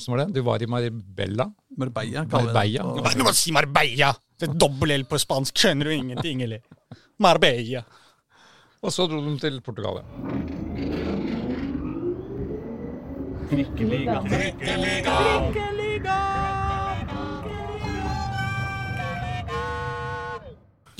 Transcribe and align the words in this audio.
Åssen 0.00 0.14
var 0.14 0.24
det? 0.24 0.32
Du 0.32 0.40
var 0.40 0.62
i 0.62 0.66
Marbella? 0.66 1.52
Marbella, 1.76 2.24
kaller 2.30 2.62
vi 2.62 2.72
det. 2.72 2.84
Marbella. 2.84 3.18
Du 3.18 3.24
må 3.26 3.32
si 3.36 3.52
Marbella! 3.52 4.14
Det 4.40 4.48
er 4.48 4.54
dobbel 4.56 4.94
L 4.96 5.04
på 5.04 5.18
spansk, 5.20 5.58
skjønner 5.60 5.90
du 5.90 5.92
ingenting, 5.92 6.40
eller? 6.46 6.62
Marbella. 7.20 7.82
Og 8.80 8.94
så 8.96 9.04
dro 9.10 9.20
de 9.20 9.36
til 9.42 9.60
Portugal. 9.60 10.00
ja. 15.20 15.76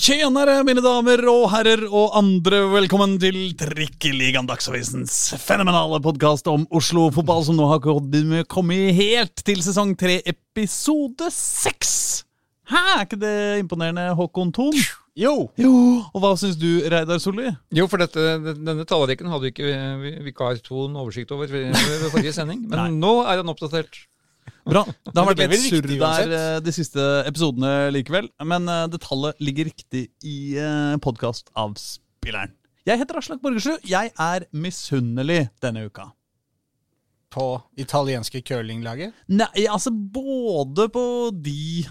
Tjenere, 0.00 0.54
mine 0.64 0.80
damer 0.80 1.20
og 1.28 1.42
herrer 1.52 1.82
og 1.84 2.14
andre. 2.16 2.62
Velkommen 2.72 3.18
til 3.20 3.36
Trikkeligaen, 3.58 4.46
Dagsavisens 4.48 5.34
fenomenale 5.42 5.98
podkast 6.00 6.48
om 6.48 6.62
Oslo-fotball, 6.72 7.42
som 7.44 7.58
nå 7.58 7.66
har 7.68 7.82
kommet 8.48 8.94
helt 8.96 9.42
til 9.44 9.60
sesong 9.60 9.92
tre, 10.00 10.22
episode 10.24 11.28
seks. 11.34 11.92
Hæ, 12.70 12.80
er 12.94 13.04
ikke 13.04 13.18
det 13.20 13.34
imponerende, 13.60 14.06
Håkon 14.16 14.54
Thon? 14.56 14.80
Jo! 15.20 15.34
Jo, 15.60 15.72
og 16.14 16.22
hva 16.24 16.32
syns 16.40 16.56
du, 16.56 16.68
Reidar 16.88 17.20
Solli? 17.20 17.50
Jo, 17.76 17.84
for 17.90 18.00
dette, 18.00 18.24
denne 18.56 18.86
talerikken 18.88 19.28
hadde 19.28 19.50
ikke 19.52 19.68
vi- 20.00 20.14
vikar 20.30 20.62
Thon 20.64 20.96
oversikt 20.96 21.34
over 21.36 21.50
ved 21.52 21.76
forrige 22.08 22.32
sending. 22.38 22.64
Men 22.72 22.96
nå 23.02 23.18
er 23.26 23.42
han 23.42 23.52
oppdatert. 23.52 24.06
Bra. 24.70 24.84
Det 24.86 25.16
har 25.16 25.28
vært 25.32 25.42
litt 25.50 25.66
surr 25.66 25.90
der 25.90 26.36
eh, 26.36 26.60
de 26.62 26.74
siste 26.74 27.06
episodene 27.28 27.90
likevel. 27.94 28.30
Men 28.46 28.70
eh, 28.70 28.86
det 28.92 29.02
tallet 29.04 29.42
ligger 29.42 29.70
riktig 29.70 30.06
i 30.22 30.38
uh, 30.60 30.94
podkastavspilleren. 31.02 32.54
Jeg 32.88 33.02
heter 33.02 33.18
Aslak 33.20 33.42
Borgersrud. 33.42 33.82
Jeg 33.88 34.12
er 34.14 34.46
misunnelig 34.56 35.42
denne 35.62 35.84
uka. 35.90 36.10
På 37.30 37.60
italienske 37.78 38.40
curlinglaget. 38.42 39.14
Nei, 39.30 39.66
altså 39.70 39.92
både 39.92 40.88
på 40.90 41.04
de 41.30 41.84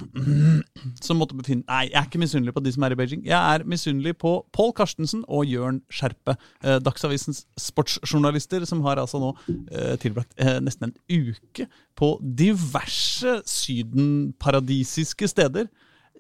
som 1.04 1.20
måtte 1.22 1.38
befinne 1.38 1.64
Nei, 1.64 1.86
jeg 1.88 1.96
er 1.96 2.10
ikke 2.10 2.20
misunnelig 2.20 2.54
på 2.58 2.64
de 2.66 2.74
som 2.76 2.84
er 2.84 2.96
i 2.96 3.00
Beijing. 3.00 3.24
Jeg 3.28 3.40
er 3.40 3.64
misunnelig 3.70 4.18
på 4.20 4.34
Pål 4.56 4.74
Karstensen 4.76 5.24
og 5.32 5.48
Jørn 5.48 5.80
Skjerpe, 5.88 6.36
eh, 6.64 6.80
Dagsavisens 6.84 7.46
sportsjournalister, 7.60 8.68
som 8.68 8.84
har 8.84 9.00
altså 9.00 9.22
nå 9.24 9.32
eh, 9.48 9.96
tilbrakt 10.02 10.36
eh, 10.42 10.60
nesten 10.64 10.90
en 10.90 11.32
uke 11.32 11.70
på 12.00 12.14
diverse 12.20 13.40
sydenparadisiske 13.48 15.32
steder 15.32 15.72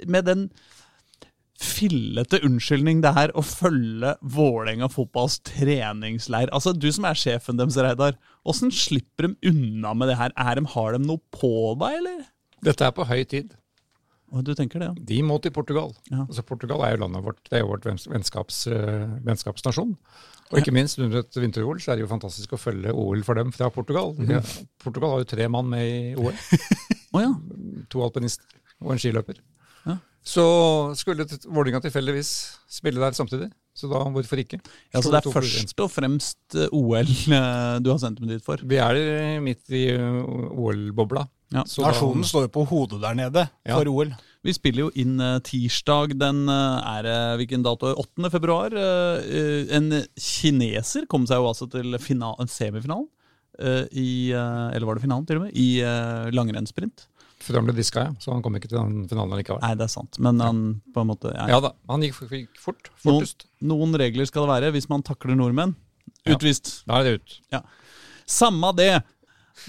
med 0.07 0.27
den 0.31 0.49
fillete 1.59 2.39
unnskyldning 2.47 3.01
det 3.03 3.11
er 3.19 3.33
å 3.35 3.43
følge 3.43 4.13
Vålerenga 4.23 4.87
fotballs 4.91 5.39
treningsleir. 5.47 6.51
Altså, 6.55 6.73
Du 6.73 6.87
som 6.91 7.07
er 7.09 7.19
sjefen 7.19 7.59
deres, 7.59 7.77
Reidar. 7.77 8.15
Åssen 8.47 8.71
slipper 8.71 9.27
de 9.27 9.51
unna 9.51 9.93
med 9.97 10.11
det 10.11 10.19
her? 10.19 10.33
Er 10.39 10.59
de, 10.59 10.67
har 10.73 10.95
de 10.95 11.01
noe 11.03 11.19
på 11.35 11.73
deg, 11.81 11.99
eller? 11.99 12.21
Dette 12.65 12.87
er 12.87 12.95
på 12.95 13.07
høy 13.07 13.23
tid. 13.27 13.55
Og 14.29 14.43
du 14.45 14.51
tenker 14.53 14.81
det, 14.81 14.89
ja. 14.91 15.05
De 15.11 15.19
må 15.25 15.39
til 15.41 15.53
Portugal. 15.53 15.93
Ja. 16.11 16.23
Altså, 16.27 16.43
Portugal 16.45 16.83
er 16.85 16.93
jo 16.93 17.01
landet 17.03 17.25
vårt. 17.25 17.39
Det 17.49 17.57
er 17.57 17.63
jo 17.63 17.71
vårt 17.71 17.87
vennskaps, 17.89 18.59
eh, 18.69 19.15
vennskapsnasjon. 19.25 19.95
Og 20.49 20.59
ikke 20.61 20.73
minst 20.73 20.97
under 21.01 21.21
et 21.21 21.37
vinter-OL 21.37 21.81
så 21.81 21.91
er 21.91 21.99
det 21.99 22.05
jo 22.05 22.09
fantastisk 22.09 22.55
å 22.55 22.59
følge 22.61 22.93
OL 22.93 23.21
for 23.25 23.37
dem 23.37 23.51
fra 23.53 23.69
Portugal. 23.73 24.15
Ja, 24.29 24.41
Portugal 24.81 25.13
har 25.13 25.23
jo 25.23 25.29
tre 25.29 25.45
mann 25.51 25.69
med 25.69 25.85
i 25.85 25.99
OL. 26.17 26.33
oh, 27.13 27.21
ja. 27.25 27.33
To 27.93 28.01
alpinister 28.05 28.45
og 28.81 28.95
en 28.95 29.01
skiløper. 29.01 29.41
Ja. 29.85 29.99
Så 30.25 30.45
skulle 30.97 31.27
Vålerenga 31.45 31.83
tilfeldigvis 31.85 32.31
spille 32.79 33.01
der 33.01 33.17
samtidig. 33.17 33.51
Så 33.79 33.87
da 33.91 34.01
hvorfor 34.11 34.41
ikke? 34.43 34.59
ja. 34.93 34.99
Så 35.01 35.09
det 35.13 35.21
er 35.23 35.31
først 35.31 35.79
og 35.85 35.91
fremst 35.93 36.55
eh, 36.59 36.67
OL 36.75 37.07
eh, 37.07 37.75
du 37.79 37.91
har 37.93 37.99
sendt 38.01 38.19
dem 38.19 38.27
dit 38.33 38.43
for? 38.43 38.59
Vi 38.67 38.79
er 38.83 39.39
midt 39.45 39.69
i 39.71 39.85
uh, 39.95 40.23
OL-bobla. 40.51 41.23
Ja. 41.55 41.63
Så 41.65 41.81
da- 41.81 41.93
Nasjonen 41.93 42.25
står 42.27 42.43
jo 42.49 42.51
på 42.59 42.65
hodet 42.69 42.99
der 43.01 43.15
nede 43.17 43.45
Ja. 43.65 43.77
for 43.79 43.87
OL. 43.89 44.11
Vi 44.45 44.53
spiller 44.55 44.85
jo 44.85 44.91
inn 44.95 45.15
eh, 45.19 45.37
tirsdag 45.43 46.13
den 46.19 46.43
eh, 46.47 46.91
er 46.99 47.07
hvilken 47.39 47.63
dato? 47.65 47.89
8. 47.99 48.29
februar. 48.35 48.71
Eh, 48.71 49.23
eh, 49.39 49.77
en 49.79 49.89
kineser 50.19 51.07
kom 51.11 51.25
seg 51.27 51.41
jo 51.41 51.47
altså 51.49 51.67
til 51.71 51.95
fina- 52.03 52.35
semifinalen. 52.47 53.07
eh, 53.59 53.85
I, 53.91 54.09
eh, 54.31 54.69
eller 54.75 54.85
var 54.87 54.95
det 54.99 55.03
finalen, 55.07 55.25
til 55.27 55.39
og 55.41 55.47
med? 55.47 55.55
I 55.59 55.81
langrennssprint. 56.35 57.07
For 57.43 57.55
han 57.55 57.67
ble 57.69 57.75
diska, 57.77 58.03
ja. 58.03 58.15
Så 58.19 58.33
han 58.33 58.41
kom 58.43 58.57
ikke 58.59 58.67
til 58.71 58.79
den 58.79 59.05
finalen 59.09 59.39
likevel. 59.39 59.61
Nei, 59.63 59.75
det 59.79 59.85
er 59.87 59.93
sant. 59.93 60.17
Men 60.19 60.41
han 60.43 60.57
på 60.93 61.03
en 61.03 61.11
måte 61.11 61.31
ja. 61.31 61.45
Ja 61.53 61.59
da, 61.63 61.71
han 61.91 62.03
gikk, 62.03 62.17
fort. 62.59 62.89
noen, 62.91 63.21
Fortest. 63.21 63.47
noen 63.63 63.95
regler 63.99 64.27
skal 64.27 64.43
det 64.45 64.55
være 64.57 64.73
hvis 64.75 64.89
man 64.91 65.05
takler 65.07 65.39
nordmenn. 65.39 65.75
Ja. 66.25 66.35
Utvist. 66.35 66.81
Da 66.89 66.99
er 66.99 67.07
det 67.07 67.13
ut. 67.21 67.37
Ja. 67.53 67.63
Samme 68.29 68.73
det. 68.77 68.91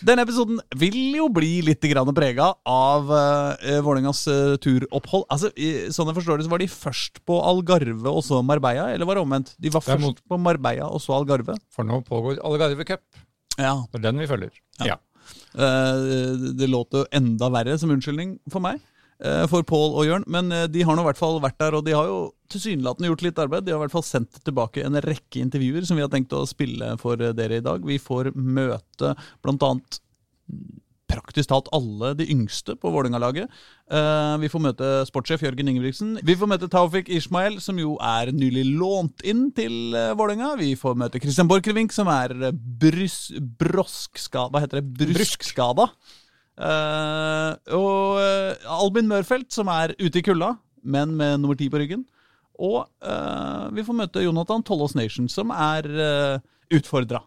Denne 0.06 0.22
episoden 0.22 0.60
vil 0.78 1.16
jo 1.18 1.26
bli 1.32 1.60
litt 1.66 1.82
prega 2.14 2.46
av 2.68 3.10
uh, 3.10 3.80
Vålerengas 3.82 4.22
uh, 4.30 4.56
turopphold. 4.62 5.26
Altså, 5.32 5.50
i, 5.58 5.90
Sånn 5.90 6.10
jeg 6.10 6.18
forstår 6.20 6.38
det, 6.38 6.46
så 6.46 6.52
var 6.52 6.62
de 6.62 6.68
først 6.70 7.22
på 7.26 7.38
Algarve 7.42 8.12
og 8.12 8.22
så 8.26 8.42
Marbella, 8.46 8.90
eller 8.94 9.08
var 9.08 9.18
det 9.18 9.24
omvendt? 9.26 9.54
De 9.58 9.72
var 9.72 9.82
først 9.84 10.04
mot- 10.04 10.22
på 10.30 10.38
Marbella 10.38 10.86
og 10.90 11.02
så 11.02 11.16
Algarve. 11.18 11.58
For 11.74 11.86
nå 11.86 12.02
pågår 12.06 12.38
Algarve 12.46 12.86
Cup. 12.86 13.02
Ja. 13.58 13.74
Det 13.90 14.00
er 14.00 14.06
den 14.10 14.22
vi 14.22 14.30
følger. 14.30 14.52
Ja. 14.80 14.94
Ja. 14.94 14.98
Eh, 15.54 16.54
det 16.58 16.68
låt 16.70 16.94
jo 16.94 17.04
enda 17.12 17.50
verre 17.52 17.76
som 17.80 17.90
unnskyldning 17.90 18.38
for 18.52 18.62
meg. 18.64 18.80
eh, 19.22 19.46
For 19.50 19.66
Pål 19.66 19.96
og 20.00 20.06
Jørn, 20.08 20.26
men 20.26 20.52
eh, 20.52 20.66
de 20.70 20.84
har 20.86 20.96
nå 20.96 21.02
i 21.02 21.08
hvert 21.10 21.20
fall 21.20 21.40
vært 21.42 21.58
der, 21.60 21.76
og 21.76 21.84
de 21.84 21.96
har 21.96 22.06
jo 22.08 22.20
tilsynelatende 22.50 23.10
gjort 23.10 23.24
litt 23.26 23.40
arbeid. 23.42 23.66
De 23.66 23.74
har 23.74 23.80
i 23.80 23.84
hvert 23.84 23.94
fall 23.94 24.06
sendt 24.06 24.40
tilbake 24.46 24.84
en 24.86 25.00
rekke 25.04 25.42
intervjuer 25.42 25.84
som 25.86 25.98
vi 25.98 26.04
har 26.06 26.12
tenkt 26.12 26.32
å 26.34 26.46
spille 26.48 26.94
for 27.02 27.20
dere 27.20 27.60
i 27.60 27.64
dag. 27.64 27.84
Vi 27.86 27.98
får 28.02 28.32
møte 28.34 29.14
blant 29.44 29.66
annet 29.66 30.00
praktisk 31.10 31.50
talt 31.50 31.68
alle 31.76 32.14
de 32.18 32.28
yngste 32.32 32.76
på 32.78 32.92
Vålerenga-laget. 32.94 33.50
Eh, 33.90 34.36
vi 34.44 34.50
får 34.52 34.64
møte 34.64 34.92
sportssjef 35.10 35.44
Jørgen 35.44 35.72
Ingebrigtsen. 35.72 36.14
Vi 36.24 36.38
får 36.38 36.50
møte 36.54 36.70
Taufik 36.70 37.10
Ishmael, 37.12 37.58
som 37.60 37.78
jo 37.82 37.96
er 37.98 38.32
nylig 38.32 38.64
lånt 38.70 39.26
inn 39.26 39.48
til 39.56 39.96
uh, 39.98 40.14
Vålerenga. 40.18 40.54
Vi 40.60 40.72
får 40.78 40.96
møte 41.02 41.20
Christian 41.22 41.50
Borchgrevink, 41.50 41.92
som 41.92 42.08
er 42.12 42.34
uh, 42.38 42.50
brys, 42.54 43.28
broskskada 43.60 44.54
Hva 44.54 44.64
heter 44.64 44.80
det? 44.80 44.88
Bruskskada. 45.02 45.90
Eh, 46.60 47.52
og 47.76 48.20
eh, 48.20 48.68
Albin 48.68 49.08
Mørfelt, 49.08 49.48
som 49.54 49.70
er 49.72 49.94
ute 50.00 50.20
i 50.20 50.24
kulda, 50.24 50.54
men 50.84 51.14
med 51.16 51.40
nummer 51.40 51.56
ti 51.56 51.70
på 51.72 51.80
ryggen. 51.80 52.04
Og 52.60 52.82
uh, 53.00 53.72
vi 53.72 53.80
får 53.86 53.96
møte 53.96 54.20
Jonathan 54.20 54.60
Tollås 54.60 54.92
Nation, 54.92 55.30
som 55.32 55.48
er 55.54 55.86
uh, 55.88 56.42
utfordra. 56.76 57.22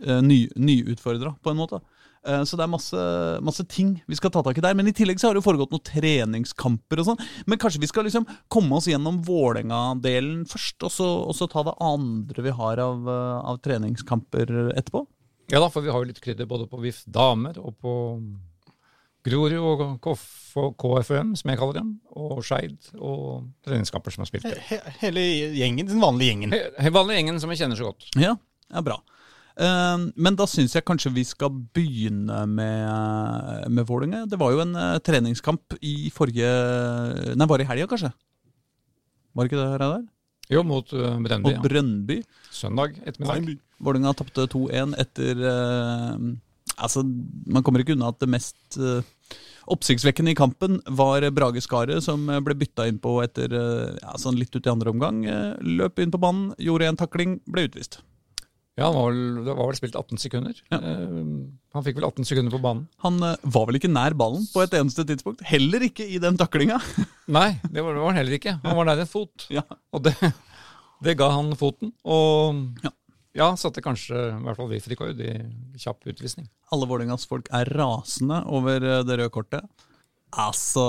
Uh, 0.00 0.22
ny, 0.24 0.46
på 0.56 1.52
en 1.52 1.58
måte. 1.58 1.82
Eh, 2.28 2.42
Så 2.44 2.58
det 2.60 2.64
er 2.66 2.70
masse, 2.72 3.02
masse 3.42 3.64
ting 3.68 3.94
vi 4.06 4.14
skal 4.18 4.30
ta 4.34 4.42
tak 4.44 4.58
i 4.60 4.64
der. 4.64 4.74
Men 4.76 4.86
i 4.90 4.92
tillegg 4.96 5.18
så 5.20 5.28
har 5.30 5.34
det 5.36 5.40
jo 5.42 5.46
foregått 5.50 5.72
noen 5.72 5.84
treningskamper 5.88 7.00
og 7.00 7.06
sånn. 7.10 7.22
Men 7.48 7.58
kanskje 7.62 7.80
vi 7.80 7.88
skal 7.90 8.04
liksom 8.04 8.26
komme 8.52 8.76
oss 8.76 8.88
gjennom 8.90 9.22
Vålerenga-delen 9.24 10.44
først, 10.50 10.82
og 10.84 10.92
så, 10.92 11.08
og 11.28 11.34
så 11.38 11.48
ta 11.48 11.64
det 11.66 11.74
andre 11.80 12.44
vi 12.44 12.52
har 12.60 12.82
av, 12.84 13.08
eh, 13.08 13.38
av 13.52 13.62
treningskamper 13.64 14.52
etterpå? 14.76 15.06
ja 15.50 15.60
da, 15.62 15.70
for 15.72 15.80
vi 15.80 15.88
har 15.88 16.02
jo 16.02 16.08
litt 16.10 16.20
krydder 16.20 16.44
både 16.44 16.66
på 16.68 16.76
VIF 16.82 17.06
damer 17.08 17.56
og 17.56 17.72
på 17.80 17.92
Grorud 19.24 19.54
og 19.58 19.80
KF 20.04 20.24
og 20.60 20.74
KFUM, 20.80 21.30
som 21.36 21.50
jeg 21.50 21.58
kaller 21.60 21.78
dem, 21.80 21.88
og 22.16 22.38
Skeid 22.46 22.76
og 23.00 23.48
treningskamper 23.66 24.12
som 24.14 24.22
har 24.24 24.28
spilt. 24.30 24.46
He 24.68 24.78
hele 25.02 25.24
gjengen, 25.56 25.88
den 25.88 26.00
vanlige 26.00 26.32
gjengen. 26.34 26.52
He- 26.52 26.92
vanlige 26.94 27.18
gjengen 27.18 27.40
som 27.42 27.50
vi 27.50 27.56
kjenner 27.60 27.76
så 27.80 27.88
godt. 27.90 28.06
Ja, 28.20 28.36
ja 28.72 28.80
bra. 28.84 28.98
Eh, 29.58 30.04
men 30.14 30.38
da 30.38 30.46
syns 30.50 30.76
jeg 30.76 30.86
kanskje 30.86 31.12
vi 31.16 31.24
skal 31.26 31.50
begynne 31.74 32.44
med, 32.46 33.66
med 33.74 33.88
Vålerenga. 33.88 34.24
Det 34.30 34.38
var 34.40 34.54
jo 34.54 34.62
en 34.62 34.76
eh, 34.78 34.98
treningskamp 35.04 35.78
i 35.82 36.12
forrige 36.14 36.46
Nei, 37.34 37.48
var 37.48 37.58
det 37.58 37.66
i 37.66 37.70
helga, 37.72 37.88
kanskje? 37.90 38.12
Var 39.34 39.44
det 39.44 39.52
ikke 39.52 39.62
det, 39.62 39.70
Reidar? 39.82 40.06
Jo, 40.48 40.62
mot 40.64 40.88
Brønnby. 40.88 41.18
Mot 41.20 41.28
Brønnby. 41.28 41.54
Ja. 41.54 41.62
Brøndby. 41.64 42.20
Søndag 42.54 43.00
ettermiddag. 43.04 43.58
Vålerenga 43.78 44.14
tapte 44.18 44.46
2-1 44.50 44.94
etter 44.98 45.42
eh, 45.46 46.28
Altså, 46.78 47.02
man 47.50 47.64
kommer 47.66 47.82
ikke 47.82 47.96
unna 47.96 48.12
at 48.12 48.20
det 48.22 48.28
mest 48.30 48.76
eh, 48.78 49.02
oppsiktsvekkende 49.74 50.32
i 50.32 50.38
kampen 50.38 50.78
var 50.98 51.26
Brage 51.34 51.62
Skaret, 51.64 52.04
som 52.06 52.28
eh, 52.30 52.38
ble 52.44 52.54
bytta 52.58 52.86
inn 52.88 53.00
på 53.02 53.16
etter 53.24 53.50
eh, 53.50 53.96
ja, 53.98 54.14
sånn 54.20 54.38
litt 54.38 54.54
ut 54.54 54.62
i 54.66 54.72
andre 54.72 54.92
omgang. 54.94 55.24
eh, 55.26 55.56
løp 55.58 55.98
inn 55.98 56.14
på 56.14 56.20
banen, 56.22 56.52
gjorde 56.62 56.92
en 56.92 57.00
takling, 57.00 57.40
ble 57.50 57.66
utvist. 57.66 57.98
Ja, 58.78 58.86
han 58.86 58.94
var 58.94 59.08
vel, 59.10 59.22
det 59.44 59.54
var 59.58 59.66
vel 59.72 59.78
spilt 59.78 59.96
18 59.98 60.20
sekunder. 60.22 60.58
Ja. 60.70 60.78
Eh, 60.78 61.14
han 61.74 61.84
fikk 61.86 61.96
vel 61.98 62.06
18 62.06 62.28
sekunder 62.28 62.54
på 62.54 62.60
banen. 62.62 62.84
Han 63.02 63.16
eh, 63.26 63.34
var 63.42 63.66
vel 63.68 63.80
ikke 63.80 63.90
nær 63.90 64.14
ballen 64.18 64.44
på 64.52 64.62
et 64.62 64.76
eneste 64.78 65.02
tidspunkt. 65.08 65.42
Heller 65.50 65.82
ikke 65.88 66.06
i 66.06 66.20
den 66.22 66.38
taklinga. 66.38 66.78
Nei, 67.38 67.48
det 67.66 67.82
var, 67.82 67.96
det 67.98 68.04
var 68.04 68.12
han 68.14 68.20
heller 68.22 68.38
ikke. 68.38 68.54
Han 68.62 68.78
var 68.78 68.88
nær 68.92 69.02
en 69.02 69.10
fot. 69.10 69.48
ja. 69.50 69.64
Og 69.92 70.04
det, 70.06 70.14
det 71.04 71.16
ga 71.18 71.32
han 71.34 71.50
foten. 71.58 71.90
Og 72.06 72.62
Ja. 72.86 72.94
ja, 73.42 73.50
satte 73.58 73.82
kanskje 73.84 74.14
i 74.30 74.38
hvert 74.46 74.60
fall 74.62 74.70
vi 74.70 74.80
frikord 74.84 75.20
i 75.26 75.34
kjapp 75.82 76.06
utvisning. 76.14 76.46
Alle 76.70 76.86
Vålerengas 76.90 77.26
folk 77.28 77.50
er 77.54 77.68
rasende 77.74 78.44
over 78.46 78.78
eh, 78.84 79.02
det 79.08 79.18
røde 79.18 79.34
kortet. 79.34 79.66
Altså, 80.36 80.82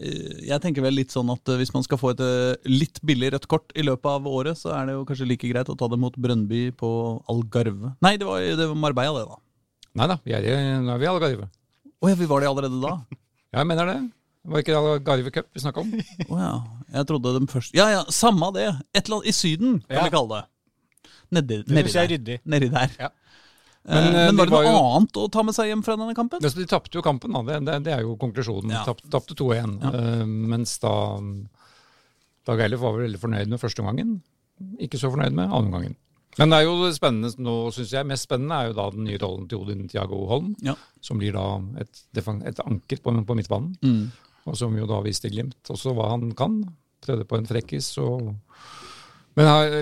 eh, 0.00 0.38
jeg 0.48 0.62
tenker 0.64 0.80
vel 0.84 0.96
litt 0.96 1.12
sånn 1.12 1.28
at 1.34 1.50
eh, 1.52 1.58
hvis 1.60 1.74
man 1.74 1.84
skal 1.84 2.00
få 2.00 2.14
et 2.14 2.22
eh, 2.24 2.68
litt 2.70 3.00
billig 3.04 3.34
rødt 3.34 3.48
kort 3.50 3.74
i 3.76 3.84
løpet 3.84 4.08
av 4.08 4.28
året, 4.30 4.56
så 4.56 4.72
er 4.72 4.88
det 4.88 4.94
jo 4.96 5.04
kanskje 5.08 5.28
like 5.28 5.50
greit 5.50 5.68
å 5.68 5.76
ta 5.76 5.88
det 5.92 5.98
mot 6.00 6.16
Brøndby 6.16 6.70
på 6.78 6.90
Algarve. 7.28 7.92
Nei, 8.04 8.14
det 8.20 8.28
var, 8.28 8.40
det 8.40 8.68
var 8.70 8.78
Marbella, 8.80 9.20
det, 9.20 9.28
da. 9.28 9.40
Nei 9.98 10.08
da, 10.08 10.16
nå 10.24 10.94
er 10.94 11.02
vi 11.02 11.08
i 11.08 11.10
Algarve. 11.12 11.50
Å 11.98 12.12
ja, 12.12 12.16
vi 12.16 12.30
var 12.30 12.40
det 12.44 12.52
allerede 12.52 12.80
da? 12.84 12.96
Ja, 13.48 13.62
jeg 13.62 13.68
mener 13.70 13.88
det. 13.88 14.00
Det 14.44 14.52
var 14.52 14.60
ikke 14.60 14.80
Algarve 14.80 15.30
Cup 15.32 15.46
vi 15.56 15.60
snakka 15.62 15.80
om. 15.80 15.92
Å 16.28 16.36
ja. 16.40 16.50
Jeg 16.98 17.08
trodde 17.08 17.30
dem 17.36 17.46
først 17.48 17.72
Ja 17.76 17.86
ja, 17.92 18.02
samme 18.12 18.48
det. 18.56 18.66
Et 18.96 19.02
eller 19.06 19.18
annet 19.18 19.28
i 19.30 19.34
Syden, 19.36 19.78
kan 19.86 19.96
Ja. 19.96 20.04
vi 20.04 20.12
kalle 20.12 20.36
det. 20.40 20.44
Nedi, 21.36 21.58
Det 21.64 21.76
nedi 21.76 21.92
er 22.00 22.12
der. 22.16 22.40
Nedi 22.48 22.68
der. 22.72 22.92
Ja. 23.00 23.08
Men, 23.88 24.04
Men, 24.04 24.14
eh, 24.14 24.26
men 24.28 24.36
var 24.36 24.46
det 24.46 24.52
var 24.52 24.64
noe 24.66 24.72
jo- 24.74 24.88
annet 24.98 25.16
å 25.16 25.26
ta 25.32 25.42
med 25.48 25.54
seg 25.56 25.70
hjem 25.70 25.82
fra 25.86 25.94
denne 25.96 26.14
kampen? 26.16 26.42
De 26.44 26.66
tapte 26.68 26.98
jo 26.98 27.02
kampen, 27.02 27.32
da. 27.32 27.40
Det, 27.46 27.60
det, 27.64 27.76
det 27.86 27.92
er 27.96 28.02
jo 28.04 28.16
konklusjonen. 28.20 28.74
Ja. 28.74 28.82
Tapt- 28.84 29.06
Tapte 29.10 29.36
2-1. 29.38 29.78
Ja. 29.80 29.92
Uh, 29.94 30.26
mens 30.26 30.74
da 30.82 30.92
Dag 32.48 32.60
Eilif 32.64 32.80
var 32.80 32.94
vel 32.96 33.06
veldig 33.08 33.20
fornøyd 33.20 33.50
med 33.52 33.60
første 33.60 33.82
omgangen. 33.84 34.18
Ikke 34.82 34.98
så 35.00 35.10
fornøyd 35.12 35.34
med 35.36 35.48
andre 35.48 35.66
omgangen. 35.68 35.96
Men 36.38 36.52
det 36.52 36.60
er 36.60 36.66
jo 36.68 36.88
spennende 36.94 37.32
nå, 37.42 37.54
syns 37.74 37.92
jeg. 37.96 38.06
Mest 38.06 38.28
spennende 38.28 38.56
er 38.60 38.68
jo 38.70 38.76
da 38.78 38.86
den 38.94 39.04
nye 39.08 39.18
rollen 39.20 39.48
til 39.50 39.58
Odin 39.64 39.88
Tiago 39.90 40.20
Holm. 40.30 40.52
Ja. 40.64 40.74
Som 41.04 41.18
blir 41.20 41.34
da 41.36 41.44
et, 41.82 42.02
et 42.14 42.62
anker 42.64 43.00
på, 43.02 43.14
på 43.26 43.36
midtbanen. 43.40 43.74
Mm. 43.82 44.04
Og 44.48 44.56
som 44.56 44.76
jo 44.78 44.86
da 44.88 45.00
viste 45.04 45.28
Glimt 45.32 45.72
også 45.74 45.92
hva 45.96 46.12
han 46.14 46.30
kan. 46.38 46.60
Prøvde 47.04 47.26
på 47.30 47.38
en 47.40 47.48
frekkis 47.48 47.90
og 48.02 48.32
Men 49.38 49.46
har, 49.46 49.74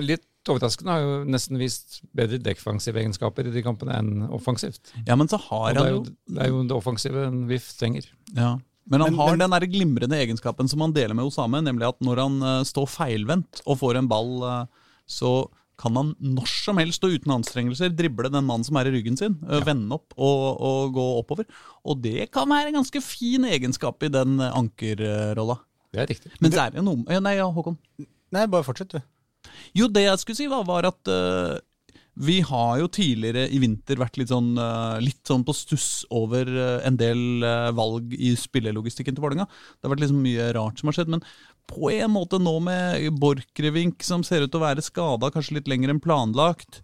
litt 0.47 0.53
overraskende 0.55 0.93
har 0.93 1.03
jo 1.03 1.17
nesten 1.27 1.59
vist 1.59 1.99
bedre 2.15 2.39
defensive 2.41 3.01
egenskaper 3.01 3.47
i 3.49 3.53
de 3.53 3.63
kampene 3.65 3.97
enn 3.99 4.23
offensivt. 4.33 4.93
Ja, 5.07 5.17
men 5.19 5.27
så 5.27 5.39
har 5.49 5.75
han 5.75 5.91
jo, 5.91 6.01
det 6.31 6.41
er 6.45 6.49
jo 6.53 6.63
det 6.67 6.77
offensive 6.77 7.27
en 7.27 7.45
VIF 7.49 7.73
trenger. 7.79 8.07
ja. 8.35 8.57
Men 8.89 9.01
han 9.01 9.11
Men- 9.11 9.19
har 9.19 9.29
men- 9.35 9.39
den 9.39 9.51
der 9.51 9.67
glimrende 9.67 10.15
egenskapen 10.15 10.69
som 10.69 10.79
han 10.79 10.93
deler 10.93 11.13
med 11.13 11.25
Osame, 11.25 11.59
nemlig 11.61 11.89
at 11.89 11.99
når 11.99 12.21
han 12.21 12.41
uh, 12.41 12.63
står 12.63 12.87
feilvendt 12.87 13.59
og 13.67 13.79
får 13.79 13.97
en 13.97 14.07
ball, 14.07 14.43
uh, 14.43 14.65
så 15.05 15.49
kan 15.77 15.93
han 15.93 16.15
når 16.21 16.47
som 16.47 16.77
helst 16.77 17.03
og 17.03 17.11
uten 17.11 17.33
anstrengelser 17.35 17.91
drible 17.93 18.31
den 18.31 18.45
mannen 18.45 18.63
som 18.63 18.77
er 18.77 18.87
i 18.87 18.93
ryggen 18.95 19.17
sin, 19.17 19.35
ja. 19.43 19.59
vende 19.59 19.91
opp 19.93 20.13
og, 20.15 20.61
og 20.61 20.93
gå 20.93 21.19
oppover. 21.19 21.45
Og 21.85 22.01
det 22.01 22.31
kan 22.31 22.47
være 22.47 22.71
en 22.71 22.79
ganske 22.79 23.01
fin 23.03 23.43
egenskap 23.43 24.01
i 24.03 24.07
den 24.07 24.39
eh, 24.39 24.55
ankerrolla. 24.55 25.59
Det 25.91 25.99
er 26.01 26.07
riktig. 26.07 26.31
Men 26.39 26.51
så 26.51 26.63
er 26.63 26.71
det 26.71 26.79
jo 26.79 26.87
noe 26.87 27.03
ja, 27.11 27.19
Nei, 27.19 27.35
ja, 27.35 27.45
Håkon. 27.51 27.77
Nei, 28.31 28.47
bare 28.47 28.63
fortsett, 28.63 28.95
du. 28.95 29.01
Jo, 29.77 29.89
det 29.91 30.07
jeg 30.07 30.21
skulle 30.21 30.39
si, 30.39 30.47
var, 30.51 30.65
var 30.67 30.87
at 30.89 31.11
uh, 31.11 31.57
vi 32.17 32.39
har 32.45 32.79
jo 32.81 32.89
tidligere 32.89 33.45
i 33.53 33.59
vinter 33.61 33.99
vært 34.01 34.17
litt 34.17 34.31
sånn, 34.33 34.55
uh, 34.57 34.97
litt 35.03 35.21
sånn 35.27 35.45
på 35.47 35.55
stuss 35.55 36.05
over 36.13 36.49
uh, 36.49 36.79
en 36.87 36.97
del 36.99 37.45
valg 37.77 38.15
i 38.17 38.33
spillelogistikken 38.39 39.17
til 39.17 39.25
Vålerenga. 39.25 39.47
Det 39.47 39.87
har 39.87 39.95
vært 39.95 40.05
liksom 40.05 40.23
mye 40.25 40.49
rart 40.57 40.81
som 40.81 40.91
har 40.91 40.97
skjedd, 40.99 41.13
men 41.13 41.25
på 41.67 41.91
en 41.91 42.13
måte 42.13 42.39
nå 42.39 42.55
med 42.63 43.09
Borchgrevink 43.19 44.05
som 44.05 44.23
ser 44.25 44.45
ut 44.45 44.53
til 44.53 44.61
å 44.61 44.67
være 44.67 44.85
skada, 44.85 45.31
kanskje 45.33 45.59
litt 45.59 45.71
lenger 45.71 45.91
enn 45.91 46.03
planlagt. 46.03 46.81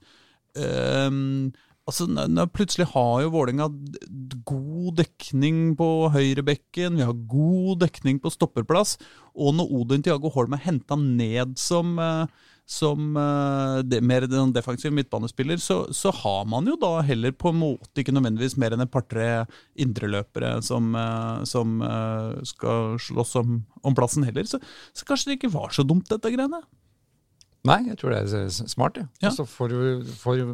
Ehm, 0.60 1.54
altså, 1.88 2.08
Plutselig 2.54 2.90
har 2.92 3.24
jo 3.24 3.32
Vålerenga 3.34 3.70
god 4.48 5.00
dekning 5.00 5.76
på 5.80 5.90
høyrebekken, 6.14 7.00
vi 7.00 7.08
har 7.08 7.28
god 7.30 7.84
dekning 7.86 8.20
på 8.24 8.32
stopperplass. 8.34 8.98
Og 9.34 9.56
når 9.58 9.72
Odin 9.80 10.04
Tiago 10.06 10.32
Holm 10.34 10.54
er 10.54 10.66
henta 10.68 11.00
ned 11.00 11.58
som, 11.58 11.98
eh, 12.00 12.28
som 12.66 13.18
eh, 13.20 13.82
det, 13.84 14.00
mer 14.02 14.24
den 14.30 14.54
defensive 14.56 14.94
midtbanespiller, 14.96 15.58
så, 15.60 15.82
så 15.94 16.14
har 16.16 16.46
man 16.48 16.66
jo 16.70 16.78
da 16.80 17.02
heller 17.04 17.34
på 17.36 17.52
en 17.52 17.60
måte 17.60 18.00
ikke 18.02 18.14
nødvendigvis 18.16 18.56
mer 18.62 18.72
enn 18.76 18.86
et 18.86 18.92
par-tre 18.94 19.26
indreløpere 19.84 20.56
som, 20.64 20.94
eh, 20.96 21.44
som 21.50 21.82
eh, 21.84 22.40
skal 22.48 22.96
slåss 23.04 23.36
om, 23.42 23.58
om 23.84 23.98
plassen 23.98 24.24
heller. 24.24 24.48
Så, 24.48 24.62
så 24.96 25.06
kanskje 25.10 25.34
det 25.34 25.40
ikke 25.42 25.54
var 25.58 25.76
så 25.76 25.84
dumt, 25.88 26.08
dette 26.10 26.32
greiene. 26.34 26.62
Nei, 27.68 27.80
jeg 27.88 28.00
tror 28.00 28.12
det 28.12 28.24
er 28.36 28.50
smart. 28.68 28.98
Ja. 29.00 29.08
Ja. 29.24 29.30
Og 29.32 29.38
så 29.38 29.46
får 29.48 29.72
du 29.72 30.50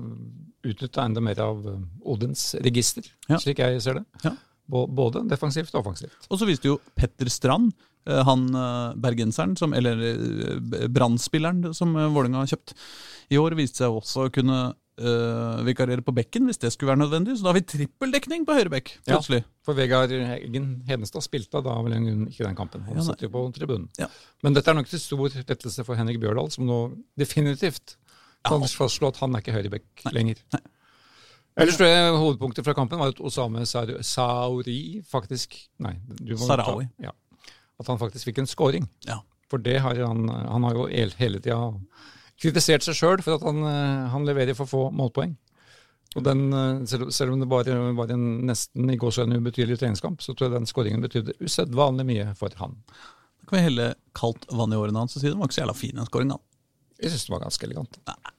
utnytta 0.69 1.05
enda 1.07 1.21
mer 1.23 1.39
av 1.41 1.63
Odins 2.05 2.51
register, 2.61 3.05
Ja. 3.29 3.37
slik 3.41 3.61
jeg 3.63 3.81
ser 3.81 4.01
det. 4.01 4.05
Ja. 4.25 4.33
Bå- 4.69 4.87
Både 4.93 5.23
defensivt 5.29 5.73
og 5.75 5.81
offensivt. 5.85 6.27
Og 6.29 6.37
så 6.39 6.45
viste 6.49 6.69
jo 6.69 6.79
Petter 6.95 7.29
Strand, 7.33 7.71
eh, 8.07 8.21
han 8.27 8.43
eh, 8.53 8.93
bergenseren, 9.01 9.55
som, 9.57 9.73
eller 9.73 9.97
Brann-spilleren 10.93 11.73
som 11.73 11.95
eh, 11.97 12.07
Vålerenga 12.13 12.43
har 12.43 12.51
kjøpt 12.53 12.75
i 13.33 13.37
år, 13.41 13.55
viste 13.59 13.83
seg 13.83 13.93
også 13.97 14.27
å 14.27 14.31
kunne 14.33 14.59
øh, 14.99 15.59
vikarere 15.67 16.01
på 16.05 16.13
bekken 16.17 16.47
hvis 16.49 16.57
det 16.61 16.71
skulle 16.73 16.93
være 16.93 17.03
nødvendig. 17.03 17.37
Så 17.37 17.45
da 17.45 17.51
har 17.51 17.59
vi 17.59 17.65
trippeldekning 17.73 18.45
på 18.47 18.55
høyrebekk, 18.57 18.93
Ja. 19.07 19.17
plutselig. 19.17 19.43
For 19.65 19.77
Vegard 19.77 20.11
Eggen 20.15 20.69
Hedenstad 20.89 21.21
spilte 21.25 21.61
da 21.65 21.75
vel 21.85 21.93
ikke 22.29 22.47
den 22.47 22.57
kampen. 22.57 22.85
Han 22.87 22.97
Ja, 22.97 23.05
satt 23.11 23.21
jo 23.25 23.29
på 23.33 23.43
tribunen. 23.53 23.89
Ja. 24.01 24.07
Men 24.43 24.57
dette 24.57 24.71
er 24.73 24.77
nok 24.79 24.89
til 24.89 24.99
stor 25.01 25.29
lettelse 25.29 25.85
for 25.85 25.95
Henrik 25.99 26.19
Bjørdal, 26.23 26.49
som 26.53 26.65
nå 26.69 26.79
definitivt 27.19 27.97
kan 28.47 28.61
fastslå 28.63 29.09
at 29.11 29.17
han 29.21 29.35
er 29.35 29.41
ikke 29.43 29.53
høyrebekk 29.57 30.05
lenger. 30.15 30.41
Ellers 31.57 31.77
tror 31.77 31.87
jeg 31.89 32.13
hovedpunktet 32.19 32.63
fra 32.65 32.73
kampen 32.77 32.99
var 33.01 33.07
at 33.11 33.19
Osame 33.25 33.65
Sa- 33.67 33.85
Sauri 34.05 35.01
faktisk 35.09 35.55
Nei, 35.79 35.95
du 36.19 36.35
må 36.35 36.45
Sarawi. 36.47 36.85
Ja, 37.03 37.11
at 37.79 37.87
han 37.87 37.97
faktisk 37.99 38.25
fikk 38.29 38.37
en 38.43 38.47
scoring. 38.47 38.87
Ja. 39.07 39.19
For 39.49 39.57
det 39.57 39.79
har 39.81 39.95
han 40.05 40.27
Han 40.29 40.63
har 40.63 40.73
jo 40.77 40.85
hele 40.87 41.39
tida 41.41 41.73
kritisert 42.39 42.83
seg 42.85 42.95
sjøl 42.95 43.21
for 43.21 43.35
at 43.35 43.43
han, 43.43 43.57
eh, 43.67 44.09
han 44.13 44.23
leverer 44.25 44.55
for 44.55 44.65
få 44.69 44.85
målpoeng. 44.95 45.35
Og 46.15 46.23
den, 46.23 46.53
eh, 46.53 46.85
selv, 46.87 47.33
om 47.33 47.39
det 47.39 47.49
bare 47.49 47.93
var 47.93 48.09
en 48.11 48.45
nesten 48.47 48.89
i 48.89 48.95
gåsehudene 48.97 49.37
ubetydelig 49.41 49.77
treningskamp, 49.81 50.21
så 50.21 50.33
tror 50.33 50.47
jeg 50.49 50.55
den 50.55 50.65
skåringen 50.65 51.01
betydde 51.03 51.35
usedvanlig 51.43 52.05
mye 52.05 52.35
for 52.39 52.49
han. 52.55 52.77
Da 52.87 53.45
kan 53.49 53.57
vi 53.59 53.63
helle 53.67 53.95
kaldt 54.15 54.47
vann 54.51 54.71
i 54.71 54.79
årene 54.79 54.97
hans 55.03 55.17
og 55.17 55.21
si 55.21 55.27
det 55.27 55.35
var 55.37 55.47
ikke 55.49 55.57
så 55.59 55.65
jævla 55.65 55.75
fin, 55.75 55.97
en 55.99 56.05
scoring 56.07 56.29
da. 56.29 56.37
Jeg 57.01 57.11
syns 57.11 57.25
det 57.27 57.33
var 57.35 57.43
ganske 57.43 57.63
elegant. 57.67 57.99
Eh, 58.07 58.31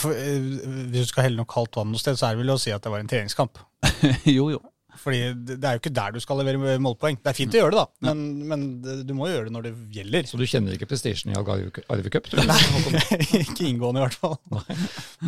for, 0.00 0.12
eh, 0.12 0.50
Hvis 0.92 1.06
du 1.06 1.12
skal 1.12 1.28
helle 1.28 1.40
noe 1.40 1.50
kaldt 1.50 1.78
vann 1.78 1.92
noe 1.92 2.00
sted, 2.00 2.18
så 2.18 2.28
er 2.28 2.36
det 2.36 2.44
vel 2.44 2.54
å 2.54 2.60
si 2.60 2.74
at 2.74 2.84
det 2.84 2.92
var 2.92 3.02
en 3.02 3.10
treningskamp. 3.10 3.60
jo, 4.36 4.50
jo. 4.54 4.62
Fordi 5.02 5.20
det 5.32 5.56
det 5.62 5.68
er 5.68 5.76
jo 5.76 5.80
ikke 5.80 5.94
der 5.96 6.12
du 6.14 6.20
skal 6.22 6.38
levere 6.42 6.76
målpoeng. 6.82 7.16
Det 7.22 7.30
er 7.32 7.36
fint 7.36 7.54
å 7.56 7.62
gjøre 7.62 7.72
det, 7.74 7.80
da, 7.80 8.08
men, 8.08 8.20
men 8.50 8.66
du 9.06 9.14
må 9.16 9.28
jo 9.28 9.38
gjøre 9.38 9.48
det 9.48 9.54
når 9.54 9.66
det 9.66 9.72
gjelder. 9.96 10.28
Så 10.28 10.40
du 10.40 10.44
kjenner 10.48 10.76
ikke 10.76 10.90
prestisjen 10.90 11.32
i 11.32 11.38
Algarve 11.38 12.12
Cup? 12.12 12.28
Nei, 12.36 12.58
ikke 13.42 13.66
inngående, 13.70 14.02
i 14.02 14.06
hvert 14.06 14.20
fall. 14.20 14.36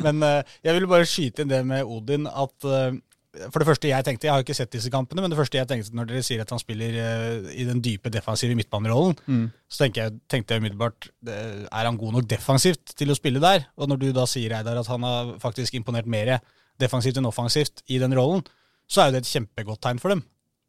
Men 0.05 0.23
eh, 0.27 0.55
jeg 0.67 0.77
ville 0.79 0.91
bare 0.91 1.09
skyte 1.09 1.45
inn 1.45 1.53
det 1.53 1.63
med 1.67 1.89
Odin 1.89 2.29
at 2.31 2.69
eh, 2.69 3.01
For 3.51 3.59
det 3.59 3.67
første 3.67 3.89
jeg 3.91 4.05
tenkte, 4.07 4.27
jeg 4.29 4.33
har 4.35 4.41
jo 4.43 4.45
ikke 4.47 4.55
sett 4.57 4.71
disse 4.75 4.91
kampene, 4.95 5.23
men 5.25 5.33
det 5.33 5.39
første 5.39 5.59
jeg 5.59 5.67
tenkte 5.71 5.95
når 5.99 6.07
dere 6.11 6.23
sier 6.23 6.43
at 6.45 6.51
han 6.55 6.61
spiller 6.63 6.99
eh, 7.03 7.49
i 7.59 7.65
den 7.67 7.81
dype 7.83 8.11
defensive 8.15 8.55
midtbanerollen, 8.59 9.17
Mm. 9.27 9.47
så 9.69 9.89
jeg, 9.91 10.13
tenkte 10.31 10.55
jeg 10.55 10.63
umiddelbart 10.63 11.09
eh, 11.27 11.65
Er 11.67 11.89
han 11.89 11.97
god 11.99 12.13
nok 12.19 12.29
defensivt 12.31 12.95
til 12.99 13.11
å 13.11 13.17
spille 13.19 13.41
der? 13.43 13.67
Og 13.77 13.89
når 13.91 13.99
du 14.05 14.13
da 14.15 14.27
sier 14.31 14.55
Eidar, 14.55 14.79
at 14.79 14.87
han 14.93 15.03
har 15.03 15.33
faktisk 15.43 15.75
imponert 15.75 16.07
mer 16.07 16.39
defensivt 16.81 17.19
enn 17.19 17.27
offensivt 17.27 17.83
i 17.91 17.99
den 18.03 18.15
rollen, 18.15 18.45
så 18.87 19.01
er 19.03 19.11
jo 19.11 19.17
det 19.17 19.25
et 19.25 19.33
kjempegodt 19.33 19.81
tegn 19.83 19.99
for 20.03 20.15
dem. 20.15 20.23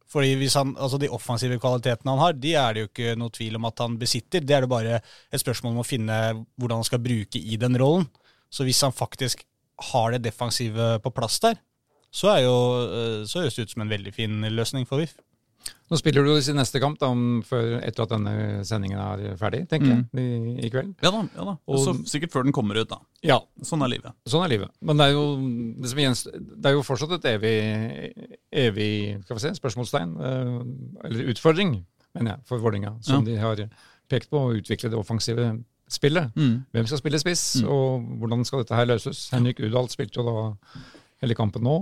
Fordi 0.07 0.35
hvis 0.37 0.53
han, 0.55 0.75
altså 0.77 0.99
De 1.01 1.09
offensive 1.09 1.57
kvalitetene 1.59 2.13
han 2.13 2.21
har, 2.21 2.33
de 2.37 2.53
er 2.55 2.73
det 2.73 2.81
jo 2.83 2.89
ikke 2.91 3.15
noe 3.19 3.33
tvil 3.33 3.55
om 3.57 3.65
at 3.65 3.79
han 3.81 3.97
besitter. 3.99 4.39
Det 4.45 4.53
er 4.55 4.61
det 4.65 4.69
bare 4.69 4.99
et 5.01 5.41
spørsmål 5.41 5.73
om 5.73 5.81
å 5.81 5.87
finne 5.87 6.19
hvordan 6.61 6.77
han 6.81 6.87
skal 6.87 7.01
bruke 7.03 7.41
i 7.41 7.57
den 7.57 7.77
rollen. 7.81 8.05
Så 8.53 8.63
hvis 8.63 8.81
han 8.85 8.93
faktisk 8.95 9.41
har 9.91 10.13
det 10.13 10.21
defensive 10.23 10.99
på 11.03 11.11
plass 11.11 11.39
der, 11.43 11.57
så, 12.15 12.31
er 12.33 12.43
jo, 12.45 12.57
eh, 12.85 13.21
så 13.29 13.43
høres 13.43 13.57
det 13.57 13.67
ut 13.67 13.75
som 13.75 13.85
en 13.85 13.91
veldig 13.91 14.13
fin 14.15 14.45
løsning 14.55 14.87
for 14.87 15.03
VIF. 15.03 15.17
Nå 15.85 15.97
spiller 15.99 16.25
du 16.25 16.33
sin 16.41 16.57
neste 16.57 16.79
kamp 16.81 16.97
da, 17.01 17.11
før, 17.45 17.75
etter 17.85 18.05
at 18.05 18.13
denne 18.15 18.63
sendingen 18.65 18.97
er 19.01 19.35
ferdig, 19.37 19.63
tenker 19.69 19.91
jeg, 19.91 20.05
i, 20.17 20.55
i 20.65 20.71
kveld. 20.73 20.95
Ja 21.05 21.11
da. 21.13 21.21
ja 21.35 21.45
da. 21.51 21.53
Og 21.69 21.81
så 21.81 21.93
sikkert 22.09 22.33
før 22.33 22.47
den 22.47 22.55
kommer 22.57 22.79
ut, 22.79 22.89
da. 22.89 22.97
Ja, 23.25 23.37
Sånn 23.65 23.85
er 23.85 23.91
livet. 23.93 24.15
Sånn 24.29 24.45
er 24.45 24.53
livet. 24.55 24.73
Men 24.85 24.97
det 25.01 25.07
er 25.09 25.13
jo, 25.13 25.25
det 25.81 25.91
som 25.91 26.01
gjenst, 26.01 26.31
det 26.33 26.71
er 26.71 26.77
jo 26.77 26.85
fortsatt 26.85 27.13
et 27.19 27.29
evig, 27.35 27.53
evig 28.65 28.89
skal 29.27 29.37
vi 29.37 29.45
se, 29.45 29.53
spørsmålstegn, 29.59 30.17
eh, 30.31 30.57
eller 31.05 31.31
utfordring, 31.35 31.77
mener 32.17 32.33
jeg, 32.33 32.45
for 32.49 32.65
Vålerenga, 32.65 32.95
som 33.05 33.25
de 33.27 33.37
har 33.37 33.61
pekt 34.09 34.33
på, 34.33 34.41
å 34.41 34.57
utvikle 34.57 34.89
det 34.89 34.97
offensive 34.97 35.51
spillet. 35.91 36.33
Mm. 36.33 36.63
Hvem 36.73 36.89
skal 36.89 37.01
spille 37.01 37.21
spiss, 37.21 37.45
og 37.61 38.05
hvordan 38.17 38.45
skal 38.47 38.63
dette 38.63 38.77
her 38.77 38.89
løses? 38.89 39.27
Henrik 39.33 39.61
Udal 39.61 39.89
spilte 39.93 40.17
jo 40.17 40.25
da 40.25 40.45
hele 41.23 41.37
kampen 41.37 41.65
nå, 41.65 41.77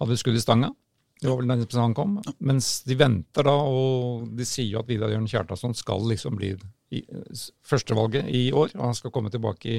hadde 0.00 0.18
skudd 0.20 0.38
i 0.38 0.42
stanga. 0.42 0.72
Det 1.20 1.30
var 1.30 1.38
vel 1.40 1.48
den 1.48 1.80
han 1.80 1.94
kom. 1.96 2.18
Mens 2.44 2.82
de 2.84 2.96
venter 3.00 3.46
da, 3.46 3.54
og 3.56 4.26
de 4.36 4.44
sier 4.44 4.74
jo 4.74 4.82
at 4.82 4.90
Vidar 4.90 5.12
Jørn 5.12 5.28
Kjartason 5.30 5.72
skal 5.76 6.04
liksom 6.10 6.36
bli 6.36 6.50
i, 6.92 7.00
førstevalget 7.66 8.28
i 8.28 8.50
år. 8.52 8.74
Og 8.76 8.82
han 8.90 8.98
skal 8.98 9.14
komme 9.14 9.32
tilbake 9.32 9.70
i 9.72 9.78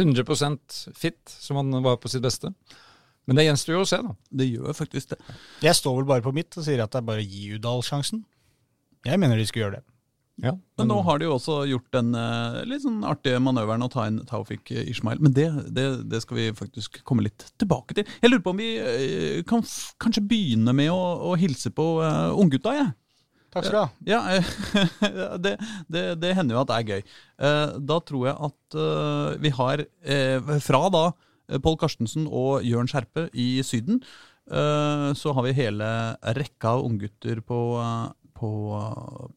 100% 0.00 0.80
fit, 0.98 1.20
som 1.30 1.60
han 1.60 1.78
var 1.84 2.00
på 2.02 2.10
sitt 2.10 2.24
beste. 2.24 2.50
Men 3.30 3.38
det 3.38 3.46
gjenstår 3.46 3.76
jo 3.76 3.84
å 3.84 3.86
se, 3.86 4.00
da. 4.02 4.16
Det 4.42 4.48
gjør 4.48 4.74
faktisk 4.74 5.14
det. 5.14 5.20
Jeg 5.62 5.78
står 5.78 6.00
vel 6.00 6.08
bare 6.10 6.24
på 6.24 6.34
mitt 6.34 6.58
og 6.58 6.66
sier 6.66 6.82
at 6.82 6.90
det 6.90 6.98
er 6.98 7.08
bare 7.12 7.22
å 7.22 7.30
gi 7.30 7.44
Udal 7.54 7.86
sjansen. 7.86 8.24
Jeg 9.06 9.22
mener 9.22 9.38
de 9.38 9.46
skulle 9.46 9.68
gjøre 9.68 9.78
det. 9.78 9.86
Ja, 10.42 10.56
Men 10.80 10.88
nå 10.90 10.96
har 11.06 11.20
de 11.20 11.28
jo 11.28 11.36
også 11.36 11.60
gjort 11.70 11.92
den 11.94 12.16
eh, 12.18 12.56
litt 12.66 12.82
sånn 12.82 13.04
artige 13.06 13.38
manøveren 13.42 13.84
å 13.86 13.90
ta 13.92 14.08
inn 14.10 14.18
Taufik 14.26 14.72
Ishmael. 14.74 15.20
Men 15.22 15.36
det, 15.36 15.46
det, 15.70 15.84
det 16.10 16.22
skal 16.24 16.38
vi 16.40 16.46
faktisk 16.58 16.98
komme 17.06 17.22
litt 17.28 17.44
tilbake 17.62 17.94
til. 17.94 18.08
Jeg 18.18 18.32
lurer 18.32 18.42
på 18.42 18.54
om 18.54 18.62
vi 18.62 18.72
eh, 18.80 19.38
kan 19.46 19.62
f 19.62 19.92
kanskje 20.02 20.24
begynne 20.26 20.74
med 20.74 20.90
å, 20.90 20.98
å 21.30 21.36
hilse 21.38 21.70
på 21.70 21.86
uh, 22.02 22.34
unggutta, 22.34 22.74
jeg. 22.74 22.90
Takk 23.54 23.68
skal 23.68 23.76
du 23.76 23.80
ha. 23.84 23.88
Ja, 24.08 24.20
det, 25.44 25.54
det, 25.86 26.04
det 26.18 26.34
hender 26.34 26.56
jo 26.56 26.64
at 26.64 26.72
det 26.72 26.78
er 26.80 26.90
gøy. 26.90 27.06
Eh, 27.46 27.74
Da 27.92 28.00
tror 28.02 28.26
jeg 28.30 28.50
at 28.50 28.78
vi 29.44 29.50
har 29.52 29.84
fra 30.64 30.86
da 30.90 31.04
Pål 31.62 31.76
Karstensen 31.80 32.26
og 32.26 32.64
Jørn 32.64 32.88
Skjerpe 32.88 33.26
i 33.36 33.60
Syden 33.66 34.00
eh, 34.50 35.08
så 35.18 35.34
har 35.36 35.46
vi 35.46 35.54
hele 35.56 35.88
rekka 36.38 36.76
av 36.76 36.86
unggutter 36.86 37.42
på, 37.44 37.58
på, 38.42 38.50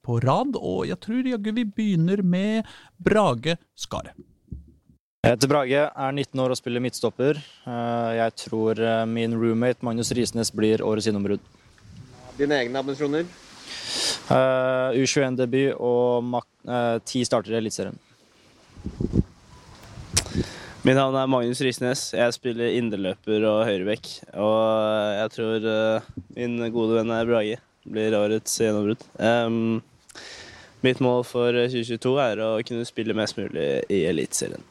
på 0.05 0.19
rad. 0.25 0.57
Og 0.57 0.87
jeg 0.89 0.97
tror 1.03 1.29
jaggu 1.29 1.51
vi 1.61 1.67
begynner 1.69 2.23
med 2.25 2.65
Brage 2.97 3.59
Skaret. 3.77 4.17
Jeg 5.25 5.33
heter 5.33 5.49
Brage, 5.49 5.79
er 5.89 6.11
19 6.13 6.37
år 6.43 6.53
og 6.53 6.57
spiller 6.59 6.83
midtstopper. 6.85 7.39
Eh, 7.65 8.09
Jeg 8.19 8.33
tror 8.43 8.77
eh, 8.77 9.05
min 9.09 9.33
roommate 9.33 9.81
Magnus 9.81 10.11
Risnes 10.13 10.51
blir 10.53 10.83
årets 10.85 11.07
innombrudd. 11.09 11.41
Dine 12.37 12.59
egne 12.61 12.77
ambisjoner? 12.83 13.25
Eh, 14.29 14.99
U21-debut 15.01 15.81
og 15.81 16.37
eh, 16.37 16.99
ti 17.09 17.23
starter 17.25 17.55
i 17.55 17.59
Eliteserien. 17.63 17.97
Mitt 20.85 20.93
navn 20.99 21.17
er 21.17 21.25
Magnus 21.33 21.63
Risnes. 21.65 22.11
Jeg 22.13 22.37
spiller 22.37 22.77
indreløper 22.77 23.49
og 23.49 23.63
høyrebekk. 23.65 24.11
Og 24.37 25.15
jeg 25.23 25.33
tror 25.39 25.65
min 26.37 26.59
gode 26.69 26.99
venn 26.99 27.15
er 27.17 27.25
Brage 27.25 27.57
blir 27.85 28.17
årets 28.17 28.57
gjennombrudd. 28.61 29.03
Um, 29.19 29.81
mitt 30.85 31.01
mål 31.03 31.23
for 31.27 31.55
2022 31.55 32.15
er 32.21 32.41
å 32.43 32.49
kunne 32.65 32.87
spille 32.87 33.15
mest 33.17 33.37
mulig 33.39 33.69
i 33.93 34.03
Eliteserien. 34.09 34.63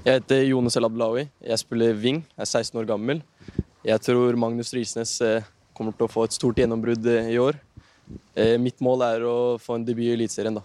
Jeg 0.00 0.16
heter 0.16 0.46
Jonas 0.48 0.78
El 0.80 0.88
Abdelawi. 0.88 1.26
Jeg 1.44 1.60
spiller 1.60 1.96
wing. 2.00 2.22
Jeg 2.32 2.46
er 2.46 2.48
16 2.48 2.78
år 2.80 2.86
gammel. 2.88 3.20
Jeg 3.84 4.00
tror 4.04 4.36
Magnus 4.40 4.72
Risnes 4.72 5.12
eh, 5.24 5.44
kommer 5.76 5.92
til 5.96 6.06
å 6.06 6.12
få 6.12 6.24
et 6.24 6.36
stort 6.36 6.58
gjennombrudd 6.60 7.04
eh, 7.08 7.28
i 7.34 7.38
år. 7.40 7.58
Eh, 8.32 8.56
Mitt 8.60 8.80
mål 8.84 9.04
er 9.06 9.26
å 9.28 9.36
få 9.60 9.76
en 9.76 9.84
debut 9.84 10.06
i 10.08 10.14
Eliteserien, 10.14 10.56
da. 10.56 10.64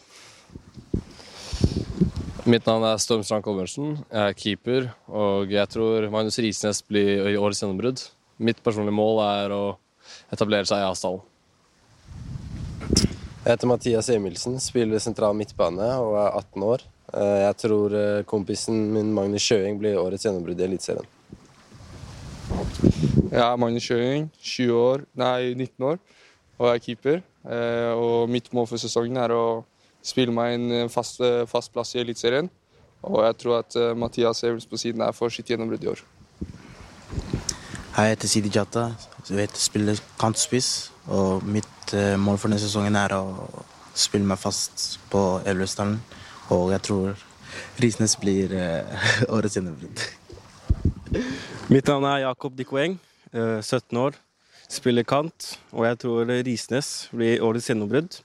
Mitt 2.46 2.68
navn 2.68 2.84
er 2.88 3.00
Stormstrand 3.02 3.44
Kolbjørnsen. 3.44 3.96
Jeg 4.06 4.22
er 4.22 4.36
keeper, 4.38 4.90
og 5.10 5.52
jeg 5.52 5.72
tror 5.74 6.08
Magnus 6.14 6.40
Risnes 6.44 6.84
blir 6.86 7.32
i 7.32 7.40
årets 7.40 7.64
gjennombrudd. 7.64 8.04
Mitt 8.38 8.60
personlige 8.64 8.96
mål 8.96 9.22
er 9.26 9.56
å 9.56 9.64
etablere 10.34 10.66
seg 10.70 10.82
i 10.82 10.88
Asdalen. 10.90 11.22
Jeg 13.46 13.52
heter 13.54 13.70
Mathias 13.70 14.08
Emilsen, 14.10 14.56
spiller 14.64 15.02
sentral 15.04 15.36
midtbane 15.38 15.86
og 16.02 16.16
er 16.18 16.32
18 16.40 16.64
år. 16.66 16.86
Eh, 17.14 17.42
Jeg 17.46 17.58
tror 17.62 17.94
eh, 17.94 18.24
kompisen 18.26 18.80
min 18.96 19.12
Magnus 19.14 19.46
Sjøeng 19.46 19.78
blir 19.78 20.00
årets 20.02 20.26
gjennombrudd 20.26 20.60
i 20.60 20.66
Eliteserien. 20.66 21.06
Jeg 23.30 23.42
er 23.44 23.58
Magnus 23.62 23.86
Sjøing, 23.86 24.30
20 24.42 24.74
år, 24.80 25.06
nei 25.14 25.54
19 25.54 25.86
år, 25.92 26.02
og 26.58 26.68
jeg 26.72 26.74
er 26.80 26.84
keeper. 26.88 27.22
Eh, 27.46 27.94
Og 27.94 28.30
mitt 28.30 28.50
mål 28.54 28.68
for 28.72 28.82
sesongen 28.82 29.18
er 29.22 29.30
å 29.36 29.64
spille 30.06 30.34
meg 30.34 30.56
en 30.58 30.90
fast, 30.90 31.22
fast 31.50 31.72
plass 31.74 31.94
i 31.96 32.02
Eliteserien. 32.02 32.50
Og 33.06 33.22
jeg 33.22 33.38
tror 33.38 33.60
at 33.60 33.76
Mathias 33.98 34.42
Evels 34.44 34.66
på 34.66 34.78
siden 34.82 35.02
er 35.06 35.14
for 35.14 35.30
sitt 35.30 35.46
gjennombrudd 35.50 35.84
i 35.86 35.92
år. 35.94 36.02
Hei, 37.96 38.10
jeg 38.10 38.18
heter 38.18 38.28
Sidi 38.28 38.50
Jata. 38.52 38.82
Jeg 39.32 39.54
spiller 39.56 40.00
kantspiss. 40.20 40.92
Og 41.08 41.46
mitt 41.48 41.94
eh, 41.96 42.18
mål 42.20 42.36
for 42.36 42.52
denne 42.52 42.60
sesongen 42.60 42.98
er 43.00 43.14
å 43.16 43.22
spille 43.96 44.28
meg 44.28 44.36
fast 44.42 44.98
på 45.08 45.22
Elvesdalen. 45.48 46.02
Og 46.52 46.74
jeg 46.74 46.84
tror 46.84 47.22
Risnes 47.80 48.18
blir 48.20 48.52
eh, 48.52 49.06
årets 49.38 49.56
gjennombrudd. 49.56 50.04
Mitt 51.72 51.88
navn 51.88 52.10
er 52.10 52.26
Jakob 52.26 52.58
Dikoeng, 52.60 52.98
eh, 53.32 53.62
17 53.64 54.02
år. 54.02 54.20
Spiller 54.68 55.08
kant, 55.08 55.54
og 55.72 55.88
jeg 55.88 56.02
tror 56.04 56.34
Risnes 56.50 56.90
blir 57.16 57.48
årets 57.48 57.72
gjennombrudd. 57.72 58.20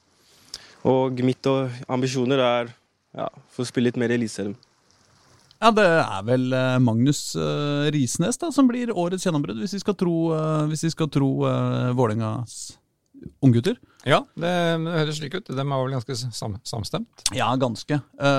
Og 0.83 1.23
mitt 1.23 1.47
ambisjoner 1.87 2.43
er 2.43 2.75
ja, 3.15 3.31
få 3.55 3.71
spille 3.71 3.93
litt 3.93 4.03
mer 4.03 4.11
i 4.11 4.19
Eliteserien. 4.19 4.59
Ja, 5.61 5.69
det 5.77 5.85
er 5.85 6.21
vel 6.25 6.55
eh, 6.57 6.79
Magnus 6.81 7.35
eh, 7.37 7.91
Risnes 7.93 8.41
da, 8.41 8.49
som 8.55 8.69
blir 8.71 8.95
årets 8.97 9.27
gjennombrudd, 9.27 9.59
hvis 9.61 9.77
vi 9.77 9.83
skal 9.83 9.97
tro, 10.01 10.15
uh, 10.33 10.65
hvis 10.71 10.87
vi 10.87 10.93
skal 10.95 11.11
tro 11.13 11.29
uh, 11.45 11.91
Vålerengas 11.97 12.79
unggutter. 13.45 13.77
Ja, 14.09 14.23
det, 14.41 14.49
det 14.81 14.95
høres 14.95 15.19
slik 15.21 15.37
ut. 15.37 15.51
De 15.53 15.61
er 15.61 15.69
vel 15.69 15.93
ganske 15.93 16.17
sam, 16.17 16.55
samstemt. 16.65 17.27
Ja, 17.37 17.51
ganske. 17.61 17.99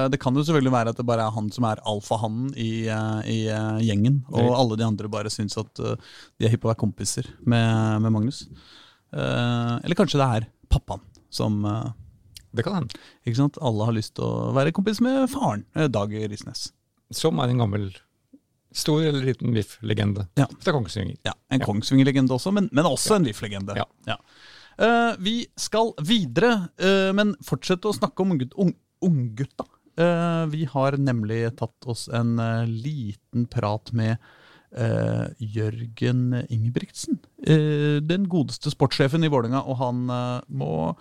Det 0.09 0.17
kan 0.23 0.33
jo 0.33 0.41
selvfølgelig 0.41 0.73
være 0.73 0.93
at 0.95 0.97
det 0.97 1.05
bare 1.05 1.27
er 1.27 1.35
han 1.35 1.51
som 1.53 1.67
er 1.69 1.83
alfahannen 1.85 2.47
i, 2.57 2.87
i 3.29 3.37
gjengen, 3.85 4.23
og 4.31 4.41
Nei. 4.41 4.55
alle 4.57 4.79
de 4.81 4.87
andre 4.87 5.11
bare 5.13 5.29
syns 5.29 5.59
at 5.61 5.69
de 5.77 6.49
er 6.49 6.55
hypp 6.55 6.63
på 6.65 6.71
å 6.71 6.73
være 6.73 6.81
kompiser 6.81 7.29
med, 7.45 8.01
med 8.01 8.15
Magnus. 8.17 8.41
Eller 9.13 9.99
kanskje 10.01 10.23
det 10.23 10.31
er 10.39 10.49
pappaen 10.73 11.05
som 11.29 11.61
Det 12.49 12.65
kan 12.65 12.79
hende. 12.79 13.05
Ikke 13.21 13.43
sant? 13.43 13.61
Alle 13.61 13.85
har 13.85 13.99
lyst 14.01 14.17
til 14.17 14.25
å 14.25 14.49
være 14.57 14.73
kompis 14.73 14.97
med 15.05 15.27
faren, 15.29 15.67
Dag 15.93 16.17
Risnes. 16.25 16.71
Som 17.11 17.39
er 17.43 17.51
en 17.51 17.61
gammel 17.61 17.89
stor 18.73 19.01
eller 19.03 19.25
liten 19.27 19.51
VIF-legende 19.53 20.27
Ja. 20.39 20.45
fra 20.63 20.71
Kongsvinger. 20.71 21.17
Ja, 21.27 21.33
En 21.51 21.59
Kongsvinger-legende 21.59 22.31
også, 22.37 22.53
men, 22.55 22.69
men 22.71 22.85
også 22.87 23.17
en 23.17 23.25
VIF-legende. 23.27 23.75
Ja. 24.07 24.15
Eh, 24.79 25.15
vi 25.19 25.33
skal 25.59 25.91
videre, 26.07 26.69
uh, 26.79 27.11
men 27.13 27.35
fortsette 27.43 27.89
å 27.89 27.93
snakke 27.93 28.23
om 28.23 28.31
unggutta. 28.31 28.55
ung- 28.63 28.77
unggutta. 29.03 29.65
Eh, 29.99 30.45
vi 30.53 30.63
har 30.71 30.95
nemlig 30.97 31.55
tatt 31.59 31.85
oss 31.91 32.07
en 32.07 32.37
liten 32.71 33.45
prat 33.51 33.91
med 33.93 34.17
Jørgen 35.37 36.45
Ingebrigtsen. 36.49 37.19
den 38.07 38.27
godeste 38.29 38.71
sportssjefen 38.71 39.25
i 39.25 39.27
Vålerenga, 39.27 39.65
og 39.67 39.77
han 39.77 40.05
må 40.47 40.95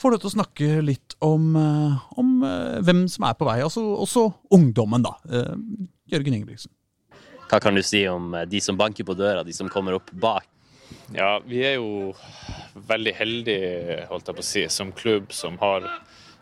få 0.00 0.12
du 0.12 0.18
til 0.18 0.30
å 0.30 0.34
snakke 0.36 0.70
litt 0.84 1.16
om, 1.24 1.52
eh, 1.56 2.06
om 2.18 2.32
eh, 2.46 2.80
hvem 2.84 3.04
som 3.10 3.28
er 3.28 3.36
på 3.38 3.48
vei. 3.48 3.60
Altså 3.64 3.84
også 4.04 4.26
ungdommen, 4.54 5.04
da. 5.04 5.14
Eh, 5.30 5.54
Jørgen 6.14 6.38
Ingebrigtsen. 6.38 6.72
Hva 7.50 7.60
kan 7.62 7.76
du 7.76 7.82
si 7.84 8.02
om 8.08 8.32
de 8.48 8.60
som 8.64 8.76
banker 8.76 9.06
på 9.06 9.16
døra, 9.16 9.44
de 9.44 9.52
som 9.54 9.68
kommer 9.70 9.98
opp 9.98 10.10
bak? 10.10 10.48
Ja, 11.14 11.38
vi 11.44 11.60
er 11.64 11.76
jo 11.76 12.14
veldig 12.88 13.12
heldige, 13.16 14.04
holdt 14.10 14.28
jeg 14.28 14.36
på 14.38 14.44
å 14.44 14.46
si, 14.46 14.64
som 14.72 14.92
klubb 14.96 15.32
som 15.32 15.56
har 15.60 15.86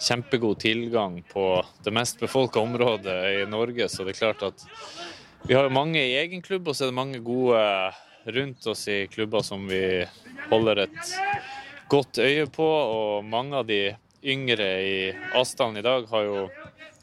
kjempegod 0.03 0.61
tilgang 0.63 1.21
på 1.31 1.47
det 1.85 1.93
mest 1.95 2.23
befolka 2.23 2.63
området 2.63 3.19
i 3.43 3.43
Norge. 3.51 3.89
Så 3.91 4.07
det 4.07 4.15
er 4.15 4.21
klart 4.23 4.47
at 4.47 4.65
vi 5.47 5.55
har 5.55 5.67
jo 5.67 5.75
mange 5.75 6.01
i 6.01 6.17
egen 6.23 6.43
klubb, 6.43 6.71
og 6.71 6.77
så 6.77 6.87
er 6.87 6.93
det 6.93 6.99
mange 6.99 7.23
gode 7.23 7.63
rundt 8.33 8.67
oss 8.71 8.87
i 8.91 9.05
klubber 9.11 9.43
som 9.47 9.67
vi 9.71 9.83
holder 10.51 10.85
et 10.87 11.13
godt 11.93 12.23
øye 12.25 12.49
på. 12.51 12.67
Og 12.67 13.25
mange 13.29 13.61
av 13.61 13.69
de 13.69 13.83
yngre 14.25 14.69
i 14.83 14.97
Asdalen 15.39 15.81
i 15.81 15.85
dag 15.85 16.09
har 16.11 16.27
jo 16.29 16.47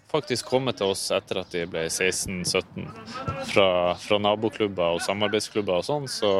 faktisk 0.09 0.49
kommet 0.49 0.79
til 0.79 0.89
oss 0.89 1.03
etter 1.13 1.43
at 1.43 1.53
de 1.53 1.67
ble 1.69 1.85
16-17 1.85 2.87
fra, 3.51 3.69
fra 4.01 4.21
naboklubber 4.21 4.97
og 4.97 5.03
samarbeidsklubber 5.05 5.83
og 5.83 5.85
sånn. 5.85 6.09
Så 6.09 6.39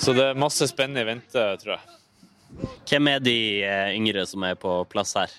så 0.00 0.14
det 0.16 0.30
er 0.30 0.38
masse 0.38 0.64
spennende 0.70 1.02
i 1.02 1.08
vente, 1.10 1.42
tror 1.60 1.74
jeg. 1.74 1.82
Hvem 2.88 3.08
er 3.10 3.22
de 3.22 3.38
eh, 3.66 3.90
yngre 3.98 4.24
som 4.26 4.44
er 4.48 4.56
på 4.58 4.78
plass 4.88 5.12
her? 5.18 5.32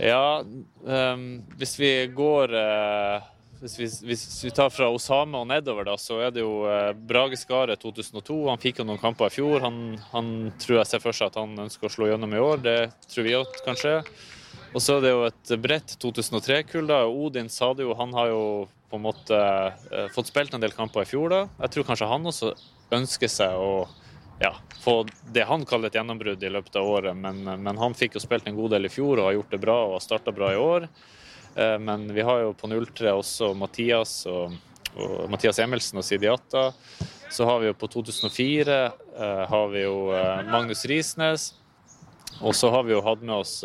Ja, 0.00 0.42
um, 0.42 1.24
hvis 1.60 1.72
vi 1.80 1.92
går 2.16 2.52
eh, 2.56 3.30
hvis, 3.60 3.76
vi, 3.78 3.86
hvis 4.08 4.24
vi 4.44 4.50
tar 4.56 4.70
fra 4.72 4.88
Osame 4.88 5.40
og 5.42 5.48
nedover, 5.50 5.84
da, 5.84 5.96
så 6.00 6.16
er 6.24 6.32
det 6.32 6.40
jo 6.40 6.64
eh, 6.70 6.94
Brage 6.96 7.36
Skaret 7.36 7.82
2002. 7.82 8.38
Han 8.48 8.62
fikk 8.62 8.80
jo 8.80 8.86
noen 8.88 9.00
kamper 9.02 9.28
i 9.28 9.34
fjor. 9.34 9.60
Han, 9.66 9.98
han 10.14 10.30
tror 10.62 10.80
jeg 10.80 10.88
ser 10.88 11.02
for 11.04 11.16
seg 11.16 11.28
at 11.28 11.36
han 11.42 11.52
ønsker 11.66 11.90
å 11.90 11.92
slå 11.92 12.08
gjennom 12.08 12.32
i 12.32 12.40
år. 12.40 12.62
Det 12.64 12.78
tror 13.10 13.28
vi 13.28 13.36
òg 13.36 13.60
kan 13.66 13.76
skje. 13.76 13.98
Og 14.72 14.80
så 14.80 14.96
er 14.96 15.04
det 15.04 15.12
jo 15.12 15.22
et 15.28 15.54
bredt 15.60 15.96
2003-kull. 16.00 16.88
da, 16.88 17.02
Odin 17.04 17.50
jo, 17.50 17.92
han 17.98 18.16
har 18.16 18.32
jo 18.32 18.42
på 18.90 18.96
en 18.96 19.04
måte 19.04 19.36
eh, 19.36 20.08
fått 20.14 20.32
spilt 20.32 20.54
en 20.54 20.64
del 20.64 20.74
kamper 20.74 21.04
i 21.04 21.10
fjor. 21.12 21.28
da. 21.28 21.44
Jeg 21.66 21.76
tror 21.76 21.90
kanskje 21.90 22.10
han 22.10 22.32
også 22.32 22.54
ønsker 22.96 23.28
seg 23.30 23.60
å 23.60 23.86
ja, 24.40 24.54
få 24.80 25.02
det 25.36 25.44
han 25.44 25.68
kaller 25.68 25.90
et 25.90 26.00
gjennombrudd 26.00 26.42
i 26.42 26.56
løpet 26.56 26.80
av 26.80 26.88
året. 26.88 27.16
Men, 27.16 27.44
men 27.44 27.84
han 27.84 27.94
fikk 27.98 28.16
jo 28.16 28.24
spilt 28.24 28.48
en 28.48 28.56
god 28.56 28.72
del 28.78 28.88
i 28.88 28.92
fjor 28.92 29.18
og 29.18 29.28
har 29.28 29.36
gjort 29.36 29.52
det 29.52 29.64
bra 29.68 29.80
og 29.84 29.98
har 29.98 30.06
starta 30.06 30.32
bra 30.32 30.54
i 30.54 30.60
år. 30.60 30.88
Eh, 31.60 31.78
Men 31.78 32.14
vi 32.14 32.20
har 32.20 32.40
jo 32.40 32.52
på 32.54 32.68
03 32.68 33.12
også 33.12 33.54
Mathias 33.54 34.24
og, 34.30 34.54
og 34.96 35.30
Mathias 35.30 35.58
Emilsen 35.60 36.00
og 36.00 36.06
Sidiata. 36.06 36.70
Så 37.30 37.46
har 37.46 37.60
vi 37.60 37.68
jo 37.70 37.78
på 37.78 37.88
2004 37.90 38.78
eh, 38.86 39.42
har 39.50 39.66
vi 39.74 39.84
jo 39.84 39.96
eh, 40.16 40.46
Magnus 40.48 40.86
Risnes. 40.88 41.50
Og 42.40 42.54
så 42.56 42.70
har 42.72 42.86
vi 42.86 42.94
jo 42.94 43.02
hatt 43.04 43.20
med 43.20 43.34
oss 43.34 43.58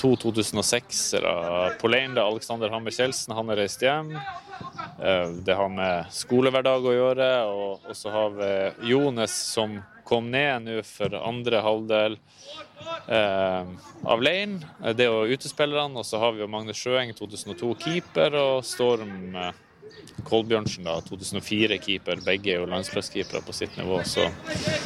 to 0.00 0.08
2006-ere. 0.18 1.76
Polein, 1.78 2.16
Alexander 2.18 2.72
Hammer 2.72 2.90
Kjeldsen, 2.90 3.34
han 3.36 3.52
har 3.52 3.60
reist 3.60 3.84
hjem. 3.84 4.08
Det 5.44 5.54
har 5.54 5.70
med 5.70 6.08
skolehverdag 6.10 6.88
å 6.88 6.94
gjøre. 6.96 7.28
Og 7.46 7.92
så 7.94 8.10
har 8.10 8.34
vi 8.34 8.48
Jones 8.90 9.36
som 9.52 9.76
kom 10.14 10.30
ned 10.30 10.68
nå 10.68 10.78
for 10.86 11.14
andre 11.18 11.60
halvdel 11.64 12.16
eh, 13.08 13.74
av 14.14 14.22
lane, 14.22 14.62
Det 14.94 15.08
er 15.08 15.10
jo 15.10 15.34
utespillerne. 15.34 15.98
Og 15.98 16.06
så 16.06 16.22
har 16.22 16.34
vi 16.36 16.44
jo 16.44 16.50
Magnus 16.50 16.78
Sjøeng, 16.78 17.12
2002 17.18 17.74
keeper, 17.82 18.38
og 18.38 18.64
Storm 18.66 19.34
eh, 19.34 19.52
Kolbjørnsen, 20.24 20.86
da, 20.86 20.96
2004-keeper. 21.04 22.22
Begge 22.24 22.54
er 22.54 22.62
jo 22.62 22.70
landslagskeepere 22.70 23.42
på 23.44 23.54
sitt 23.56 23.74
nivå. 23.80 24.00
Så, 24.08 24.28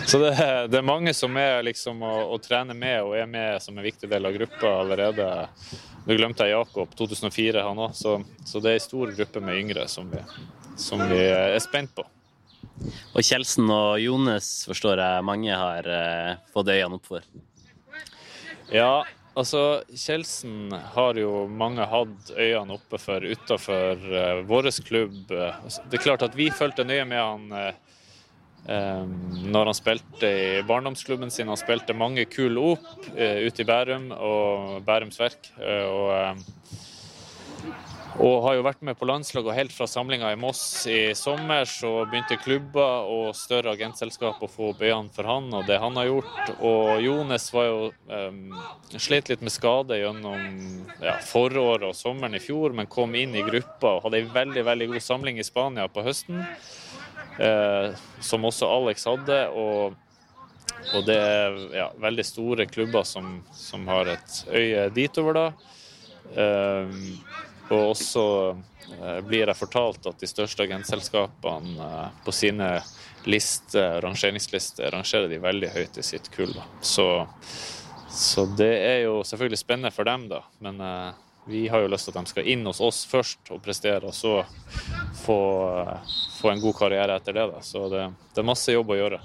så 0.08 0.22
det, 0.22 0.32
det 0.72 0.80
er 0.80 0.86
mange 0.86 1.14
som 1.14 1.36
er 1.38 1.60
liksom 1.66 2.00
å, 2.02 2.14
å 2.32 2.40
trene 2.42 2.74
med 2.74 3.02
og 3.04 3.14
er 3.18 3.28
med 3.30 3.62
som 3.62 3.76
en 3.76 3.86
viktig 3.86 4.10
del 4.10 4.26
av 4.26 4.34
gruppa 4.34 4.78
allerede. 4.80 5.28
Nå 6.08 6.16
glemte 6.16 6.48
jeg 6.48 6.56
Jakob, 6.56 6.96
2004 6.96 7.66
han 7.68 7.84
òg. 7.86 7.92
Så, 7.98 8.18
så 8.48 8.64
det 8.64 8.72
er 8.72 8.80
en 8.80 8.88
stor 8.88 9.12
gruppe 9.20 9.44
med 9.44 9.60
yngre 9.60 9.84
som 9.92 10.08
vi 10.10 10.24
som 10.78 11.02
vi 11.10 11.18
er 11.18 11.58
spent 11.58 11.94
på. 11.94 12.06
Og 13.14 13.24
Kjelsen 13.24 13.68
og 13.72 13.98
Jones 14.02 14.48
forstår 14.68 15.00
jeg 15.02 15.26
mange 15.26 15.54
har 15.56 15.88
eh, 15.90 16.34
fått 16.54 16.70
øynene 16.72 16.98
opp 16.98 17.08
for. 17.08 17.24
Ja, 18.72 19.02
altså 19.38 19.82
Kjelsen 19.96 20.72
har 20.94 21.18
jo 21.18 21.46
mange 21.50 21.86
hatt 21.88 22.32
øynene 22.36 22.76
oppe 22.76 23.00
for 23.02 23.24
utafor 23.24 24.08
eh, 24.22 24.42
vår 24.48 24.70
klubb. 24.86 25.20
Det 25.28 25.98
er 25.98 26.04
klart 26.04 26.26
at 26.26 26.36
vi 26.38 26.50
fulgte 26.54 26.86
nøye 26.86 27.06
med 27.08 27.22
han 27.22 27.46
eh, 27.58 27.72
eh, 28.68 29.04
når 29.48 29.72
han 29.72 29.78
spilte 29.78 30.28
i 30.28 30.62
barndomsklubben 30.68 31.32
sin. 31.34 31.48
Han 31.48 31.60
spilte 31.60 31.96
mange 31.96 32.28
kule 32.30 32.74
opp 32.76 33.08
eh, 33.16 33.46
ute 33.48 33.64
i 33.64 33.68
Bærum 33.68 34.10
og 34.14 34.84
Bærums 34.86 35.18
Verk. 35.20 35.50
eh, 35.58 35.84
og 35.88 36.12
eh, 36.14 36.86
og 38.18 38.42
har 38.42 38.56
jo 38.56 38.64
vært 38.66 38.80
med 38.82 38.96
på 38.98 39.06
landslag, 39.06 39.46
og 39.46 39.54
helt 39.54 39.72
fra 39.74 39.86
samlinga 39.86 40.32
i 40.34 40.38
Moss 40.40 40.62
i 40.90 41.14
sommer 41.18 41.68
så 41.70 42.02
begynte 42.10 42.38
klubber 42.42 43.06
og 43.06 43.36
større 43.38 43.76
agentselskap 43.76 44.42
å 44.42 44.50
få 44.50 44.72
opp 44.72 44.82
øynene 44.82 45.12
for 45.14 45.28
han 45.28 45.46
og 45.54 45.68
det 45.68 45.78
han 45.78 45.98
har 46.00 46.08
gjort. 46.08 46.50
Og 46.58 47.04
Jones 47.04 47.46
var 47.54 47.68
jo 47.68 47.78
um, 48.10 48.58
slet 48.96 49.30
litt 49.30 49.44
med 49.44 49.54
skade 49.54 50.00
gjennom 50.00 50.82
ja, 51.04 51.14
foråret 51.22 51.86
og 51.92 51.96
sommeren 51.98 52.34
i 52.34 52.42
fjor, 52.42 52.74
men 52.74 52.90
kom 52.90 53.14
inn 53.14 53.38
i 53.38 53.46
gruppa 53.46 53.96
og 53.96 54.08
hadde 54.08 54.22
ei 54.22 54.28
veldig, 54.34 54.66
veldig 54.66 54.90
god 54.96 55.06
samling 55.06 55.38
i 55.38 55.46
Spania 55.46 55.86
på 55.92 56.02
høsten. 56.06 56.42
Eh, 57.38 57.92
som 58.18 58.46
også 58.50 58.66
Alex 58.66 59.06
hadde. 59.06 59.40
og 59.54 59.96
og 60.94 61.04
det 61.04 61.16
er 61.18 61.56
ja, 61.74 61.86
veldig 62.00 62.24
store 62.24 62.64
klubber 62.70 63.02
som, 63.04 63.40
som 63.52 63.82
har 63.90 64.08
et 64.12 64.36
øye 64.46 64.84
ditover, 64.94 65.34
da. 65.34 65.46
Um, 66.38 67.18
og 67.68 67.90
også 67.92 68.24
eh, 68.54 69.20
blir 69.26 69.46
jeg 69.46 69.58
fortalt 69.58 70.08
at 70.08 70.20
de 70.20 70.28
største 70.30 70.64
agentselskapene 70.64 71.88
eh, 71.88 72.18
på 72.24 72.34
sine 72.34 72.70
lister, 73.28 74.00
rangeringslister 74.04 74.92
rangerer 74.94 75.28
de 75.28 75.40
veldig 75.42 75.72
høyt 75.74 75.98
i 76.00 76.04
sitt 76.06 76.30
kull. 76.34 76.54
Så, 76.80 77.08
så 78.08 78.46
det 78.58 78.72
er 78.86 79.00
jo 79.04 79.20
selvfølgelig 79.26 79.60
spennende 79.60 79.92
for 79.92 80.08
dem, 80.08 80.28
da. 80.32 80.42
Men 80.64 80.80
eh, 80.80 81.10
vi 81.48 81.66
har 81.68 81.84
jo 81.84 81.92
lyst 81.92 82.08
til 82.08 82.16
at 82.16 82.24
de 82.24 82.32
skal 82.32 82.48
inn 82.52 82.64
hos 82.68 82.80
oss 82.84 83.04
først 83.08 83.52
og 83.52 83.60
prestere, 83.64 84.08
og 84.08 84.16
så 84.16 84.42
få, 85.24 85.38
få 86.40 86.52
en 86.52 86.64
god 86.64 86.76
karriere 86.76 87.16
etter 87.16 87.36
det. 87.36 87.46
Da. 87.52 87.62
Så 87.64 87.86
det, 87.92 88.06
det 88.34 88.42
er 88.42 88.48
masse 88.48 88.72
jobb 88.72 88.92
å 88.92 88.98
gjøre. 88.98 89.20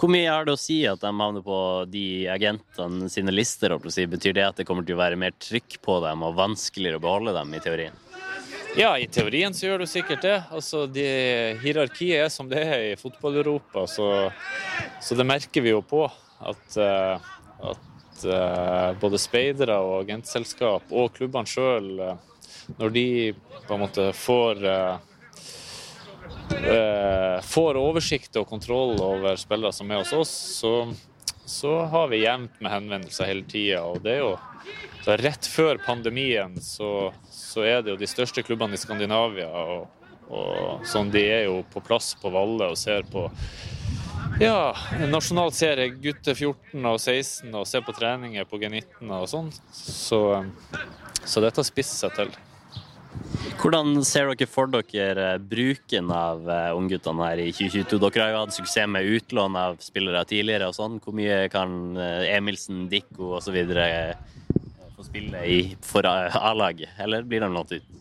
Hvor 0.00 0.08
mye 0.08 0.30
har 0.32 0.46
det 0.48 0.54
å 0.56 0.60
si 0.60 0.78
at 0.88 1.02
de 1.02 1.10
havner 1.12 1.42
på 1.44 1.56
de 1.92 2.24
agentene 2.32 3.10
sine 3.12 3.34
lister? 3.34 3.74
Betyr 3.76 4.32
det 4.32 4.46
at 4.46 4.62
det 4.62 4.64
kommer 4.64 4.86
til 4.86 4.96
å 4.96 5.02
være 5.02 5.18
mer 5.20 5.34
trykk 5.36 5.76
på 5.84 5.98
dem 6.00 6.22
og 6.24 6.38
vanskeligere 6.38 6.96
å 6.96 7.02
beholde 7.04 7.34
dem 7.36 7.52
i 7.52 7.60
teorien? 7.60 7.98
Ja, 8.78 8.94
i 8.96 9.10
teorien 9.12 9.52
så 9.52 9.66
gjør 9.66 9.82
det 9.82 9.90
sikkert 9.92 10.24
det. 10.24 10.38
Altså, 10.56 10.86
de, 10.88 11.04
Hierarkiet 11.60 12.24
er 12.24 12.32
som 12.32 12.48
det 12.48 12.62
er 12.64 12.86
i 12.86 12.96
fotball-Europa, 12.96 13.84
så, 13.92 14.08
så, 15.04 15.18
det 15.18 15.28
merker 15.28 15.68
vi 15.68 15.74
jo 15.74 15.82
på. 15.84 16.06
At, 16.48 16.64
uh, 16.80 17.20
at 17.60 18.24
uh, 18.24 18.96
både 19.02 19.20
speidere 19.20 19.76
og 19.84 19.98
agentselskap 20.06 20.96
og 20.96 21.12
klubbene 21.18 21.50
sjøl, 21.50 21.92
uh, 22.00 22.72
når 22.80 22.96
de 22.96 23.06
på 23.66 23.76
en 23.76 23.84
måte 23.84 24.08
får 24.16 24.64
får 27.46 27.78
oversikt 27.80 28.36
og 28.40 28.48
kontroll 28.50 28.98
over 29.02 29.38
spillere 29.40 29.72
som 29.74 29.90
er 29.90 30.02
hos 30.02 30.12
oss, 30.16 30.32
så, 30.60 30.72
så 31.48 31.76
har 31.92 32.10
vi 32.12 32.24
jevnt 32.24 32.58
med 32.60 32.72
henvendelser 32.72 33.30
hele 33.30 33.46
tida. 33.48 33.84
Det 34.02 34.16
er 34.16 34.22
jo 34.24 34.34
rett 35.06 35.46
før 35.46 35.80
pandemien 35.86 36.60
så, 36.62 37.12
så, 37.30 37.64
er 37.64 37.82
det 37.82 37.94
jo 37.94 38.00
de 38.00 38.08
største 38.10 38.42
klubbene 38.46 38.76
i 38.76 38.80
Skandinavia. 38.80 39.48
Og, 39.48 39.88
og 40.30 40.86
sånn, 40.86 41.10
de 41.12 41.24
er 41.26 41.46
jo 41.48 41.60
på 41.72 41.82
plass 41.84 42.12
på 42.20 42.32
Valle 42.34 42.70
og 42.70 42.78
ser 42.78 43.06
på 43.10 43.28
ja, 44.40 44.74
nasjonal 45.10 45.50
serie 45.52 45.90
gutter 46.00 46.36
14 46.36 46.86
og 46.86 47.00
16 47.00 47.50
og 47.56 47.66
ser 47.68 47.82
på 47.84 47.94
treninger 47.96 48.46
på 48.48 48.60
G19 48.62 49.10
og 49.16 49.26
sånn. 49.28 49.50
Så, 49.74 50.20
så 51.24 51.42
dette 51.44 51.66
spisser 51.66 52.06
seg 52.06 52.16
til. 52.16 52.32
Hvordan 53.60 54.00
ser 54.06 54.30
dere 54.30 54.48
for 54.48 54.70
dere 54.72 55.34
bruken 55.42 56.10
av 56.14 56.46
ungguttene 56.76 57.26
her 57.28 57.42
i 57.42 57.50
2022? 57.52 57.98
Dere 58.00 58.22
har 58.24 58.34
jo 58.34 58.42
hatt 58.44 58.56
suksess 58.56 58.88
med 58.88 59.08
utlån 59.18 59.58
av 59.60 59.80
spillere 59.84 60.22
tidligere. 60.28 60.70
og 60.70 60.76
sånn. 60.78 60.98
Hvor 61.04 61.16
mye 61.16 61.42
kan 61.52 61.96
Emilsen, 61.98 62.86
Dikko 62.92 63.36
osv. 63.40 63.58
få 64.96 65.06
spille 65.06 65.44
i 65.44 65.60
for 65.84 66.06
A-laget, 66.06 66.94
eller 66.98 67.22
blir 67.22 67.40
de 67.44 67.52
lånt 67.52 67.72
ut? 67.72 67.98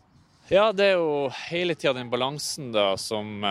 Ja, 0.49 0.71
det 0.71 0.93
er 0.93 0.95
jo 0.97 1.27
hele 1.51 1.75
tida 1.75 1.93
den 1.93 2.09
balansen 2.09 2.71
da 2.73 2.95
som 2.97 3.43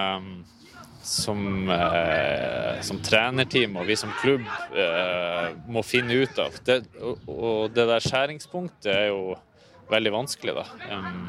som, 1.09 1.71
eh, 1.71 2.81
som, 2.81 3.01
trenerteam 3.03 3.77
og 3.81 3.87
vi 3.89 3.97
som 3.97 4.13
klubb 4.21 4.45
eh, 4.77 5.55
må 5.71 5.83
finne 5.87 6.21
ut 6.23 6.41
av. 6.43 6.57
Det, 6.65 6.83
og, 7.01 7.29
og 7.33 7.75
det 7.75 7.87
der 7.89 8.05
skjæringspunktet 8.05 8.91
er 8.93 9.07
jo 9.13 9.23
veldig 9.91 10.13
vanskelig, 10.15 10.55
da. 10.59 10.65
Um, 10.93 11.29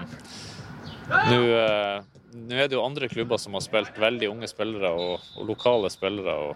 Nå 1.10 1.40
er 1.50 2.68
det 2.70 2.78
jo 2.78 2.86
andre 2.86 3.08
klubber 3.10 3.40
som 3.42 3.56
har 3.58 3.64
spilt 3.66 3.98
veldig 3.98 4.28
unge 4.30 4.46
spillere 4.52 4.92
og, 4.94 5.24
og 5.40 5.48
lokale 5.50 5.90
spillere. 5.90 6.36
Og, 6.50 6.56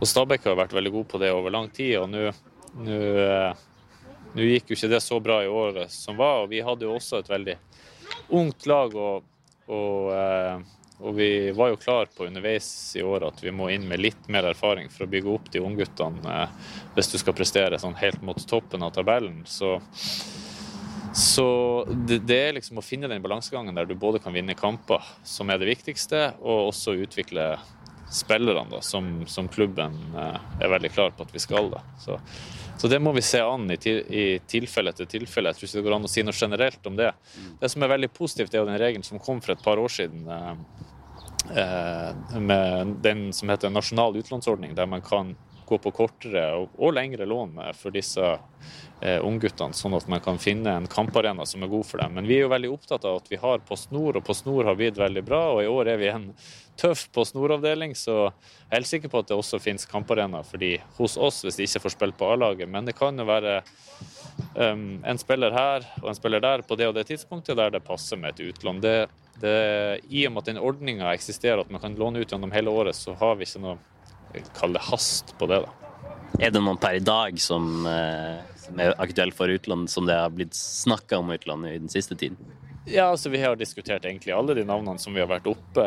og 0.00 0.06
Stabæk 0.08 0.46
har 0.48 0.56
vært 0.56 0.72
veldig 0.76 0.92
god 0.94 1.06
på 1.10 1.20
det 1.20 1.30
over 1.34 1.50
lang 1.52 1.68
tid. 1.76 1.92
og 2.00 2.08
Nå 2.08 2.20
gikk 4.46 4.70
jo 4.72 4.76
ikke 4.78 4.94
det 4.94 5.02
så 5.04 5.16
bra 5.20 5.42
i 5.44 5.52
året 5.52 5.92
som 5.92 6.16
var, 6.16 6.40
og 6.44 6.50
vi 6.52 6.64
hadde 6.64 6.84
jo 6.88 6.96
også 6.96 7.14
et 7.20 7.32
veldig 7.32 7.56
ungt 8.40 8.66
lag. 8.70 8.90
og, 8.96 9.16
og 9.68 10.00
og 10.98 11.16
vi 11.16 11.50
var 11.52 11.68
jo 11.68 11.76
klar 11.76 12.08
på 12.16 12.24
underveis 12.24 12.96
i 12.96 13.02
året 13.04 13.34
at 13.34 13.42
vi 13.44 13.52
må 13.52 13.68
inn 13.68 13.84
med 13.88 14.00
litt 14.00 14.28
mer 14.32 14.44
erfaring 14.48 14.88
for 14.92 15.04
å 15.04 15.08
bygge 15.12 15.28
opp 15.28 15.50
de 15.52 15.60
ungguttene 15.60 16.48
hvis 16.96 17.10
du 17.12 17.18
skal 17.20 17.36
prestere 17.36 17.78
sånn 17.80 17.98
helt 18.00 18.22
mot 18.24 18.40
toppen 18.48 18.82
av 18.86 18.94
tabellen. 18.96 19.42
Så, 19.44 19.76
så 21.16 21.48
det, 21.88 22.18
det, 22.28 22.36
er 22.36 22.56
liksom 22.58 22.76
å 22.76 22.84
finne 22.84 23.08
den 23.08 23.22
balansegangen 23.24 23.76
der 23.78 23.88
du 23.88 23.94
både 23.96 24.20
kan 24.20 24.34
vinne 24.36 24.52
kamper, 24.58 25.00
som 25.24 25.48
er 25.48 25.62
det 25.62 25.70
viktigste, 25.70 26.34
og 26.44 26.74
også 26.74 26.92
utvikle 27.06 27.54
spillerne, 28.12 28.68
da, 28.70 28.82
som, 28.84 29.24
som 29.26 29.48
klubben 29.48 29.96
er 30.12 30.68
veldig 30.70 30.90
klar 30.92 31.14
på 31.16 31.24
at 31.24 31.32
vi 31.32 31.40
skal. 31.40 31.70
da. 31.72 31.80
Så, 32.02 32.18
så 32.76 32.90
det 32.92 33.00
må 33.00 33.14
vi 33.16 33.24
se 33.24 33.40
an 33.40 33.64
i, 33.72 33.78
i 33.80 34.26
tilfelle 34.44 34.92
etter 34.92 35.08
tilfelle. 35.08 35.54
Jeg 35.54 35.58
tror 35.58 35.68
ikke 35.70 35.78
det 35.80 35.86
går 35.88 35.96
an 35.96 36.10
å 36.10 36.12
si 36.12 36.26
noe 36.26 36.36
generelt 36.36 36.90
om 36.92 37.00
det. 37.00 37.08
Det 37.62 37.72
som 37.72 37.82
er 37.82 37.94
veldig 37.94 38.12
positivt, 38.12 38.52
er 38.52 38.60
jo 38.60 38.68
den 38.68 38.80
regelen 38.82 39.06
som 39.06 39.22
kom 39.22 39.40
for 39.40 39.56
et 39.56 39.64
par 39.64 39.80
år 39.80 39.96
siden. 39.96 40.28
Eh, 41.56 42.40
med 42.44 42.96
den 43.08 43.30
som 43.32 43.48
heter 43.48 43.72
nasjonal 43.72 44.20
utlånsordning, 44.20 44.76
der 44.76 44.88
man 44.90 45.00
kan 45.00 45.32
gå 45.66 45.78
på 45.82 45.92
kortere 45.94 46.44
og, 46.56 46.74
og 46.78 46.94
lengre 46.94 47.26
lån 47.26 47.58
for 47.74 47.94
disse 47.94 48.22
eh, 49.00 49.18
ungguttene, 49.24 49.74
sånn 49.76 49.96
at 49.98 50.06
man 50.10 50.22
kan 50.24 50.38
finne 50.42 50.76
en 50.78 50.86
kamparena 50.90 51.46
som 51.46 51.64
er 51.64 51.72
god 51.72 51.86
for 51.88 52.02
dem. 52.02 52.14
Men 52.18 52.28
vi 52.28 52.38
er 52.38 52.46
jo 52.46 52.52
veldig 52.52 52.70
opptatt 52.72 53.06
av 53.08 53.20
at 53.20 53.30
vi 53.32 53.40
har 53.42 53.64
Post 53.66 53.92
Nord, 53.94 54.18
og 54.18 54.26
Post 54.26 54.46
Nord 54.46 54.68
har 54.68 54.78
blitt 54.78 55.00
veldig 55.00 55.24
bra. 55.26 55.42
Og 55.56 55.64
i 55.64 55.70
år 55.70 55.92
er 55.92 56.00
vi 56.02 56.12
en 56.12 56.30
tøff 56.76 57.06
Post 57.12 57.36
Nord-avdeling, 57.36 57.96
så 57.98 58.16
jeg 58.26 58.70
er 58.70 58.78
helt 58.78 58.90
sikker 58.90 59.12
på 59.12 59.22
at 59.22 59.30
det 59.30 59.38
også 59.38 59.60
finnes 59.62 59.88
kamparena 59.90 60.42
for 60.46 60.60
de 60.62 60.76
hos 60.98 61.16
oss 61.16 61.42
hvis 61.44 61.58
de 61.58 61.66
ikke 61.68 61.86
får 61.86 61.96
spilt 61.96 62.18
på 62.20 62.30
A-laget. 62.34 62.70
Men 62.70 62.88
det 62.88 62.96
kan 62.98 63.18
jo 63.18 63.26
være 63.28 63.58
um, 64.54 64.86
en 65.02 65.20
spiller 65.20 65.54
her 65.56 65.86
og 66.02 66.10
en 66.12 66.18
spiller 66.18 66.44
der 66.44 66.64
på 66.66 66.78
det 66.78 66.90
og 66.90 66.96
det 66.98 67.06
tidspunktet 67.10 67.58
der 67.58 67.72
det 67.74 67.84
passer 67.86 68.20
med 68.20 68.36
et 68.36 68.52
utlån. 68.52 68.80
Det, 68.84 68.96
det, 69.40 69.56
I 70.08 70.26
og 70.28 70.36
med 70.36 70.44
at 70.44 70.52
den 70.52 70.62
ordninga 70.62 71.12
eksisterer, 71.14 71.64
at 71.64 71.72
man 71.72 71.82
kan 71.82 71.96
låne 71.98 72.22
ut 72.22 72.32
gjennom 72.32 72.54
hele 72.54 72.72
året, 72.72 72.96
så 72.98 73.16
har 73.16 73.38
vi 73.40 73.48
ikke 73.48 73.64
noe 73.64 73.78
kall 74.56 74.76
det 74.76 74.84
hast 74.88 75.34
på 75.38 75.48
det. 75.50 75.62
da. 75.64 75.72
Er 76.40 76.52
det 76.52 76.60
noen 76.60 76.78
per 76.80 76.98
i 76.98 77.00
dag 77.00 77.38
som, 77.40 77.86
eh, 77.86 78.42
som 78.60 78.80
er 78.80 78.94
aktuell 79.00 79.32
for 79.32 79.48
utlandet, 79.48 79.90
som 79.90 80.06
det 80.06 80.16
har 80.18 80.30
blitt 80.30 80.54
snakka 80.54 81.18
om 81.18 81.30
utlandet 81.32 81.72
i 81.72 81.78
den 81.78 81.88
siste 81.92 82.16
tiden? 82.18 82.36
Ja, 82.86 83.08
altså 83.10 83.30
Vi 83.30 83.42
har 83.42 83.56
diskutert 83.56 84.04
egentlig 84.04 84.32
alle 84.32 84.54
de 84.54 84.64
navnene 84.64 84.98
som 84.98 85.14
vi 85.14 85.20
har 85.20 85.26
vært 85.26 85.48
oppe 85.50 85.86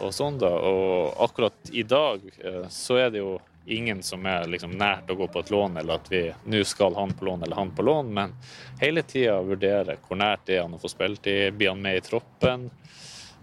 og 0.00 0.12
sånn. 0.14 0.38
da, 0.38 0.48
Og 0.48 1.16
akkurat 1.18 1.72
i 1.72 1.82
dag 1.82 2.20
eh, 2.38 2.66
så 2.70 3.00
er 3.06 3.10
det 3.10 3.18
jo 3.18 3.38
ingen 3.66 4.02
som 4.02 4.26
er 4.26 4.46
liksom 4.46 4.76
nært 4.78 5.10
å 5.10 5.16
gå 5.18 5.26
på 5.26 5.40
et 5.42 5.50
lån, 5.50 5.76
eller 5.80 5.98
at 5.98 6.10
vi 6.10 6.20
nå 6.46 6.62
skal 6.64 6.94
han 6.94 7.10
på 7.18 7.26
lån 7.26 7.42
eller 7.42 7.56
han 7.56 7.72
på 7.74 7.82
lån, 7.82 8.12
men 8.14 8.34
hele 8.80 9.02
tida 9.02 9.40
vurdere 9.42 9.96
hvor 10.06 10.20
nært 10.20 10.48
er 10.54 10.62
han 10.62 10.76
å 10.76 10.78
få 10.78 10.90
spilt 10.92 11.26
i, 11.26 11.50
blir 11.50 11.72
han 11.72 11.82
med 11.82 11.98
i 11.98 12.04
troppen? 12.06 12.70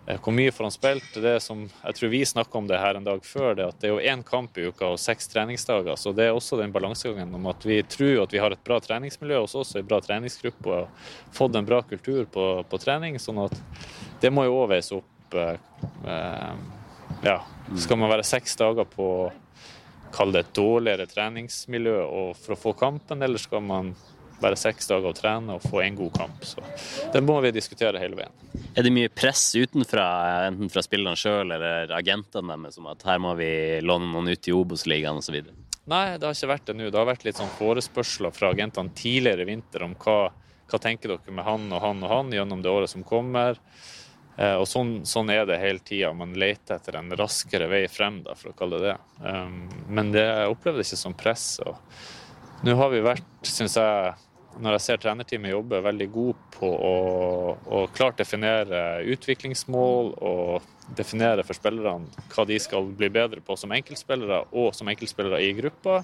Hvor 0.04 0.36
mye 0.36 0.52
får 0.52 0.66
han 0.68 0.74
spilt? 0.76 1.14
Det 1.24 1.38
som, 1.40 1.62
jeg 1.84 1.96
tror 1.96 2.10
vi 2.12 2.26
snakka 2.28 2.58
om 2.58 2.66
det 2.68 2.80
her 2.80 2.98
en 3.00 3.06
dag 3.06 3.24
før, 3.24 3.54
det 3.56 3.68
at 3.70 3.78
det 3.80 3.88
er 3.88 3.94
jo 3.94 4.12
én 4.12 4.24
kamp 4.28 4.58
i 4.60 4.66
uka 4.68 4.90
og 4.92 5.00
seks 5.00 5.30
treningsdager. 5.32 5.96
Så 5.96 6.12
det 6.12 6.26
er 6.28 6.36
også 6.36 6.60
den 6.60 6.74
balansegangen 6.76 7.32
om 7.38 7.48
at 7.48 7.64
vi 7.64 7.80
tror 7.88 8.26
at 8.26 8.36
vi 8.36 8.42
har 8.44 8.52
et 8.52 8.66
bra 8.68 8.82
treningsmiljø 8.84 9.40
hos 9.46 9.56
oss, 9.56 9.72
en 9.80 9.88
bra 9.88 10.02
treningsgruppe 10.04 10.76
og 10.76 11.08
fått 11.32 11.56
en 11.56 11.70
bra 11.70 11.80
kultur 11.88 12.26
på, 12.28 12.48
på 12.68 12.82
trening. 12.84 13.16
sånn 13.20 13.46
at 13.46 13.56
det 14.20 14.34
må 14.34 14.44
jo 14.44 14.60
òg 14.66 14.74
veies 14.74 14.92
opp. 14.92 15.38
Eh, 15.40 16.52
ja, 17.24 17.38
skal 17.80 18.02
man 18.02 18.12
være 18.12 18.28
seks 18.28 18.60
dager 18.60 18.90
på 18.90 19.08
kall 20.14 20.36
det 20.36 20.44
et 20.44 20.56
dårligere 20.58 21.08
treningsmiljø 21.10 21.96
for 22.44 22.56
å 22.56 22.60
få 22.60 22.76
kampen, 22.78 23.24
eller 23.24 23.40
skal 23.42 23.64
man 23.64 23.96
bare 24.44 24.60
seks 24.60 24.90
dager 24.90 25.10
å 25.10 25.18
trene 25.18 25.58
og 25.58 25.66
få 25.66 25.82
en 25.86 25.98
god 25.98 26.14
kamp. 26.18 26.46
Så 26.46 26.64
det 27.14 27.24
må 27.26 27.40
vi 27.44 27.54
diskutere 27.56 28.02
hele 28.02 28.20
veien. 28.20 28.36
Er 28.76 28.86
det 28.86 28.94
mye 28.94 29.12
press 29.14 29.46
utenfra, 29.56 30.06
enten 30.50 30.72
fra 30.74 30.84
spillerne 30.86 31.20
sjøl 31.20 31.56
eller 31.56 31.94
agentene 31.96 32.58
deres, 32.58 32.80
om 32.82 32.92
at 32.92 33.06
her 33.08 33.22
må 33.24 33.34
vi 33.40 33.50
låne 33.86 34.12
noen 34.12 34.34
ut 34.34 34.50
i 34.50 34.56
Obos-ligaen 34.56 35.22
osv.? 35.22 35.40
Nei, 35.90 36.06
det 36.16 36.28
har 36.28 36.36
ikke 36.36 36.54
vært 36.54 36.70
det 36.70 36.78
nå. 36.80 36.88
Det 36.88 37.00
har 37.00 37.10
vært 37.10 37.26
litt 37.28 37.40
sånn 37.40 37.52
forespørsler 37.58 38.36
fra 38.36 38.54
agentene 38.54 38.94
tidligere 38.96 39.44
i 39.44 39.50
vinter 39.50 39.84
om 39.84 39.98
hva, 40.00 40.30
hva 40.72 40.80
tenker 40.80 41.12
dere 41.12 41.36
med 41.36 41.48
han 41.48 41.68
og 41.72 41.84
han 41.84 42.06
og 42.06 42.14
han 42.14 42.32
gjennom 42.36 42.64
det 42.64 42.72
året 42.72 42.94
som 42.94 43.04
kommer. 43.08 43.60
Eh, 44.38 44.56
og 44.58 44.66
sånn, 44.66 45.02
sånn, 45.06 45.30
er 45.34 45.46
det 45.50 45.60
hele 45.62 45.84
tida. 45.84 46.14
Man 46.18 46.34
leter 46.40 46.80
etter 46.80 46.98
en 46.98 47.12
raskere 47.20 47.68
vei 47.72 47.84
frem, 47.92 48.22
da, 48.26 48.38
for 48.38 48.54
å 48.54 48.58
kalle 48.58 48.80
det 48.82 48.94
det. 48.94 48.98
Um, 49.28 49.60
men 49.94 50.14
det, 50.16 50.24
jeg 50.24 50.54
opplever 50.54 50.82
det 50.82 50.88
ikke 50.88 51.02
som 51.04 51.18
press. 51.18 51.48
Nå 52.64 52.78
har 52.80 52.94
vi 52.94 53.04
vært, 53.04 53.28
syns 53.46 53.78
jeg, 53.78 54.16
når 54.62 54.78
jeg 54.78 54.84
ser 54.86 55.02
trenerteamet 55.02 55.54
jobbe, 55.54 55.82
veldig 55.86 56.08
god 56.14 56.42
på 56.54 56.70
å, 56.70 56.94
å 57.58 57.80
klart 57.96 58.20
definere 58.22 59.02
utviklingsmål 59.14 60.14
og 60.22 60.68
definere 60.98 61.46
for 61.48 61.58
spillerne 61.58 62.26
hva 62.34 62.46
de 62.48 62.60
skal 62.62 62.90
bli 62.98 63.10
bedre 63.14 63.42
på 63.46 63.58
som 63.58 63.74
enkeltspillere 63.74 64.44
og 64.52 64.74
som 64.78 64.92
enkeltspillere 64.92 65.42
i 65.46 65.54
gruppa. 65.58 66.02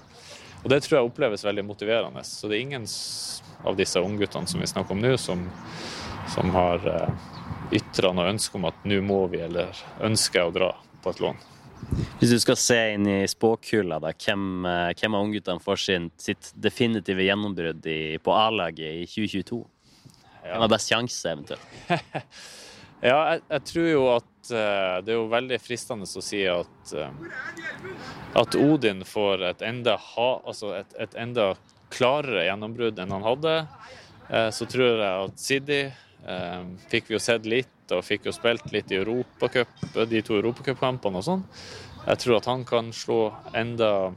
Og 0.60 0.68
det 0.72 0.82
tror 0.84 0.98
jeg 0.98 1.10
oppleves 1.10 1.44
veldig 1.46 1.64
motiverende. 1.68 2.24
Så 2.26 2.48
det 2.48 2.58
er 2.58 2.66
ingen 2.66 2.88
av 3.64 3.78
disse 3.78 4.00
ungguttene 4.00 4.50
som 4.50 4.60
vi 4.60 4.68
snakker 4.68 4.96
om 4.96 5.04
nå, 5.04 5.14
som, 5.20 5.46
som 6.34 6.52
har 6.56 6.84
uh, 6.84 7.30
ytra 7.72 8.12
noe 8.16 8.28
ønske 8.32 8.58
om 8.58 8.68
at 8.68 8.84
nå 8.88 9.00
må 9.04 9.22
vi, 9.32 9.40
eller 9.46 9.72
ønsker 10.04 10.48
å 10.48 10.54
dra 10.54 10.74
på 11.00 11.14
et 11.14 11.22
lån. 11.24 11.40
Hvis 12.20 12.32
du 12.34 12.38
skal 12.42 12.58
se 12.60 12.78
inn 12.94 13.06
i 13.08 13.18
spåkula, 13.28 14.00
da, 14.02 14.12
hvem, 14.12 14.66
eh, 14.68 14.90
hvem 15.00 15.16
av 15.16 15.26
ungguttene 15.26 15.62
får 15.64 15.82
sin, 15.84 16.08
sitt 16.20 16.50
definitive 16.54 17.24
gjennombrudd 17.24 17.86
på 18.24 18.34
A-laget 18.36 19.02
i 19.02 19.06
2022? 19.08 19.60
Hvem 20.40 20.52
ja. 20.52 20.60
har 20.62 20.72
best 20.72 20.92
sjanse, 20.92 21.32
eventuelt? 21.32 21.64
ja, 23.10 23.16
jeg, 23.16 23.42
jeg, 23.48 23.64
tror 23.72 23.88
jo 23.88 24.04
at 24.14 24.52
uh, 24.52 25.00
det 25.04 25.14
er 25.14 25.18
jo 25.18 25.26
veldig 25.32 25.60
fristende 25.60 26.08
å 26.08 26.24
si 26.24 26.44
at, 26.48 26.94
uh, 26.96 27.10
at 28.40 28.56
Odin 28.60 29.04
får 29.08 29.48
et 29.50 29.66
enda, 29.66 29.96
ha, 30.14 30.30
altså 30.44 30.74
et, 30.78 30.94
et 31.00 31.18
enda 31.20 31.52
klarere 31.92 32.46
gjennombrudd 32.46 33.00
enn 33.02 33.16
han 33.16 33.26
hadde. 33.26 33.56
Uh, 34.30 34.48
så 34.54 34.68
tror 34.70 34.88
jeg 34.92 35.26
at 35.26 35.42
Siddi 35.42 35.82
Ehm, 36.28 36.74
fikk 36.90 37.08
vi 37.08 37.16
jo 37.16 37.20
sett 37.22 37.46
litt, 37.48 37.72
og 37.96 38.06
fikk 38.06 38.28
jo 38.28 38.34
spilt 38.34 38.70
litt 38.74 38.90
i 38.92 38.98
Europacup, 39.00 39.72
de 40.10 40.22
to 40.26 40.38
europacupkampene 40.38 41.20
og 41.20 41.26
sånn. 41.26 41.44
Jeg 42.06 42.22
tror 42.22 42.38
at 42.38 42.48
han 42.48 42.64
kan 42.68 42.90
slå 42.96 43.20
enda 43.56 44.12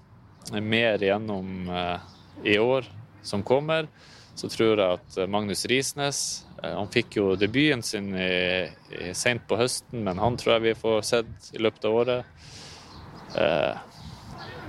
mer 0.62 1.04
igjennom 1.04 1.70
eh, 1.70 2.10
i 2.54 2.58
år 2.60 2.88
som 3.24 3.44
kommer. 3.44 3.88
Så 4.36 4.50
tror 4.50 4.80
jeg 4.80 4.98
at 4.98 5.18
Magnus 5.30 5.66
Risnes 5.70 6.20
eh, 6.64 6.74
Han 6.74 6.90
fikk 6.92 7.20
jo 7.20 7.36
debuten 7.38 7.84
sin 7.86 8.14
i, 8.18 9.14
sent 9.14 9.46
på 9.48 9.60
høsten, 9.60 10.04
men 10.08 10.22
han 10.22 10.38
tror 10.40 10.56
jeg 10.56 10.68
vi 10.70 10.78
får 10.80 11.02
sett 11.08 11.52
i 11.54 11.62
løpet 11.62 11.90
av 11.90 11.98
året. 12.02 12.48
Eh, 13.38 13.74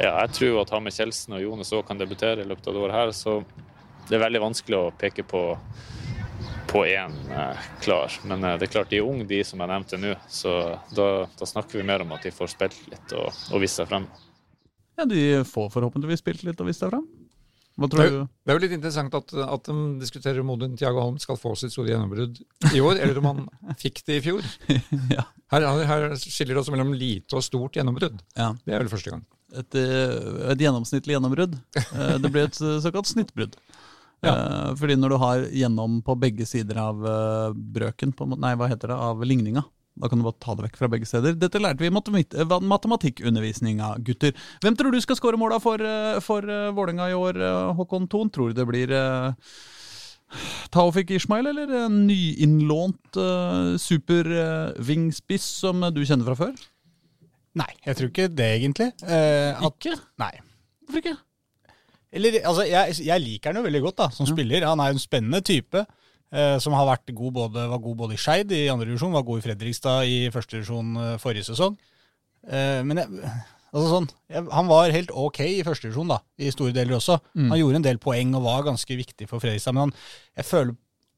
ja, 0.03 0.11
jeg 0.11 0.35
tror 0.35 0.61
at 0.65 0.75
han 0.75 0.85
med 0.85 0.95
Kjeldsen 0.95 1.37
og 1.37 1.45
Jones 1.45 1.73
òg 1.77 1.87
kan 1.87 2.01
debutere 2.01 2.43
i 2.43 2.49
løpet 2.49 2.67
av 2.67 2.75
det 2.75 2.83
året 2.83 2.99
her, 2.99 3.15
så 3.15 3.39
det 4.09 4.17
er 4.17 4.25
veldig 4.25 4.43
vanskelig 4.43 4.79
å 4.81 4.95
peke 4.99 5.25
på 5.27 5.43
på 6.75 6.83
én 6.91 7.13
eh, 7.31 7.67
klar. 7.81 8.13
Men 8.27 8.45
eh, 8.45 8.57
det 8.59 8.67
er 8.67 8.73
klart 8.73 8.91
de 8.91 8.99
er 8.99 9.07
unge, 9.07 9.27
de 9.31 9.41
som 9.47 9.63
jeg 9.63 9.71
nevnte 9.71 9.99
nå. 10.01 10.15
Så 10.27 10.53
da, 10.97 11.09
da, 11.39 11.47
snakker 11.47 11.79
vi 11.79 11.87
mer 11.87 12.03
om 12.03 12.15
at 12.17 12.27
de 12.27 12.35
får 12.35 12.51
spilt 12.57 12.81
litt 12.91 13.15
og, 13.15 13.29
og 13.55 13.63
vist 13.63 13.79
seg 13.79 13.91
frem. 13.91 14.09
Ja, 14.99 15.07
de 15.11 15.45
får 15.47 15.71
forhåpentligvis 15.75 16.23
spilt 16.23 16.43
litt 16.47 16.59
og 16.63 16.71
vist 16.71 16.83
seg 16.83 16.91
frem. 16.91 17.07
Hva 17.75 17.89
tror 17.91 18.01
det, 18.01 18.07
er, 18.07 18.13
du? 18.15 18.35
det 18.47 18.53
er 18.53 18.59
jo 18.59 18.63
litt 18.63 18.75
interessant 18.77 19.15
at, 19.19 19.33
at 19.45 19.67
de 19.67 19.77
diskuterer 19.99 20.39
om 20.43 20.51
Odin 20.55 20.77
Tiago 20.79 21.03
Holm 21.03 21.17
skal 21.23 21.39
få 21.39 21.57
sitt 21.59 21.75
store 21.75 21.91
gjennombrudd 21.91 22.39
i 22.71 22.83
år, 22.83 23.01
eller 23.03 23.19
om 23.19 23.31
han 23.31 23.41
fikk 23.83 24.03
det 24.07 24.19
i 24.19 24.25
fjor. 24.29 24.47
ja. 25.17 25.25
her, 25.55 25.69
her, 25.91 26.09
skiller 26.19 26.55
det 26.55 26.63
oss 26.63 26.71
mellom 26.75 26.95
lite 26.99 27.39
og 27.39 27.47
stort 27.47 27.79
gjennombrudd. 27.79 28.19
Ja. 28.39 28.53
Det 28.67 28.75
er 28.75 28.83
vel 28.83 28.93
første 28.93 29.15
gang. 29.15 29.25
Et, 29.55 29.79
eh, 29.79 30.51
et 30.51 30.67
gjennomsnittlig 30.67 31.15
gjennombrudd. 31.15 31.59
Det 32.23 32.35
ble 32.35 32.47
et 32.49 32.59
såkalt 32.59 33.11
snittbrudd. 33.11 33.59
Ja. 34.27 34.35
Uh, 34.35 34.73
fordi 34.81 34.97
når 34.99 35.15
du 35.15 35.19
har 35.23 35.47
gjennom 35.63 36.01
på 36.07 36.17
begge 36.21 36.47
sider 36.49 36.81
av 36.83 37.05
uh, 37.05 37.55
brøken, 37.55 38.15
på, 38.17 38.29
nei, 38.35 38.55
hva 38.59 38.71
heter 38.73 38.93
det, 38.93 38.99
av 39.09 39.23
ligninga, 39.27 39.65
da 40.01 40.11
kan 40.11 40.19
du 40.19 40.27
bare 40.27 40.41
ta 40.43 40.57
det 40.59 40.67
vekk 40.67 40.81
fra 40.81 40.91
begge 40.91 41.07
steder. 41.07 41.37
Dette 41.39 41.61
lærte 41.63 41.85
vi 41.85 41.87
i 41.87 42.25
eh, 42.41 42.57
matematikkundervisninga, 42.75 43.93
gutter. 44.07 44.35
Hvem 44.65 44.75
tror 44.75 44.91
du 44.91 44.99
skal 45.05 45.21
skåre 45.21 45.39
måla 45.39 45.61
for, 45.63 45.79
for 46.27 46.43
Vålerenga 46.75 47.13
i 47.13 47.15
år, 47.15 47.39
Håkon 47.79 48.11
Thon? 48.11 48.33
Tror 48.35 48.51
du 48.51 48.59
det 48.59 48.67
blir 48.67 48.91
Taufik 50.75 51.13
Ishmael, 51.15 51.47
eller 51.53 51.71
en 51.85 52.01
nyinnlånt 52.09 53.19
uh, 53.19 53.77
supervingspiss 53.81 55.47
uh, 55.47 55.61
som 55.61 55.85
du 55.95 56.03
kjenner 56.05 56.27
fra 56.31 56.39
før? 56.39 56.65
Nei, 57.55 57.71
jeg 57.87 57.99
tror 57.99 58.11
ikke 58.11 58.31
det, 58.35 58.51
egentlig. 58.59 58.91
Uh, 59.05 59.55
at, 59.55 59.79
ikke? 59.79 59.95
Nei. 60.23 60.33
Hvorfor 60.85 61.05
ikke? 61.05 61.17
Eller, 62.15 62.39
altså, 62.47 62.65
jeg, 62.69 62.97
jeg, 63.03 63.23
liker 63.25 63.51
han 63.51 63.59
jo 63.59 63.67
veldig 63.67 63.83
godt 63.89 64.01
da, 64.05 64.09
som 64.15 64.29
ja. 64.29 64.33
spiller. 64.33 64.67
Han 64.69 64.83
er 64.83 64.95
en 64.95 65.03
spennende 65.03 65.43
type. 65.45 65.83
Eh, 66.35 66.57
som 66.59 66.75
har 66.75 66.87
vært 66.89 67.13
god 67.15 67.35
både, 67.35 67.65
var 67.71 67.83
god 67.83 67.99
både 67.99 68.17
i 68.17 68.19
Skeid 68.19 68.53
i 68.57 68.65
andre 68.73 68.89
divisjon, 68.89 69.13
var 69.15 69.27
god 69.27 69.39
i 69.39 69.45
Fredrikstad 69.45 70.09
i 70.11 70.17
første 70.35 70.57
divisjon 70.57 70.97
eh, 70.99 71.19
forrige 71.23 71.47
sesong. 71.47 71.77
Eh, 72.49 72.81
men 72.87 72.99
jeg, 72.99 73.29
altså 73.71 73.85
sånn, 73.93 74.09
jeg, 74.33 74.43
han 74.51 74.71
var 74.71 74.95
helt 74.97 75.13
ok 75.15 75.43
i 75.45 75.67
første 75.67 75.87
divisjon, 75.87 76.11
da, 76.11 76.19
i 76.43 76.51
store 76.55 76.75
deler 76.75 76.97
også. 76.99 77.21
Mm. 77.37 77.53
Han 77.53 77.61
gjorde 77.61 77.81
en 77.83 77.87
del 77.87 78.01
poeng 78.03 78.35
og 78.35 78.49
var 78.49 78.67
ganske 78.67 78.99
viktig 78.99 79.29
for 79.31 79.43
Fredrikstad. 79.45 79.77
Men 79.77 79.87
han, 79.87 79.95
jeg 80.41 80.49
føler 80.51 80.75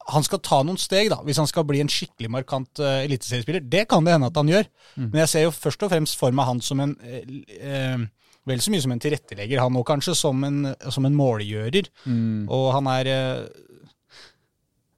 han 0.06 0.22
skal 0.22 0.42
ta 0.44 0.60
noen 0.62 0.78
steg 0.78 1.08
da, 1.10 1.18
hvis 1.26 1.40
han 1.40 1.48
skal 1.50 1.64
bli 1.66 1.80
en 1.82 1.90
skikkelig 1.90 2.28
markant 2.30 2.82
uh, 2.82 3.00
eliteseriespiller. 3.02 3.64
Det 3.66 3.86
kan 3.90 4.06
det 4.06 4.14
hende 4.14 4.28
at 4.30 4.36
han 4.38 4.52
gjør, 4.52 4.68
mm. 4.94 5.08
men 5.08 5.22
jeg 5.24 5.32
ser 5.32 5.46
jo 5.48 5.54
først 5.56 5.82
og 5.82 5.90
fremst 5.90 6.18
for 6.20 6.36
meg 6.36 6.46
han 6.46 6.62
som 6.62 6.82
en 6.84 6.92
uh, 6.94 8.04
vel 8.46 8.62
så 8.62 8.72
mye 8.72 8.84
som 8.84 8.94
en 8.94 9.02
tilrettelegger, 9.02 9.60
han 9.62 9.76
òg 9.78 9.86
kanskje, 9.88 10.14
som 10.18 10.44
en, 10.46 10.72
som 10.92 11.06
en 11.08 11.16
målgjører. 11.18 11.90
Mm. 12.06 12.46
Og 12.52 12.70
han 12.76 12.90
er 12.94 13.12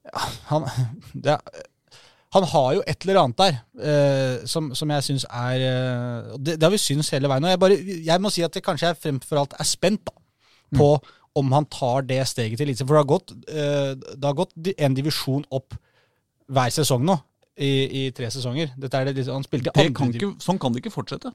ja, 0.09 0.23
han, 0.49 0.65
det, 1.25 1.37
han 2.35 2.45
har 2.51 2.73
jo 2.77 2.83
et 2.85 3.05
eller 3.05 3.21
annet 3.23 3.39
der 3.41 3.55
eh, 3.81 4.47
som, 4.49 4.69
som, 4.77 4.91
jeg 4.93 5.05
syns 5.07 5.25
er 5.25 5.63
eh, 5.65 6.35
det, 6.37 6.57
det, 6.57 6.65
har 6.65 6.73
vi 6.73 6.81
syns 6.81 7.09
hele 7.15 7.29
veien. 7.31 7.45
Og 7.45 7.53
jeg, 7.53 7.61
bare, 7.61 7.79
jeg 8.09 8.21
må 8.21 8.31
si 8.33 8.45
at 8.45 8.53
det 8.53 8.65
kanskje 8.65 8.91
jeg 8.91 9.01
fremfor 9.05 9.41
alt 9.41 9.55
er 9.57 9.69
spent 9.69 10.03
da, 10.05 10.13
på 10.77 10.91
mm. 10.97 11.15
om 11.41 11.57
han 11.57 11.69
tar 11.73 12.05
det 12.09 12.21
steget 12.29 12.61
til 12.61 12.69
eliteserien. 12.69 12.89
For 12.91 12.99
det 12.99 13.01
har, 13.01 13.09
gått, 13.09 13.33
eh, 13.49 14.13
det 14.13 14.29
har 14.29 14.37
gått 14.37 14.71
en 14.77 14.97
divisjon 14.97 15.47
opp 15.49 15.77
hver 16.49 16.73
sesong 16.73 17.05
nå. 17.09 17.17
I, 17.59 17.67
i 17.99 18.01
tre 18.15 18.29
sesonger. 18.31 18.69
Dette 18.79 18.95
er 18.95 19.09
det, 19.11 19.25
han 19.27 19.43
spilte 19.43 19.73
andre 19.73 19.91
kan 19.91 20.13
ikke, 20.15 20.29
sånn 20.39 20.55
kan 20.63 20.71
det 20.71 20.79
ikke 20.79 20.93
fortsette. 20.93 21.33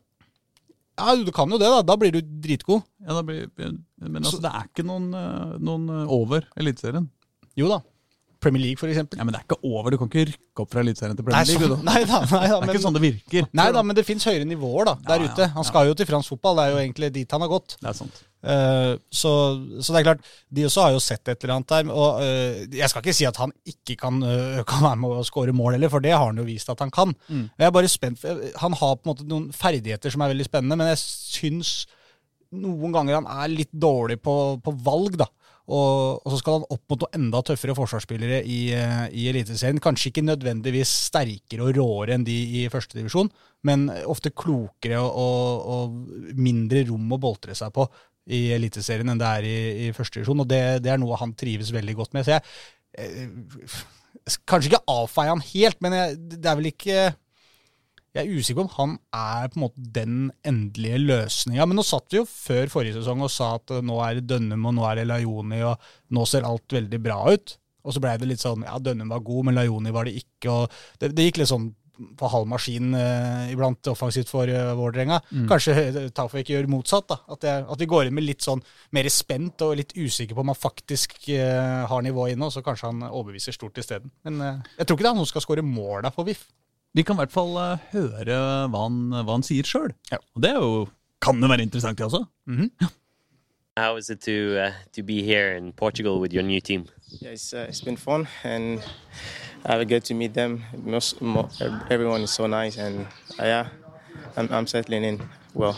Ja, 0.94 1.14
du 1.18 1.32
kan 1.34 1.50
jo 1.50 1.58
det, 1.58 1.70
da. 1.70 1.82
Da 1.82 1.96
blir 1.98 2.14
du 2.14 2.20
dritgod. 2.22 2.84
Ja, 3.02 3.16
da 3.16 3.22
blir, 3.26 3.48
Men 3.98 4.22
altså, 4.22 4.38
det 4.42 4.52
er 4.52 4.68
ikke 4.68 4.86
noen, 4.86 5.08
eh, 5.18 5.56
noen 5.58 5.88
eh, 5.90 6.12
over 6.12 6.46
Eliteserien. 6.60 7.08
Jo 7.58 7.70
da. 7.70 7.80
Premier 8.44 8.62
League, 8.66 8.90
eksempel. 8.90 9.18
Ja, 9.20 9.24
Men 9.26 9.34
det 9.34 9.40
er 9.40 9.46
ikke 9.48 9.60
over. 9.64 9.94
Du 9.94 9.98
kan 10.00 10.10
ikke 10.10 10.26
rykke 10.30 10.64
opp 10.64 10.74
fra 10.74 10.84
Eliteserien 10.84 11.16
til 11.18 11.26
Premier 11.26 11.48
League. 11.48 11.80
Nei, 11.80 11.96
nei, 12.02 12.04
da, 12.10 12.20
nei, 12.20 12.28
da, 12.28 12.44
det 12.44 12.44
er 12.44 12.60
men, 12.60 12.74
ikke 12.74 12.84
sånn 12.84 12.98
det 12.98 13.02
virker. 13.04 13.48
Nei 13.56 13.66
da, 13.74 13.82
men 13.86 13.98
det 13.98 14.06
fins 14.06 14.28
høyere 14.28 14.46
nivåer 14.48 14.92
da, 14.92 14.94
der 15.08 15.24
ja, 15.24 15.32
ute. 15.32 15.48
Han 15.56 15.66
skal 15.66 15.90
jo 15.90 15.96
til 15.98 16.08
fransk 16.12 16.36
fotball. 16.36 16.60
Det 16.60 16.68
er 16.68 16.76
jo 16.76 16.84
egentlig 16.84 17.10
dit 17.16 17.36
han 17.36 17.44
har 17.44 17.52
gått. 17.52 17.76
Det 17.80 17.90
er 17.90 17.98
sant. 17.98 18.22
Uh, 18.44 19.00
så, 19.08 19.30
så, 19.80 19.94
det 19.94 20.02
er 20.02 20.06
klart, 20.10 20.26
de 20.52 20.66
også 20.68 20.82
har 20.84 20.92
jo 20.92 21.00
sett 21.00 21.32
et 21.32 21.44
eller 21.46 21.56
annet 21.56 21.72
der. 21.72 21.90
Og 21.94 22.20
uh, 22.20 22.76
jeg 22.76 22.92
skal 22.92 23.04
ikke 23.04 23.16
si 23.16 23.28
at 23.28 23.40
han 23.40 23.54
ikke 23.72 23.96
kan, 24.04 24.20
uh, 24.20 24.60
kan 24.68 24.84
være 24.84 25.00
med 25.00 25.16
å 25.16 25.26
skåre 25.26 25.56
mål 25.56 25.78
heller, 25.78 25.92
for 25.92 26.04
det 26.04 26.12
har 26.12 26.26
han 26.28 26.40
jo 26.40 26.46
vist 26.48 26.70
at 26.72 26.82
han 26.84 26.92
kan. 26.94 27.14
Mm. 27.28 27.46
Jeg 27.56 27.68
er 27.68 27.76
bare 27.78 27.92
spent, 27.92 28.26
Han 28.60 28.76
har 28.76 28.96
på 28.98 29.06
en 29.06 29.12
måte 29.14 29.28
noen 29.28 29.48
ferdigheter 29.56 30.12
som 30.12 30.24
er 30.24 30.34
veldig 30.34 30.48
spennende, 30.50 30.78
men 30.80 30.92
jeg 30.92 31.00
syns 31.04 31.76
noen 32.54 32.92
ganger 32.94 33.18
han 33.18 33.30
er 33.42 33.50
litt 33.50 33.72
dårlig 33.72 34.20
på, 34.22 34.34
på 34.62 34.74
valg, 34.84 35.16
da. 35.24 35.26
Og, 35.64 36.20
og, 36.20 36.26
så 36.28 36.38
skal 36.42 36.58
han 36.58 36.66
opp 36.74 36.82
mot 36.92 37.04
noen 37.04 37.16
enda 37.16 37.40
tøffere 37.46 37.76
forsvarsspillere 37.78 38.42
i, 38.44 38.58
uh, 38.76 39.06
i 39.08 39.28
Eliteserien. 39.30 39.80
Kanskje 39.82 40.10
ikke 40.10 40.26
nødvendigvis 40.26 40.92
sterkere 41.08 41.64
og 41.64 41.78
råere 41.78 42.18
enn 42.18 42.26
de 42.26 42.36
i 42.60 42.66
førstedivisjon, 42.72 43.32
men 43.64 43.86
ofte 44.04 44.34
klokere 44.36 45.00
og, 45.00 45.14
og, 45.24 45.64
og, 45.76 46.36
mindre 46.36 46.84
rom 46.90 47.16
å 47.16 47.20
boltre 47.22 47.56
seg 47.56 47.72
på 47.74 47.88
i 48.34 48.46
Eliteserien 48.56 49.08
enn 49.12 49.20
det 49.20 49.32
er 49.40 49.48
i, 49.48 49.58
i 49.86 49.90
førstedivisjon. 49.96 50.44
Og 50.44 50.52
det, 50.52 50.62
det, 50.84 50.92
er 50.92 51.00
noe 51.00 51.20
han 51.20 51.32
trives 51.38 51.72
veldig 51.72 51.98
godt 52.02 52.16
med. 52.16 52.28
Så 52.28 52.36
jeg 52.36 52.44
jeg 52.94 53.28
Kanskje 54.48 54.70
ikke 54.70 54.86
avfeie 54.88 55.32
han 55.32 55.42
helt, 55.42 55.80
men 55.84 55.94
jeg, 55.96 56.18
det 56.38 56.48
er 56.48 56.56
vel 56.56 56.68
ikke 56.70 56.98
jeg 58.14 58.22
er 58.22 58.38
usikker 58.38 58.60
på 58.60 58.64
om 58.68 58.74
han 58.76 58.96
er 59.18 59.50
på 59.50 59.58
en 59.58 59.64
måte 59.64 59.84
den 59.96 60.18
endelige 60.46 61.00
løsninga. 61.02 61.66
Men 61.66 61.80
nå 61.80 61.84
satt 61.86 62.06
vi 62.14 62.20
jo 62.20 62.28
før 62.30 62.70
forrige 62.70 63.00
sesong 63.00 63.24
og 63.26 63.32
sa 63.32 63.56
at 63.58 63.74
nå 63.82 63.98
er 64.06 64.20
det 64.20 64.28
Dønnum 64.30 64.70
og 64.70 64.76
nå 64.78 64.84
er 64.86 65.00
det 65.00 65.08
Lajoni, 65.10 65.62
og 65.66 66.14
nå 66.14 66.26
ser 66.30 66.46
alt 66.46 66.76
veldig 66.78 67.00
bra 67.02 67.20
ut. 67.34 67.56
Og 67.84 67.92
så 67.92 68.00
blei 68.00 68.14
det 68.20 68.30
litt 68.30 68.44
sånn 68.44 68.64
ja, 68.64 68.78
Dønnum 68.80 69.10
var 69.12 69.24
god, 69.24 69.48
men 69.48 69.58
Lajoni 69.58 69.92
var 69.94 70.06
det 70.08 70.14
ikke. 70.22 70.52
og 70.52 70.76
Det, 71.00 71.10
det 71.10 71.26
gikk 71.26 71.42
litt 71.42 71.50
sånn 71.50 71.72
på 72.18 72.26
halv 72.26 72.48
maskin 72.50 72.94
eh, 72.98 73.52
iblant 73.52 73.86
offensivt 73.92 74.30
for 74.30 74.50
uh, 74.50 74.72
Vålerenga. 74.78 75.20
Mm. 75.30 75.44
Kanskje 75.50 75.74
eh, 75.78 76.08
Tafik 76.14 76.50
gjør 76.50 76.66
motsatt. 76.70 77.06
da, 77.10 77.20
at, 77.30 77.46
jeg, 77.46 77.66
at 77.70 77.84
vi 77.84 77.88
går 77.90 78.08
inn 78.08 78.16
med 78.16 78.26
litt 78.26 78.42
sånn 78.42 78.62
mer 78.96 79.08
spent 79.14 79.62
og 79.66 79.76
litt 79.78 79.94
usikker 79.94 80.34
på 80.34 80.42
om 80.42 80.50
han 80.50 80.58
faktisk 80.58 81.16
eh, 81.34 81.84
har 81.90 82.04
nivået 82.06 82.34
inne, 82.34 82.48
og 82.48 82.54
så 82.54 82.64
kanskje 82.66 82.90
han 82.90 83.06
overbeviser 83.10 83.54
stort 83.54 83.78
isteden. 83.82 84.10
Men 84.26 84.42
eh, 84.42 84.74
jeg 84.80 84.88
tror 84.88 84.98
ikke 84.98 85.06
det 85.06 85.10
er 85.12 85.14
han 85.14 85.22
som 85.22 85.32
skal 85.34 85.46
skåre 85.46 85.66
mål 85.66 86.06
der 86.08 86.14
for 86.14 86.26
VIF. 86.26 86.48
Vi 86.94 87.02
kan 87.02 87.16
i 87.16 87.20
hvert 87.24 87.32
fall 87.34 87.56
eh, 87.58 87.86
høre 87.92 88.36
hva 88.70 88.82
han, 88.86 88.98
hva 89.26 89.32
han 89.34 89.42
sier 89.46 89.66
sjøl. 89.66 89.90
Og 90.14 90.42
det 90.44 90.50
er 90.52 90.60
jo, 90.62 90.84
kan 91.24 91.40
jo 91.42 91.48
være 91.50 91.64
interessant, 91.66 91.98
det 91.98 92.06
også. 92.06 92.24
How 93.76 93.96
is 93.98 94.08
it 94.10 94.20
to 94.20 94.34
uh, 94.56 94.70
to 94.92 95.02
be 95.02 95.20
here 95.22 95.56
in 95.56 95.72
Portugal 95.72 96.20
with 96.20 96.32
your 96.32 96.44
new 96.44 96.60
team? 96.60 96.84
Yeah, 97.20 97.32
it's, 97.32 97.52
uh, 97.52 97.66
it's 97.68 97.80
been 97.80 97.96
fun 97.96 98.28
and 98.44 98.80
I 99.66 99.82
get 99.82 100.04
to 100.04 100.14
meet 100.14 100.34
them. 100.34 100.62
Most, 100.84 101.20
mo- 101.20 101.48
everyone 101.90 102.22
is 102.22 102.30
so 102.30 102.46
nice 102.46 102.76
and 102.78 103.06
uh, 103.40 103.44
yeah, 103.44 103.66
I'm, 104.36 104.48
I'm 104.52 104.66
settling 104.68 105.02
in 105.02 105.20
well. 105.54 105.76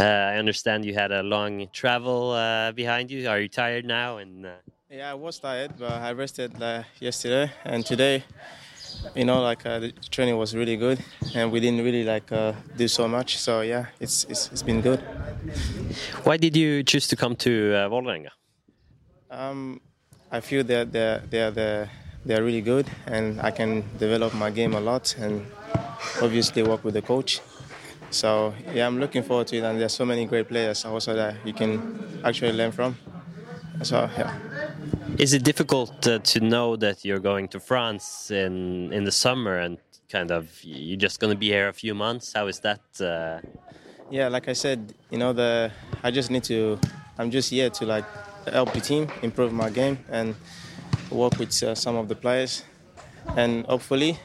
Uh, 0.00 0.02
I 0.04 0.38
understand 0.38 0.86
you 0.86 0.94
had 0.94 1.12
a 1.12 1.22
long 1.22 1.68
travel 1.74 2.30
uh, 2.30 2.72
behind 2.72 3.10
you. 3.10 3.28
Are 3.28 3.38
you 3.40 3.48
tired 3.48 3.84
now? 3.84 4.16
And 4.16 4.46
uh, 4.46 4.50
Yeah, 4.90 5.10
I 5.10 5.14
was 5.14 5.38
tired, 5.38 5.72
but 5.78 5.92
I 5.92 6.12
rested 6.12 6.62
uh, 6.62 6.84
yesterday 7.00 7.52
and 7.64 7.84
today. 7.84 8.24
You 9.14 9.24
know, 9.24 9.40
like 9.42 9.64
uh, 9.66 9.78
the 9.78 9.92
training 10.10 10.36
was 10.36 10.54
really 10.54 10.76
good, 10.76 10.98
and 11.34 11.50
we 11.52 11.60
didn't 11.60 11.84
really 11.84 12.04
like 12.04 12.30
uh, 12.32 12.52
do 12.76 12.88
so 12.88 13.08
much. 13.08 13.38
So 13.38 13.60
yeah, 13.60 13.86
it's, 14.00 14.24
it's 14.24 14.50
it's 14.52 14.62
been 14.62 14.80
good. 14.80 15.00
why 16.24 16.36
did 16.36 16.56
you 16.56 16.82
choose 16.82 17.06
to 17.08 17.16
come 17.16 17.36
to 17.36 17.74
uh, 17.74 17.88
Vålerenga? 17.88 18.30
Um, 19.30 19.80
I 20.30 20.40
feel 20.40 20.64
that 20.64 20.92
they're 20.92 21.22
they're 21.30 21.50
they're, 21.50 21.90
they're 22.24 22.42
really 22.42 22.62
good, 22.62 22.86
and 23.06 23.40
I 23.40 23.50
can 23.50 23.84
develop 23.98 24.34
my 24.34 24.50
game 24.50 24.74
a 24.74 24.80
lot, 24.80 25.14
and 25.18 25.46
obviously 26.22 26.62
work 26.62 26.84
with 26.84 26.94
the 26.94 27.02
coach. 27.02 27.40
So 28.10 28.54
yeah, 28.74 28.86
I'm 28.86 28.98
looking 28.98 29.22
forward 29.22 29.46
to 29.48 29.56
it, 29.56 29.64
and 29.64 29.80
there's 29.80 29.94
so 29.94 30.04
many 30.04 30.26
great 30.26 30.48
players 30.48 30.84
also 30.84 31.14
that 31.14 31.36
you 31.44 31.52
can 31.52 32.20
actually 32.24 32.52
learn 32.52 32.72
from. 32.72 32.96
So 33.82 34.08
yeah. 34.18 34.55
Is 35.18 35.32
it 35.32 35.44
difficult 35.44 36.06
uh, 36.06 36.18
to 36.18 36.40
know 36.40 36.76
that 36.76 37.04
you're 37.04 37.20
going 37.20 37.48
to 37.48 37.60
France 37.60 38.30
in 38.30 38.92
in 38.92 39.04
the 39.04 39.12
summer 39.12 39.58
and 39.58 39.78
kind 40.10 40.30
of 40.30 40.42
you're 40.62 41.02
just 41.02 41.20
going 41.20 41.32
to 41.32 41.38
be 41.38 41.48
here 41.48 41.68
a 41.68 41.72
few 41.72 41.94
months? 41.94 42.32
How 42.34 42.48
is 42.48 42.60
that? 42.60 42.80
Uh, 43.00 43.40
Yeah, 44.10 44.28
like 44.28 44.46
I 44.48 44.54
said, 44.54 44.94
you 45.10 45.18
know, 45.18 45.32
the 45.32 45.72
I 46.04 46.10
just 46.12 46.30
need 46.30 46.44
to. 46.44 46.78
I'm 47.18 47.30
just 47.30 47.50
here 47.50 47.70
to 47.70 47.86
like 47.86 48.04
help 48.52 48.72
the 48.72 48.80
team 48.80 49.08
improve 49.22 49.52
my 49.52 49.70
game 49.70 49.98
and 50.10 50.34
work 51.10 51.38
with 51.38 51.50
uh, 51.62 51.74
some 51.74 51.96
of 51.96 52.06
the 52.06 52.14
players, 52.14 52.62
and 53.36 53.66
hopefully, 53.66 54.16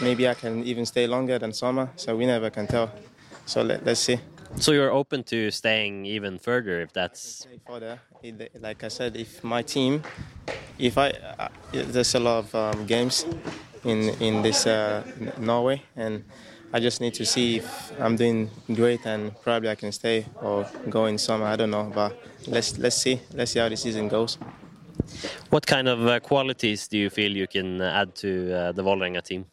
maybe 0.00 0.28
I 0.28 0.34
can 0.34 0.62
even 0.64 0.86
stay 0.86 1.06
longer 1.08 1.38
than 1.38 1.52
summer. 1.52 1.88
So 1.96 2.14
we 2.16 2.26
never 2.26 2.50
can 2.50 2.66
tell. 2.66 2.90
So 3.46 3.62
let, 3.62 3.84
let's 3.84 4.00
see. 4.00 4.18
So 4.56 4.72
you're 4.72 4.90
open 4.92 5.22
to 5.24 5.50
staying 5.50 6.06
even 6.06 6.38
further 6.38 6.80
if 6.80 6.92
that's 6.92 7.46
Further, 7.66 7.98
like 8.60 8.84
I 8.84 8.88
said, 8.88 9.16
if 9.16 9.42
my 9.42 9.62
team, 9.62 10.02
if 10.78 10.98
I, 10.98 11.10
uh, 11.10 11.48
there's 11.72 12.14
a 12.14 12.20
lot 12.20 12.44
of 12.44 12.54
um, 12.54 12.86
games 12.86 13.26
in 13.84 14.10
in 14.20 14.42
this 14.42 14.66
uh, 14.66 15.02
Norway, 15.38 15.82
and 15.96 16.24
I 16.72 16.80
just 16.80 17.00
need 17.00 17.14
to 17.14 17.24
see 17.24 17.56
if 17.56 17.92
I'm 18.00 18.16
doing 18.16 18.50
great, 18.74 19.06
and 19.06 19.32
probably 19.42 19.70
I 19.70 19.74
can 19.76 19.92
stay 19.92 20.26
or 20.42 20.66
go 20.88 21.06
in 21.06 21.18
summer. 21.18 21.46
I 21.46 21.56
don't 21.56 21.70
know, 21.70 21.90
but 21.94 22.12
let's 22.46 22.78
let's 22.78 22.96
see, 22.96 23.20
let's 23.32 23.52
see 23.52 23.60
how 23.60 23.68
the 23.68 23.76
season 23.76 24.08
goes. 24.08 24.38
what 25.50 25.66
kind 25.66 25.88
of 25.88 26.06
uh, 26.06 26.20
qualities 26.20 26.88
do 26.88 26.98
you 26.98 27.10
feel 27.10 27.36
you 27.36 27.46
can 27.46 27.80
uh, 27.80 28.00
add 28.02 28.14
to 28.16 28.52
uh, 28.52 28.72
the 28.72 28.82
Vålerenga 28.82 29.22
team? 29.22 29.46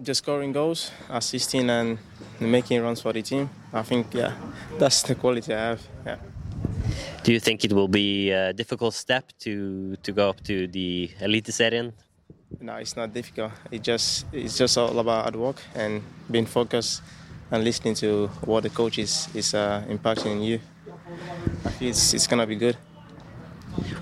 Just 0.00 0.22
scoring 0.22 0.52
goals, 0.52 0.92
assisting, 1.10 1.68
and 1.70 1.98
making 2.40 2.80
runs 2.82 3.00
for 3.00 3.12
the 3.12 3.22
team. 3.22 3.50
I 3.72 3.82
think 3.82 4.14
yeah, 4.14 4.32
that's 4.78 5.02
the 5.02 5.14
quality 5.14 5.52
I 5.52 5.60
have. 5.60 5.82
Yeah. 6.06 6.16
Do 7.24 7.32
you 7.32 7.40
think 7.40 7.64
it 7.64 7.72
will 7.72 7.88
be 7.88 8.30
a 8.30 8.52
difficult 8.52 8.94
step 8.94 9.32
to 9.40 9.96
to 9.96 10.12
go 10.12 10.30
up 10.30 10.40
to 10.44 10.68
the 10.68 11.10
elite 11.20 11.46
Eliteserien? 11.46 11.92
No, 12.60 12.76
it's 12.76 12.96
not 12.96 13.12
difficult. 13.12 13.52
It 13.70 13.82
just 13.82 14.26
it's 14.32 14.56
just 14.56 14.78
all 14.78 14.98
about 14.98 15.22
hard 15.22 15.36
work 15.36 15.60
and 15.74 16.02
being 16.30 16.46
focused 16.46 17.02
and 17.50 17.64
listening 17.64 17.94
to 17.96 18.28
what 18.44 18.62
the 18.62 18.70
coach 18.70 18.98
is 18.98 19.28
is 19.34 19.54
uh, 19.54 19.84
impacting 19.88 20.44
you. 20.44 20.60
I 21.64 21.70
feel 21.70 21.90
it's, 21.90 22.14
it's 22.14 22.26
gonna 22.26 22.46
be 22.46 22.56
good. 22.56 22.76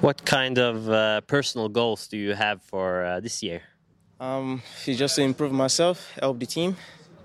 What 0.01 0.25
kind 0.25 0.59
of 0.59 0.89
uh, 0.89 1.21
personal 1.23 1.69
goals 1.69 2.07
do 2.09 2.17
you 2.17 2.35
have 2.35 2.63
for 2.63 3.05
uh, 3.05 3.21
this 3.21 3.43
year? 3.43 3.63
Um, 4.19 4.63
it's 4.87 4.99
just 4.99 5.17
to 5.17 5.23
improve 5.23 5.53
myself, 5.53 6.13
help 6.21 6.39
the 6.39 6.47
team, 6.47 6.77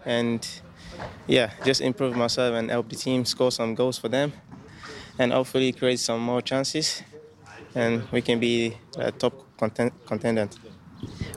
and 0.06 0.46
yeah, 1.26 1.52
just 1.64 1.80
improve 1.80 2.18
myself 2.18 2.54
and 2.56 2.70
help 2.70 2.90
the 2.90 2.98
team 2.98 3.24
score 3.24 3.52
some 3.52 3.76
goals 3.76 3.98
for 3.98 4.10
them, 4.10 4.34
and 5.18 5.32
hopefully 5.32 5.72
create 5.72 6.00
some 6.00 6.20
more 6.20 6.42
chances, 6.42 7.02
and 7.76 8.04
we 8.12 8.22
can 8.22 8.40
be 8.40 8.78
a 8.98 9.12
top 9.12 9.34
content- 9.58 9.94
contender. 10.06 10.50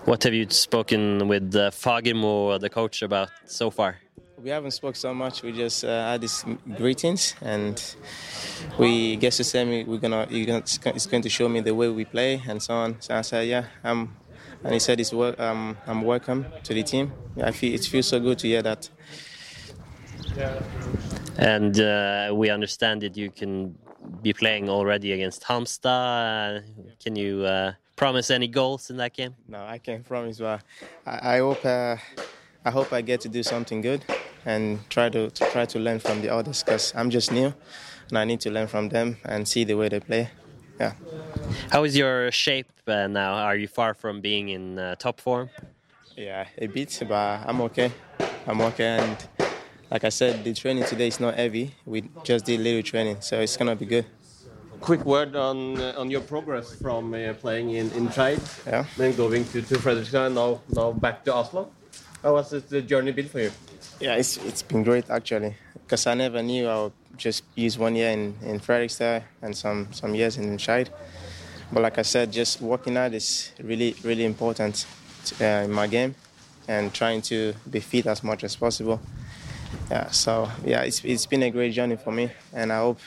What 0.06 0.24
have 0.24 0.34
you 0.34 0.50
spoken 0.50 1.28
with 1.28 1.54
uh, 1.54 1.70
Fagermo, 1.70 2.58
the 2.58 2.68
coach, 2.68 3.02
about 3.02 3.30
so 3.46 3.70
far? 3.70 4.00
We 4.36 4.50
haven't 4.50 4.72
spoke 4.72 4.96
so 4.96 5.14
much. 5.14 5.42
We 5.42 5.52
just 5.52 5.84
uh, 5.84 6.10
had 6.10 6.20
these 6.20 6.44
greetings, 6.76 7.36
and 7.40 7.80
we 8.76 9.16
guess 9.16 9.36
to 9.36 9.44
same. 9.44 9.86
we're 9.86 9.98
gonna, 9.98 10.26
gonna 10.26 10.62
it's 10.66 11.06
going 11.06 11.22
to 11.22 11.30
show 11.30 11.48
me 11.48 11.60
the 11.60 11.74
way 11.74 11.88
we 11.88 12.04
play 12.04 12.42
and 12.46 12.60
so 12.60 12.74
on. 12.74 13.00
So 13.00 13.14
I 13.14 13.22
said, 13.22 13.46
yeah, 13.46 13.66
I'm, 13.84 14.16
and 14.64 14.72
he 14.72 14.78
said, 14.80 14.98
it's 14.98 15.12
um, 15.12 15.76
I'm 15.86 16.02
welcome 16.02 16.46
to 16.62 16.74
the 16.74 16.82
team. 16.82 17.12
I 17.42 17.50
feel 17.50 17.74
it 17.74 17.84
feels 17.84 18.08
so 18.08 18.18
good 18.18 18.38
to 18.38 18.48
hear 18.48 18.62
that. 18.62 18.88
And 21.36 21.78
uh, 21.78 22.32
we 22.34 22.48
understand 22.48 23.02
that 23.02 23.16
you 23.16 23.30
can 23.30 23.76
be 24.22 24.32
playing 24.32 24.68
already 24.68 25.12
against 25.12 25.42
Halmstad. 25.42 26.58
Uh, 26.58 26.60
can 27.02 27.14
you 27.14 27.44
uh, 27.44 27.72
promise 27.96 28.30
any 28.30 28.48
goals 28.48 28.90
in 28.90 28.96
that 28.96 29.12
game? 29.12 29.34
No, 29.48 29.64
I 29.64 29.78
can't 29.78 30.04
promise, 30.04 30.38
but 30.38 30.62
I, 31.06 31.36
I 31.36 31.38
hope 31.38 31.64
uh, 31.64 31.96
I 32.64 32.70
hope 32.70 32.92
I 32.92 33.02
get 33.02 33.20
to 33.22 33.28
do 33.28 33.42
something 33.42 33.82
good 33.82 34.04
and 34.46 34.78
try 34.88 35.10
to, 35.10 35.30
to 35.30 35.50
try 35.50 35.66
to 35.66 35.78
learn 35.78 35.98
from 35.98 36.22
the 36.22 36.30
others 36.30 36.62
because 36.62 36.94
I'm 36.96 37.10
just 37.10 37.30
new 37.30 37.52
and 38.08 38.18
I 38.18 38.24
need 38.24 38.40
to 38.40 38.50
learn 38.50 38.66
from 38.68 38.88
them 38.88 39.18
and 39.24 39.46
see 39.46 39.64
the 39.64 39.74
way 39.74 39.88
they 39.88 40.00
play. 40.00 40.30
Yeah. 40.80 40.92
How 41.70 41.84
is 41.84 41.96
your 41.96 42.30
shape 42.32 42.70
uh, 42.86 43.06
now? 43.06 43.34
Are 43.34 43.56
you 43.56 43.68
far 43.68 43.94
from 43.94 44.20
being 44.20 44.48
in 44.48 44.78
uh, 44.78 44.94
top 44.96 45.20
form? 45.20 45.50
Yeah, 46.16 46.46
a 46.58 46.66
bit, 46.66 47.02
but 47.08 47.42
I'm 47.46 47.60
okay. 47.62 47.92
I'm 48.46 48.60
okay, 48.60 48.98
and 48.98 49.16
like 49.90 50.04
I 50.04 50.10
said, 50.10 50.44
the 50.44 50.52
training 50.54 50.84
today 50.84 51.08
is 51.08 51.18
not 51.20 51.34
heavy. 51.34 51.74
We 51.86 52.04
just 52.24 52.44
did 52.44 52.60
little 52.60 52.82
training, 52.82 53.18
so 53.20 53.40
it's 53.40 53.56
gonna 53.56 53.76
be 53.76 53.86
good. 53.86 54.06
Quick 54.80 55.04
word 55.04 55.34
on 55.34 55.80
uh, 55.80 55.94
on 55.96 56.10
your 56.10 56.20
progress 56.20 56.74
from 56.74 57.14
uh, 57.14 57.32
playing 57.34 57.70
in 57.70 57.90
in 57.92 58.08
Skeid, 58.08 58.40
Yeah. 58.66 58.84
then 58.96 59.14
going 59.16 59.44
to 59.46 59.62
to 59.62 59.74
Fredrikstad, 59.78 60.26
and 60.26 60.34
now 60.34 60.60
now 60.68 60.92
back 60.92 61.24
to 61.24 61.34
Oslo. 61.34 61.70
How 62.22 62.36
has 62.36 62.50
this, 62.50 62.64
the 62.64 62.82
journey 62.82 63.12
been 63.12 63.28
for 63.28 63.40
you? 63.40 63.50
Yeah, 64.00 64.14
it's 64.16 64.36
it's 64.38 64.62
been 64.62 64.82
great 64.82 65.08
actually, 65.10 65.54
because 65.82 66.06
I 66.06 66.14
never 66.14 66.42
knew 66.42 66.68
I 66.68 66.82
would 66.82 66.92
just 67.16 67.44
use 67.54 67.78
one 67.78 67.94
year 67.96 68.10
in 68.10 68.34
in 68.42 68.60
Fredrikstad 68.60 69.22
and 69.42 69.56
some 69.56 69.88
some 69.92 70.14
years 70.14 70.36
in 70.36 70.56
Scheid. 70.58 70.88
But 71.72 71.82
like 71.82 71.98
I 71.98 72.02
said, 72.02 72.32
just 72.32 72.60
working 72.60 72.96
out 72.96 73.14
is 73.14 73.52
really 73.62 73.96
really 74.02 74.24
important 74.24 74.86
uh, 75.40 75.64
in 75.64 75.72
my 75.72 75.86
game, 75.86 76.14
and 76.68 76.92
trying 76.92 77.22
to 77.22 77.54
be 77.70 77.80
fit 77.80 78.06
as 78.06 78.22
much 78.22 78.44
as 78.44 78.56
possible. 78.56 79.00
Yeah, 79.90 80.10
so 80.10 80.48
yeah, 80.64 80.82
it's 80.82 81.04
it's 81.04 81.26
been 81.26 81.42
a 81.42 81.50
great 81.50 81.72
journey 81.72 81.96
for 81.96 82.12
me, 82.12 82.30
and 82.52 82.72
I 82.72 82.78
hope 82.78 83.00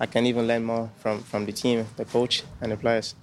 I 0.00 0.06
can 0.06 0.26
even 0.26 0.46
learn 0.46 0.64
more 0.64 0.90
from 0.98 1.22
from 1.22 1.46
the 1.46 1.52
team, 1.52 1.86
the 1.96 2.04
coach, 2.04 2.42
and 2.60 2.72
the 2.72 2.76
players. 2.76 3.14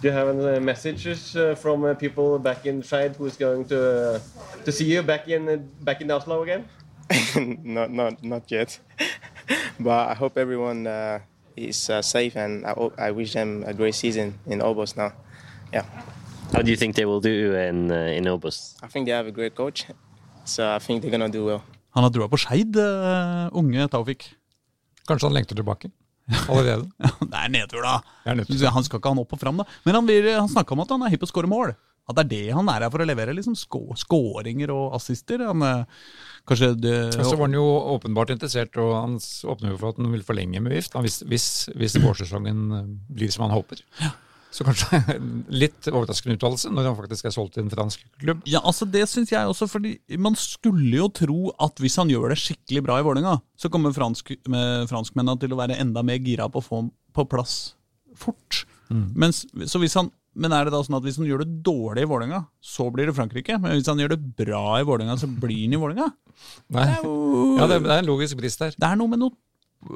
Do 0.00 0.08
you 0.08 0.14
have 0.14 0.28
any 0.28 0.60
messages 0.60 1.34
uh, 1.34 1.54
from 1.54 1.84
uh, 1.84 1.94
people 1.94 2.38
back 2.38 2.66
in 2.66 2.82
Skeid 2.82 3.16
who's 3.16 3.36
going 3.36 3.64
to 3.66 4.14
uh, 4.16 4.20
to 4.64 4.72
see 4.72 4.84
you 4.84 5.02
back 5.02 5.28
in 5.28 5.48
uh, 5.48 5.56
back 5.80 6.00
in 6.00 6.10
Oslo 6.10 6.42
again? 6.42 6.68
not 7.64 7.90
not 7.90 8.22
not 8.22 8.42
yet, 8.50 8.80
but 9.78 10.08
I 10.10 10.14
hope 10.14 10.38
everyone 10.40 10.86
uh, 10.86 11.18
is 11.56 11.90
uh, 11.90 12.00
safe, 12.02 12.36
and 12.36 12.64
I, 12.66 12.72
hope, 12.72 12.94
I 12.98 13.10
wish 13.10 13.32
them 13.34 13.64
a 13.66 13.72
great 13.74 13.94
season 13.94 14.34
in 14.46 14.60
Obos 14.60 14.96
now. 14.96 15.12
Yeah, 15.72 15.84
How 16.52 16.62
do 16.62 16.70
you 16.70 16.76
think 16.76 16.94
they 16.96 17.04
will 17.04 17.20
do 17.20 17.54
in 17.56 17.90
uh, 17.90 18.16
in 18.18 18.24
Obos? 18.24 18.74
I 18.82 18.88
think 18.88 19.06
they 19.06 19.12
have 19.12 19.26
a 19.26 19.32
great 19.32 19.54
coach, 19.54 19.84
so 20.44 20.64
I 20.74 20.78
think 20.78 21.02
they're 21.02 21.10
gonna 21.10 21.28
do 21.28 21.44
well. 21.44 21.62
Han 21.94 22.02
har 22.04 22.10
trua 22.10 22.28
på 22.28 22.36
Skeid, 22.40 22.76
uh, 22.76 23.48
unge 23.52 23.88
Taufik. 23.88 24.24
Kanskje 25.06 25.28
han 25.28 25.34
lengter 25.36 25.54
tilbake 25.54 25.90
allerede. 26.48 26.88
det 27.20 27.36
er 27.38 27.48
nedtur, 27.52 27.82
da. 27.84 27.98
Det 28.24 28.30
er 28.32 28.34
nedtur. 28.40 28.70
Han 28.72 28.84
skal 28.84 28.98
ikke 28.98 29.08
ha 29.10 29.12
han 29.14 29.20
opp 29.22 29.32
og 29.36 29.40
fram, 29.40 29.60
da. 29.60 29.66
Men 29.84 29.94
han, 30.00 30.06
vil- 30.08 30.32
han 30.38 30.48
snakka 30.48 30.72
om 30.74 30.80
at 30.80 30.90
han 30.94 31.02
er 31.04 31.12
hypp 31.12 31.20
på 31.20 31.28
å 31.28 31.32
skåre 31.34 31.50
mål. 31.52 31.74
At 32.04 32.18
det 32.18 32.24
er 32.24 32.30
det 32.32 32.56
han 32.58 32.68
er 32.68 32.84
her 32.84 32.92
for 32.92 33.00
å 33.00 33.08
levere. 33.08 33.34
liksom 33.36 33.56
Skåringer 33.56 34.72
og 34.74 34.96
assister. 34.98 35.46
Han, 35.48 35.62
eh, 35.64 35.86
kanskje 36.48 36.74
det, 36.76 36.96
så 37.16 37.36
var 37.36 37.46
han 37.48 37.56
jo 37.56 37.64
åpenbart 37.94 38.34
interessert, 38.34 38.76
og 38.76 38.92
han 38.98 39.16
åpner 39.16 39.72
jo 39.72 39.78
for 39.80 39.94
at 39.94 40.02
han 40.02 40.12
vil 40.12 40.26
forlenge 40.26 40.60
med 40.60 40.76
Vift 40.76 40.98
hvis, 41.00 41.22
hvis, 41.28 41.48
hvis 41.72 41.96
vårsesongen 42.02 42.60
eh, 42.76 42.92
blir 43.16 43.32
som 43.32 43.46
han 43.46 43.56
håper. 43.56 43.80
Så 44.54 44.62
kanskje 44.66 45.00
litt 45.64 45.88
overraskende 45.90 46.36
uttalelse 46.36 46.70
når 46.70 46.90
han 46.90 46.98
faktisk 46.98 47.30
er 47.30 47.34
solgt 47.34 47.56
til 47.56 47.64
en 47.64 47.72
fransk 47.72 48.04
klubb. 48.22 48.44
Ja, 48.46 48.60
altså 48.62 48.86
Det 48.86 49.06
syns 49.10 49.32
jeg 49.32 49.50
også, 49.50 49.66
fordi 49.70 49.96
man 50.20 50.36
skulle 50.38 51.00
jo 51.00 51.08
tro 51.08 51.38
at 51.62 51.80
hvis 51.82 51.96
han 51.98 52.12
gjør 52.12 52.34
det 52.34 52.42
skikkelig 52.42 52.84
bra 52.86 53.00
i 53.00 53.06
Vålerenga, 53.06 53.38
så 53.58 53.72
kommer 53.72 53.96
fransk, 53.96 54.36
med 54.50 54.86
franskmennene 54.92 55.40
til 55.42 55.56
å 55.56 55.58
være 55.62 55.80
enda 55.82 56.04
mer 56.06 56.20
gira 56.22 56.50
på 56.52 56.62
å 56.62 56.68
få 56.68 56.82
ham 56.82 56.92
på 57.14 57.26
plass 57.30 57.56
fort. 58.18 58.62
Mm. 58.92 59.08
Mens, 59.24 59.42
så 59.70 59.80
hvis 59.82 59.96
han, 59.98 60.12
men 60.34 60.54
er 60.54 60.66
det 60.66 60.74
da 60.74 60.82
sånn 60.82 60.98
at 60.98 61.06
hvis 61.06 61.16
han 61.20 61.28
gjør 61.28 61.44
det 61.44 61.62
dårlig 61.66 62.04
i 62.04 62.10
Vålerenga, 62.10 62.40
så 62.62 62.88
blir 62.94 63.08
det 63.08 63.14
Frankrike? 63.16 63.56
Men 63.62 63.76
hvis 63.76 63.88
han 63.90 64.00
gjør 64.02 64.14
det 64.16 64.20
bra 64.42 64.64
i 64.80 64.86
Vålerenga, 64.86 65.16
så 65.20 65.28
blir 65.30 65.64
han 65.64 65.76
i 65.76 65.80
Vålerenga? 65.80 66.10
Nei. 66.74 66.86
Ja, 66.90 67.68
det, 67.70 67.80
det 67.86 67.92
er 67.94 68.02
en 68.02 68.08
logisk 68.10 68.40
brist 68.40 68.62
der. 68.62 68.74
Det 68.74 68.88
er 68.88 68.98
noe 68.98 69.12
med 69.12 69.22
noe 69.22 69.36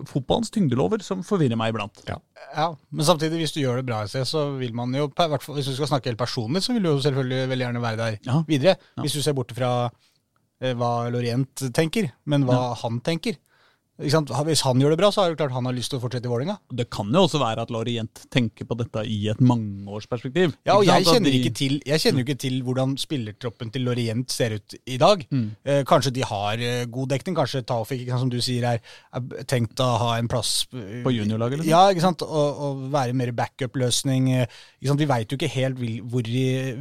fotballens 0.09 0.51
tyngdelover 0.53 1.03
som 1.05 1.22
forvirrer 1.24 1.59
meg 1.59 1.72
iblant. 1.72 2.03
Ja. 2.09 2.18
Ja, 2.53 2.66
Men 2.90 3.07
samtidig, 3.09 3.40
hvis 3.42 3.55
du 3.57 3.61
gjør 3.62 3.81
det 3.81 3.87
bra 3.88 4.03
i 4.05 4.11
sted, 4.11 4.27
så 4.29 4.44
vil 4.59 4.74
man 4.77 4.92
jo 4.94 5.09
i 5.09 5.29
hvert 5.33 5.44
fall, 5.44 5.57
Hvis 5.59 5.70
du 5.70 5.74
skal 5.79 5.90
snakke 5.94 6.11
helt 6.11 6.20
personlig, 6.20 6.62
så 6.64 6.74
vil 6.77 6.85
du 6.85 6.90
jo 6.90 7.01
selvfølgelig 7.05 7.48
veldig 7.53 7.66
gjerne 7.66 7.83
være 7.83 7.96
der 8.03 8.44
videre. 8.48 8.77
Hvis 9.01 9.16
du 9.16 9.22
ser 9.24 9.37
bort 9.38 9.53
fra 9.57 9.72
eh, 10.61 10.74
hva 10.77 11.09
Lorient 11.14 11.68
tenker, 11.74 12.11
men 12.27 12.44
hva 12.48 12.74
han 12.83 13.01
tenker. 13.01 13.38
Hvis 13.99 14.63
han 14.63 14.79
gjør 14.79 14.93
det 14.95 14.99
bra, 15.01 15.09
så 15.11 15.25
er 15.25 15.33
det 15.33 15.39
klart 15.41 15.51
han 15.57 15.67
har 15.67 15.75
lyst 15.75 15.91
til 15.91 15.99
å 15.99 16.03
fortsette 16.05 16.29
i 16.29 16.31
Vålerenga. 16.31 16.55
Det 16.71 16.85
kan 16.95 17.09
jo 17.11 17.25
også 17.27 17.41
være 17.43 17.65
at 17.67 17.71
Lorient 17.75 18.21
tenker 18.31 18.69
på 18.69 18.77
dette 18.79 19.03
i 19.11 19.17
et 19.33 19.41
mangeårsperspektiv. 19.43 20.53
Ja, 20.69 20.77
og 20.79 20.85
jeg 20.87 21.07
kjenner, 21.09 21.33
de- 21.35 21.51
til, 21.51 21.81
jeg 21.85 21.99
kjenner 22.05 22.23
jo 22.23 22.27
ikke 22.29 22.39
til 22.45 22.61
hvordan 22.63 22.93
spillertroppen 23.01 23.73
til 23.75 23.83
Lorient 23.89 24.31
ser 24.31 24.55
ut 24.55 24.77
i 24.87 24.99
dag. 25.03 25.25
Mm. 25.35 25.49
Eh, 25.65 25.81
kanskje 25.89 26.13
de 26.15 26.23
har 26.31 26.63
eh, 26.63 26.85
god 26.87 27.09
dekning. 27.11 27.35
Kanskje 27.41 27.65
Taufik, 27.67 28.05
som 28.09 28.31
du 28.31 28.39
sier, 28.45 28.69
er, 28.77 28.81
er 29.13 29.49
tenkt 29.51 29.83
å 29.83 29.89
ha 30.05 30.13
en 30.19 30.31
plass 30.31 30.69
eh, 30.73 31.03
På 31.03 31.11
juniorlaget, 31.11 31.59
liksom? 31.65 31.73
Ja, 31.73 31.83
ikke 31.91 32.05
sant? 32.07 32.23
Og, 32.23 32.63
og 32.69 32.85
være 32.95 33.17
mer 33.19 33.33
backup-løsning. 33.35 34.31
eh? 34.45 34.47
Vi 34.79 35.09
veit 35.11 35.31
jo 35.35 35.41
ikke 35.41 35.51
helt 35.57 35.83
hvor, 36.07 36.23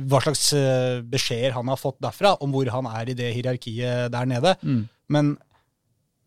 hva 0.05 0.21
slags 0.21 0.53
beskjeder 1.09 1.57
han 1.57 1.67
har 1.73 1.81
fått 1.81 1.97
derfra, 2.03 2.35
om 2.45 2.53
hvor 2.53 2.69
han 2.77 2.85
er 2.93 3.09
i 3.09 3.17
det 3.17 3.33
hierarkiet 3.33 4.11
der 4.13 4.29
nede. 4.29 4.53
Mm. 4.61 4.85
Men 5.09 5.37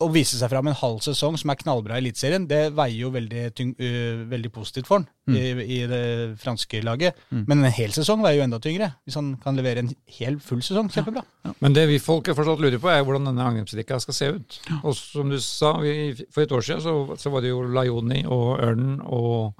å 0.00 0.08
vise 0.12 0.38
seg 0.40 0.48
fram 0.48 0.66
en 0.70 0.76
halv 0.78 0.98
sesong 1.04 1.36
som 1.36 1.50
er 1.52 1.58
knallbra 1.60 1.96
i 1.98 2.00
Eliteserien, 2.02 2.46
det 2.48 2.72
veier 2.72 3.02
jo 3.02 3.10
veldig, 3.12 3.42
tyng, 3.54 3.74
uh, 3.76 4.22
veldig 4.30 4.50
positivt 4.54 4.86
for 4.88 4.98
han 5.02 5.08
Mm. 5.30 5.36
i, 5.36 5.64
i 5.76 5.86
det 5.86 6.38
franske 6.42 6.80
laget. 6.82 7.14
Mm. 7.30 7.44
Men 7.46 7.60
en 7.64 7.70
hel 7.76 7.92
sesong 7.94 8.22
veier 8.24 8.40
jo 8.40 8.46
enda 8.48 8.58
tyngre, 8.58 8.88
hvis 9.06 9.14
han 9.14 9.36
kan 9.38 9.54
levere 9.54 9.84
en 9.84 9.92
hel 10.16 10.38
full 10.42 10.58
sesong. 10.66 10.88
Kjempebra. 10.90 11.22
Men 11.60 11.76
det 11.76 11.84
vi 11.86 11.98
folk 12.02 12.26
fortsatt 12.34 12.58
lurer 12.64 12.80
på, 12.82 12.88
er 12.90 13.04
hvordan 13.06 13.28
denne 13.28 13.44
angrepsrekka 13.46 14.00
skal 14.02 14.16
se 14.16 14.30
ut. 14.34 14.58
Og 14.82 14.96
som 14.98 15.30
du 15.30 15.38
sa, 15.38 15.76
vi, 15.84 16.14
for 16.32 16.42
et 16.42 16.50
år 16.56 16.64
siden 16.66 16.82
så, 16.82 16.96
så 17.20 17.30
var 17.30 17.44
det 17.44 17.52
jo 17.52 17.60
Laioni 17.62 18.24
og 18.26 18.58
Ørnen 18.58 18.98
og, 19.06 19.54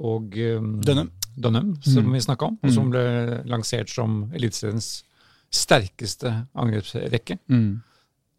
og 0.00 0.34
um, 0.58 0.72
Dønnum. 0.82 1.12
Dunham 1.36 1.74
som 1.84 2.06
Mm. 2.08 2.12
vi 2.16 2.20
snakka 2.24 2.46
om, 2.48 2.58
og 2.64 2.72
som 2.72 2.88
ble 2.90 3.02
lansert 3.44 3.90
som 3.92 4.22
Eliteseriens 4.34 5.04
sterkeste 5.52 6.32
angrepsrekke. 6.56 7.36
Mm. 7.52 7.82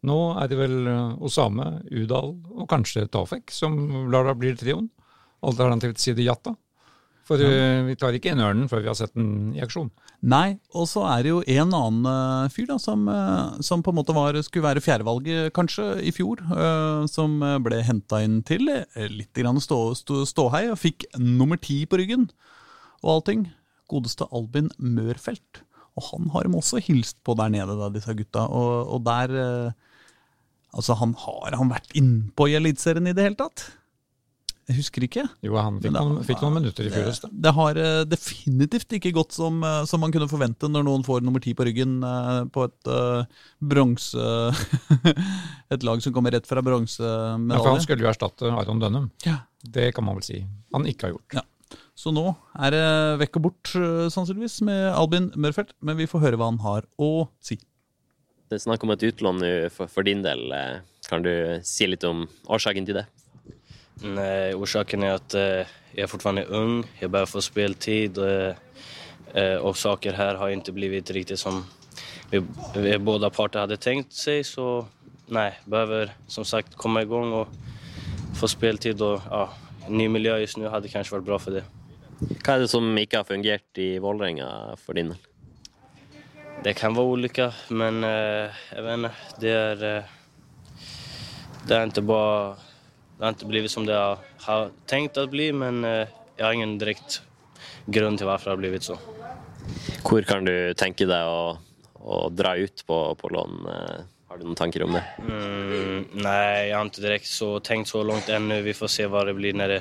Nå 0.06 0.18
er 0.38 0.50
det 0.50 0.58
vel 0.60 0.76
uh, 0.86 1.18
Osame, 1.26 1.80
Udal 1.90 2.36
og 2.54 2.68
kanskje 2.70 3.08
Tafek 3.10 3.50
som 3.54 3.74
lar 4.12 4.28
da 4.28 4.36
bli 4.38 4.54
trioen. 4.54 4.90
Alternativt 5.42 5.98
sier 6.02 6.14
de 6.18 6.28
Jatta. 6.28 6.54
For 7.26 7.40
uh, 7.42 7.86
vi 7.88 7.96
tar 7.98 8.14
ikke 8.14 8.30
inn 8.32 8.44
Ørnen 8.44 8.70
før 8.70 8.84
vi 8.84 8.92
har 8.92 8.98
sett 8.98 9.16
den 9.18 9.56
i 9.56 9.64
aksjon. 9.64 9.90
Nei, 10.18 10.58
og 10.74 10.88
så 10.90 11.04
er 11.06 11.22
det 11.22 11.30
jo 11.30 11.42
en 11.46 11.74
annen 11.76 12.06
eh, 12.10 12.50
fyr 12.50 12.66
da, 12.66 12.76
som, 12.82 13.04
eh, 13.06 13.60
som 13.62 13.84
på 13.86 13.92
en 13.92 13.98
måte 14.00 14.14
var, 14.16 14.34
skulle 14.42 14.66
være 14.66 14.82
fjerdevalget 14.82 15.52
kanskje 15.54 15.84
i 16.02 16.10
fjor, 16.10 16.42
eh, 16.42 17.04
som 17.06 17.36
eh, 17.46 17.54
ble 17.62 17.78
henta 17.86 18.18
inn 18.26 18.40
til 18.42 18.66
eh, 18.72 19.06
litt 19.12 19.30
grann 19.38 19.62
stå, 19.62 19.78
stå, 20.00 20.24
ståhei 20.26 20.64
og 20.72 20.80
fikk 20.82 21.06
nummer 21.22 21.60
ti 21.62 21.84
på 21.86 22.00
ryggen 22.02 22.26
og 23.04 23.12
allting. 23.12 23.46
Godeste 23.88 24.26
Albin 24.34 24.72
Mørfelt. 24.82 25.62
Og 25.94 26.10
han 26.10 26.26
har 26.34 26.48
de 26.48 26.58
også 26.58 26.82
hilst 26.82 27.22
på 27.22 27.38
der 27.38 27.54
nede, 27.54 27.78
da, 27.78 27.86
disse 27.94 28.10
gutta. 28.18 28.48
Og, 28.50 28.90
og 28.96 29.06
der 29.06 29.38
eh, 29.38 29.87
Altså, 30.76 30.96
han 31.00 31.14
har 31.24 31.56
han 31.56 31.70
vært 31.72 31.94
innpå 31.96 32.50
i 32.50 32.56
Eliteserien 32.58 33.08
i 33.08 33.14
det 33.16 33.24
hele 33.24 33.38
tatt? 33.38 33.68
Jeg 34.68 34.82
husker 34.82 35.04
ikke. 35.06 35.22
Jo, 35.40 35.54
han 35.56 35.78
fikk, 35.80 35.94
noen, 35.94 36.18
fikk 36.28 36.42
noen 36.44 36.58
minutter 36.58 36.84
i 36.84 36.90
fjor 36.92 37.06
høst. 37.08 37.24
Det, 37.24 37.38
Det 37.46 37.52
har 37.56 37.78
eh, 37.80 38.00
definitivt 38.04 38.92
ikke 38.98 39.14
gått 39.16 39.32
som, 39.32 39.62
eh, 39.64 39.80
som 39.88 40.02
man 40.04 40.12
kunne 40.12 40.28
forvente 40.28 40.68
når 40.68 40.84
noen 40.84 41.04
får 41.06 41.24
nummer 41.24 41.40
ti 41.40 41.54
på 41.56 41.64
ryggen 41.64 41.94
eh, 42.04 42.40
på 42.52 42.66
et 42.66 42.90
uh, 42.92 43.46
bronse 43.64 44.26
Et 45.72 45.86
lag 45.88 46.04
som 46.04 46.12
kommer 46.12 46.36
rett 46.36 46.48
fra 46.48 46.60
bronsemedalje. 46.64 47.56
Ja, 47.56 47.62
for 47.64 47.72
han 47.72 47.84
skulle 47.84 48.04
jo 48.04 48.10
erstatte 48.12 48.52
Aron 48.52 48.82
Dønnum. 48.82 49.08
Ja. 49.24 49.38
Det 49.64 49.88
kan 49.96 50.04
man 50.04 50.20
vel 50.20 50.28
si. 50.28 50.42
Han 50.76 50.84
ikke 50.88 51.08
har 51.08 51.16
gjort. 51.16 51.40
Ja. 51.40 51.78
Så 51.96 52.12
nå 52.12 52.26
er 52.60 52.76
det 52.76 52.84
vekk 53.24 53.40
og 53.40 53.48
bort, 53.48 53.72
sannsynligvis, 53.72 54.60
med 54.68 54.84
Albin 54.92 55.32
Mørfelt. 55.36 55.72
Men 55.84 55.98
vi 55.98 56.08
får 56.08 56.22
høre 56.26 56.40
hva 56.40 56.52
han 56.52 56.60
har 56.64 56.84
å 57.00 57.10
si. 57.44 57.58
Det 58.48 58.56
er 58.56 58.64
snakk 58.64 58.84
om 58.84 58.94
et 58.94 59.02
utlån 59.04 59.42
nå 59.42 59.52
for, 59.72 59.90
for 59.92 60.06
din 60.08 60.22
del. 60.24 60.46
Eh, 60.52 60.78
Kan 61.08 61.24
du 61.24 61.30
si 61.64 61.86
litt 61.88 62.04
om 62.04 62.26
årsaken 62.48 62.86
til 62.88 62.98
det? 63.00 63.06
Nei, 64.04 64.54
årsaken 64.54 65.04
er 65.04 65.16
at 65.16 65.34
eh, 65.34 65.74
er 65.94 66.02
är 66.02 66.06
fortfarande 66.06 66.46
ung, 66.46 66.84
jeg 67.00 67.10
bare 67.10 67.26
få 67.26 67.40
spilletid. 67.40 68.18
eh, 68.18 68.54
eh, 69.34 69.72
saker 69.74 70.12
her 70.12 70.36
har 70.36 70.48
ikke 70.48 70.72
blitt 70.72 71.10
riktig 71.10 71.38
som 71.38 71.64
vi, 72.30 72.38
vi 72.74 72.98
båda 72.98 73.30
parter 73.30 73.60
hadde 73.60 73.76
tenkt 73.76 74.12
seg. 74.12 74.44
Så 74.44 74.86
nei, 75.28 75.50
behøver 75.66 76.12
som 76.28 76.44
sagt 76.44 76.76
komma 76.76 77.02
igång 77.02 77.32
og 77.32 77.48
få 78.36 78.46
spilletid. 78.46 79.00
Og 79.00 79.20
ja, 79.30 79.48
ny 79.88 80.08
miljø 80.08 80.38
just 80.40 80.58
nu 80.58 80.68
hadde 80.68 80.88
kanskje 80.88 81.16
vært 81.16 81.26
bra 81.26 81.38
for 81.38 81.50
det. 81.50 81.64
Hva 82.44 82.54
er 82.54 82.60
det 82.60 82.70
som 82.70 82.96
ikke 82.98 83.16
har 83.16 83.24
fungert 83.24 83.78
i 83.78 83.98
Vålerenga 83.98 84.76
for 84.76 84.94
din 84.94 85.08
del? 85.14 85.18
Det 86.62 86.74
kan 86.74 86.94
vara 86.94 87.06
olika, 87.06 87.52
men 87.68 88.04
eh, 88.04 88.50
jag 88.74 88.82
vet 88.82 88.94
inte, 88.94 89.10
det 89.40 89.50
är, 89.50 89.96
eh, 89.96 90.02
det 91.66 91.76
är 91.76 91.82
inte 91.82 92.02
bara 92.02 92.56
det 93.18 93.24
har 93.24 93.28
inte 93.28 93.46
blivit 93.46 93.70
som 93.70 93.86
det 93.86 93.92
jag 93.92 94.18
har 94.40 94.70
tenkt 94.86 95.16
å 95.18 95.26
bli, 95.26 95.52
men 95.52 95.84
eh, 95.84 96.08
jeg 96.36 96.44
har 96.46 96.52
ingen 96.52 96.76
direkte 96.78 97.22
grunn 97.86 98.18
til 98.18 98.28
hvorfor 98.28 98.50
det 98.50 98.54
har 98.54 98.60
blitt 98.62 98.86
så. 98.86 98.98
Hvor 100.06 100.22
kan 100.22 100.46
du 100.46 100.74
tenke 100.78 101.06
deg 101.08 101.26
å, 101.26 101.56
å 101.98 102.18
dra 102.30 102.54
ut 102.56 102.84
på, 102.86 102.98
på 103.18 103.30
lån? 103.34 103.58
Eh, 103.74 103.98
Har 104.28 104.38
du 104.38 104.44
noen 104.44 104.58
tanker 104.60 104.84
om 104.84 104.92
det? 104.92 105.02
Mm, 105.24 106.04
nei, 106.20 106.68
jeg 106.68 106.76
har 106.76 106.90
ikke 106.90 107.04
direkte 107.06 107.32
så 107.32 107.48
tenkt 107.64 107.88
så 107.90 108.02
langt 108.04 108.28
ennå. 108.28 108.60
Vi 108.62 108.74
får 108.76 108.90
se 108.92 109.06
hva 109.08 109.24
det 109.24 109.34
blir 109.38 109.56
når 109.56 109.72
det, 109.72 109.80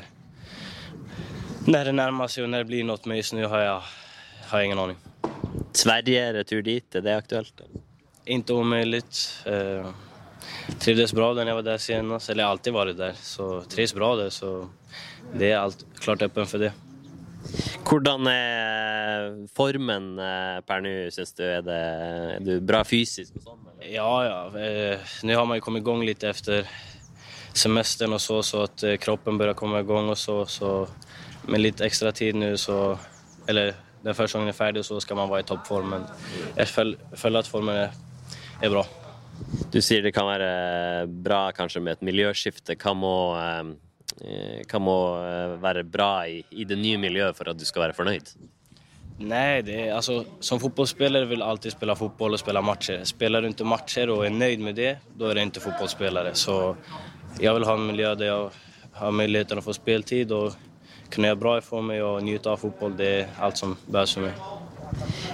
når 1.68 1.92
det 1.92 1.96
nærmer 2.00 2.32
seg, 2.32 2.46
og 2.48 2.54
når 2.54 2.63
det 2.63 2.70
blir 2.72 2.88
noe 2.88 3.12
med 3.12 3.20
just 3.22 3.36
nu 3.36 3.44
har 3.46 3.66
jeg 3.66 3.94
har 4.48 4.63
ingen 4.63 4.80
aning. 4.80 4.98
Sverige, 5.78 6.32
retur 6.34 6.63
dit, 6.66 6.96
er 6.96 7.04
det 7.06 7.13
aktuelt? 7.13 7.62
Ikke 8.26 8.56
umulig. 8.58 9.04
Eh, 9.46 9.86
trivdes 10.82 11.13
bra 11.16 11.30
da 11.38 11.46
jeg 11.46 11.58
var 11.60 11.68
der 11.68 11.82
senest, 11.82 12.32
eller 12.32 12.44
jeg 12.44 12.48
har 12.48 12.56
alltid 12.56 12.76
vært 12.76 12.98
der. 12.98 13.22
Så 13.22 13.50
trives 13.70 13.94
bra 13.94 14.16
der, 14.18 14.34
så 14.34 14.52
det 15.38 15.52
er 15.52 15.62
alt 15.62 15.86
klart 16.02 16.26
öppen 16.26 16.50
for 16.50 16.66
det. 16.66 16.74
Hvordan 17.88 18.28
er 18.32 19.30
formen 19.56 20.18
eh, 20.20 20.58
per 20.66 20.84
nå, 20.84 20.96
syns 21.13 21.38
du? 21.38 21.46
Er, 21.46 21.63
det, 21.63 21.80
er 22.34 22.44
du 22.44 22.54
bra 22.66 22.82
fysisk? 22.88 23.38
sånn? 23.46 23.70
Ja, 23.86 24.12
ja. 24.26 24.40
Eh, 24.58 25.16
nå 25.30 25.38
har 25.38 25.46
man 25.46 25.62
jo 25.62 25.68
kommet 25.68 25.84
i 25.84 25.86
igång 25.86 26.06
litt 26.08 26.26
efter 26.28 26.66
semestern 27.58 28.18
og 28.18 28.22
så, 28.22 28.42
så 28.46 28.66
at 28.66 28.84
kroppen 29.02 29.38
begynner 29.38 29.56
å 29.56 29.58
komme 29.58 29.80
i 29.80 29.86
igång 29.86 30.10
og 30.10 30.18
så. 30.20 30.42
så 30.50 30.72
med 31.48 31.62
litt 31.62 31.82
ekstra 31.86 32.12
tid 32.12 32.36
nå, 32.36 32.56
så, 32.60 32.98
eller 33.48 33.78
den 34.08 34.15
første 34.15 34.39
er 34.39 34.56
ferdig, 34.56 34.86
så 34.88 35.02
skal 35.04 35.20
man 35.20 35.30
være 35.32 35.43
i 35.43 35.50
toppform. 35.50 35.96
Men 35.96 36.06
jeg 36.56 36.72
føler 36.72 37.39
at 37.41 37.50
formen 37.52 37.76
er, 37.76 37.96
er, 38.62 38.72
bra. 38.72 38.86
Du 39.74 39.82
sier 39.84 40.06
det 40.06 40.13
kan 40.15 40.28
være 40.30 41.08
bra 41.08 41.48
kanskje 41.56 41.84
med 41.84 41.98
et 41.98 42.06
miljøskifte. 42.08 42.78
Hva 42.80 42.93
må, 42.98 43.15
eh, 43.38 44.62
hva 44.63 44.82
må 44.82 45.00
eh, 45.22 45.58
være 45.63 45.84
bra 45.84 46.12
i, 46.32 46.39
i 46.52 46.67
det 46.67 46.80
nye 46.80 47.02
miljøet 47.02 47.38
for 47.38 47.52
at 47.52 47.60
du 47.60 47.65
skal 47.67 47.88
være 47.88 47.98
fornøyd? 47.98 48.32
Nei, 49.17 49.63
det 49.65 49.88
altså, 49.89 50.20
som 50.46 50.62
fotballspiller 50.62 51.26
vil 51.26 51.41
alltid 51.41 51.74
spille 51.74 51.96
fotball 51.98 52.38
og 52.38 52.41
spille 52.41 52.62
matcher. 52.62 53.02
Spiller 53.10 53.41
du 53.41 53.50
ikke 53.50 53.65
matcher 53.67 54.13
og 54.13 54.24
er 54.28 54.36
nøyd 54.36 54.62
med 54.62 54.78
det, 54.78 54.91
da 55.17 55.32
er 55.32 55.39
du 55.39 55.43
ikke 55.48 55.65
fotballspiller. 55.65 56.32
Så 56.38 56.76
jeg 57.41 57.54
vil 57.54 57.65
ha 57.65 57.76
en 57.76 57.88
miljø 57.89 58.13
der 58.15 58.30
jeg 58.30 58.63
har 58.98 59.13
muligheten 59.13 59.60
å 59.60 59.65
få 59.65 59.74
spiltid 59.74 60.32
och 60.32 60.54
kunna 61.13 61.32
gjøre 61.32 61.41
bra 61.41 61.56
for 61.65 61.86
meg 61.86 62.04
og 62.06 62.22
nyte 62.26 62.52
av 62.52 62.62
fotball. 62.62 62.96
Det 63.00 63.10
er 63.22 63.41
alt 63.43 63.60
som 63.60 63.76
behövs 63.88 64.18
for 64.18 64.28
meg. 64.28 64.58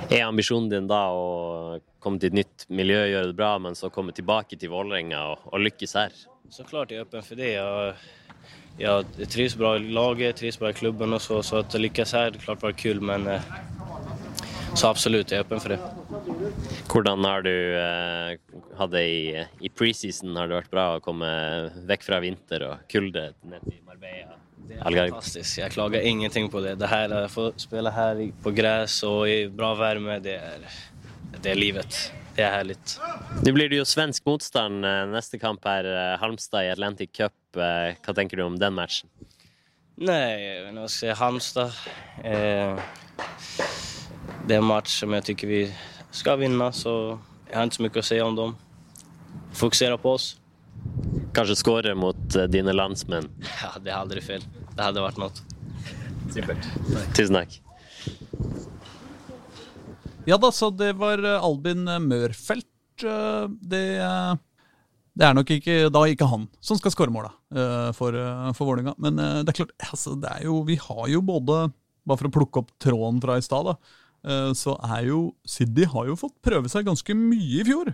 Er 0.10 0.26
ambisjonen 0.28 0.70
din 0.72 0.90
da 0.90 1.06
å 1.16 1.80
komme 2.04 2.20
til 2.20 2.34
et 2.34 2.40
nytt 2.42 2.66
miljø, 2.74 3.00
gjøre 3.08 3.32
det 3.32 3.38
bra, 3.38 3.56
men 3.62 3.78
så 3.80 3.92
komme 3.94 4.16
tilbake 4.16 4.60
til 4.60 4.74
Vålerenga 4.74 5.22
og, 5.32 5.48
og 5.52 5.64
lykkes 5.64 5.96
her? 6.00 6.18
Så 6.54 6.66
klart 6.68 6.92
jeg 6.92 7.02
er 7.02 7.08
åpen 7.08 7.24
for 7.26 7.40
det. 7.40 7.54
Jeg, 7.56 7.94
jeg 8.82 9.30
trives 9.32 9.56
bra 9.58 9.76
i 9.78 9.88
laget, 9.96 10.38
trives 10.42 10.60
bra 10.62 10.74
i 10.74 10.78
klubben 10.78 11.16
også, 11.16 11.42
så. 11.42 11.64
Så 11.64 11.82
lykkes 11.82 12.14
her 12.14 12.26
här, 12.26 12.32
det 12.32 12.44
klart 12.44 12.62
var 12.62 12.72
kul. 12.72 13.02
Men 13.02 13.28
eh, 13.28 13.42
så 14.74 14.90
absolutt, 14.90 15.32
jeg 15.32 15.42
er 15.42 15.46
åpen 15.46 15.62
for 15.62 15.74
det. 15.74 15.80
Hvordan 16.92 17.26
har 17.28 17.44
du 17.46 17.54
eh, 17.54 18.38
hatt 18.80 18.94
det 18.94 19.04
i, 19.06 19.44
i 19.64 19.70
preseason? 19.70 20.34
Har 20.38 20.50
det 20.50 20.58
vært 20.62 20.74
bra 20.74 20.86
å 20.96 21.04
komme 21.04 21.30
vekk 21.90 22.08
fra 22.08 22.20
vinter 22.24 22.66
og 22.70 22.88
kulde 22.92 23.30
ned 23.46 23.68
til 23.68 23.80
Marbella? 23.86 24.40
Det 24.64 24.80
er 24.80 24.98
fantastisk. 24.98 25.60
Jeg 25.60 25.76
klager 25.76 26.08
ingenting 26.08 26.50
på 26.52 26.64
det. 26.64 26.78
Det 26.80 26.90
her, 26.90 27.14
Å 27.14 27.30
få 27.32 27.50
spille 27.60 27.92
her 27.94 28.22
på 28.44 28.54
gress 28.56 29.02
og 29.08 29.28
i 29.28 29.44
bra 29.52 29.74
varme, 29.78 30.18
det 30.24 30.38
er, 30.40 30.66
det 31.40 31.54
er 31.54 31.60
livet. 31.60 32.00
Det 32.34 32.42
er 32.48 32.56
herlig. 32.56 32.80
Nå 33.44 33.54
blir 33.54 33.70
det 33.70 33.78
jo 33.84 33.86
svensk 33.86 34.26
motstand 34.26 34.88
eh, 34.90 35.04
neste 35.12 35.38
kamp 35.42 35.68
her, 35.70 35.86
eh, 35.86 36.16
Halmstad 36.22 36.66
i 36.66 36.74
Atlantic 36.74 37.14
Cup. 37.14 37.36
Hva 37.54 38.16
tenker 38.18 38.40
du 38.40 38.48
om 38.48 38.58
den 38.58 38.74
matchen? 38.74 39.12
Nej, 39.96 40.72
när 40.72 40.82
jag 40.82 40.90
säger 40.90 41.16
Halmstad. 41.16 41.72
Eh, 42.24 42.80
det 44.48 44.54
är 44.54 44.58
en 44.58 44.64
match 44.64 45.00
som 45.00 45.14
jag 45.14 45.26
tycker 45.26 45.48
vi 45.48 45.74
ska 46.12 46.36
vinna, 46.36 46.72
så 46.72 47.20
jag 47.52 47.58
har 47.58 47.64
inte 47.64 47.76
så 47.76 47.82
mycket 47.84 47.98
att 47.98 48.06
säga 48.06 48.26
om 48.26 48.36
dem. 48.36 48.56
Fokusera 49.54 49.98
på 49.98 50.12
oss. 50.12 50.38
Kanskje 51.34 51.56
skåre 51.56 51.96
mot 51.96 52.36
eh, 52.36 52.44
dine 52.44 52.74
landsmenn? 52.74 53.30
Ja, 53.64 53.80
det 53.80 53.90
är 53.90 53.96
aldrig 53.96 54.24
fel. 54.24 54.44
Det 54.76 54.84
hade 54.84 55.02
varit 55.02 55.18
något. 55.18 55.42
Tusen 57.16 57.36
takk. 57.36 57.62
Ja 60.26 60.38
da, 60.38 60.52
så 60.52 60.70
det 60.70 60.94
var 60.94 61.24
eh, 61.24 61.44
Albin 61.44 61.84
Mørfelt. 61.84 62.66
eh, 63.04 63.48
Det, 63.62 63.98
eh, 63.98 64.36
det 65.14 65.26
er 65.28 65.34
nok 65.38 65.52
ikke, 65.54 65.90
da 65.94 66.06
ikke 66.10 66.26
han 66.26 66.48
som 66.60 66.78
skal 66.80 66.92
skåre 66.94 67.14
måla 67.14 67.30
for, 67.94 68.16
for 68.58 68.66
Vålerenga. 68.66 68.96
Men 68.98 69.20
det 69.46 69.52
er 69.52 69.58
klart, 69.60 69.74
altså, 69.92 70.16
det 70.18 70.32
er 70.32 70.48
jo, 70.48 70.64
vi 70.66 70.74
har 70.82 71.08
jo 71.12 71.22
både 71.22 71.68
Bare 72.04 72.20
for 72.20 72.28
å 72.28 72.34
plukke 72.36 72.60
opp 72.64 72.72
tråden 72.84 73.22
fra 73.24 73.38
i 73.40 73.44
stad, 73.46 73.64
da, 73.70 73.76
så 74.56 74.78
er 74.88 75.10
jo 75.10 75.18
Siddi 75.44 75.84
har 75.92 76.08
jo 76.08 76.16
fått 76.16 76.38
prøve 76.46 76.70
seg 76.72 76.86
ganske 76.88 77.16
mye 77.18 77.60
i 77.60 77.66
fjor. 77.68 77.92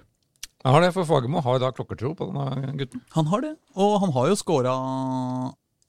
Jeg 0.59 0.75
har 0.75 0.83
det, 0.83 0.91
for 0.91 1.07
Fagermo 1.07 1.39
har 1.41 1.59
da 1.61 1.71
klokkertro 1.71 2.11
på 2.19 2.27
denne 2.29 2.73
gutten. 2.77 3.01
Han 3.15 3.29
har 3.31 3.43
det, 3.45 3.53
og 3.79 3.93
han 4.03 4.11
har 4.11 4.27
jo 4.27 4.37
scora 4.37 4.73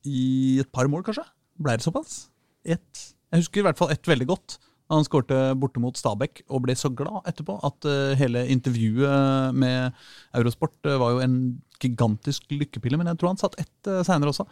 i 0.07 0.61
et 0.63 0.71
par 0.73 0.87
mål, 0.89 1.03
kanskje. 1.07 1.25
Ble 1.61 1.75
det 1.77 1.85
såpass? 1.85 2.29
Ett. 2.65 3.07
Jeg 3.31 3.43
husker 3.43 3.63
i 3.63 3.67
hvert 3.67 3.81
fall 3.81 3.91
ett 3.93 4.07
veldig 4.07 4.29
godt. 4.31 4.57
Han 4.91 5.07
skårte 5.07 5.37
borte 5.59 5.83
mot 5.83 5.99
Stabæk 5.99 6.45
og 6.49 6.65
ble 6.65 6.75
så 6.79 6.91
glad 6.95 7.27
etterpå 7.31 7.59
at 7.67 7.87
eh, 7.87 8.17
hele 8.19 8.47
intervjuet 8.51 9.55
med 9.55 9.93
Eurosport 10.39 10.79
eh, 10.87 10.99
var 10.99 11.15
jo 11.15 11.23
en 11.27 11.37
gigantisk 11.83 12.49
lykkepille. 12.51 12.99
Men 12.99 13.13
jeg 13.13 13.21
tror 13.21 13.35
han 13.35 13.43
satt 13.43 13.59
ett 13.63 13.91
seinere 14.07 14.33
også. 14.33 14.47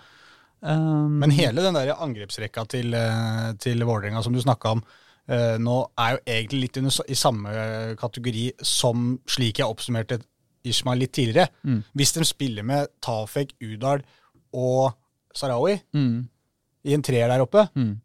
Men 0.59 1.30
hele 1.30 1.62
den 1.62 1.76
der 1.78 1.95
angrepsrekka 1.95 2.64
til, 2.70 2.95
eh, 2.95 3.53
til 3.62 3.82
Vålerenga 3.86 4.22
som 4.26 4.34
du 4.34 4.41
snakka 4.43 4.74
om 4.74 4.82
eh, 4.82 5.05
nå, 5.29 5.76
er 6.01 6.14
jo 6.14 6.20
egentlig 6.26 6.61
litt 6.62 6.76
under, 6.81 6.95
i 7.09 7.14
samme 7.18 7.51
kategori 8.01 8.47
som 8.64 9.18
slik 9.29 9.59
jeg 9.61 9.68
oppsummerte 9.68 10.20
Ishmael 10.64 10.99
litt 11.05 11.12
tidligere. 11.12 11.49
Mm. 11.64 11.83
Hvis 11.95 12.12
de 12.16 12.24
spiller 12.24 12.64
med 12.66 12.89
Tafek, 13.05 13.53
Udal 13.62 14.03
og 14.57 14.95
Sarawi 15.37 15.79
Mm. 15.95 16.29
i 16.85 16.95
en 16.95 17.03
treer 17.03 17.29
der 17.29 17.41
oppe, 17.45 17.68
Mm. 17.76 18.01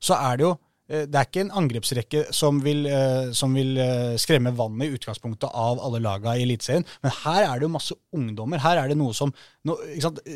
så 0.00 0.14
er 0.16 0.36
det 0.36 0.44
jo 0.46 0.58
eh, 0.88 1.06
det 1.06 1.14
er 1.14 1.24
ikke 1.28 1.40
en 1.44 1.50
angrepsrekke 1.60 2.24
som 2.34 2.58
vil, 2.64 2.86
eh, 2.86 3.30
som 3.32 3.54
vil 3.54 3.76
eh, 3.78 4.16
skremme 4.16 4.50
vannet 4.56 4.88
i 4.90 4.96
utgangspunktet 4.96 5.48
av 5.54 5.78
alle 5.80 6.00
laga 6.00 6.34
i 6.36 6.42
Eliteserien, 6.42 6.84
men 7.02 7.12
her 7.22 7.44
er 7.46 7.54
det 7.60 7.62
jo 7.68 7.68
masse 7.76 7.94
ungdommer. 8.12 8.58
Her 8.60 8.78
er 8.82 8.88
det 8.88 8.96
noe 8.98 9.12
som 9.14 9.32
no? 9.64 9.76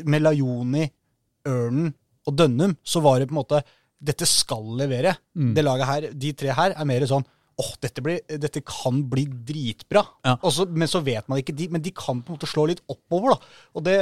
Med 0.05 0.21
Lajoni, 0.21 0.87
Ørnen 1.45 1.93
og 2.27 2.35
Dønnum 2.37 2.77
så 2.83 3.01
var 3.01 3.19
det 3.19 3.27
på 3.29 3.35
en 3.35 3.41
måte 3.43 3.61
Dette 3.99 4.27
skal 4.29 4.63
levere. 4.77 5.15
Mm. 5.35 5.53
Det 5.57 5.63
laget 5.65 5.87
her, 5.89 6.07
De 6.13 6.31
tre 6.37 6.53
her 6.53 6.75
er 6.77 6.85
mer 6.85 7.01
sånn 7.09 7.25
åh, 7.57 7.71
dette, 7.81 8.03
dette 8.37 8.61
kan 8.61 8.99
bli 9.09 9.23
dritbra. 9.25 10.03
Ja. 10.23 10.35
Også, 10.45 10.67
men 10.69 10.85
så 10.87 10.99
vet 11.01 11.25
man 11.27 11.39
ikke 11.41 11.55
de, 11.57 11.65
men 11.73 11.81
de 11.81 11.89
kan 11.89 12.19
på 12.21 12.29
en 12.29 12.37
måte 12.37 12.45
slå 12.45 12.67
litt 12.69 12.83
oppover. 12.87 13.33
da. 13.33 13.39
Og 13.73 13.83
det, 13.87 13.95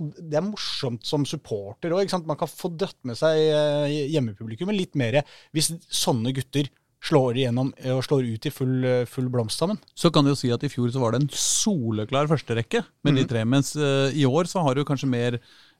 og 0.00 0.14
det 0.16 0.38
er 0.40 0.46
morsomt 0.46 1.04
som 1.04 1.26
supporter 1.28 1.92
òg. 1.92 2.08
Man 2.24 2.38
kan 2.40 2.48
få 2.48 2.70
dratt 2.80 2.96
med 3.04 3.18
seg 3.20 3.36
eh, 3.36 4.08
hjemmepublikummet 4.14 4.78
litt 4.78 4.96
mer 4.96 5.20
hvis 5.52 5.68
sånne 5.92 6.32
gutter 6.32 6.70
slår 7.04 7.36
igjennom 7.42 7.74
eh, 7.84 7.92
og 7.92 8.00
slår 8.08 8.24
ut 8.32 8.48
i 8.48 8.52
full, 8.52 8.78
eh, 8.88 9.04
full 9.04 9.28
blomst 9.28 9.60
sammen. 9.60 9.76
Så 9.92 10.08
kan 10.12 10.24
du 10.24 10.32
jo 10.32 10.40
si 10.40 10.48
at 10.52 10.64
i 10.64 10.72
fjor 10.72 10.88
så 10.92 11.04
var 11.04 11.12
det 11.12 11.20
en 11.26 11.30
soleklar 11.36 12.32
førsterekke 12.32 12.80
med 13.04 13.14
de 13.20 13.26
Mhm. 13.26 13.28
tre, 13.28 13.44
mens 13.44 13.74
i 13.76 14.24
år 14.24 14.48
så 14.48 14.64
har 14.64 14.74
du 14.74 14.86
kanskje 14.88 15.08
mer 15.08 15.36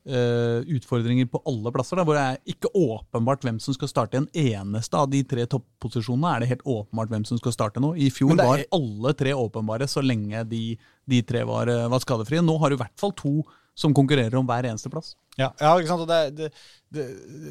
eh, 0.06 0.60
utfordringer 0.76 1.26
på 1.30 1.42
alle 1.46 1.72
plasser, 1.74 1.96
da, 2.00 2.04
hvor 2.04 2.16
det 2.16 2.24
er 2.24 2.54
ikke 2.54 2.70
åpenbart 2.74 3.42
hvem 3.46 3.58
som 3.60 3.74
skal 3.76 3.88
starte 3.88 4.16
en 4.20 4.28
eneste 4.34 4.96
av 4.96 5.10
de 5.12 5.22
tre 5.24 5.46
topposisjonene. 5.46 6.34
Er 6.36 6.40
det 6.44 6.48
helt 6.54 6.64
åpenbart 6.66 7.08
hvem 7.12 7.26
som 7.28 7.38
skal 7.38 7.52
starte 7.52 7.80
nå? 7.82 7.92
I 7.96 8.10
fjor 8.10 8.32
er- 8.38 8.44
var 8.46 8.64
alle 8.72 9.12
tre 9.14 9.32
åpenbare 9.36 9.88
så 9.88 10.02
lenge 10.02 10.44
de, 10.48 10.78
de 11.08 11.22
tre 11.22 11.44
var, 11.44 11.68
eh, 11.68 11.88
var 11.88 12.00
skadefrie. 12.00 12.40
Nå 12.42 12.58
har 12.60 12.70
du 12.70 12.76
i 12.76 12.82
hvert 12.82 12.98
fall 12.98 13.12
to 13.12 13.42
som 13.76 13.94
konkurrerer 13.94 14.34
om 14.36 14.46
hver 14.46 14.64
eneste 14.68 14.90
plass. 14.90 15.14
Ja, 15.38 15.52
ja 15.60 15.76
ikke 15.78 15.88
sant? 15.88 16.08
Det, 16.08 16.34
det, 16.36 16.52
det, 16.92 17.04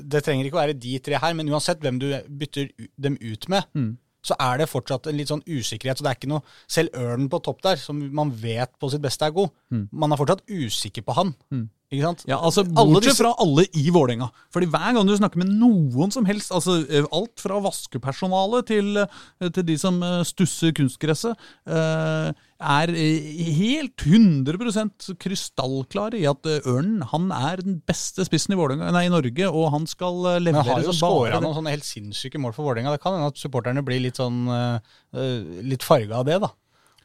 det 0.09 0.23
trenger 0.23 0.45
ikke 0.45 0.57
å 0.59 0.61
være 0.67 0.77
de 0.77 0.99
tre 0.99 1.17
her, 1.17 1.33
men 1.33 1.47
uansett 1.49 1.79
hvem 1.81 1.97
du 2.01 2.11
bytter 2.29 2.69
dem 2.99 3.17
ut 3.21 3.47
med, 3.49 3.63
Mm. 3.73 3.97
så 4.21 4.35
er 4.37 4.57
det 4.59 4.67
fortsatt 4.69 5.07
en 5.07 5.15
litt 5.17 5.29
sånn 5.31 5.41
usikkerhet. 5.47 5.97
Så 5.97 6.03
det 6.03 6.11
er 6.11 6.17
ikke 6.19 6.27
noe 6.29 6.43
Selv 6.67 6.89
Ørnen 6.93 7.29
på 7.31 7.39
topp 7.41 7.61
der, 7.63 7.77
som 7.77 7.97
man 8.13 8.29
vet 8.31 8.69
på 8.77 8.91
sitt 8.91 9.01
beste 9.01 9.25
er 9.25 9.31
god, 9.31 9.49
Mm. 9.71 9.87
man 9.91 10.11
er 10.11 10.17
fortsatt 10.17 10.43
usikker 10.45 11.01
på 11.07 11.15
han. 11.15 11.33
Mm. 11.51 11.69
Ikke 11.89 12.05
sant? 12.05 12.19
Ja, 12.29 12.37
altså 12.37 12.61
Bortsett 12.69 13.17
fra 13.17 13.31
alle 13.41 13.63
i 13.73 13.87
Vålerenga. 13.89 14.27
Fordi 14.53 14.67
hver 14.69 14.91
gang 14.93 15.07
du 15.07 15.13
snakker 15.17 15.41
med 15.41 15.49
noen 15.57 16.11
som 16.13 16.27
helst, 16.29 16.51
altså 16.53 16.75
eh, 16.85 17.07
alt 17.15 17.41
fra 17.41 17.57
vaskepersonale 17.65 18.59
til, 18.69 18.99
eh, 19.01 19.49
til 19.55 19.65
de 19.65 19.77
som 19.81 19.97
eh, 20.05 20.19
stusser 20.27 20.75
kunstgresset, 20.77 21.47
er 22.59 22.91
helt 22.91 24.03
100% 24.03 25.09
krystallklare 25.23 26.19
i 26.19 26.25
at 26.29 26.45
Ørnen 26.59 27.05
han 27.09 27.29
er 27.33 27.63
den 27.63 27.79
beste 27.87 28.25
spissen 28.27 28.53
i, 28.53 28.59
Vålinga, 28.59 28.91
nei, 28.93 29.05
i 29.07 29.13
Norge, 29.13 29.47
og 29.49 29.69
han 29.73 29.87
skal 29.89 30.19
levere 30.19 30.35
Men 30.35 30.49
levere 30.49 30.65
han 30.67 30.83
har 30.83 30.87
jo 30.89 30.97
skåra 30.99 31.41
noen 31.41 31.57
sånne 31.57 31.73
helt 31.73 31.87
sinnssyke 31.87 32.41
mål 32.43 32.53
for 32.57 32.67
Vålerenga. 32.67 32.93
Det 32.93 33.01
kan 33.01 33.17
hende 33.17 33.31
at 33.31 33.39
supporterne 33.41 33.85
blir 33.87 34.03
litt 34.03 34.19
sånn 34.19 34.43
litt 35.65 35.87
farga 35.87 36.21
av 36.21 36.29
det, 36.29 36.41
da. 36.45 36.53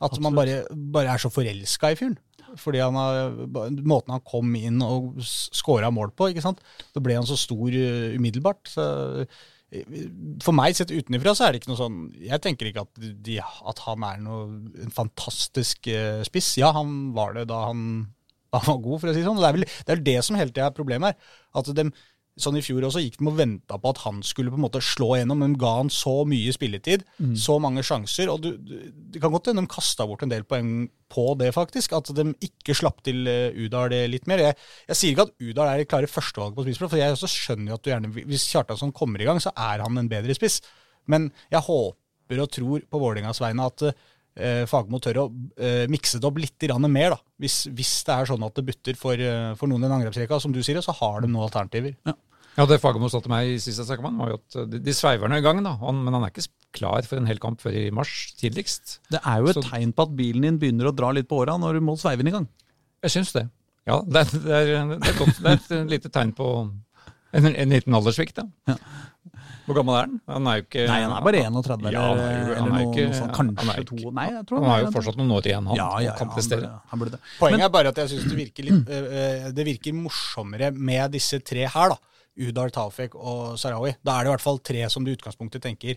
At 0.05 0.19
man 0.21 0.37
bare, 0.37 0.65
bare 0.75 1.15
er 1.15 1.23
så 1.23 1.31
forelska 1.33 1.95
i 1.95 2.01
fyren. 2.03 2.19
Fordi 2.61 2.83
han 2.83 2.97
har, 2.99 3.35
måten 3.83 4.15
han 4.15 4.25
kom 4.27 4.55
inn 4.59 4.83
og 4.85 5.19
skåra 5.25 5.91
mål 5.95 6.15
på, 6.17 6.31
ikke 6.33 6.45
sant. 6.45 6.63
Da 6.95 7.03
ble 7.05 7.19
han 7.19 7.29
så 7.29 7.39
stor 7.39 7.75
uh, 7.75 8.15
umiddelbart. 8.17 8.71
Så, 8.71 8.87
eh, 9.75 10.01
for 10.45 10.57
meg 10.57 10.77
sett 10.79 10.95
utenfra 10.95 11.35
så 11.35 11.47
er 11.47 11.55
det 11.55 11.63
ikke 11.63 11.73
noe 11.73 11.81
sånn 11.81 11.97
Jeg 12.23 12.39
tenker 12.45 12.69
ikke 12.69 12.85
at, 12.85 13.07
de, 13.27 13.39
at 13.43 13.81
han 13.89 14.05
er 14.07 14.21
noe, 14.23 14.45
en 14.85 14.95
fantastisk 14.95 15.91
uh, 15.91 16.23
spiss. 16.27 16.55
Ja, 16.63 16.73
han 16.77 17.15
var 17.17 17.37
det 17.39 17.49
da 17.53 17.65
han, 17.69 17.85
da 18.55 18.63
han 18.63 18.77
var 18.77 18.83
god, 18.89 19.03
for 19.03 19.11
å 19.13 19.17
si 19.17 19.23
det 19.23 19.29
sånn. 19.29 19.43
Det 19.43 19.51
er 19.51 19.59
vel 19.59 19.69
det, 19.69 19.97
er 19.97 20.05
det 20.11 20.19
som 20.27 20.41
hele 20.41 20.55
tida 20.55 20.71
er 20.71 20.77
problemet 20.77 21.15
her. 21.15 21.39
At 21.61 21.73
dem, 21.77 21.95
sånn 22.41 22.57
I 22.59 22.63
fjor 22.67 22.83
også 22.89 22.99
gikk 22.99 23.21
de 23.21 23.29
og 23.31 23.37
venta 23.39 23.77
på 23.79 23.91
at 23.95 24.01
han 24.03 24.17
skulle 24.27 24.51
på 24.51 24.59
en 24.59 24.65
måte 24.65 24.81
slå 24.83 25.13
gjennom. 25.15 25.39
men 25.39 25.53
De 25.55 25.61
ga 25.63 25.77
han 25.77 25.91
så 25.93 26.25
mye 26.27 26.51
spilletid, 26.53 27.05
Mm. 27.21 27.37
så 27.39 27.61
mange 27.63 27.83
sjanser. 27.87 28.29
og 28.33 28.41
du, 28.43 28.57
du, 28.59 28.91
Det 29.13 29.21
kan 29.23 29.31
godt 29.31 29.47
hende 29.47 29.63
de 29.63 29.71
kasta 29.71 30.07
bort 30.07 30.23
en 30.25 30.29
del 30.33 30.43
poeng 30.43 30.89
på 31.09 31.39
det, 31.39 31.53
faktisk. 31.55 31.93
At 31.95 32.11
de 32.15 32.35
ikke 32.43 32.75
slapp 32.75 33.03
til 33.07 33.23
Udal 33.55 33.91
det 33.91 34.11
litt 34.11 34.27
mer. 34.27 34.39
Jeg, 34.39 34.57
jeg 34.89 34.97
sier 34.97 35.11
ikke 35.15 35.29
at 35.29 35.35
Udal 35.41 35.69
er 35.69 35.79
det 35.79 35.89
klare 35.89 36.11
førstevalget 36.11 36.57
på 36.57 36.65
spissplass, 36.67 36.91
for 36.91 36.99
jeg 36.99 37.13
også 37.15 37.31
skjønner 37.31 37.71
jo 37.71 37.75
at 37.79 37.83
du 37.85 37.91
gjerne, 37.91 38.11
hvis 38.27 38.49
Kjartansson 38.51 38.93
kommer 38.93 39.21
i 39.23 39.25
gang, 39.31 39.39
så 39.41 39.53
er 39.55 39.85
han 39.87 39.99
en 39.99 40.09
bedre 40.11 40.35
spiss. 40.35 40.61
Men 41.07 41.31
jeg 41.53 41.61
håper 41.61 42.41
og 42.43 42.51
tror 42.51 42.81
på 42.91 42.99
Vålerengas 42.99 43.39
vegne 43.41 43.67
at 43.71 43.95
eh, 44.37 44.65
Fagermo 44.71 45.01
tør 45.03 45.21
å 45.23 45.27
eh, 45.59 45.85
mikse 45.93 46.21
det 46.21 46.29
opp 46.29 46.39
litt 46.43 46.59
grann 46.67 46.87
mer. 46.93 47.15
da. 47.17 47.21
Hvis, 47.41 47.65
hvis 47.75 47.93
det 48.07 48.15
er 48.17 48.31
sånn 48.31 48.45
at 48.47 48.55
det 48.59 48.67
butter 48.69 48.99
for, 48.99 49.15
eh, 49.19 49.55
for 49.59 49.71
noen 49.71 49.85
i 49.85 49.89
den 49.89 49.97
angrepsrekka, 49.99 50.41
som 50.43 50.55
du 50.55 50.63
sier, 50.63 50.81
så 50.85 50.95
har 51.01 51.23
de 51.25 51.31
noen 51.31 51.47
alternativer. 51.49 51.97
Ja, 52.55 52.67
Det 52.71 52.79
Fagermo 52.83 53.09
sa 53.11 53.19
til 53.23 53.33
meg 53.33 53.49
i 53.51 53.59
siste 53.59 53.83
med 53.99 54.21
var 54.21 54.31
jo 54.35 54.39
at 54.39 54.59
de, 54.71 54.79
de 54.79 54.93
sveiver 54.95 55.29
nå 55.31 55.41
i 55.41 55.45
gang, 55.45 55.63
da. 55.65 55.73
Han, 55.83 56.05
men 56.07 56.15
han 56.15 56.23
er 56.27 56.31
ikke 56.35 56.47
klar 56.75 57.03
for 57.07 57.19
en 57.19 57.27
hel 57.27 57.39
kamp 57.43 57.61
før 57.63 57.75
i 57.79 57.89
mars 57.95 58.13
tidligst. 58.39 59.01
Det 59.11 59.21
er 59.25 59.41
jo 59.43 59.51
et 59.51 59.59
Så- 59.59 59.65
tegn 59.71 59.93
på 59.95 60.07
at 60.07 60.15
bilen 60.19 60.43
din 60.47 60.59
begynner 60.63 60.91
å 60.91 60.95
dra 60.95 61.11
litt 61.15 61.27
på 61.31 61.41
åra 61.43 61.59
når 61.59 61.75
du 61.81 61.87
må 61.87 61.97
sveive 61.99 62.23
den 62.23 62.31
i 62.31 62.37
gang. 62.37 62.49
Jeg 63.03 63.11
syns 63.17 63.33
det. 63.35 63.49
Ja, 63.87 63.99
det 64.07 64.23
er, 64.23 64.31
det, 64.33 64.55
er, 64.55 64.95
det, 64.95 65.09
er 65.11 65.19
godt, 65.19 65.43
det 65.45 65.51
er 65.51 65.81
et 65.83 65.91
lite 65.91 66.09
tegn 66.15 66.31
på 66.33 66.47
en, 67.35 67.47
en 67.51 67.75
liten 67.75 67.95
alderssvikt, 67.99 68.39
ja. 68.39 68.77
Hvor 69.67 69.75
gammel 69.79 69.95
er 69.97 70.01
han? 70.05 70.21
Han 70.29 70.47
er 70.51 70.57
jo 70.59 70.63
ikke 70.67 70.87
Nei, 70.89 70.99
han 71.03 71.13
er 71.17 71.23
bare 71.25 71.41
31 71.41 71.93
Ja, 71.93 72.01
han 72.05 72.19
er 72.19 72.25
jo- 72.25 72.39
eller, 72.45 72.55
han 72.55 72.69
er 72.69 72.75
eller 72.75 72.93
ikke- 72.93 73.07
noe 73.09 73.19
sånt. 73.19 73.37
han 73.37 73.55
Kanskje 73.57 73.79
er 73.79 73.85
to 73.85 74.11
Nei, 74.11 74.27
jeg 74.31 74.47
tror 74.47 74.59
Han 74.61 74.69
har 74.71 74.81
jo 74.81 74.87
er- 74.87 74.93
fortsatt 74.93 75.17
noen 75.17 75.33
år 75.33 75.43
igjen, 75.49 75.67
han, 75.67 75.77
Ja, 75.77 75.89
ja, 75.99 75.99
ja, 76.05 76.13
kan 76.19 76.29
han 76.29 76.37
prestere. 76.37 76.61
burde- 76.61 76.81
han 76.91 76.99
burde 77.01 77.11
det. 77.13 77.21
Poenget 77.39 77.59
Men- 77.59 77.61
er 77.65 77.69
bare 77.71 77.89
at 77.89 77.97
jeg 77.97 78.09
syns 78.11 78.25
det 78.29 78.37
virker 78.37 78.65
litt 78.65 78.89
eh, 78.89 79.47
eh, 79.47 79.51
Det 79.53 79.65
virker 79.67 79.93
morsommere 79.95 80.73
med 80.75 81.13
disse 81.13 81.39
tre 81.43 81.67
her, 81.67 81.89
da. 81.89 81.97
Udal, 82.37 82.71
Tafek 82.71 83.15
og 83.15 83.57
Sarawi. 83.57 83.95
Da 84.05 84.19
er 84.21 84.25
det 84.25 84.31
i 84.31 84.33
hvert 84.35 84.41
fall 84.41 84.59
tre 84.59 84.89
som 84.91 85.05
du 85.05 85.11
i 85.13 85.17
utgangspunktet 85.17 85.63
tenker 85.63 85.97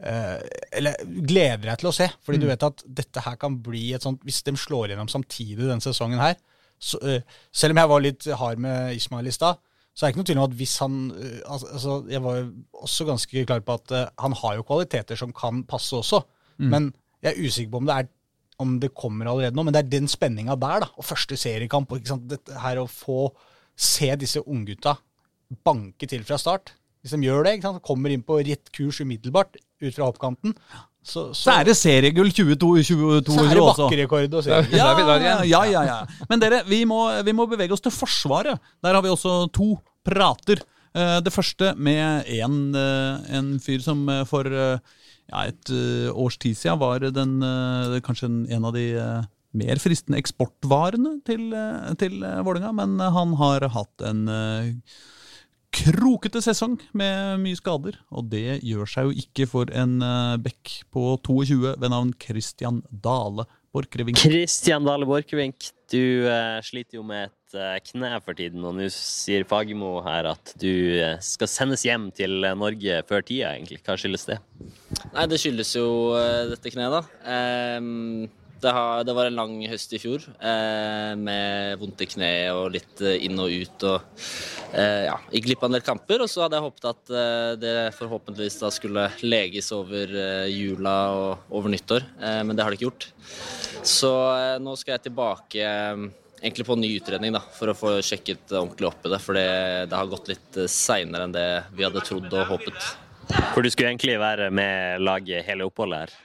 eh, 0.00 0.40
Eller 0.72 0.94
gleder 1.04 1.62
deg 1.70 1.78
til 1.78 1.90
å 1.90 1.94
se. 1.94 2.08
Fordi 2.24 2.38
du 2.40 2.46
Mm. 2.46 2.50
vet 2.54 2.62
at 2.62 2.82
dette 2.94 3.20
her 3.22 3.36
kan 3.36 3.56
bli 3.58 3.92
et 3.94 4.02
sånt 4.02 4.20
Hvis 4.24 4.42
de 4.42 4.52
slår 4.52 4.88
gjennom 4.90 5.08
samtidig 5.08 5.58
denne 5.58 5.80
sesongen 5.80 6.18
her 6.20 6.36
så, 6.80 6.96
eh, 7.02 7.20
Selv 7.52 7.70
om 7.72 7.76
jeg 7.76 7.88
var 7.88 8.00
litt 8.00 8.24
hard 8.24 8.58
med 8.58 8.94
Ismail 8.96 9.26
i 9.26 9.30
stad, 9.30 9.58
så 9.98 10.06
er 10.06 10.12
det 10.12 10.14
ikke 10.14 10.20
noe 10.20 10.28
tvil 10.30 10.38
om 10.38 10.46
at 10.46 10.54
hvis 10.60 10.76
han 10.78 10.98
eh, 11.18 11.38
altså, 11.42 11.68
altså, 11.74 11.94
Jeg 12.06 12.22
var 12.22 12.36
jo 12.36 12.44
også 12.86 13.06
ganske 13.08 13.42
klar 13.48 13.64
på 13.66 13.74
at 13.80 13.94
eh, 13.98 14.04
han 14.22 14.36
har 14.38 14.54
jo 14.54 14.66
kvaliteter 14.68 15.18
som 15.18 15.32
kan 15.34 15.64
passe 15.66 15.96
også. 15.98 16.20
Mm. 16.62 16.68
Men 16.70 16.86
jeg 17.24 17.32
er 17.32 17.40
usikker 17.42 17.72
på 17.72 17.80
om 17.82 17.88
det, 17.88 17.96
er, 17.96 18.10
om 18.62 18.76
det 18.78 18.92
kommer 18.94 19.26
allerede 19.26 19.58
nå. 19.58 19.64
Men 19.66 19.74
det 19.74 19.82
er 19.82 19.90
den 19.96 20.06
spenninga 20.10 20.54
der, 20.54 20.84
da. 20.86 20.90
Og 20.94 21.08
første 21.08 21.34
seriekamp. 21.40 21.96
Ikke 21.98 22.12
sant? 22.12 22.28
Dette 22.30 22.62
her 22.62 22.78
å 22.78 22.86
få 22.86 23.32
se 23.74 24.12
disse 24.22 24.44
unggutta 24.46 24.94
banke 25.66 26.06
til 26.06 26.22
fra 26.28 26.38
start. 26.38 26.76
Hvis 27.02 27.16
de 27.16 27.26
gjør 27.26 27.48
det, 27.48 27.56
ikke 27.58 27.72
sant? 27.72 27.82
kommer 27.90 28.14
inn 28.14 28.22
på 28.26 28.38
rett 28.38 28.70
kurs 28.74 29.02
umiddelbart 29.02 29.58
ut 29.58 29.94
fra 29.94 30.06
hoppkanten, 30.06 30.54
så, 31.08 31.22
Så 31.34 31.52
er 31.54 31.64
det 31.68 31.74
seriegull 31.78 32.28
22-22 32.30 33.24
Så 33.24 33.44
er 33.44 33.54
det 33.54 33.62
også. 33.62 33.86
bakkerekord 33.88 34.34
og 34.38 34.42
seriegull. 34.46 34.76
Ja, 34.78 35.36
ja, 35.48 35.62
ja, 35.72 35.82
ja. 35.88 36.24
Men 36.30 36.42
dere, 36.42 36.62
vi 36.68 36.82
må, 36.88 37.00
vi 37.24 37.32
må 37.36 37.46
bevege 37.50 37.72
oss 37.76 37.84
til 37.84 37.94
Forsvaret. 37.94 38.60
Der 38.84 38.94
har 38.98 39.04
vi 39.04 39.12
også 39.12 39.38
to 39.56 39.70
prater. 40.06 40.60
Eh, 40.96 41.18
Det 41.24 41.32
første 41.34 41.72
med 41.76 42.28
en, 42.38 42.58
eh, 42.76 43.36
en 43.38 43.50
fyr 43.60 43.80
som 43.84 44.04
eh, 44.12 44.24
for 44.28 44.48
ja, 44.48 45.42
et 45.44 45.70
års 46.16 46.38
tid 46.40 46.56
siden 46.56 46.78
var 46.80 47.02
den, 47.12 47.34
kanskje 48.00 48.30
en, 48.48 48.64
av 48.64 48.72
de 48.72 48.86
mer 49.58 49.76
fristende 49.82 50.16
eksportvarene 50.22 51.18
til, 51.28 51.50
til 52.00 52.22
Vålerenga, 52.46 52.70
men 52.78 52.94
han 53.00 53.34
har 53.36 53.66
hatt 53.74 54.04
en 54.08 54.22
krokete 55.78 56.42
sesong 56.44 56.78
med 56.96 57.42
mye 57.42 57.58
skader, 57.58 57.98
og 58.10 58.28
det 58.32 58.60
gjør 58.66 58.90
seg 58.90 59.08
jo 59.08 59.22
ikke 59.24 59.48
for 59.50 59.70
en 59.74 59.98
uh, 60.04 60.36
bekk 60.42 60.80
på 60.94 61.14
22 61.26 61.74
ved 61.74 61.88
navn 61.92 62.12
Christian 62.22 62.82
Dale 62.90 63.46
Borchgrevink. 63.74 64.18
Kristian 64.18 64.86
Dale 64.86 65.06
Borchgrevink, 65.08 65.70
du 65.92 66.28
eh, 66.28 66.58
sliter 66.64 66.98
jo 66.98 67.04
med 67.06 67.28
et 67.28 67.56
eh, 67.56 67.76
kne 67.84 68.10
for 68.24 68.36
tiden, 68.36 68.64
og 68.64 68.76
nå 68.78 68.88
sier 68.92 69.44
Fagermo 69.48 69.98
her 70.06 70.30
at 70.32 70.54
du 70.60 70.70
eh, 70.96 71.18
skal 71.24 71.50
sendes 71.52 71.84
hjem 71.84 72.08
til 72.16 72.44
eh, 72.44 72.56
Norge 72.56 73.02
før 73.08 73.24
tida, 73.24 73.52
egentlig. 73.54 73.80
Hva 73.84 73.98
skyldes 74.00 74.24
det? 74.28 74.38
Nei, 75.12 75.26
det 75.28 75.40
skyldes 75.42 75.74
jo 75.76 75.88
eh, 76.16 76.48
dette 76.54 76.72
kneet, 76.72 76.96
da. 76.96 77.02
Ehm, 77.28 78.28
det, 78.60 78.70
har, 78.74 79.04
det 79.04 79.14
var 79.14 79.28
en 79.28 79.38
lang 79.38 79.54
høst 79.70 79.92
i 79.94 80.00
fjor 80.02 80.24
eh, 80.38 81.12
med 81.18 81.78
vondt 81.80 82.02
i 82.02 82.08
kneet 82.10 82.54
og 82.56 82.72
litt 82.74 83.02
eh, 83.04 83.18
inn 83.26 83.38
og 83.38 83.52
ut. 83.52 83.86
og 83.86 84.22
eh, 84.74 85.06
ja, 85.06 85.16
Gikk 85.32 85.46
glipp 85.46 85.64
av 85.64 85.70
en 85.70 85.76
del 85.78 85.86
kamper, 85.86 86.24
og 86.24 86.30
så 86.30 86.44
hadde 86.44 86.58
jeg 86.58 86.66
håpet 86.66 86.88
at 86.90 87.12
eh, 87.22 87.52
det 87.62 87.74
forhåpentligvis 87.98 88.60
da 88.62 88.72
skulle 88.74 89.08
leges 89.22 89.70
over 89.76 90.14
eh, 90.24 90.46
jula 90.50 90.96
og 91.14 91.52
over 91.60 91.74
nyttår, 91.74 92.06
eh, 92.18 92.40
men 92.42 92.58
det 92.58 92.66
har 92.66 92.74
det 92.74 92.80
ikke 92.80 92.90
gjort. 92.90 93.10
Så 93.86 94.12
nå 94.60 94.74
skal 94.76 94.96
jeg 94.96 95.06
tilbake 95.06 95.62
egentlig 96.42 96.66
på 96.66 96.74
en 96.74 96.82
ny 96.82 96.90
utredning 96.98 97.34
da, 97.36 97.42
for 97.54 97.70
å 97.70 97.76
få 97.78 97.92
sjekket 98.04 98.50
ordentlig 98.50 98.90
opp 98.90 99.06
i 99.06 99.12
det. 99.12 99.20
For 99.22 99.38
det, 99.38 99.50
det 99.90 100.00
har 100.00 100.10
gått 100.10 100.30
litt 100.32 100.62
seinere 100.72 101.28
enn 101.28 101.36
det 101.36 101.50
vi 101.78 101.86
hadde 101.86 102.02
trodd 102.06 102.26
og 102.32 102.50
håpet. 102.56 102.88
For 103.54 103.62
du 103.62 103.70
skulle 103.70 103.92
egentlig 103.92 104.18
være 104.20 104.50
med 104.54 105.04
laget 105.04 105.46
hele 105.46 105.68
oppholdet 105.68 106.06
her. 106.08 106.16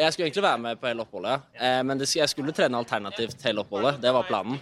Jeg 0.00 0.14
skulle 0.14 0.26
egentlig 0.28 0.44
være 0.44 0.60
med 0.64 0.78
på 0.80 0.88
hele 0.88 1.04
oppholdet. 1.04 1.48
Eh, 1.60 1.80
men 1.84 2.00
jeg 2.00 2.28
skulle 2.32 2.54
trene 2.56 2.78
alternativt 2.80 3.42
hele 3.44 3.60
oppholdet. 3.64 3.98
Det 4.00 4.12
var 4.16 4.28
planen. 4.28 4.56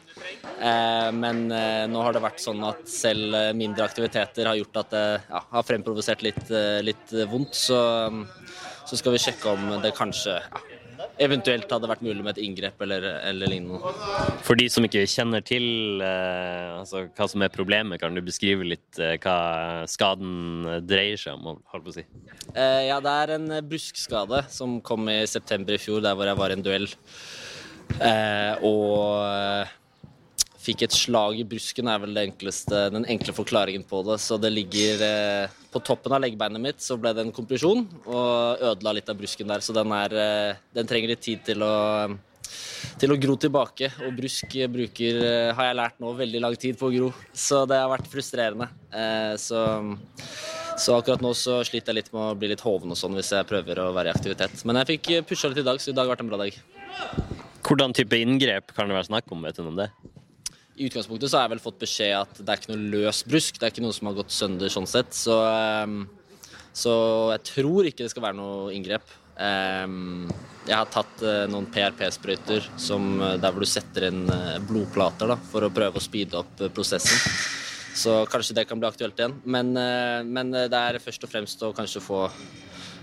Eh, 0.59 1.11
men 1.15 1.45
eh, 1.55 1.85
nå 1.91 2.03
har 2.03 2.17
det 2.17 2.25
vært 2.25 2.43
sånn 2.43 2.65
at 2.67 2.83
selv 2.91 3.37
mindre 3.59 3.87
aktiviteter 3.87 4.51
har 4.51 4.59
gjort 4.59 4.81
at 4.83 4.97
det 4.97 5.05
ja, 5.29 5.45
har 5.53 5.69
fremprovosert 5.69 6.25
litt, 6.27 6.43
litt 6.83 7.15
vondt. 7.31 7.55
Så, 7.55 7.79
så 8.89 8.99
skal 8.99 9.15
vi 9.15 9.23
sjekke 9.23 9.55
om 9.55 9.79
det 9.85 9.95
kanskje 9.99 10.41
ja, 10.41 10.65
eventuelt 11.23 11.71
hadde 11.73 11.91
vært 11.91 12.05
mulig 12.05 12.23
med 12.23 12.37
et 12.37 12.43
inngrep 12.45 12.83
eller, 12.85 13.05
eller 13.29 13.51
lignende. 13.51 13.93
For 14.47 14.59
de 14.59 14.69
som 14.73 14.87
ikke 14.87 15.05
kjenner 15.11 15.45
til 15.47 16.03
eh, 16.05 16.79
altså, 16.79 17.07
hva 17.17 17.29
som 17.31 17.45
er 17.45 17.55
problemet, 17.55 18.01
kan 18.03 18.15
du 18.15 18.23
beskrive 18.25 18.67
litt 18.67 19.01
eh, 19.03 19.17
hva 19.23 19.87
skaden 19.91 20.85
dreier 20.89 21.21
seg 21.21 21.39
om? 21.39 21.59
holdt 21.73 21.87
på 21.87 21.93
å 21.93 21.97
si? 21.99 22.07
Eh, 22.55 22.85
ja, 22.89 23.01
det 23.05 23.17
er 23.25 23.35
en 23.39 23.51
bruskskade 23.69 24.45
som 24.53 24.79
kom 24.85 25.09
i 25.13 25.21
september 25.31 25.77
i 25.77 25.83
fjor, 25.83 26.03
der 26.05 26.17
hvor 26.19 26.29
jeg 26.29 26.41
var 26.41 26.55
i 26.55 26.59
en 26.59 26.65
duell. 26.65 26.89
Eh, 27.99 28.67
og 28.67 29.25
eh, 29.25 29.77
fikk 30.59 30.85
et 30.87 30.95
slag 30.95 31.39
i 31.39 31.47
brusken, 31.47 31.89
er 31.91 32.03
vel 32.03 32.23
enkleste, 32.25 32.89
den 32.95 33.07
enkle 33.09 33.35
forklaringen 33.37 33.85
på 33.89 34.03
det. 34.09 34.19
Så 34.23 34.39
det 34.43 34.51
ligger 34.55 35.05
eh, 35.07 35.57
På 35.69 35.83
toppen 35.85 36.15
av 36.17 36.23
leggebeinet 36.25 36.63
mitt 36.65 36.81
så 36.81 36.97
ble 36.97 37.13
det 37.13 37.27
en 37.27 37.35
kompresjon 37.35 37.85
og 38.07 38.63
ødela 38.71 38.95
litt 38.97 39.11
av 39.13 39.19
brusken 39.19 39.51
der. 39.51 39.61
Så 39.65 39.77
den, 39.77 39.93
er, 39.93 40.15
eh, 40.17 40.63
den 40.75 40.89
trenger 40.89 41.13
litt 41.13 41.25
tid 41.25 41.45
til 41.47 41.63
å 41.67 41.75
til 42.99 43.13
å 43.13 43.19
gro 43.21 43.37
tilbake. 43.41 43.91
Og 44.07 44.17
brusk 44.17 44.57
bruker, 44.73 45.21
eh, 45.25 45.55
har 45.55 45.69
jeg 45.69 45.79
lært 45.79 46.01
nå, 46.01 46.13
veldig 46.17 46.41
lang 46.41 46.57
tid 46.57 46.79
på 46.79 46.89
å 46.89 46.95
gro. 46.95 47.13
Så 47.33 47.67
det 47.69 47.79
har 47.79 47.91
vært 47.91 48.11
frustrerende. 48.11 48.69
Eh, 48.93 49.35
så, 49.37 49.61
så 50.79 50.99
akkurat 50.99 51.23
nå 51.25 51.35
så 51.37 51.61
sliter 51.67 51.93
jeg 51.93 52.03
litt 52.03 52.13
med 52.13 52.23
å 52.23 52.39
bli 52.39 52.53
litt 52.53 52.65
hoven 52.65 52.95
og 52.95 52.99
sånn 52.99 53.17
hvis 53.19 53.33
jeg 53.37 53.49
prøver 53.49 53.83
å 53.83 53.93
være 53.97 54.13
i 54.13 54.17
aktivitet. 54.17 54.65
Men 54.65 54.81
jeg 54.81 54.95
fikk 54.95 55.13
pusha 55.29 55.51
litt 55.51 55.63
i 55.63 55.69
dag, 55.69 55.81
så 55.81 55.93
i 55.93 55.97
dag 55.97 56.07
har 56.07 56.17
vært 56.17 56.25
en 56.27 56.33
bra 56.33 56.41
dag. 56.41 56.63
Hvordan 57.69 57.93
type 57.93 58.17
inngrep 58.17 58.73
kan 58.75 58.89
det 58.89 58.97
være 58.97 59.11
snakk 59.11 59.29
om? 59.35 59.43
vet 59.45 59.59
du 59.59 59.63
noe 59.67 59.75
om 59.75 59.83
det? 59.83 59.91
I 60.79 60.87
utgangspunktet 60.87 61.31
så 61.31 61.41
har 61.41 61.49
jeg 61.49 61.57
vel 61.57 61.63
fått 61.65 61.81
beskjed 61.81 62.13
at 62.15 62.39
det 62.39 62.53
er 62.53 62.61
ikke 62.61 62.71
noe 62.71 62.91
løs 62.93 63.25
brusk. 63.27 63.57
Det 63.59 63.67
er 63.67 63.73
ikke 63.73 63.83
noe 63.83 63.97
som 63.97 64.11
har 64.11 64.19
gått 64.21 64.35
sønder 64.35 64.71
sånn 64.71 64.87
sett. 64.87 65.11
Så, 65.17 65.35
ehm, 65.43 66.05
så 66.71 66.93
jeg 67.35 67.43
tror 67.51 67.89
ikke 67.89 68.05
det 68.05 68.13
skal 68.13 68.29
være 68.29 68.39
noe 68.39 68.71
inngrep. 68.77 69.11
Ehm, 69.43 70.29
Jeg 70.69 70.77
har 70.77 70.91
tatt 70.93 71.23
eh, 71.25 71.47
noen 71.49 71.65
PRP-sprøyter 71.73 72.61
eh, 72.61 73.37
der 73.41 73.55
hvor 73.55 73.65
du 73.65 73.69
setter 73.71 74.11
inn 74.11 74.27
eh, 74.29 74.59
blodplater 74.69 75.31
da, 75.33 75.39
for 75.51 75.65
å 75.65 75.71
prøve 75.73 75.97
å 75.97 76.05
speede 76.05 76.37
opp 76.43 76.61
prosessen. 76.77 77.17
Så 77.99 78.21
kanskje 78.31 78.59
det 78.59 78.67
kan 78.69 78.79
bli 78.79 78.87
aktuelt 78.87 79.19
igjen. 79.19 79.39
Men, 79.49 79.73
men 80.29 80.53
det 80.55 80.79
er 80.79 81.01
først 81.03 81.25
og 81.27 81.33
fremst 81.33 81.63
å 81.67 81.73
kanskje 81.75 82.05
få 82.05 82.21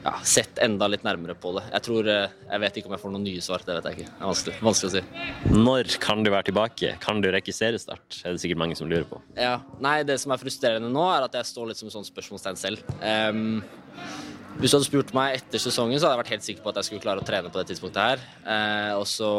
ja, 0.05 0.13
sett 0.27 0.59
enda 0.61 0.87
litt 0.91 1.05
nærmere 1.05 1.33
på 1.41 1.55
det. 1.57 1.65
Jeg 1.71 1.85
tror, 1.87 2.09
eh, 2.11 2.35
jeg 2.51 2.61
vet 2.61 2.77
ikke 2.77 2.91
om 2.91 2.95
jeg 2.95 3.03
får 3.03 3.13
noen 3.15 3.25
nye 3.25 3.41
svar. 3.41 3.65
Det 3.65 3.77
vet 3.77 3.89
jeg 3.89 3.97
ikke. 3.97 4.11
Det 4.11 4.21
er 4.21 4.29
vanskelig, 4.29 4.57
vanskelig 4.67 4.91
å 4.91 4.93
si. 4.93 5.55
Når 5.55 5.97
kan 6.03 6.21
du 6.21 6.29
være 6.29 6.49
tilbake? 6.51 6.93
Kan 7.01 7.23
du 7.25 7.31
rekke 7.33 7.55
seriestart? 7.55 8.21
Er 8.21 8.35
det 8.35 8.43
sikkert 8.43 8.61
mange 8.61 8.77
som 8.77 8.91
lurer 8.91 9.07
på. 9.09 9.21
Ja, 9.39 9.57
nei, 9.81 9.97
Det 10.05 10.19
som 10.21 10.31
er 10.31 10.37
frustrerende 10.37 10.91
nå, 10.93 11.09
er 11.09 11.25
at 11.25 11.33
jeg 11.33 11.49
står 11.49 11.71
litt 11.71 11.81
som 11.81 11.89
et 11.89 11.97
sånt 11.97 12.11
spørsmålstegn 12.11 12.61
selv. 12.61 12.85
Um, 13.01 13.63
hvis 14.55 14.71
du 14.71 14.77
hadde 14.77 14.87
spurt 14.87 15.09
meg 15.15 15.33
etter 15.35 15.59
sesongen, 15.59 15.97
så 15.99 16.07
hadde 16.07 16.15
jeg 16.15 16.21
vært 16.21 16.31
helt 16.31 16.45
sikker 16.45 16.63
på 16.63 16.71
at 16.71 16.77
jeg 16.79 16.87
skulle 16.87 17.03
klare 17.03 17.19
å 17.19 17.25
trene 17.27 17.49
på 17.51 17.59
det 17.59 17.65
tidspunktet 17.73 17.99
her. 17.99 18.21
Eh, 18.47 18.91
og 18.95 19.03
så 19.09 19.31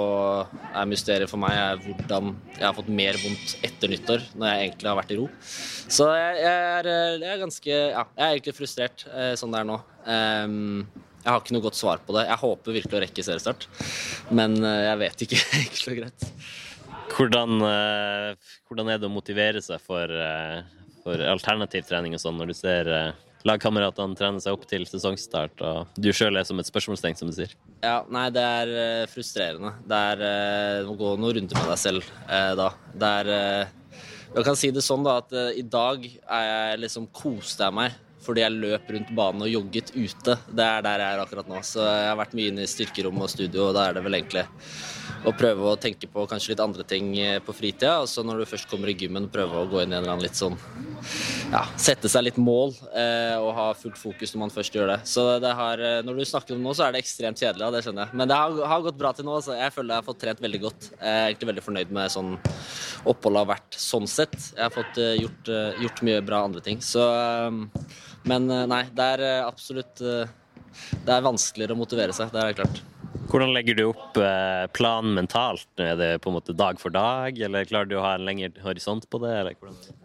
er 0.74 0.90
mysteriet 0.90 1.30
for 1.30 1.40
meg 1.40 1.56
er 1.56 1.80
hvordan 1.80 2.34
jeg 2.50 2.66
har 2.66 2.76
fått 2.76 2.90
mer 2.92 3.16
vondt 3.22 3.54
etter 3.64 3.94
nyttår, 3.94 4.26
når 4.36 4.50
jeg 4.50 4.66
egentlig 4.66 4.90
har 4.90 4.98
vært 5.00 5.14
i 5.14 5.18
ro. 5.22 5.26
Så 5.88 6.10
jeg, 6.12 6.36
jeg, 6.42 6.66
er, 6.76 6.90
eh, 6.92 7.16
jeg 7.22 7.32
er 7.32 7.42
ganske 7.46 7.72
Ja, 7.72 8.04
jeg 8.12 8.26
er 8.26 8.34
egentlig 8.34 8.56
frustrert 8.58 9.06
eh, 9.08 9.32
sånn 9.40 9.56
det 9.56 9.62
er 9.62 9.70
nå. 9.70 9.78
Ehm, 10.06 10.86
jeg 11.26 11.32
har 11.34 11.42
ikke 11.42 11.56
noe 11.56 11.64
godt 11.64 11.78
svar 11.78 12.02
på 12.06 12.14
det. 12.14 12.28
Jeg 12.28 12.38
håper 12.38 12.76
virkelig 12.76 12.98
å 12.98 13.02
rekke 13.02 13.26
seriestart, 13.26 13.66
men 14.30 14.56
eh, 14.62 14.84
jeg 14.86 15.00
vet 15.02 15.26
ikke 15.26 15.42
enkelt 15.60 15.90
og 15.90 16.00
greit. 16.00 16.26
Hvordan, 17.16 17.62
eh, 17.66 18.56
hvordan 18.68 18.90
er 18.92 19.00
det 19.02 19.08
å 19.08 19.14
motivere 19.14 19.62
seg 19.64 19.82
for, 19.82 20.06
eh, 20.10 20.60
for 21.02 21.22
alternativ 21.34 21.88
trening 21.88 22.14
og 22.14 22.22
sånn, 22.22 22.38
når 22.38 22.52
du 22.52 22.58
ser 22.58 22.92
lagkameratene 23.46 24.18
trener 24.18 24.42
seg 24.42 24.54
opp 24.54 24.64
til 24.70 24.86
sesongstart, 24.86 25.60
og 25.66 25.98
du 26.02 26.10
sjøl 26.14 26.38
er 26.38 26.46
som 26.46 26.58
et 26.62 26.70
spørsmålstegn, 26.70 27.18
som 27.18 27.30
du 27.30 27.34
sier? 27.34 27.52
Ja, 27.82 28.00
nei, 28.10 28.26
det 28.34 28.42
er 28.42 29.10
frustrerende. 29.10 29.74
Det 29.86 30.00
er 30.12 30.24
eh, 30.30 30.86
å 30.86 30.94
gå 30.98 31.14
noen 31.18 31.40
runder 31.40 31.58
med 31.58 31.70
deg 31.74 31.82
selv 31.82 32.14
da. 32.26 32.70
Det 32.94 33.12
er 33.22 33.34
Jeg 34.36 34.44
kan 34.46 34.58
si 34.58 34.70
det 34.74 34.82
sånn 34.84 35.06
da, 35.06 35.20
at 35.22 35.32
i 35.56 35.62
dag 35.66 36.06
er 36.06 36.50
jeg 36.50 36.82
liksom 36.86 37.10
koste 37.14 37.66
jeg 37.66 37.74
meg 37.74 38.02
fordi 38.26 38.44
jeg 38.44 38.56
løp 38.56 38.92
rundt 38.96 39.14
banen 39.16 39.46
og 39.46 39.52
jogget 39.52 39.94
ute. 39.94 40.36
Det 40.50 40.66
er 40.66 40.84
der 40.86 41.04
jeg 41.04 41.16
er 41.16 41.24
akkurat 41.24 41.50
nå. 41.50 41.62
Så 41.66 41.82
jeg 41.86 42.10
har 42.10 42.20
vært 42.20 42.36
mye 42.38 42.52
inne 42.52 42.66
i 42.66 42.70
styrkerom 42.70 43.22
og 43.22 43.32
studio, 43.32 43.68
og 43.68 43.76
da 43.78 43.88
er 43.88 43.96
det 43.96 44.04
vel 44.06 44.18
egentlig 44.18 44.46
å 45.26 45.32
prøve 45.34 45.70
å 45.72 45.78
tenke 45.80 46.08
på 46.10 46.26
kanskje 46.30 46.52
litt 46.52 46.62
andre 46.62 46.84
ting 46.86 47.14
eh, 47.18 47.38
på 47.42 47.54
fritida. 47.56 48.00
Og 48.02 48.10
så 48.10 48.24
når 48.26 48.42
du 48.42 48.50
først 48.50 48.70
kommer 48.70 48.90
i 48.90 48.96
gymmen, 48.98 49.30
prøve 49.32 49.62
å 49.62 49.70
gå 49.70 49.82
inn 49.82 49.94
i 49.94 49.96
en 49.96 50.02
eller 50.02 50.16
annen 50.16 50.26
litt 50.26 50.38
sånn 50.38 50.58
ja, 51.52 51.62
sette 51.78 52.10
seg 52.10 52.26
litt 52.26 52.38
mål 52.40 52.74
eh, 52.96 53.36
og 53.38 53.52
ha 53.56 53.66
fullt 53.78 53.98
fokus 54.00 54.32
når 54.34 54.42
man 54.44 54.54
først 54.54 54.76
gjør 54.76 54.90
det. 54.92 54.98
Så 55.08 55.24
det 55.42 55.52
har, 55.58 55.82
eh, 55.82 56.00
når 56.06 56.20
du 56.20 56.24
snakker 56.28 56.54
om 56.54 56.62
det 56.62 56.68
nå, 56.68 56.74
så 56.76 56.86
er 56.86 56.94
det 56.94 57.02
ekstremt 57.04 57.42
kjedelig, 57.42 57.66
ja, 57.66 57.72
det 57.74 57.82
skjønner 57.86 58.06
jeg. 58.06 58.18
Men 58.20 58.30
det 58.30 58.38
har, 58.40 58.56
har 58.72 58.86
gått 58.86 58.98
bra 59.00 59.12
til 59.16 59.28
nå. 59.28 59.38
Så 59.44 59.56
jeg 59.58 59.74
føler 59.74 59.94
jeg 59.94 60.02
har 60.02 60.08
fått 60.08 60.22
trent 60.24 60.42
veldig 60.42 60.62
godt. 60.66 60.90
Jeg 60.96 61.12
er 61.12 61.28
egentlig 61.30 61.50
veldig 61.52 61.66
fornøyd 61.68 61.94
med 61.98 62.14
sånn 62.16 62.34
oppholdet 63.06 63.42
har 63.42 63.52
vært 63.54 63.78
sånn 63.80 64.10
sett. 64.10 64.36
Jeg 64.54 64.64
har 64.64 64.74
fått 64.74 65.00
eh, 65.02 65.14
gjort, 65.22 65.52
gjort 65.84 66.04
mye 66.08 66.26
bra 66.26 66.42
andre 66.48 66.64
ting. 66.64 66.82
Så 66.84 67.06
eh, 67.06 67.62
Men 68.26 68.50
eh, 68.50 68.66
nei, 68.70 68.82
det 68.94 69.06
er 69.14 69.24
eh, 69.24 69.46
absolutt 69.46 70.02
eh, 70.02 70.34
Det 71.06 71.14
er 71.14 71.24
vanskeligere 71.24 71.76
å 71.76 71.80
motivere 71.80 72.14
seg, 72.16 72.32
det 72.34 72.42
er 72.42 72.60
klart. 72.60 72.82
Hvordan 73.26 73.50
legger 73.56 73.74
du 73.74 73.82
opp 73.88 74.18
planen 74.76 75.16
mentalt? 75.16 75.66
Er 75.82 75.96
det 75.98 76.08
på 76.22 76.30
en 76.30 76.36
måte 76.36 76.54
dag 76.54 76.78
for 76.78 76.94
dag, 76.94 77.34
eller 77.42 77.66
klarer 77.66 77.88
du 77.90 77.96
å 77.98 78.04
ha 78.04 78.12
en 78.14 78.26
lengre 78.28 78.52
horisont 78.62 79.08
på 79.10 79.18
det? 79.24 79.32
Eller? 79.40 79.56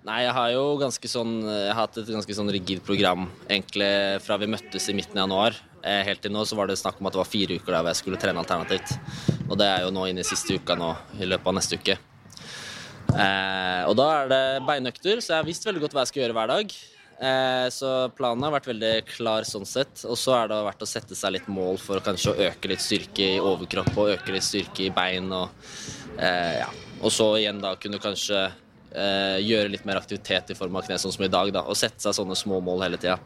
Nei, 0.08 0.22
jeg 0.24 0.34
har 0.34 0.54
jo 0.56 0.64
ganske 0.82 1.12
sånn 1.12 1.36
Jeg 1.44 1.68
har 1.70 1.84
hatt 1.84 2.00
et 2.02 2.10
ganske 2.10 2.38
sånn 2.40 2.50
rigid 2.56 2.82
program 2.88 3.28
egentlig 3.46 3.92
fra 4.26 4.40
vi 4.42 4.50
møttes 4.50 4.90
i 4.90 4.96
midten 4.98 5.20
av 5.20 5.28
januar. 5.28 5.60
Helt 6.08 6.24
til 6.26 6.34
nå 6.34 6.48
så 6.50 6.58
var 6.58 6.72
det 6.72 6.80
snakk 6.82 6.98
om 6.98 7.12
at 7.12 7.18
det 7.18 7.22
var 7.22 7.30
fire 7.30 7.60
uker 7.60 7.76
der 7.76 7.84
hvor 7.84 7.92
jeg 7.94 8.02
skulle 8.02 8.22
trene 8.24 8.42
alternativt. 8.42 8.96
Og 9.50 9.60
det 9.62 9.70
er 9.70 9.86
jo 9.86 9.94
nå 9.94 10.08
inne 10.10 10.26
i 10.26 10.32
siste 10.32 10.58
uka 10.58 10.80
nå, 10.80 10.90
i 11.22 11.30
løpet 11.30 11.52
av 11.52 11.60
neste 11.60 11.78
uke. 11.78 12.00
Eh, 13.12 13.84
og 13.90 13.96
da 14.00 14.08
er 14.22 14.32
det 14.32 14.44
beinøkter, 14.66 15.22
så 15.22 15.36
jeg 15.36 15.44
har 15.44 15.48
visst 15.52 15.68
veldig 15.68 15.84
godt 15.86 15.98
hva 15.98 16.08
jeg 16.08 16.14
skal 16.14 16.26
gjøre 16.26 16.38
hver 16.40 16.56
dag. 16.56 16.76
Eh, 17.22 17.68
så 17.70 18.10
planen 18.18 18.42
har 18.48 18.54
vært 18.56 18.72
veldig 18.72 18.94
klar 19.06 19.46
sånn 19.46 19.68
sett. 19.70 20.02
Og 20.10 20.18
så 20.18 20.34
er 20.40 20.50
det 20.50 20.62
vært 20.66 20.82
å 20.82 20.90
sette 20.90 21.18
seg 21.18 21.36
litt 21.36 21.50
mål 21.52 21.78
for 21.82 22.02
kanskje 22.02 22.34
å 22.34 22.48
øke 22.48 22.72
litt 22.72 22.82
styrke 22.82 23.28
i 23.36 23.42
overkropp 23.42 23.94
og 23.94 24.16
øke 24.16 24.34
litt 24.34 24.48
styrke 24.48 24.88
i 24.88 24.94
bein. 24.96 25.30
Og, 25.38 25.52
eh, 26.18 26.64
ja. 26.64 26.72
og 27.02 27.14
så 27.14 27.36
igjen 27.38 27.62
da 27.62 27.76
kunne 27.82 28.02
kanskje 28.02 28.48
eh, 28.48 29.38
gjøre 29.46 29.70
litt 29.76 29.86
mer 29.86 30.02
aktivitet 30.02 30.50
i 30.50 30.58
form 30.58 30.80
av 30.80 30.88
kne, 30.88 30.98
sånn 31.02 31.14
som 31.14 31.28
i 31.28 31.30
dag. 31.30 31.54
da, 31.54 31.68
Og 31.70 31.78
sette 31.78 32.02
seg 32.02 32.18
sånne 32.18 32.38
små 32.40 32.58
mål 32.66 32.88
hele 32.88 33.02
tida. 33.02 33.20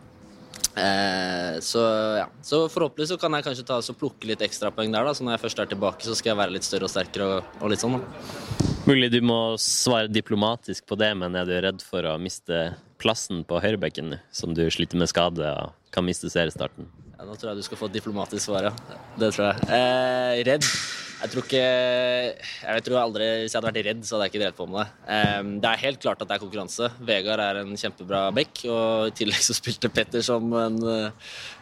Eh, 0.76 1.62
så 1.64 1.80
ja, 2.20 2.26
så 2.44 2.66
forhåpentlig 2.68 3.08
så 3.14 3.18
kan 3.20 3.32
jeg 3.38 3.46
kanskje 3.48 3.64
ta 3.70 3.80
og 3.80 4.00
plukke 4.00 4.28
litt 4.28 4.44
ekstrapoeng 4.44 4.92
der. 4.92 5.08
da, 5.08 5.14
Så 5.16 5.24
når 5.24 5.38
jeg 5.38 5.46
først 5.46 5.62
er 5.64 5.72
tilbake, 5.72 6.04
så 6.04 6.18
skal 6.20 6.34
jeg 6.34 6.42
være 6.44 6.58
litt 6.58 6.68
større 6.68 6.90
og 6.90 6.92
sterkere 6.92 7.30
og, 7.38 7.56
og 7.62 7.72
litt 7.72 7.80
sånn. 7.80 7.96
da. 7.96 8.74
Mulig 8.86 9.08
du 9.10 9.22
må 9.24 9.56
svare 9.58 10.12
diplomatisk 10.12 10.84
på 10.86 11.00
det, 11.00 11.14
men 11.18 11.34
er 11.40 11.48
du 11.48 11.56
redd 11.64 11.80
for 11.82 12.06
å 12.06 12.20
miste 12.22 12.76
plassen 13.02 13.44
på 13.48 13.62
høyrebekken, 13.64 14.18
som 14.32 14.54
du 14.56 14.64
sliter 14.74 15.00
med 15.00 15.12
skade 15.12 15.50
og 15.52 15.74
kan 15.96 16.06
miste 16.08 16.30
seriestarten? 16.32 16.88
Ja, 17.16 17.24
nå 17.24 17.38
tror 17.40 17.54
jeg 17.54 17.62
du 17.62 17.66
skal 17.68 17.80
få 17.80 17.88
et 17.88 17.96
diplomatisk 17.96 18.50
svar, 18.50 18.68
ja. 18.68 19.00
Det 19.20 19.32
tror 19.36 19.48
jeg. 19.48 19.68
Eh, 19.72 20.44
redd? 20.48 20.68
Jeg 21.16 21.32
tror 21.32 21.46
ikke 21.46 21.60
Jeg 21.64 22.84
tror 22.84 22.98
aldri 23.00 23.28
Hvis 23.46 23.54
jeg 23.54 23.58
hadde 23.58 23.70
vært 23.70 23.88
redd, 23.88 24.02
så 24.04 24.16
hadde 24.18 24.26
jeg 24.26 24.34
ikke 24.34 24.42
drevet 24.42 24.58
på 24.58 24.68
med 24.68 24.82
det. 24.82 24.88
Eh, 25.16 25.52
det 25.64 25.70
er 25.70 25.84
helt 25.86 26.02
klart 26.04 26.22
at 26.22 26.30
det 26.30 26.36
er 26.36 26.44
konkurranse. 26.44 26.90
Vegard 27.08 27.44
er 27.46 27.62
en 27.62 27.72
kjempebra 27.80 28.26
back, 28.36 28.66
og 28.68 29.10
i 29.10 29.16
tillegg 29.22 29.46
så 29.48 29.56
spilte 29.56 29.92
Petter 29.96 30.26
som 30.28 30.52
en, 30.60 30.82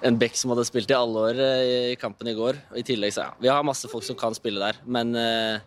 en 0.01 0.19
back 0.19 0.39
som 0.39 0.55
hadde 0.55 0.65
spilt 0.67 0.89
i 0.89 0.97
alle 0.97 1.27
år 1.29 1.43
eh, 1.45 1.91
i 1.93 1.99
kampen 2.01 2.33
i 2.33 2.37
går. 2.37 2.57
Og 2.73 2.81
i 2.81 2.87
tillegg 2.89 3.13
så 3.13 3.27
ja, 3.27 3.35
Vi 3.45 3.53
har 3.53 3.67
masse 3.67 3.91
folk 3.91 4.05
som 4.07 4.17
kan 4.19 4.33
spille 4.37 4.63
der, 4.63 4.81
men 4.89 5.13
eh, 5.19 5.61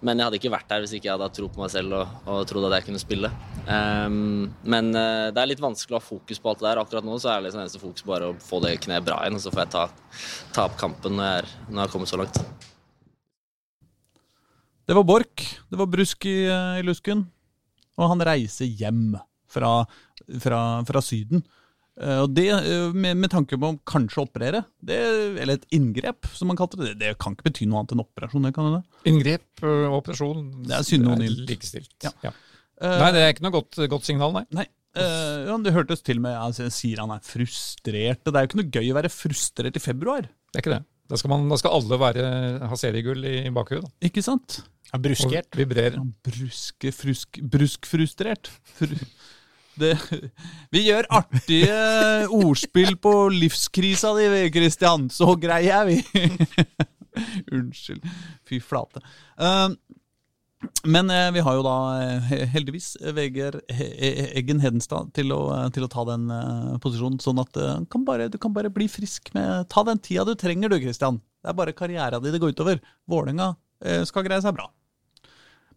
men 0.00 0.16
jeg 0.16 0.26
hadde 0.26 0.38
ikke 0.40 0.52
vært 0.52 0.68
der 0.70 0.84
hvis 0.84 0.94
ikke 0.96 1.08
jeg 1.08 1.12
hadde 1.12 1.26
hatt 1.28 1.36
tro 1.36 1.48
på 1.52 1.60
meg 1.60 1.72
selv 1.72 1.96
og, 1.98 2.14
og 2.32 2.40
trodd 2.48 2.66
at 2.70 2.78
jeg 2.78 2.86
kunne 2.88 3.02
spille. 3.02 3.30
Um, 3.66 4.48
men 4.64 4.90
uh, 4.96 5.28
det 5.28 5.42
er 5.42 5.50
litt 5.50 5.62
vanskelig 5.62 5.98
å 5.98 6.00
ha 6.00 6.04
fokus 6.04 6.40
på 6.40 6.52
alt 6.52 6.62
det 6.62 6.68
der. 6.70 6.80
Akkurat 6.80 7.06
nå 7.06 7.18
så 7.20 7.32
er 7.32 7.40
det 7.40 7.48
liksom 7.48 7.62
eneste 7.64 7.82
fokus 7.82 8.06
bare 8.08 8.30
å 8.30 8.38
få 8.40 8.62
det 8.64 8.78
kneet 8.86 9.04
bra 9.06 9.20
igjen, 9.24 9.36
og 9.36 9.44
så 9.44 9.52
får 9.52 9.64
jeg 9.66 9.72
ta, 9.76 9.84
ta 10.56 10.66
opp 10.70 10.78
kampen 10.80 11.18
når 11.18 11.28
jeg, 11.28 11.42
er, 11.42 11.52
når 11.68 11.76
jeg 11.76 11.84
har 11.84 11.94
kommet 11.94 12.12
så 12.12 12.20
langt. 12.22 12.40
Det 14.88 14.96
var 14.96 15.06
Borch. 15.06 15.46
Det 15.70 15.78
var 15.78 15.92
brusk 15.92 16.26
i, 16.26 16.38
i 16.80 16.86
lusken. 16.86 17.26
Og 18.00 18.08
han 18.10 18.24
reiser 18.24 18.66
hjem 18.66 19.18
fra, 19.50 19.84
fra, 20.40 20.60
fra 20.88 21.02
Syden. 21.04 21.44
Uh, 22.00 22.22
og 22.24 22.30
det, 22.32 22.46
uh, 22.54 22.94
med, 22.94 23.18
med, 23.18 23.28
tanke 23.32 23.58
på 23.60 23.72
å 23.72 23.78
kanskje 23.88 24.22
operere, 24.22 24.62
det, 24.86 24.98
eller 25.42 25.58
et 25.58 25.66
inngrep, 25.76 26.28
som 26.36 26.48
man 26.48 26.58
kalte 26.58 26.78
det, 26.80 26.94
det 27.00 27.14
kan 27.20 27.34
ikke 27.36 27.48
bety 27.50 27.66
noe 27.68 27.82
annet 27.82 27.96
enn 27.96 28.04
operasjon? 28.04 28.46
det 28.46 28.52
kan 28.56 28.70
det? 28.76 28.82
Inngrep 29.10 29.64
og 29.66 29.96
operasjon 29.98 30.44
det 30.68 30.76
er 30.78 30.86
synonymt. 30.86 31.42
likestilt. 31.50 31.92
Ja. 32.06 32.14
Ja. 32.24 32.32
Uh, 32.80 32.96
nei, 33.02 33.10
det 33.16 33.24
er 33.24 33.34
ikke 33.34 33.44
noe 33.44 33.56
godt, 33.58 33.80
godt 33.92 34.08
signal, 34.08 34.32
nei. 34.36 34.46
nei. 34.56 34.66
ja, 34.96 35.58
det 35.60 35.74
hørtes 35.74 36.00
til 36.06 36.22
med 36.24 36.38
altså, 36.38 36.70
sier 36.72 37.02
han 37.02 37.12
er 37.14 37.26
frustrert. 37.26 38.22
Det 38.24 38.32
er 38.32 38.46
jo 38.46 38.50
ikke 38.50 38.62
noe 38.62 38.72
gøy 38.78 38.94
å 38.94 38.96
være 38.96 39.12
frustrert 39.12 39.76
i 39.76 39.82
februar. 39.82 40.24
Det 40.24 40.60
er 40.60 40.64
ikke 40.64 40.76
det. 40.78 40.84
Da 41.10 41.18
skal, 41.18 41.32
man, 41.32 41.48
da 41.50 41.58
skal 41.58 41.74
alle 41.74 41.98
være, 41.98 42.24
ha 42.70 42.76
seriegull 42.78 43.26
i 43.26 43.50
bakhuet. 43.52 43.84
Ikke 44.06 44.22
sant? 44.22 44.62
Ja, 44.90 44.98
bruskert. 45.02 45.50
Og 45.52 45.60
vibrerer. 45.60 45.98
Bruske, 46.26 46.94
frusk, 46.94 47.42
bruskfrustrert. 47.52 48.50
Fru 48.78 48.94
det, 49.80 49.94
vi 50.74 50.86
gjør 50.86 51.08
artige 51.20 51.80
ordspill 52.28 52.96
på 53.00 53.14
livskrisa 53.34 54.12
di, 54.18 54.28
Kristian. 54.54 55.08
Så 55.12 55.34
greie 55.40 55.72
er 55.74 55.88
vi. 55.88 55.98
Unnskyld. 57.56 58.04
Fy 58.48 58.60
flate. 58.62 59.02
Uh, 59.40 59.72
men 60.84 61.10
uh, 61.10 61.30
vi 61.32 61.42
har 61.44 61.56
jo 61.56 61.64
da 61.64 61.76
uh, 61.96 62.32
heldigvis 62.52 62.92
Vegard 63.16 63.60
Eggen 63.72 64.60
Hedenstad 64.60 65.12
til 65.16 65.32
å, 65.32 65.40
til 65.74 65.86
å 65.86 65.90
ta 65.92 66.04
den 66.12 66.28
posisjonen. 66.82 67.20
Sånn 67.22 67.40
at 67.42 67.56
kan 67.92 68.04
bare, 68.08 68.28
du 68.32 68.38
kan 68.40 68.54
bare 68.56 68.72
bli 68.72 68.88
frisk 68.90 69.32
med 69.36 69.68
Ta 69.72 69.84
den 69.86 70.02
tida 70.02 70.26
du 70.28 70.36
trenger, 70.38 70.72
du, 70.72 70.80
Kristian. 70.82 71.20
Det 71.40 71.52
er 71.52 71.56
bare 71.56 71.76
karriera 71.76 72.20
di 72.20 72.32
det 72.32 72.42
går 72.42 72.54
utover. 72.54 72.82
Vålerenga 73.08 73.54
skal 74.06 74.26
greie 74.26 74.42
seg 74.44 74.52
bra. 74.58 74.68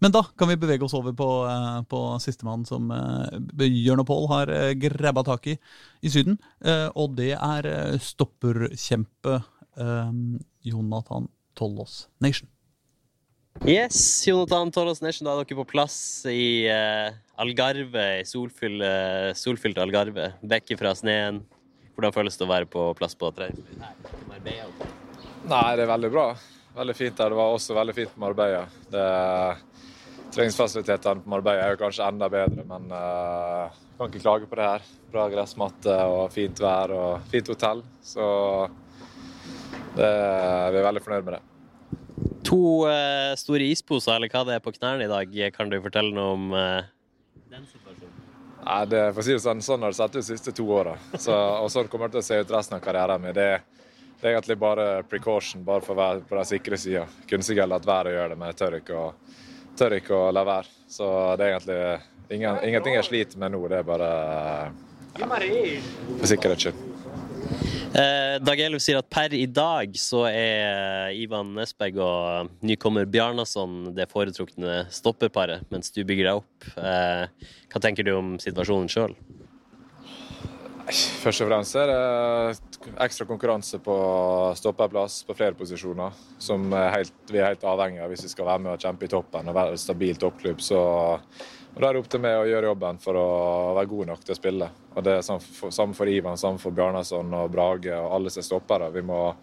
Men 0.04 0.12
da 0.12 0.20
kan 0.38 0.50
vi 0.52 0.60
bevege 0.60 0.84
oss 0.84 0.96
over 0.98 1.16
på, 1.16 1.28
uh, 1.48 1.80
på 1.88 2.00
sistemann 2.20 2.66
som 2.68 2.92
Bjørn 3.56 4.04
og 4.04 4.10
Pål 4.10 4.28
har 4.34 4.52
uh, 4.52 4.72
grabba 4.76 5.24
tak 5.28 5.48
i 5.54 5.56
i 6.04 6.12
Syden. 6.12 6.36
Og 7.00 7.14
det 7.16 7.30
er 7.38 7.68
stopperkjempe 8.04 9.38
Jonathan 10.68 11.30
Tollås 11.56 12.10
Nation. 12.20 12.50
Yes, 13.64 13.96
Jonathan 14.28 14.74
Tollås 14.76 15.00
Nation, 15.00 15.30
da 15.30 15.38
er 15.38 15.46
dere 15.46 15.62
på 15.62 15.70
plass 15.70 15.96
i 16.28 16.68
Algarve, 17.40 18.04
i 18.20 18.28
solfylte, 18.28 18.92
solfylt 19.40 19.80
Algarve. 19.80 20.34
Vekk 20.44 20.76
fra 20.82 20.92
sneen. 21.00 21.40
Hvordan 21.94 22.14
føles 22.16 22.40
det 22.40 22.46
å 22.46 22.50
være 22.50 22.68
på 22.74 22.88
plass 22.98 23.14
på 23.16 23.30
tre? 23.38 23.52
Nei, 23.54 25.70
det 25.78 25.86
er 25.86 25.92
veldig 25.94 26.12
bra. 26.12 26.28
Veldig 26.74 26.96
fint 26.98 27.18
der. 27.18 27.30
Det 27.30 27.38
var 27.38 27.54
også 27.54 27.76
veldig 27.78 27.96
fint 27.96 28.14
på 28.16 28.24
Marbella. 28.24 28.64
Det 28.90 29.10
Treningsfasilitetene 30.34 31.22
på 31.22 31.30
Marbella 31.30 31.68
er 31.68 31.76
jo 31.76 31.82
kanskje 31.84 32.06
enda 32.08 32.30
bedre, 32.32 32.64
men 32.66 32.88
uh, 32.90 33.74
kan 34.00 34.10
ikke 34.10 34.24
klage 34.24 34.48
på 34.50 34.58
det 34.58 34.66
her. 34.66 34.88
Bra 35.14 35.28
gressmatte 35.30 35.98
og 36.10 36.24
fint 36.34 36.62
vær 36.64 36.94
og 36.96 37.28
fint 37.30 37.52
hotell. 37.54 37.84
Så 38.02 38.26
det, 39.94 40.10
vi 40.10 40.80
er 40.80 40.88
veldig 40.88 41.04
fornøyd 41.06 41.28
med 41.28 41.38
det. 41.38 41.44
To 42.50 42.64
uh, 42.90 43.36
store 43.38 43.70
isposer, 43.76 44.16
eller 44.16 44.34
hva 44.34 44.42
det 44.48 44.58
er 44.58 44.66
på 44.66 44.74
knærne 44.74 45.06
i 45.06 45.12
dag. 45.12 45.38
Kan 45.54 45.70
du 45.70 45.78
fortelle 45.86 46.16
noe 46.18 46.34
om 46.34 46.50
uh, 46.58 46.82
den 47.54 47.70
situasjonen? 47.70 48.10
Nei, 48.64 48.82
det, 48.90 49.06
for 49.12 49.22
å 49.22 49.28
si 49.28 49.36
det 49.36 49.44
sånn, 49.44 49.62
sånn 49.62 49.86
har 49.86 49.94
det 49.94 50.00
sett 50.00 50.14
ut 50.16 50.20
de 50.22 50.26
siste 50.26 50.56
to 50.56 50.66
åra. 50.72 50.96
Så, 51.20 51.34
og 51.36 51.70
sånn 51.72 51.90
kommer 51.92 52.10
det 52.10 52.18
til 52.18 52.24
å 52.24 52.28
se 52.32 52.42
ut 52.42 52.58
resten 52.58 52.80
av 52.80 52.84
karrieren 52.86 53.22
min. 53.22 53.36
Det, 53.36 53.48
det, 54.16 54.24
er 54.24 54.34
egentlig 54.34 54.58
bare 54.62 54.86
precaution, 55.06 55.66
bare 55.68 55.84
for 55.86 55.94
å 55.94 56.02
være 56.02 56.26
på 56.30 56.38
den 56.40 56.48
sikre 56.48 56.80
sida. 56.80 57.04
Kunne 57.30 57.46
sikkert 57.46 57.70
latt 57.70 57.86
være 57.86 58.10
å 58.10 58.16
gjøre 58.18 58.34
det, 58.34 58.40
men 58.40 58.54
jeg 58.54 58.62
tør 58.64 58.78
ikke 58.80 59.02
å 59.02 59.10
tør 59.80 59.98
ikke 60.00 60.16
å 60.16 60.32
la 60.36 60.46
være. 60.48 60.72
Så 60.90 61.06
det 61.40 61.46
er 61.48 61.56
egentlig 61.56 61.78
ingen, 62.38 62.58
ingenting 62.70 62.98
jeg 63.00 63.08
sliter 63.10 63.42
med 63.42 63.56
nå. 63.56 63.62
Det 63.72 63.82
er 63.82 63.88
bare 63.88 64.10
ja, 65.20 65.30
for 65.30 66.30
sikkerhets 66.30 66.68
skyld. 66.68 66.90
Eh, 67.94 68.40
Dag 68.42 68.58
Eluf 68.66 68.82
sier 68.82 68.98
at 68.98 69.10
per 69.14 69.36
i 69.38 69.46
dag 69.46 69.92
så 70.02 70.24
er 70.26 71.14
Ivan 71.14 71.52
Nesberg 71.54 72.00
og 72.02 72.56
nykommer 72.66 73.06
Bjarnason 73.06 73.92
det 73.94 74.08
foretrukne 74.10 74.88
stopperparet, 74.94 75.62
mens 75.70 75.94
du 75.94 76.02
bygger 76.02 76.32
deg 76.32 76.40
opp. 76.42 76.70
Eh, 76.74 77.52
hva 77.70 77.84
tenker 77.84 78.08
du 78.08 78.16
om 78.16 78.34
situasjonen 78.42 78.90
sjøl? 78.90 79.14
Først 80.90 81.46
og 81.46 81.52
fremst 81.52 81.78
er 81.80 81.92
det 81.94 82.02
ekstra 83.04 83.26
konkurranse 83.30 83.80
på 83.84 83.96
stopperplass 84.58 85.24
på 85.28 85.36
flere 85.38 85.58
posisjoner, 85.58 86.14
som 86.42 86.66
er 86.78 86.90
helt, 86.98 87.14
vi 87.32 87.42
er 87.42 87.52
helt 87.52 87.66
avhengig 87.68 88.04
av 88.04 88.14
hvis 88.14 88.26
vi 88.28 88.32
skal 88.34 88.48
være 88.50 88.64
med 88.66 88.74
og 88.76 88.86
kjempe 88.86 89.08
i 89.08 89.12
toppen 89.12 89.50
og 89.50 89.58
være 89.58 89.76
et 89.76 89.84
stabil 89.84 90.20
toppklubb. 90.20 90.62
Så 90.62 90.80
Da 91.74 91.88
er 91.90 91.96
det 91.96 92.04
opp 92.04 92.10
til 92.14 92.22
meg 92.22 92.36
å 92.38 92.46
gjøre 92.46 92.68
jobben 92.70 93.00
for 93.02 93.18
å 93.18 93.30
være 93.74 93.90
god 93.90 94.10
nok 94.12 94.20
til 94.22 94.36
å 94.36 94.38
spille. 94.38 94.68
Og 94.94 95.04
Det 95.04 95.16
er 95.18 95.24
samme 95.26 95.98
for 95.98 96.06
Ivan, 96.06 96.38
samme 96.38 96.62
for 96.62 96.70
Bjarnason 96.72 97.34
og 97.34 97.50
Brage 97.52 97.96
og 97.98 98.12
alle 98.14 98.30
som 98.30 98.44
er 98.44 98.46
stoppere. 98.46 98.92
Vi 98.94 99.02
må 99.02 99.34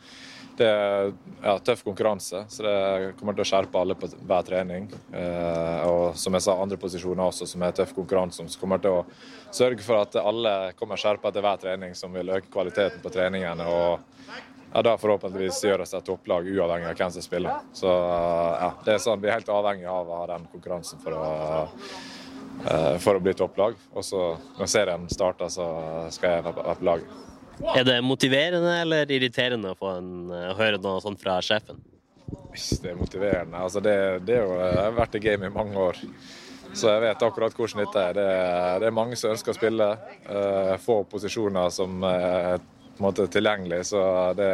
det 0.60 0.68
er 0.68 1.12
ja, 1.42 1.54
tøff 1.64 1.82
konkurranse, 1.86 2.42
så 2.52 2.64
det 2.64 2.74
kommer 3.18 3.36
til 3.36 3.44
å 3.44 3.48
skjerpe 3.48 3.80
alle 3.80 3.96
på 3.96 4.10
hver 4.12 4.44
trening. 4.44 4.90
Eh, 5.16 5.88
og 5.88 6.18
som 6.20 6.36
jeg 6.36 6.44
sa, 6.44 6.56
andre 6.60 6.78
posisjoner 6.80 7.24
også 7.24 7.48
som 7.48 7.64
er 7.64 7.72
tøff 7.76 7.94
konkurranse, 7.96 8.44
som 8.44 8.60
kommer 8.60 8.82
til 8.82 8.98
å 8.98 9.06
sørge 9.56 9.84
for 9.86 10.02
at 10.02 10.18
alle 10.20 10.54
kommer 10.78 11.00
skjerpa 11.00 11.32
til 11.32 11.46
hver 11.46 11.62
trening, 11.62 11.96
som 11.96 12.12
vil 12.12 12.34
øke 12.36 12.52
kvaliteten 12.52 13.00
på 13.00 13.12
treningene. 13.14 13.66
og 13.66 14.20
ja, 14.72 14.82
da 14.86 14.94
forhåpentligvis 15.00 15.64
gjør 15.64 15.82
oss 15.82 15.96
et 15.98 16.06
topplag 16.06 16.46
uavhengig 16.46 16.92
av 16.92 17.00
hvem 17.00 17.14
som 17.16 17.24
spiller. 17.24 17.64
Så 17.74 17.90
ja, 17.90 18.70
det 18.84 18.94
er 18.94 19.02
sånn, 19.02 19.20
Vi 19.22 19.30
er 19.30 19.40
helt 19.40 19.50
avhengig 19.50 19.88
av 19.90 20.06
å 20.06 20.20
ha 20.20 20.28
den 20.30 20.46
konkurransen 20.52 21.00
for 21.02 21.16
å, 21.16 21.32
eh, 22.68 22.98
for 23.02 23.16
å 23.16 23.24
bli 23.24 23.34
topplag. 23.34 23.74
Og 23.94 24.06
så 24.06 24.36
når 24.60 24.70
serien 24.70 25.08
starter, 25.10 25.50
så 25.50 25.66
skal 26.14 26.36
jeg 26.36 26.46
være 26.46 26.76
på 26.76 26.92
laget. 26.92 27.29
Er 27.76 27.84
det 27.84 28.00
motiverende 28.04 28.74
eller 28.82 29.10
irriterende 29.12 29.74
å, 29.76 29.94
en, 29.94 30.12
å 30.32 30.54
høre 30.58 30.80
noe 30.80 31.00
sånt 31.04 31.20
fra 31.20 31.38
sjefen? 31.44 31.80
Hvis 32.50 32.80
Det 32.82 32.92
er 32.92 32.98
motiverende. 32.98 33.58
Altså 33.58 33.82
det, 33.84 33.96
det 34.26 34.38
jo, 34.40 34.54
jeg 34.58 34.78
har 34.78 34.96
vært 34.96 35.18
i 35.18 35.22
game 35.24 35.50
i 35.50 35.54
mange 35.54 35.90
år. 35.90 36.00
Så 36.72 36.90
jeg 36.90 37.02
vet 37.02 37.22
akkurat 37.26 37.54
hvordan 37.56 37.84
dette 37.84 38.02
er. 38.02 38.16
Det, 38.16 38.26
det 38.82 38.88
er 38.88 38.94
mange 38.94 39.18
som 39.18 39.32
ønsker 39.34 39.52
å 39.52 39.58
spille. 39.58 39.88
Uh, 40.26 40.74
få 40.82 41.02
posisjoner 41.10 41.70
som 41.74 42.02
er 42.06 42.58
en 42.58 42.66
måte 43.02 43.26
tilgjengelig. 43.32 43.82
Så, 43.90 44.02
det, 44.38 44.50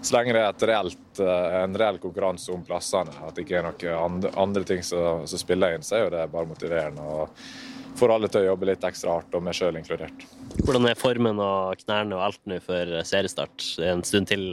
så 0.00 0.16
lenge 0.16 0.34
det 0.34 0.42
er 0.42 0.72
reelt, 0.72 1.04
uh, 1.20 1.60
en 1.62 1.78
reell 1.78 2.00
konkurranse 2.02 2.50
om 2.54 2.64
plassene, 2.66 3.14
at 3.26 3.36
det 3.36 3.46
ikke 3.46 3.60
er 3.60 3.68
noen 3.68 4.00
andre, 4.00 4.34
andre 4.46 4.66
ting 4.68 4.82
som, 4.86 5.22
som, 5.30 5.40
spiller 5.40 5.76
inn, 5.76 5.86
så 5.86 5.98
er 5.98 6.06
jo 6.06 6.12
det 6.16 6.26
bare 6.34 6.50
motiverende. 6.50 7.06
Og 7.06 7.73
får 7.98 8.14
alle 8.14 8.30
til 8.30 8.42
å 8.42 8.48
jobbe 8.52 8.70
litt 8.70 8.86
ekstra 8.86 9.18
hardt, 9.18 9.34
og 9.34 9.44
meg 9.44 9.56
sjøl 9.58 9.78
inkludert. 9.78 10.24
Hvordan 10.64 10.88
er 10.90 10.98
formen 10.98 11.42
og 11.42 11.84
knærne 11.84 12.16
og 12.16 12.24
alt 12.28 12.40
nå 12.50 12.58
før 12.64 12.96
seriestart? 13.06 13.68
Det 13.78 13.86
er 13.86 13.94
en 13.96 14.06
stund 14.06 14.30
til? 14.30 14.48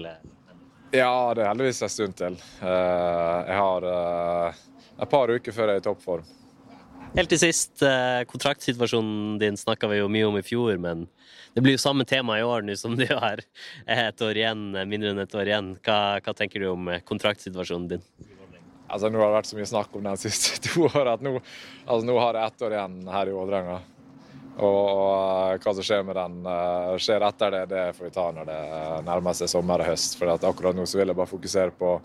Ja, 0.92 1.32
det 1.36 1.46
er 1.46 1.52
heldigvis 1.54 1.82
en 1.86 1.94
stund 1.94 2.18
til. 2.20 2.38
Eh, 2.62 3.40
jeg 3.48 3.58
har 3.62 3.90
eh, 3.94 4.62
et 5.02 5.12
par 5.12 5.32
uker 5.32 5.56
før 5.56 5.72
jeg 5.72 5.82
er 5.82 5.84
i 5.84 5.88
toppform. 5.88 6.30
Helt 7.12 7.28
til 7.28 7.42
sist, 7.42 7.82
eh, 7.84 8.22
kontraktsituasjonen 8.30 9.40
din 9.42 9.58
snakka 9.60 9.90
vi 9.92 9.98
jo 10.00 10.12
mye 10.12 10.28
om 10.30 10.38
i 10.40 10.46
fjor, 10.48 10.78
men 10.80 11.08
det 11.56 11.64
blir 11.64 11.76
jo 11.76 11.82
samme 11.84 12.06
tema 12.08 12.38
i 12.40 12.46
år 12.48 12.64
nå 12.64 12.78
som 12.80 12.96
det 12.96 13.10
har 13.12 13.42
et 13.88 14.24
år 14.24 14.40
igjen, 14.40 14.70
mindre 14.88 15.12
enn 15.12 15.20
et 15.20 15.36
år 15.36 15.52
igjen. 15.52 15.74
Hva, 15.84 15.98
hva 16.24 16.36
tenker 16.38 16.64
du 16.64 16.70
om 16.72 16.88
eh, 16.88 17.04
kontraktsituasjonen 17.04 17.90
din? 17.92 18.06
Altså, 18.92 19.10
nå 19.10 19.22
har 19.22 19.32
det 19.32 19.40
vært 19.40 19.52
så 19.52 19.58
mye 19.60 19.72
snakk 19.72 19.96
om 19.98 20.06
den 20.10 20.20
siste 20.22 20.60
to 20.68 20.90
åra 20.90 21.16
at 21.16 21.24
nå, 21.26 21.38
altså, 21.86 22.04
nå 22.08 22.20
har 22.20 22.38
jeg 22.40 22.52
ett 22.52 22.68
år 22.68 22.78
igjen 22.78 23.00
her 23.16 23.32
i 23.32 23.36
Vålerenga. 23.38 23.80
Og, 24.62 24.66
og 24.68 25.64
hva 25.64 25.74
som 25.78 25.86
skjer 25.86 26.04
med 26.06 26.18
den 26.20 26.50
eh, 26.52 26.98
skjer 27.02 27.24
etter 27.24 27.56
det, 27.56 27.62
det 27.72 27.86
får 27.98 28.10
vi 28.10 28.12
ta 28.18 28.26
når 28.36 28.50
det 28.50 28.60
nærmer 29.08 29.38
seg 29.38 29.50
sommer 29.52 29.82
og 29.82 29.90
høst. 29.94 30.18
For 30.20 30.34
at 30.34 30.46
akkurat 30.48 30.78
nå 30.78 30.86
så 30.90 31.00
vil 31.00 31.12
jeg 31.14 31.18
bare 31.18 31.32
fokusere 31.32 31.74
på 31.80 31.96
å 31.96 32.02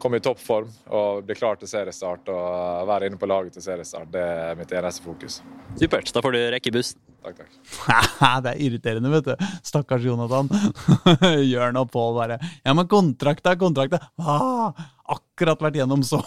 komme 0.00 0.16
i 0.16 0.24
toppform 0.24 0.70
og 0.96 1.22
bli 1.28 1.36
klar 1.36 1.60
til 1.60 1.70
seriestart. 1.70 2.32
Og 2.32 2.88
være 2.88 3.10
inne 3.10 3.20
på 3.20 3.28
laget 3.30 3.58
til 3.58 3.66
seriestart. 3.68 4.08
Det 4.14 4.24
er 4.24 4.58
mitt 4.58 4.72
eneste 4.72 5.04
fokus. 5.04 5.40
Supert. 5.76 6.12
Da 6.16 6.24
får 6.24 6.36
du 6.36 6.42
rekke 6.56 6.74
bussen. 6.74 7.04
Takk, 7.20 7.36
takk. 7.36 7.56
det 8.46 8.54
er 8.54 8.62
irriterende, 8.64 9.10
vet 9.12 9.26
du. 9.28 9.48
Stakkars 9.66 10.06
Jonathan. 10.06 10.48
Jørn 11.52 11.76
og 11.82 11.90
Pål 11.92 12.16
bare 12.16 12.40
Ja, 12.64 12.72
men 12.72 12.88
kontrakta, 12.88 13.52
kontrakta. 13.60 14.00
Ah, 14.16 14.72
akkurat 15.14 15.62
vært 15.62 15.80
gjennom 15.80 16.04
så 16.10 16.20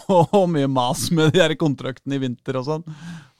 mye 0.50 0.70
mas 0.70 1.08
med 1.14 1.34
de 1.34 1.42
her 1.42 1.54
kontraktene 1.60 2.18
i 2.18 2.24
vinter 2.24 2.60
og 2.60 2.66
sånn. 2.68 2.84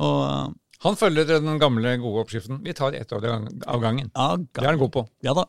Og 0.05 0.22
eh, 0.28 0.47
Han 0.86 0.99
følger 1.01 1.28
den 1.36 1.61
gamle, 1.62 1.97
gode 2.03 2.24
oppskriften. 2.24 2.62
Vi 2.64 2.76
tar 2.76 2.97
ett 2.99 3.12
år 3.12 3.28
av 3.30 3.84
gangen. 3.84 4.11
Det 4.14 4.64
er 4.64 4.72
han 4.72 4.80
god 4.82 4.95
på. 4.97 5.07
Ja 5.26 5.36
da. 5.36 5.47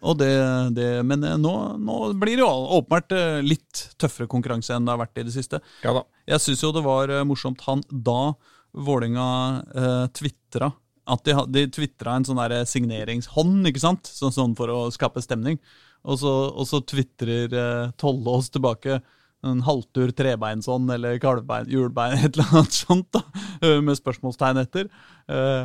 Og 0.00 0.16
det, 0.16 0.30
det, 0.76 0.88
men 1.04 1.24
eh, 1.28 1.36
nå, 1.40 1.54
nå 1.76 1.98
blir 2.20 2.38
det 2.38 2.44
jo 2.44 2.50
åpenbart 2.80 3.12
eh, 3.16 3.42
litt 3.44 3.88
tøffere 4.00 4.30
konkurranse 4.30 4.76
enn 4.76 4.86
det 4.88 4.94
har 4.94 5.02
vært 5.04 5.20
i 5.20 5.26
det 5.28 5.34
siste. 5.36 5.60
Ja 5.84 5.92
da. 5.96 6.06
Jeg 6.30 6.40
syns 6.44 6.64
jo 6.64 6.72
det 6.74 6.84
var 6.86 7.12
morsomt 7.28 7.64
han 7.68 7.84
da 7.88 8.32
Vålinga 8.74 9.28
eh, 9.70 10.06
tvitra 10.16 10.72
at 11.04 11.24
de, 11.26 11.34
de 11.52 11.66
tvitra 11.72 12.16
en 12.16 12.24
sånn 12.26 12.40
der 12.40 12.64
signeringshånd, 12.68 13.66
ikke 13.68 13.82
sant? 13.82 14.08
Sånn, 14.08 14.32
sånn 14.34 14.54
for 14.58 14.72
å 14.72 14.78
skape 14.94 15.22
stemning. 15.24 15.58
Og 16.04 16.18
så, 16.20 16.32
og 16.52 16.68
så 16.68 16.80
tvitrer 16.84 17.52
eh, 17.52 17.92
Tollås 18.00 18.50
tilbake 18.52 19.00
en 19.44 19.62
halvtur 19.66 20.12
trebeinshånd 20.16 20.90
eller 20.96 21.20
kalvbein, 21.22 21.70
hjulbein, 21.70 22.18
et 22.24 22.34
eller 22.34 22.50
annet 22.50 22.76
sånt, 22.76 23.08
da, 23.14 23.24
eh, 23.60 23.80
med 23.84 23.98
spørsmålstegn 24.00 24.62
etter. 24.64 24.90
Eh, 25.28 25.64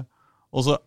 og 0.50 0.70
så 0.70 0.80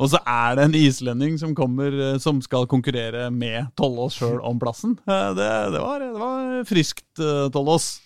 og 0.00 0.08
så 0.08 0.16
er 0.24 0.54
det 0.56 0.62
en 0.64 0.76
islending 0.78 1.34
som 1.36 1.50
kommer 1.52 1.92
eh, 1.92 2.14
som 2.24 2.38
skal 2.40 2.64
konkurrere 2.70 3.26
med 3.34 3.68
Tollås 3.76 4.14
sjøl 4.16 4.38
om 4.48 4.56
plassen. 4.62 4.94
Det, 5.04 5.18
det, 5.36 5.82
var, 5.82 6.00
det 6.00 6.14
var 6.16 6.62
friskt, 6.68 7.10
Tollås. 7.52 7.98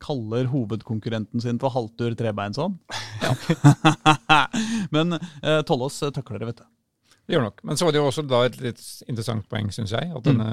Kaller 0.00 0.46
hovedkonkurrenten 0.52 1.42
sin 1.42 1.58
for 1.60 1.74
halvtur 1.74 2.14
trebeinshånd. 2.18 2.78
Ja. 3.20 3.34
Men 4.94 5.18
Tollås 5.68 5.98
takler 6.14 6.38
det, 6.40 6.46
vet 6.52 6.62
du. 6.62 6.68
Det 7.26 7.34
gjør 7.34 7.44
nok. 7.48 7.60
Men 7.66 7.76
så 7.76 7.84
var 7.84 7.92
det 7.92 8.00
jo 8.00 8.06
også 8.08 8.24
da 8.30 8.38
et 8.46 8.56
litt 8.62 8.80
interessant 9.10 9.44
poeng, 9.50 9.68
syns 9.74 9.92
jeg, 9.92 10.08
at 10.14 10.24
denne 10.24 10.46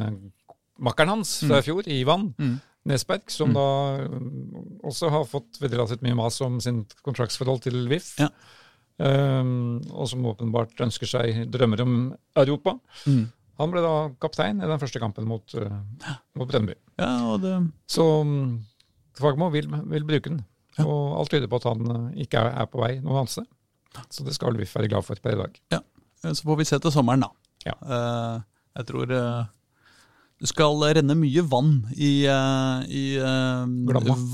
makkeren 0.84 1.16
hans 1.16 1.40
fra 1.44 1.62
i 1.62 1.66
fjor, 1.66 1.88
Ivan 1.92 2.34
Mm. 2.38 2.58
Nesberg, 2.88 3.26
som 3.34 3.52
da 3.52 3.64
mm, 4.08 4.78
også 4.88 5.10
har 5.12 5.26
fått 5.28 5.58
veldig 5.60 5.76
relativt 5.76 6.04
mye 6.06 6.16
mas 6.16 6.38
om 6.46 6.56
sin 6.64 6.86
kontraktsforhold 7.04 7.66
til 7.66 7.82
VIF, 7.92 8.14
um, 9.04 9.82
og 9.92 10.08
som 10.08 10.24
åpenbart 10.32 10.80
ønsker 10.86 11.10
seg 11.12 11.42
drømmer 11.52 11.84
om 11.84 11.98
Europa. 12.40 12.78
Mm. 13.04 13.26
Han 13.60 13.74
ble 13.74 13.84
da 13.84 13.94
kaptein 14.24 14.62
i 14.62 14.70
den 14.70 14.80
første 14.80 15.02
kampen 15.04 15.28
mot, 15.28 15.58
uh, 15.60 16.16
mot 16.40 16.48
Brøndby. 16.48 16.78
Ja, 17.02 17.12
og 17.28 17.42
det... 17.44 17.58
Så 17.92 18.06
um, 18.22 18.62
Fagermo 19.20 19.50
vil, 19.52 19.68
vil 19.92 20.08
bruke 20.08 20.32
den. 20.32 20.46
Og 20.86 21.18
alt 21.20 21.34
tyder 21.34 21.50
på 21.52 21.60
at 21.60 21.68
han 21.68 21.84
uh, 21.92 22.10
ikke 22.16 22.40
er, 22.40 22.54
er 22.64 22.72
på 22.72 22.80
vei 22.86 22.94
noe 23.02 23.20
annet 23.20 23.34
sted. 23.36 23.48
Så 24.14 24.24
det 24.24 24.36
skal 24.38 24.56
VIF 24.60 24.76
være 24.78 24.92
glad 24.94 25.04
for 25.04 25.20
per 25.20 25.36
i 25.36 25.42
dag. 25.42 25.60
Ja, 25.74 25.82
eh, 26.24 26.32
Så 26.38 26.46
får 26.46 26.60
vi 26.62 26.70
se 26.70 26.80
til 26.80 26.94
sommeren, 26.94 27.26
da. 27.26 27.34
Ja. 27.66 27.76
Uh, 27.82 28.46
jeg 28.78 28.86
tror 28.92 29.12
eh, 29.12 29.46
det 30.38 30.52
skal 30.52 30.84
renne 31.00 31.16
mye 31.18 31.42
vann 31.50 31.72
i, 31.96 32.12
uh, 32.30 32.84
i 32.86 33.18
uh, 33.18 33.66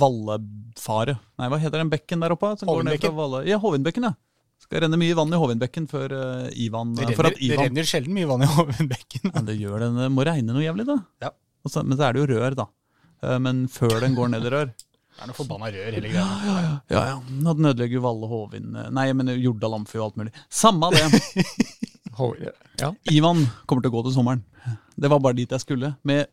Vallefaret. 0.02 1.22
Nei, 1.40 1.48
hva 1.48 1.60
heter 1.62 1.80
den 1.80 1.92
bekken 1.94 2.24
der 2.26 2.36
oppe? 2.36 2.54
som 2.60 2.68
går 2.68 2.84
ned 2.84 3.00
Hovinbekken. 3.00 3.48
Ja, 3.48 3.60
Hovinbekken, 3.64 4.10
ja. 4.10 4.14
Skal 4.64 4.84
renne 4.86 5.00
mye 5.00 5.16
vann 5.16 5.34
i 5.36 5.40
Hovinbekken 5.40 5.88
før 5.92 6.14
uh, 6.16 6.50
Ivan 6.60 6.94
Det 6.96 7.16
for 7.18 7.28
renner, 7.28 7.40
Ivan, 7.40 7.58
det 7.58 7.68
renner 7.68 7.88
sjelden 7.88 8.16
mye 8.16 8.30
vann 8.30 8.46
i 8.46 8.52
hovindbekken. 8.56 9.32
Ja, 9.32 9.44
det 9.48 9.58
gjør 9.60 9.84
det. 9.84 9.90
Det 9.98 10.10
må 10.12 10.26
regne 10.28 10.56
noe 10.56 10.64
jævlig, 10.64 10.88
da. 10.88 10.98
Ja. 11.26 11.32
Så- 11.68 11.84
men 11.88 12.00
så 12.00 12.08
er 12.08 12.16
det 12.16 12.24
jo 12.24 12.30
rør, 12.32 12.56
da. 12.60 12.68
Eh, 13.24 13.40
men 13.40 13.68
før 13.72 14.00
den 14.04 14.16
går 14.16 14.32
ned 14.34 14.48
i 14.48 14.52
rør 14.54 14.72
Det 15.14 15.22
er 15.22 15.30
noe 15.30 15.38
forbanna 15.38 15.70
rør, 15.70 15.92
hele 15.94 16.10
greia. 16.10 16.24
Ja, 16.24 16.38
ja. 16.44 16.62
ja. 16.64 16.78
ja, 16.96 17.02
ja. 17.12 17.52
den 17.54 17.70
ødelegger 17.70 18.02
Valle 18.04 18.28
Hovin 18.32 18.72
eh, 18.82 18.88
Nei, 18.98 19.06
men 19.14 19.30
Jordal 19.38 19.78
Amfi 19.78 20.00
og 20.00 20.08
alt 20.08 20.18
mulig. 20.24 20.34
Samme 20.50 20.90
det. 20.96 21.04
ja. 22.82 22.90
Ivan 23.14 23.44
kommer 23.70 23.86
til 23.86 23.92
å 23.92 23.98
gå 24.00 24.08
til 24.08 24.16
sommeren. 24.18 24.42
Det 24.96 25.12
var 25.12 25.22
bare 25.24 25.38
dit 25.38 25.52
jeg 25.52 25.64
skulle. 25.64 25.94
Med 26.08 26.28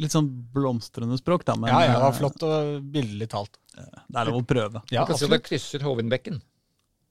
litt 0.00 0.14
sånn 0.14 0.28
blomstrende 0.54 1.18
språk, 1.20 1.44
da. 1.48 1.56
Men, 1.58 1.72
ja, 1.72 1.82
ja, 1.86 1.96
det 1.96 2.04
var 2.04 2.14
eh, 2.14 2.18
flott 2.18 2.46
og 2.48 2.86
billig 2.94 3.28
talt. 3.32 3.58
Det 3.72 4.20
er 4.20 4.30
lov 4.30 4.40
å 4.40 4.46
prøve. 4.48 4.82
Ja, 4.92 5.02
du 5.02 5.12
kan 5.12 5.20
si 5.20 5.28
at 5.28 5.34
det 5.34 5.42
krysser 5.46 5.84
Hovinbekken 5.86 6.40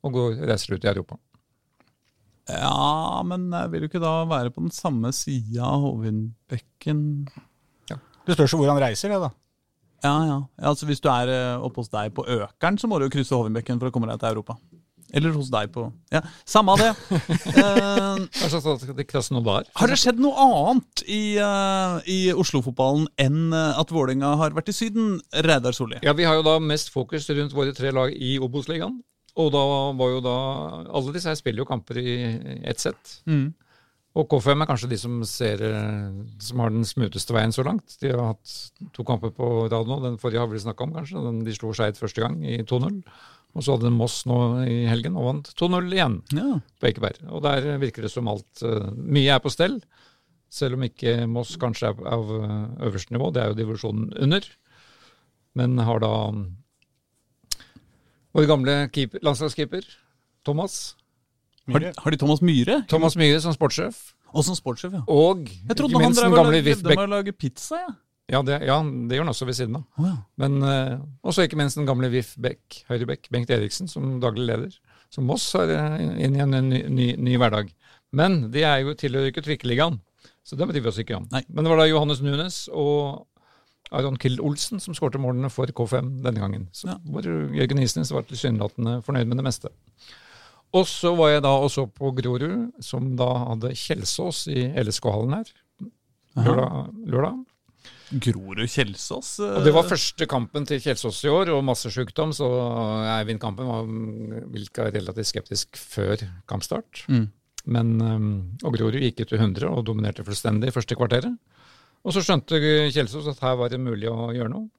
og 0.02 0.16
går, 0.16 0.39
reiser 0.50 0.76
ut 0.76 0.86
i 0.86 0.89
Europa. 0.89 1.20
Ja, 2.50 3.22
men 3.26 3.52
jeg 3.54 3.72
vil 3.72 3.86
jo 3.86 3.92
ikke 3.92 4.02
da 4.02 4.16
være 4.28 4.52
på 4.54 4.64
den 4.64 4.74
samme 4.74 5.12
sida 5.14 5.62
av 5.62 5.84
Hovinbekken 5.86 7.04
Det 8.26 8.34
spørs 8.34 8.56
jo 8.56 8.60
hvor 8.60 8.72
han 8.72 8.82
reiser, 8.82 9.14
det, 9.14 9.20
da. 9.22 9.30
Ja, 10.02 10.16
ja. 10.26 10.38
ja 10.58 10.72
altså, 10.72 10.88
hvis 10.89 11.04
du 11.04 11.08
er 11.14 11.30
eh, 11.30 11.62
oppe 11.62 11.84
hos 11.84 11.92
deg 11.94 12.14
på 12.18 12.26
Økeren, 12.26 12.80
så 12.82 12.89
må 12.89 12.98
du 12.98 13.06
jo 13.06 13.14
krysse 13.14 13.38
Hovinbekken 13.38 13.80
for 13.82 13.92
å 13.92 13.94
komme 13.94 14.10
deg 14.10 14.22
til 14.22 14.34
Europa. 14.34 14.58
Eller 15.12 15.34
hos 15.36 15.51
deg 15.51 15.72
på 15.74 15.86
Ja, 16.14 16.22
samme 16.47 16.76
av 16.76 16.82
det. 16.82 16.91
uh? 17.59 18.20
Har 19.80 19.91
det 19.91 19.99
skjedd 19.99 20.22
noe 20.24 20.45
annet 20.45 21.03
i, 21.05 21.38
uh, 21.39 21.99
i 22.07 22.20
Oslo-fotballen 22.32 23.07
enn 23.22 23.51
eh, 23.55 23.80
at 23.80 23.91
Vålerenga 23.91 24.34
har 24.39 24.55
vært 24.55 24.72
i 24.72 24.76
Syden, 24.76 25.18
Reidar 25.45 25.76
Solli? 25.76 25.99
Ja, 26.05 26.16
Vi 26.18 26.28
har 26.28 26.39
jo 26.39 26.45
da 26.47 26.57
mest 26.64 26.91
fokus 26.93 27.30
rundt 27.32 27.55
våre 27.55 27.76
tre 27.76 27.91
lag 27.95 28.14
i 28.16 28.38
Obos-ligaen. 28.41 29.01
Og 29.39 29.51
da 29.53 29.64
var 29.95 30.09
jo 30.12 30.20
da 30.24 30.38
Alle 30.91 31.14
disse 31.16 31.32
her 31.32 31.38
spiller 31.39 31.64
jo 31.64 31.70
kamper 31.70 31.99
i 32.01 32.16
ett 32.68 32.84
sett. 32.84 33.20
Mm. 33.30 33.53
Og 34.20 34.28
K5 34.28 34.59
er 34.59 34.68
kanskje 34.68 34.89
de 34.91 34.97
som 34.99 35.22
ser 35.28 35.62
Som 36.43 36.59
har 36.59 36.74
den 36.74 36.84
smuteste 36.88 37.36
veien 37.36 37.53
så 37.55 37.64
langt. 37.64 37.95
De 38.01 38.12
har 38.12 38.34
hatt 38.34 38.55
to 38.95 39.05
kamper 39.07 39.32
på 39.36 39.70
rad 39.72 39.88
nå. 39.88 40.01
Den 40.03 40.20
forrige 40.20 40.43
har 40.43 40.51
vi 40.51 40.59
snakka 40.59 40.84
om, 40.84 40.95
kanskje. 40.97 41.24
Den 41.24 41.45
de 41.47 41.55
slo 41.55 41.72
Skeid 41.76 41.99
første 41.99 42.24
gang 42.24 42.41
i 42.43 42.59
2-0. 42.68 42.99
Og 43.52 43.64
så 43.66 43.74
hadde 43.76 43.89
de 43.89 43.95
Moss 43.95 44.22
nå 44.30 44.38
i 44.64 44.78
helgen 44.88 45.18
og 45.20 45.26
vant 45.28 45.49
2-0 45.60 45.89
igjen 45.91 46.14
Ja. 46.38 46.60
på 46.80 46.88
Ekeberg. 46.88 47.18
Og 47.36 47.41
der 47.43 47.66
virker 47.82 48.06
det 48.06 48.12
som 48.14 48.30
alt 48.32 48.62
eh, 48.64 48.91
Mye 48.95 49.34
er 49.36 49.41
på 49.43 49.52
stell. 49.52 49.82
Selv 50.52 50.78
om 50.78 50.86
ikke 50.88 51.28
Moss 51.28 51.58
kanskje 51.60 51.89
er 51.91 51.99
av 52.14 52.32
eh, 52.38 52.88
øverste 52.88 53.12
nivå. 53.16 53.32
Det 53.36 53.43
er 53.43 53.52
jo 53.52 53.60
divisjonen 53.60 54.14
under. 54.24 54.47
Men 55.60 55.76
har 55.84 55.99
da 55.99 56.14
mm, 56.32 56.45
vår 58.38 58.47
gamle 58.47 58.76
keeper, 58.95 59.20
landslagskeeper 59.26 59.84
Thomas. 60.47 60.95
Har 61.72 61.84
de, 61.84 61.91
har 61.97 62.12
de 62.16 62.18
Thomas 62.24 62.39
Myhre? 62.41 62.80
Thomas 62.89 63.18
Myhre 63.20 63.41
som 63.43 63.54
sportssjef. 63.56 63.99
Og 64.32 64.45
som 64.47 64.56
sportssjef, 64.56 64.93
ja. 64.95 65.02
Og 65.12 65.43
Jeg 65.52 65.76
ikke 65.76 65.91
han 65.99 66.08
minst 66.08 66.24
den 66.24 66.32
gamle 66.32 66.56
lagde- 66.56 66.72
Jeg 66.72 66.78
trodde 66.80 66.88
han 66.88 66.95
drev 66.95 67.04
å 67.04 67.12
lage 67.18 67.34
pizza, 67.36 67.82
ja. 67.84 67.91
Ja, 68.32 68.39
det, 68.47 68.61
ja, 68.63 68.77
det 68.79 69.17
gjør 69.17 69.25
han 69.25 69.34
også 69.34 69.47
ved 69.49 69.57
siden 69.57 69.75
av. 69.82 69.84
Oh, 69.99 70.07
ja. 70.07 70.13
Men 70.39 70.61
eh, 70.63 70.93
også 71.27 71.45
ikke 71.45 71.59
minst 71.59 71.79
den 71.79 71.89
gamle 71.89 72.07
VIF 72.13 72.34
Beck, 72.39 72.82
Høyrebekk, 72.88 73.27
Bengt 73.34 73.51
Eriksen, 73.51 73.89
som 73.91 74.19
daglig 74.23 74.47
leder. 74.47 74.77
Som 75.11 75.27
Moss 75.27 75.49
har 75.57 75.71
eh, 75.75 75.97
inn 76.23 76.38
i 76.38 76.43
en 76.45 76.55
ny, 76.69 76.86
ny, 76.88 77.09
ny 77.19 77.36
hverdag. 77.41 77.73
Men 78.15 78.45
de 78.53 78.63
er 78.67 78.86
jo 78.86 78.95
tilhører 78.95 79.32
ikke 79.32 79.43
Trikkeligaen, 79.43 79.99
så 80.47 80.55
det 80.59 80.67
bryr 80.69 80.84
vi 80.84 80.91
oss 80.91 81.01
ikke 81.03 81.19
om. 81.19 81.27
Men 81.32 81.63
det 81.63 81.73
var 81.73 81.84
da 81.84 81.89
Johannes 81.91 82.23
Nunes 82.23 82.63
og 82.71 83.27
Aron 83.91 84.17
Kild 84.19 84.39
Olsen 84.43 84.79
som 84.79 84.95
skårte 84.95 85.19
målene 85.19 85.51
for 85.51 85.67
K5 85.67 86.17
denne 86.23 86.39
gangen. 86.39 86.67
Så 86.75 86.95
hvor 87.03 87.27
Jørgen 87.27 87.84
Isnes 87.84 88.13
var 88.15 88.23
tilsynelatende 88.27 88.99
fornøyd 89.05 89.27
med 89.27 89.41
det 89.41 89.47
meste. 89.47 89.71
Og 90.71 90.88
så 90.88 91.11
var 91.19 91.34
jeg 91.34 91.43
da 91.43 91.51
også 91.59 91.89
på 91.91 92.13
Grorud, 92.15 92.71
som 92.84 93.11
da 93.19 93.27
hadde 93.49 93.73
Kjelsås 93.75 94.45
i 94.51 94.69
LSK-hallen 94.79 95.36
her. 95.36 95.49
Lørdag. 96.39 96.93
lørdag. 97.11 97.41
Grorud 98.12 98.68
Kjelsås? 98.68 99.39
eh, 99.39 99.57
Og 99.57 99.64
Det 99.66 99.74
var 99.74 99.88
første 99.88 100.28
kampen 100.28 100.66
til 100.68 100.82
Kjelsås 100.84 101.24
i 101.26 101.32
år, 101.32 101.53
og 101.55 101.64
masse 101.64 101.91
sykdom, 101.91 102.34
så 102.36 102.47
Eivind 103.20 103.39
Kampen 103.39 103.70
var 103.70 103.88
virka 104.51 104.89
relativt 104.91 105.32
skeptisk 105.32 105.78
før 105.78 106.18
kampstart. 106.47 107.05
Mm. 107.07 107.30
Men, 107.72 108.01
um, 108.01 108.30
og 108.64 108.76
Grorud 108.76 108.97
gikk 108.99 109.22
ut 109.22 109.30
til 109.30 109.38
100 109.39 109.70
og 109.70 109.86
dominerte 109.86 110.26
fullstendig 110.26 110.72
i 110.72 110.76
første 110.76 110.97
kvarteret. 110.97 111.38
Og 112.01 112.16
så 112.16 112.24
skjønte 112.26 112.57
Kjelsås 112.89 113.28
at 113.30 113.41
her 113.45 113.59
var 113.59 113.70
det 113.70 113.80
mulig 113.80 114.09
å 114.09 114.32
gjøre 114.34 114.49
noe. 114.49 114.70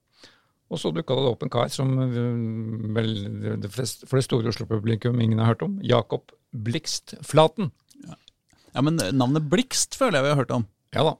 Og 0.72 0.80
så 0.80 0.90
dukka 0.90 1.14
det 1.14 1.28
opp 1.28 1.42
en 1.44 1.52
kar 1.52 1.68
som 1.70 1.92
uh, 2.00 2.94
vel 2.96 3.12
det 3.62 3.70
flest, 3.70 4.06
for 4.08 4.18
det 4.18 4.26
store 4.26 4.50
Oslo-publikum 4.50 5.20
ingen 5.20 5.38
har 5.38 5.52
hørt 5.52 5.62
om. 5.62 5.78
Jakob 5.84 6.32
Blikst 6.52 7.14
Flaten. 7.24 7.70
Ja, 8.72 8.80
men 8.80 8.96
navnet 8.96 9.46
Blikst 9.52 9.94
føler 10.00 10.18
jeg 10.18 10.26
vi 10.26 10.32
har 10.32 10.40
hørt 10.42 10.56
om. 10.56 10.66
Ja 10.96 11.04
da. 11.06 11.16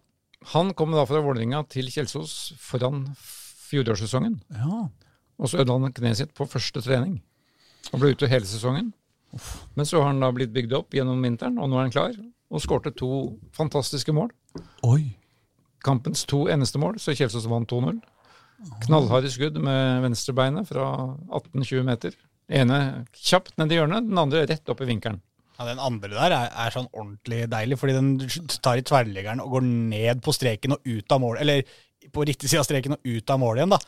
Han 0.51 0.72
kom 0.74 0.93
da 0.95 1.05
fra 1.07 1.22
Vålerenga 1.22 1.62
til 1.70 1.88
Kjelsås 1.93 2.53
foran 2.61 3.05
fjorårssesongen. 3.70 4.40
Ja. 4.59 4.88
Og 5.38 5.51
så 5.51 5.62
ødela 5.62 5.78
han 5.86 5.95
kneet 5.97 6.18
sitt 6.18 6.34
på 6.36 6.47
første 6.51 6.82
trening. 6.84 7.20
Og 7.93 8.03
ble 8.03 8.12
ute 8.14 8.30
hele 8.30 8.47
sesongen. 8.49 8.93
Men 9.74 9.88
så 9.88 10.03
har 10.03 10.11
han 10.11 10.20
da 10.22 10.28
blitt 10.34 10.53
bygd 10.53 10.74
opp 10.76 10.95
gjennom 10.95 11.22
vinteren, 11.24 11.59
og 11.59 11.70
nå 11.70 11.78
er 11.78 11.86
han 11.86 11.95
klar. 11.95 12.16
Og 12.53 12.61
skårte 12.61 12.93
to 12.95 13.38
fantastiske 13.57 14.12
mål. 14.12 14.28
Oi. 14.84 15.14
Kampens 15.82 16.26
to 16.28 16.45
eneste 16.53 16.78
mål, 16.78 17.01
så 17.03 17.16
Kjelsås 17.16 17.49
vant 17.51 17.70
2-0. 17.72 18.03
Knallharde 18.84 19.30
skudd 19.32 19.57
med 19.59 20.05
venstrebeinet 20.05 20.68
fra 20.68 20.84
18-20 21.32 21.86
meter. 21.88 22.14
Ene 22.53 22.78
kjapt 23.16 23.57
ned 23.59 23.72
i 23.72 23.78
hjørnet, 23.80 24.07
den 24.11 24.20
andre 24.20 24.45
rett 24.47 24.68
opp 24.70 24.82
i 24.84 24.90
vinkelen. 24.90 25.22
Ja, 25.59 25.66
Den 25.68 25.80
andre 25.82 26.11
der 26.14 26.34
er, 26.34 26.50
er 26.64 26.74
sånn 26.74 26.88
ordentlig 26.90 27.44
deilig, 27.53 27.78
fordi 27.80 27.94
den 27.98 28.12
tar 28.64 28.80
i 28.80 28.84
tverrleggeren 28.88 29.42
og 29.44 29.57
går 29.59 29.66
ned 29.68 30.22
på 30.24 30.32
streken 30.34 30.76
og 30.76 30.86
ut 30.88 31.12
av 31.14 31.20
mål. 31.22 31.40
Eller 31.44 31.62
på 32.12 32.24
riktig 32.26 32.50
side 32.50 32.62
av 32.62 32.66
streken 32.68 32.96
og 32.96 33.05
ut 33.07 33.30
av 33.34 33.40
mål 33.42 33.61
igjen, 33.61 33.74
da. 33.76 33.78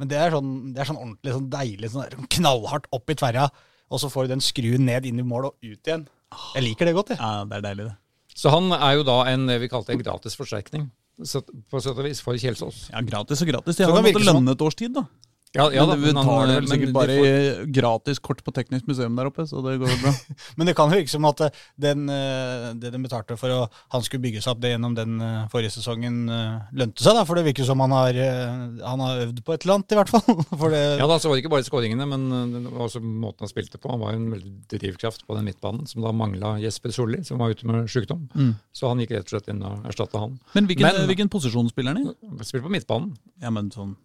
Men 0.00 0.08
det 0.10 0.16
er 0.16 0.32
sånn, 0.32 0.52
det 0.74 0.80
er 0.80 0.88
sånn 0.88 1.00
ordentlig 1.00 1.34
sånn 1.36 1.50
deilig, 1.52 1.90
sånn 1.92 2.30
knallhardt 2.38 2.88
opp 2.96 3.12
i 3.12 3.18
tverra, 3.20 3.50
og 3.90 4.00
så 4.00 4.08
får 4.10 4.26
du 4.26 4.32
den 4.34 4.42
skruen 4.44 4.86
ned 4.88 5.06
inn 5.10 5.20
i 5.20 5.26
mål 5.26 5.50
og 5.50 5.56
ut 5.60 5.90
igjen. 5.90 6.06
Jeg 6.54 6.64
liker 6.64 6.88
det 6.88 6.94
godt, 6.96 7.12
jeg. 7.12 7.20
Ja, 7.20 7.44
det 7.44 7.58
er 7.58 7.66
deilig, 7.68 7.90
det. 7.90 7.96
Så 8.40 8.52
han 8.54 8.70
er 8.72 8.94
jo 8.96 9.04
da 9.04 9.18
en 9.28 9.50
vi 9.60 9.68
kalte 9.68 9.92
en 9.92 10.00
gratis 10.00 10.38
forsterkning, 10.38 10.88
på 11.20 11.80
sett 11.82 11.98
og 11.98 12.06
vis, 12.06 12.22
for 12.24 12.38
Kjelsås. 12.40 12.86
Ja, 12.94 13.02
gratis 13.04 13.42
og 13.44 13.50
gratis. 13.50 13.76
De 13.76 13.84
Så 13.84 13.90
har 13.90 13.98
det 13.98 14.14
jo 14.14 14.16
måttet 14.16 14.30
lønne 14.30 14.54
et 14.56 14.62
års 14.64 14.78
tid, 14.78 14.94
da. 14.96 15.04
Ja, 15.50 15.64
ja 15.74 15.82
men 15.82 15.98
men 15.98 16.14
han- 16.14 16.26
betaler 16.26 16.60
vel 16.60 16.68
sikkert 16.70 16.92
bare 16.94 17.14
får... 17.18 17.72
gratis 17.74 18.20
kort 18.22 18.42
på 18.46 18.52
Teknisk 18.54 18.86
museum 18.86 19.16
der 19.18 19.26
oppe, 19.26 19.42
så 19.50 19.58
det 19.64 19.80
går 19.82 19.96
bra. 19.98 20.12
Men 20.60 20.68
det 20.68 20.76
kan 20.78 20.92
jo 20.92 20.98
virke 21.00 21.10
som 21.10 21.24
at 21.26 21.40
eh, 21.42 21.56
den, 21.80 22.04
eh, 22.06 22.68
det 22.78 22.92
de 22.94 23.00
betalte 23.02 23.34
for 23.40 23.50
å 23.50 23.64
han 23.90 24.04
skulle 24.06 24.22
bygge 24.22 24.44
seg 24.44 24.52
opp 24.52 24.60
det 24.62 24.70
gjennom 24.76 24.94
den 24.94 25.16
eh, 25.18 25.48
forrige 25.50 25.72
sesongen, 25.74 26.20
eh, 26.30 26.68
lønte 26.78 27.02
seg, 27.02 27.18
da. 27.18 27.24
For 27.26 27.38
det 27.38 27.48
virker 27.48 27.66
som 27.66 27.82
han 27.82 27.90
har, 27.96 28.14
eh, 28.14 28.52
han 28.84 29.02
har 29.02 29.24
øvd 29.24 29.40
på 29.42 29.56
et 29.56 29.66
eller 29.66 29.80
annet, 29.80 29.94
i 29.96 29.98
hvert 29.98 30.12
fall. 30.14 30.44
Det, 30.70 30.82
Ja 31.00 31.08
da, 31.10 31.16
så 31.18 31.26
var 31.30 31.34
det 31.34 31.42
ikke 31.42 31.52
bare 31.56 31.66
skåringene, 31.66 32.06
men 32.06 32.68
også 32.70 33.00
måten 33.02 33.42
han 33.42 33.50
spilte 33.50 33.80
på. 33.80 33.90
Han 33.90 34.04
var 34.04 34.14
en 34.14 34.28
veldig 34.30 34.52
drivkraft 34.70 35.24
på 35.26 35.34
den 35.34 35.48
midtbanen, 35.50 35.88
som 35.90 36.04
da 36.04 36.12
mangla 36.14 36.52
Jesper 36.62 36.94
Solli, 36.94 37.24
som 37.26 37.42
var 37.42 37.50
ute 37.56 37.66
med 37.66 37.90
sykdom. 37.90 38.28
Mm. 38.38 38.52
Så 38.70 38.86
han 38.92 39.02
gikk 39.02 39.16
rett 39.16 39.26
og 39.26 39.34
slett 39.34 39.50
inn 39.50 39.64
og 39.66 39.88
erstatta 39.90 40.22
han. 40.22 40.38
Men 40.54 40.70
hvilken, 40.70 41.02
hvilken 41.10 41.32
posisjon 41.32 41.72
spiller 41.74 41.96
han 41.98 42.06
i? 42.06 42.44
Spiller 42.46 42.68
på 42.68 42.74
midtbanen. 42.76 43.16
Ja, 43.42 43.50
men 43.50 43.72
sånn 43.74 43.96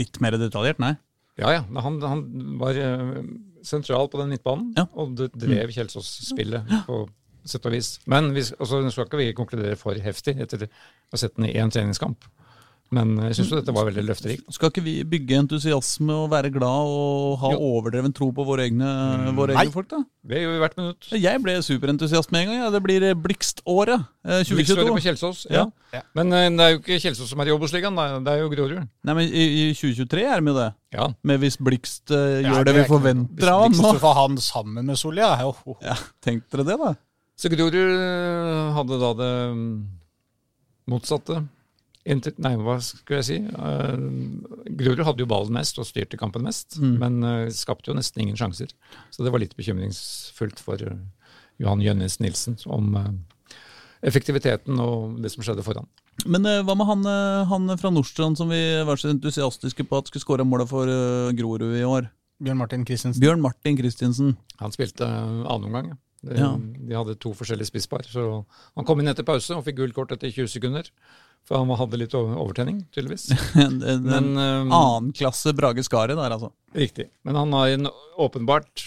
litt 0.00 0.20
mer 0.24 0.38
detaljert, 0.40 0.80
nei? 0.82 0.94
Ja, 1.36 1.52
ja. 1.52 1.62
Han, 1.84 2.00
han 2.00 2.24
var 2.60 2.78
uh, 2.80 3.20
sentral 3.66 4.08
på 4.12 4.20
den 4.22 4.32
midtbanen, 4.32 4.72
og 4.96 5.16
det 5.18 5.30
drev 5.36 5.72
Kjelsås-spillet 5.74 6.70
på 6.88 7.04
sett 7.46 7.66
og 7.68 7.76
vis. 7.76 7.92
Men 8.10 8.32
vi, 8.34 8.42
altså, 8.56 8.80
nå 8.82 8.90
skal 8.92 9.06
ikke 9.06 9.20
vi 9.20 9.28
konkludere 9.36 9.78
for 9.78 9.98
heftig 10.02 10.36
etter 10.42 10.66
å 10.66 10.70
ha 11.14 11.20
sett 11.20 11.36
den 11.36 11.48
i 11.50 11.54
én 11.60 11.70
treningskamp. 11.72 12.26
Men 12.94 13.16
jeg 13.26 13.38
syns 13.40 13.50
jo 13.50 13.58
dette 13.58 13.72
var 13.74 13.88
veldig 13.88 14.04
løfterikt. 14.06 14.46
Skal 14.54 14.70
ikke 14.70 14.84
vi 14.84 14.94
bygge 15.08 15.40
entusiasme 15.40 16.14
og 16.14 16.28
være 16.30 16.52
glad 16.54 16.90
og 16.92 17.32
ha 17.42 17.50
overdreven 17.54 18.14
tro 18.14 18.28
på 18.34 18.44
våre 18.46 18.68
egne, 18.68 18.90
våre 19.34 19.56
egne 19.56 19.74
folk, 19.74 19.88
da? 19.90 20.04
Det 20.26 20.42
gjør 20.42 20.52
vi 20.54 20.60
hvert 20.62 20.76
minutt. 20.78 21.08
Jeg 21.18 21.42
ble 21.42 21.56
superentusiast 21.66 22.30
med 22.34 22.44
en 22.44 22.52
gang. 22.52 22.60
Ja. 22.60 22.70
Det 22.74 22.82
blir 22.84 23.08
eh, 23.08 23.16
Blikståret 23.18 24.06
eh, 24.26 24.42
2022. 24.46 24.58
Blikståret 24.60 24.92
på 24.92 25.02
Kjelsås, 25.04 25.40
ja. 25.50 25.66
Men 26.18 26.30
eh, 26.34 26.46
det 26.54 26.66
er 26.66 26.74
jo 26.74 26.80
ikke 26.82 27.00
Kjelsås 27.02 27.32
som 27.32 27.42
er 27.42 27.50
i 27.50 27.54
Obos-ligaen, 27.56 27.98
det 28.26 28.34
er 28.36 28.44
jo 28.44 28.52
Grorud. 28.54 28.78
Nei, 28.78 29.16
men 29.18 29.26
i, 29.26 29.46
i 29.46 29.66
2023 29.74 30.26
er 30.26 30.42
de 30.42 30.52
jo 30.52 30.56
det. 30.60 30.68
Ja. 30.96 31.08
Men 31.26 31.42
hvis 31.42 31.58
Blikst 31.58 32.14
eh, 32.14 32.40
Ja, 32.44 32.54
gjør 32.54 32.68
det, 32.68 32.74
er 32.76 32.80
vi 32.84 32.86
forventer 32.90 33.50
av 33.50 33.66
ham 33.66 33.74
Hvis 33.74 33.82
Blikst 33.82 34.04
får 34.06 34.16
han 34.20 34.38
sammen 34.42 34.86
med 34.92 35.02
Solja, 35.02 35.34
ja. 35.34 35.50
Jo, 35.50 35.54
jo. 35.66 35.76
ja, 35.84 35.98
Tenk 36.24 36.46
dere 36.54 36.66
det, 36.70 36.78
da. 36.86 36.94
Så 37.36 37.50
Grorud 37.52 37.76
eh, 37.76 38.72
hadde 38.78 39.02
da 39.02 39.12
det 39.18 39.32
mm, 39.58 39.70
motsatte. 40.94 41.42
Inter 42.06 42.32
nei, 42.38 42.52
hva 42.62 42.76
skulle 42.84 43.18
jeg 43.18 43.26
si? 43.26 43.36
Uh, 43.50 43.96
Grorud 44.78 45.02
hadde 45.08 45.24
jo 45.24 45.28
ballen 45.30 45.56
mest 45.56 45.78
og 45.82 45.88
styrte 45.88 46.18
kampen 46.20 46.44
mest, 46.46 46.76
Mm. 46.78 46.92
men 47.02 47.16
uh, 47.26 47.48
skapte 47.50 47.90
jo 47.90 47.96
nesten 47.98 48.22
ingen 48.22 48.38
sjanser. 48.38 48.70
Så 49.10 49.24
det 49.26 49.32
var 49.34 49.42
litt 49.42 49.56
bekymringsfullt 49.58 50.62
for 50.62 50.78
eh, 50.86 51.00
Johan 51.58 51.82
Jønnes 51.82 52.20
Nilsen 52.22 52.54
om 52.70 52.94
uh, 52.94 53.08
effektiviteten 54.06 54.78
og 54.82 55.18
det 55.24 55.32
som 55.34 55.42
skjedde 55.42 55.64
foran. 55.66 55.88
Men 56.24 56.46
hva 56.64 56.72
med 56.78 56.86
han, 56.88 57.02
han 57.50 57.72
fra 57.76 57.90
Nordstrand 57.92 58.38
som 58.38 58.48
vi 58.48 58.60
var 58.88 58.96
så 58.96 59.10
entusiastiske 59.12 59.84
på 59.84 59.98
at 60.00 60.08
skulle 60.08 60.24
skåre 60.24 60.46
målet 60.48 60.70
for 60.70 60.88
Grorud 61.36 61.74
i 61.76 61.82
år? 61.84 62.06
Bjørn 62.40 62.58
Martin 62.60 62.86
Christensen. 62.88 63.20
Bjørn 63.20 63.42
Martin 63.44 63.76
Christensen. 63.78 64.34
Han 64.60 64.72
spilte 64.72 65.04
uh, 65.04 65.44
annen 65.48 65.68
omgang. 65.70 65.90
ja. 65.92 65.96
Det, 66.26 66.38
Ja. 66.40 66.48
De 66.56 66.94
hadde 66.96 67.14
to 67.22 67.30
forskjellige 67.36 67.68
spisspar. 67.68 68.02
Så 68.08 68.22
han 68.74 68.84
kom 68.88 68.98
inn 69.00 69.08
etter 69.12 69.22
pause 69.28 69.54
og 69.54 69.62
fikk 69.66 69.76
gult 69.82 69.94
kort 69.94 70.12
etter 70.16 70.32
20 70.32 70.48
sekunder. 70.50 70.88
For 71.46 71.60
han 71.62 71.70
hadde 71.78 71.98
litt 72.00 72.14
overtenning, 72.18 72.80
tydeligvis. 72.94 73.28
En, 73.54 73.78
en, 73.82 74.02
Men, 74.02 74.30
en 74.34 74.38
eh, 74.42 74.76
annen 74.76 75.12
klasse 75.14 75.52
Brage 75.56 75.84
Skaret 75.86 76.18
der, 76.18 76.34
altså. 76.34 76.50
Riktig. 76.74 77.08
Men 77.26 77.38
han 77.38 77.52
har 77.54 77.74
en 77.76 77.90
åpenbart 78.18 78.82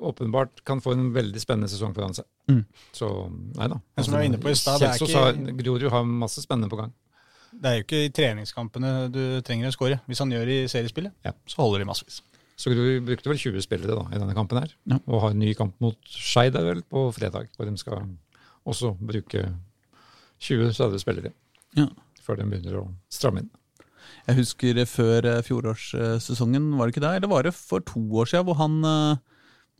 åpenbart 0.00 0.62
kan 0.64 0.80
få 0.80 0.94
en 0.96 1.10
veldig 1.12 1.40
spennende 1.42 1.68
sesong 1.68 1.92
foran 1.92 2.14
seg. 2.16 2.24
Mm. 2.48 2.62
Så 2.96 3.08
nei 3.28 3.66
da. 3.68 3.76
Men 3.76 4.06
som 4.06 4.14
jeg 4.14 4.22
var 4.22 4.28
inne 4.30 4.40
på 4.40 4.48
i 4.48 4.56
stad, 4.56 4.80
det 4.80 4.88
er 4.88 5.02
ikke- 5.04 5.24
har- 5.26 5.58
Grorud 5.58 5.90
har 5.92 6.04
masse 6.08 6.40
spennende 6.40 6.70
på 6.72 6.78
gang. 6.80 6.94
Det 7.52 7.66
er 7.68 7.74
jo 7.76 7.84
ikke 7.84 8.00
i 8.06 8.12
treningskampene 8.14 9.10
du 9.12 9.40
trenger 9.42 9.68
å 9.68 9.72
score. 9.74 10.00
Hvis 10.08 10.22
han 10.22 10.30
gjør 10.32 10.48
i 10.48 10.58
seriespillet, 10.72 11.12
så 11.46 11.56
holder 11.60 11.80
de 11.80 11.88
massevis. 11.90 12.22
Så 12.56 12.70
Grorud 12.72 13.04
brukte 13.04 13.28
vel 13.28 13.38
20 13.40 13.60
spillere 13.64 13.96
da, 13.96 14.06
i 14.14 14.18
denne 14.20 14.34
kampen 14.34 14.58
her. 14.60 14.72
Og 15.06 15.20
har 15.20 15.30
en 15.30 15.38
ny 15.38 15.52
kamp 15.54 15.74
mot 15.80 15.96
Skeid 16.06 16.54
på 16.88 17.04
fredag, 17.12 17.48
hvor 17.56 17.68
de 17.68 17.76
skal 17.76 18.08
også 18.64 18.94
bruke 19.00 19.52
20-30 20.40 21.00
spillere. 21.00 21.32
Ja. 21.78 21.88
Før 22.24 22.40
den 22.40 22.52
begynner 22.52 22.80
å 22.82 22.84
stramme 23.12 23.44
inn. 23.44 23.50
Jeg 24.28 24.38
husker 24.40 24.78
før 24.88 25.26
eh, 25.28 25.42
fjorårssesongen, 25.46 26.70
var 26.78 26.88
det 26.88 26.94
ikke 26.94 27.04
det? 27.04 27.12
Eller 27.18 27.30
var 27.30 27.46
det 27.46 27.54
for 27.56 27.84
to 27.86 28.02
år 28.20 28.30
siden, 28.30 28.46
hvor 28.48 28.58
han 28.60 28.78
eh, 28.86 29.20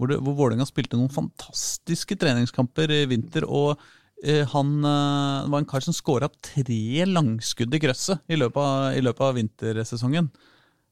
hvor, 0.01 0.11
det, 0.11 0.21
hvor 0.25 0.37
Vålerenga 0.39 0.67
spilte 0.69 0.99
noen 0.99 1.13
fantastiske 1.13 2.17
treningskamper 2.21 2.93
i 2.95 3.03
vinter, 3.11 3.45
og 3.45 3.81
eh, 4.25 4.47
han 4.55 4.73
det 4.81 5.53
var 5.53 5.61
en 5.61 5.69
kar 5.69 5.85
som 5.85 5.97
skåra 5.97 6.31
tre 6.45 7.05
langskudd 7.09 7.77
i 7.77 7.83
krøsset 7.83 8.25
i 8.33 8.39
løpet 8.41 8.63
av, 8.63 8.97
i 8.97 9.05
løpet 9.05 9.27
av 9.29 9.37
vintersesongen. 9.37 10.31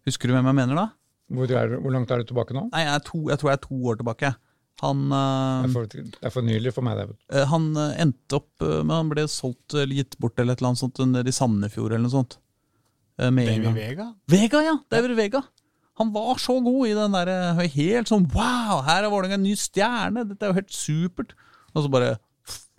Husker 0.08 0.28
du 0.28 0.36
hvem 0.36 0.50
jeg 0.50 0.60
mener 0.60 0.78
da? 0.78 0.86
Hvor, 1.28 1.50
er, 1.52 1.74
hvor 1.80 1.92
langt 1.92 2.12
er 2.12 2.22
du 2.22 2.30
tilbake 2.30 2.56
nå? 2.56 2.68
Nei, 2.72 2.84
jeg, 2.86 3.04
to, 3.08 3.26
jeg 3.28 3.40
tror 3.40 3.52
jeg 3.52 3.58
er 3.58 3.64
to 3.66 3.80
år 3.90 3.98
tilbake. 4.00 4.30
Han, 4.80 5.00
eh, 5.10 5.62
Det 5.64 5.68
er 5.68 5.72
for, 5.74 5.86
det 5.90 6.26
er 6.28 6.30
for 6.34 6.46
nylig 6.46 6.72
for 6.76 6.86
meg. 6.86 7.00
det. 7.00 7.16
eh, 7.34 7.46
han 7.50 7.64
eh, 7.76 7.96
endte 8.04 8.38
opp 8.38 8.62
med 8.62 8.92
Han 8.94 9.08
ble 9.10 9.24
solgt 9.28 9.74
eller 9.74 9.94
gitt 9.98 10.14
bort 10.22 10.38
eller 10.38 10.54
et 10.54 10.60
eller 10.62 10.70
annet 10.72 10.82
sånt 10.84 11.00
nede 11.02 11.28
i 11.32 11.34
Sandefjord 11.34 11.92
eller 11.92 12.04
noe 12.06 12.14
sånt. 12.14 12.38
David 13.18 13.64
gang. 13.64 13.74
Vega? 13.74 14.04
Vega, 14.30 14.60
ja! 14.62 14.76
David 14.94 15.16
Vega. 15.18 15.42
Han 15.98 16.12
var 16.14 16.38
så 16.38 16.54
god 16.62 16.86
i 16.86 16.94
den 16.94 17.10
derre 17.16 17.66
Helt 17.74 18.06
sånn 18.06 18.28
wow, 18.30 18.84
her 18.86 19.02
er 19.02 19.10
Vålerenga 19.10 19.34
en 19.40 19.42
ny 19.42 19.56
stjerne! 19.58 20.22
Dette 20.28 20.46
er 20.46 20.52
jo 20.52 20.58
helt 20.60 20.70
supert! 20.70 21.34
Og 21.74 21.82
så 21.82 21.90
bare 21.90 22.12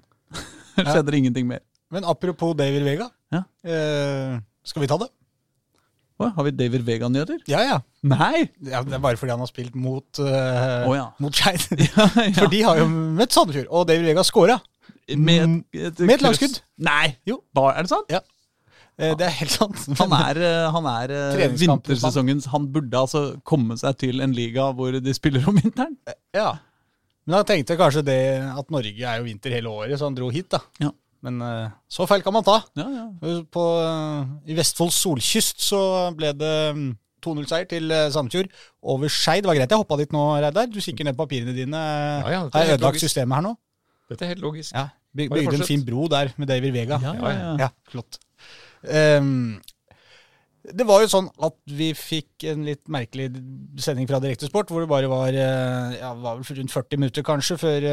skjedde 0.79 1.11
det 1.11 1.19
ingenting 1.19 1.49
mer. 1.49 1.59
Men 1.91 2.07
apropos 2.07 2.55
David 2.55 2.85
Vega. 2.87 3.09
Ja. 3.33 3.43
Eh, 3.67 4.39
skal 4.63 4.85
vi 4.85 4.87
ta 4.87 4.95
det? 5.01 5.09
Å, 6.19 6.27
har 6.35 6.47
vi 6.49 6.51
David 6.51 6.83
Vega-nyheter? 6.87 7.37
Ja, 7.47 7.61
ja. 7.63 7.77
Nei! 8.03 8.49
Ja, 8.67 8.81
det 8.83 8.97
er 8.97 9.03
bare 9.03 9.19
fordi 9.19 9.31
han 9.31 9.39
har 9.39 9.47
spilt 9.47 9.77
mot, 9.79 10.07
uh, 10.19 10.89
oh, 10.89 10.95
ja. 10.97 11.05
mot 11.23 11.35
Skeid. 11.35 11.63
For 12.37 12.51
de 12.51 12.59
har 12.65 12.81
jo 12.81 12.89
møtt 12.91 13.35
Sandefjord, 13.35 13.69
og 13.71 13.87
David 13.87 14.09
Vega 14.11 14.25
scora. 14.27 14.57
Med, 15.15 15.61
Med 15.71 16.11
et 16.17 16.25
langskudd. 16.25 16.59
Nei! 16.85 17.13
Jo. 17.29 17.39
Er 17.55 17.87
det 17.87 17.91
sant? 17.93 18.11
Ja. 18.11 18.19
Eh, 18.99 19.15
Det 19.15 19.25
er 19.29 19.35
helt 19.39 19.53
sant. 19.55 19.85
Han 20.01 20.15
er, 20.17 20.41
eh, 20.43 20.69
han 20.75 20.87
er 20.91 21.13
vintersesongens 21.55 22.49
Han 22.51 22.67
burde 22.73 22.99
altså 22.99 23.21
komme 23.47 23.77
seg 23.79 23.95
til 24.03 24.19
en 24.25 24.35
liga 24.35 24.69
hvor 24.75 24.99
de 24.99 25.13
spiller 25.15 25.47
om 25.47 25.55
vinteren. 25.55 25.95
Ja. 26.35 26.57
Men 27.23 27.39
han 27.39 27.47
tenkte 27.47 27.77
kanskje 27.79 28.03
det 28.03 28.21
at 28.43 28.73
Norge 28.73 29.05
er 29.05 29.21
jo 29.21 29.27
vinter 29.27 29.53
hele 29.55 29.71
året, 29.71 29.95
så 29.99 30.09
han 30.09 30.17
dro 30.17 30.31
hit, 30.33 30.49
da. 30.51 30.59
Ja. 30.83 30.91
Men 31.25 31.41
eh, 31.43 31.71
så 31.91 32.07
feil 32.07 32.23
kan 32.23 32.35
man 32.35 32.45
ta. 32.47 32.59
Ja, 32.79 32.87
ja. 32.95 33.05
På, 33.51 33.63
eh, 33.83 34.51
I 34.51 34.57
Vestfolds 34.59 34.99
solkyst 35.03 35.63
så 35.65 35.81
ble 36.15 36.31
det 36.37 36.53
mm, 36.77 36.85
2-0-seier 37.25 37.67
til 37.71 37.91
eh, 37.91 38.07
Sandefjord 38.13 38.53
over 38.93 39.11
Skeid. 39.11 39.43
Det 39.43 39.51
var 39.51 39.59
greit 39.59 39.75
jeg 39.75 39.81
hoppa 39.81 39.97
dit 39.99 40.15
nå, 40.15 40.21
Reidar. 40.39 40.69
Du 40.71 40.79
kikker 40.83 41.07
ned 41.07 41.17
på 41.17 41.25
papirene 41.25 41.55
dine. 41.57 41.81
Ja, 42.23 42.37
ja, 42.37 42.45
Har 42.53 42.65
jeg 42.65 42.79
ødelagt 42.79 43.03
systemet 43.03 43.39
her 43.39 43.49
nå? 43.49 43.57
Dette 44.09 44.25
er 44.25 44.33
helt 44.33 44.45
logisk. 44.45 44.71
Ja. 44.73 44.87
By 45.09 45.25
bygde 45.31 45.59
en 45.59 45.67
fin 45.67 45.83
bro 45.83 46.05
der 46.09 46.31
med 46.37 46.49
David 46.51 46.73
Vega. 46.73 47.01
Ja, 47.03 47.17
ja, 47.17 47.33
ja. 47.33 47.51
ja 47.65 47.69
flott. 47.91 48.21
Um, 48.85 49.59
det 50.69 50.85
var 50.85 51.01
jo 51.01 51.09
sånn 51.09 51.27
at 51.43 51.55
vi 51.75 51.89
fikk 51.97 52.45
en 52.51 52.63
litt 52.67 52.83
merkelig 52.91 53.31
sending 53.81 54.07
fra 54.07 54.19
Direktesport, 54.21 54.69
hvor 54.69 54.83
det 54.83 54.89
bare 54.91 55.09
var, 55.09 55.33
ja, 55.33 56.11
var 56.19 56.39
rundt 56.43 56.73
40 56.75 57.01
minutter 57.01 57.25
kanskje 57.25 57.57
før 57.57 57.87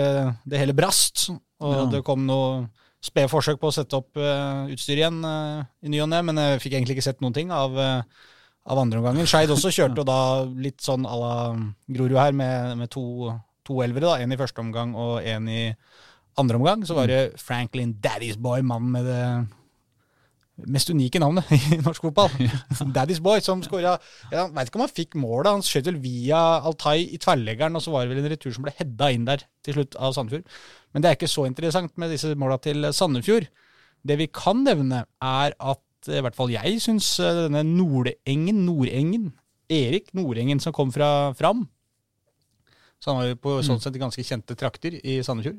det 0.44 0.60
hele 0.60 0.76
brast. 0.76 1.30
Og 1.64 1.72
Ja. 1.72 1.86
det 1.94 2.02
kom 2.04 2.26
noe 2.28 2.66
spede 3.06 3.30
forsøk 3.30 3.60
på 3.62 3.70
å 3.70 3.74
sette 3.74 3.98
opp 3.98 4.18
uh, 4.20 4.66
utstyr 4.72 5.00
igjen 5.00 5.20
uh, 5.24 5.66
i 5.82 5.92
ny 5.92 6.00
og 6.04 6.10
ne, 6.12 6.22
men 6.26 6.40
jeg 6.42 6.62
fikk 6.64 6.76
egentlig 6.76 6.96
ikke 6.96 7.06
sett 7.08 7.22
noen 7.24 7.36
ting 7.36 7.52
av, 7.54 7.76
uh, 7.76 8.32
av 8.66 8.82
andreomgangen. 8.82 9.28
Skeid 9.30 9.52
også 9.54 9.72
kjørte 9.74 10.02
jo 10.02 10.08
da 10.08 10.20
litt 10.50 10.82
sånn 10.84 11.06
à 11.08 11.18
la 11.20 11.34
Grorud 11.86 12.18
her, 12.18 12.34
med, 12.36 12.74
med 12.82 12.92
to, 12.92 13.30
to 13.66 13.80
elvere. 13.84 14.08
da, 14.08 14.18
En 14.22 14.34
i 14.34 14.40
første 14.40 14.62
omgang 14.62 14.96
og 14.98 15.20
en 15.22 15.50
i 15.50 15.62
andre 16.40 16.58
omgang. 16.60 16.82
Så 16.86 16.96
var 16.98 17.10
det 17.10 17.36
Franklin 17.40 17.96
Daddy's 18.02 18.38
Boy, 18.40 18.64
mannen 18.66 18.92
med 18.92 19.08
det 19.08 19.22
mest 20.72 20.88
unike 20.88 21.20
navnet 21.20 21.50
i 21.74 21.78
norsk 21.82 22.06
fotball. 22.08 22.32
Daddy's 22.96 23.20
Boy, 23.22 23.42
som 23.44 23.62
skåra 23.64 23.96
Jeg 24.32 24.52
veit 24.56 24.70
ikke 24.70 24.80
om 24.80 24.86
han 24.86 24.94
fikk 24.94 25.16
målet. 25.20 25.52
Han 25.52 25.66
skjøt 25.66 25.90
vel 25.90 26.00
via 26.02 26.40
Altai 26.64 27.02
i 27.12 27.20
tverrleggeren, 27.22 27.76
og 27.76 27.84
så 27.84 27.92
var 27.92 28.04
det 28.04 28.14
vel 28.14 28.24
en 28.24 28.32
retur 28.32 28.54
som 28.54 28.66
ble 28.66 28.74
hedda 28.78 29.12
inn 29.12 29.28
der 29.28 29.44
til 29.66 29.78
slutt 29.78 29.98
av 30.00 30.16
Sandefjord. 30.16 30.46
Men 30.96 31.04
det 31.04 31.10
er 31.10 31.18
ikke 31.18 31.28
så 31.28 31.42
interessant 31.44 31.92
med 32.00 32.08
disse 32.08 32.30
måla 32.40 32.56
til 32.64 32.88
Sandefjord. 32.96 33.44
Det 34.00 34.14
vi 34.16 34.30
kan 34.32 34.62
nevne, 34.64 35.02
er 35.20 35.52
at 35.52 36.08
i 36.08 36.22
hvert 36.24 36.36
fall 36.38 36.54
jeg 36.54 36.78
syns 36.80 37.10
denne 37.20 37.60
Nordengen, 37.68 38.62
Nordengen, 38.64 39.34
Erik 39.68 40.08
Nordengen 40.16 40.62
som 40.62 40.72
kom 40.72 40.92
fra 40.94 41.34
Fram 41.34 41.64
Så 43.02 43.10
han 43.10 43.18
var 43.18 43.28
jo 43.28 43.38
på 43.42 43.56
sånn 43.66 43.80
sett 43.82 43.98
ganske 44.00 44.24
kjente 44.24 44.56
trakter 44.56 44.96
i 44.96 45.18
Sandefjord. 45.26 45.58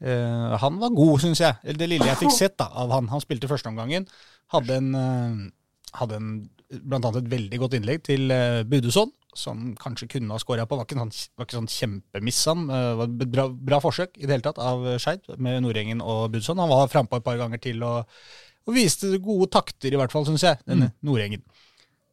Uh, 0.00 0.54
han 0.62 0.78
var 0.78 0.94
god, 0.94 1.16
syns 1.24 1.42
jeg. 1.42 1.58
Eller 1.64 1.80
det 1.82 1.88
lille 1.90 2.06
jeg 2.06 2.20
fikk 2.22 2.36
sett 2.36 2.54
da, 2.60 2.68
av 2.70 2.94
han. 2.94 3.10
Han 3.10 3.24
spilte 3.24 3.50
førsteomgangen. 3.50 4.06
Hadde 4.54 4.78
en, 4.78 4.94
uh, 4.94 5.96
hadde 5.98 6.20
en 6.20 6.30
blant 6.78 7.10
annet 7.10 7.24
et 7.24 7.32
veldig 7.34 7.60
godt 7.64 7.74
innlegg 7.80 8.06
til 8.06 8.30
uh, 8.30 8.62
Budusson, 8.70 9.10
som 9.36 9.72
kanskje 9.78 10.08
kunne 10.16 10.34
ha 10.34 10.42
skåra 10.42 10.66
på. 10.68 10.78
Var 10.78 10.88
ikke 10.88 10.98
sånn, 10.98 11.14
var 11.38 11.48
ikke 11.48 11.58
sånn 11.58 11.70
kjempemiss, 11.70 12.42
han. 12.50 12.66
Uh, 12.70 12.92
var 13.00 13.08
et 13.08 13.32
bra, 13.32 13.48
bra, 13.70 13.80
forsøk 13.82 14.18
i 14.18 14.26
det 14.26 14.36
hele 14.36 14.46
tatt 14.46 14.60
av 14.62 14.84
Skeid 15.02 15.26
med 15.38 15.62
Nordengen 15.64 16.02
og 16.04 16.28
Budson. 16.34 16.60
Han 16.62 16.70
var 16.72 16.90
frampå 16.92 17.20
et 17.20 17.26
par 17.26 17.40
ganger 17.40 17.62
til 17.62 17.82
og, 17.86 18.20
og, 18.66 18.76
viste 18.76 19.12
gode 19.22 19.50
takter, 19.54 19.92
i 19.92 20.00
hvert 20.00 20.12
fall, 20.14 20.26
syns 20.28 20.46
jeg, 20.46 20.62
denne 20.68 20.90
mm. 20.90 20.96
Nordengen. 21.06 21.44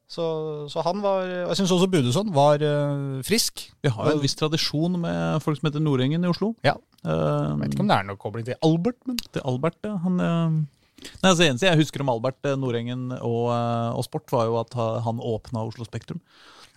Så, 0.08 0.24
så, 0.72 0.80
han 0.88 1.02
var 1.04 1.26
Jeg 1.28 1.58
syns 1.60 1.72
også 1.76 1.90
Budusson 1.92 2.30
var 2.36 2.64
uh, 2.64 3.20
frisk. 3.28 3.66
Vi 3.84 3.92
har 3.92 4.08
jo 4.08 4.16
en 4.16 4.24
viss 4.24 4.38
tradisjon 4.40 4.96
med 5.04 5.44
folk 5.44 5.60
som 5.60 5.68
heter 5.68 5.84
Nordengen 5.84 6.24
i 6.24 6.32
Oslo. 6.32 6.54
Ja. 6.64 6.78
Uh, 7.04 7.58
vet 7.60 7.76
ikke 7.76 7.84
om 7.84 7.92
det 7.92 7.98
er 8.00 8.08
noe 8.08 8.20
kobling 8.20 8.48
til 8.48 8.58
Albert, 8.66 9.02
men 9.08 9.20
Til 9.20 9.44
Albert, 9.46 9.80
ja. 9.84 9.98
Han 10.06 10.22
uh, 10.24 10.58
Nei, 10.98 11.30
altså 11.30 11.46
eneste 11.46 11.68
jeg 11.68 11.78
husker 11.78 12.02
om 12.02 12.10
Albert 12.10 12.48
Nordengen 12.58 13.12
og, 13.20 13.52
og, 13.52 14.02
sport, 14.08 14.32
var 14.34 14.48
jo 14.50 14.56
at 14.58 14.74
han 15.06 15.20
åpna 15.22 15.62
Oslo 15.68 15.86
Spektrum. 15.86 16.18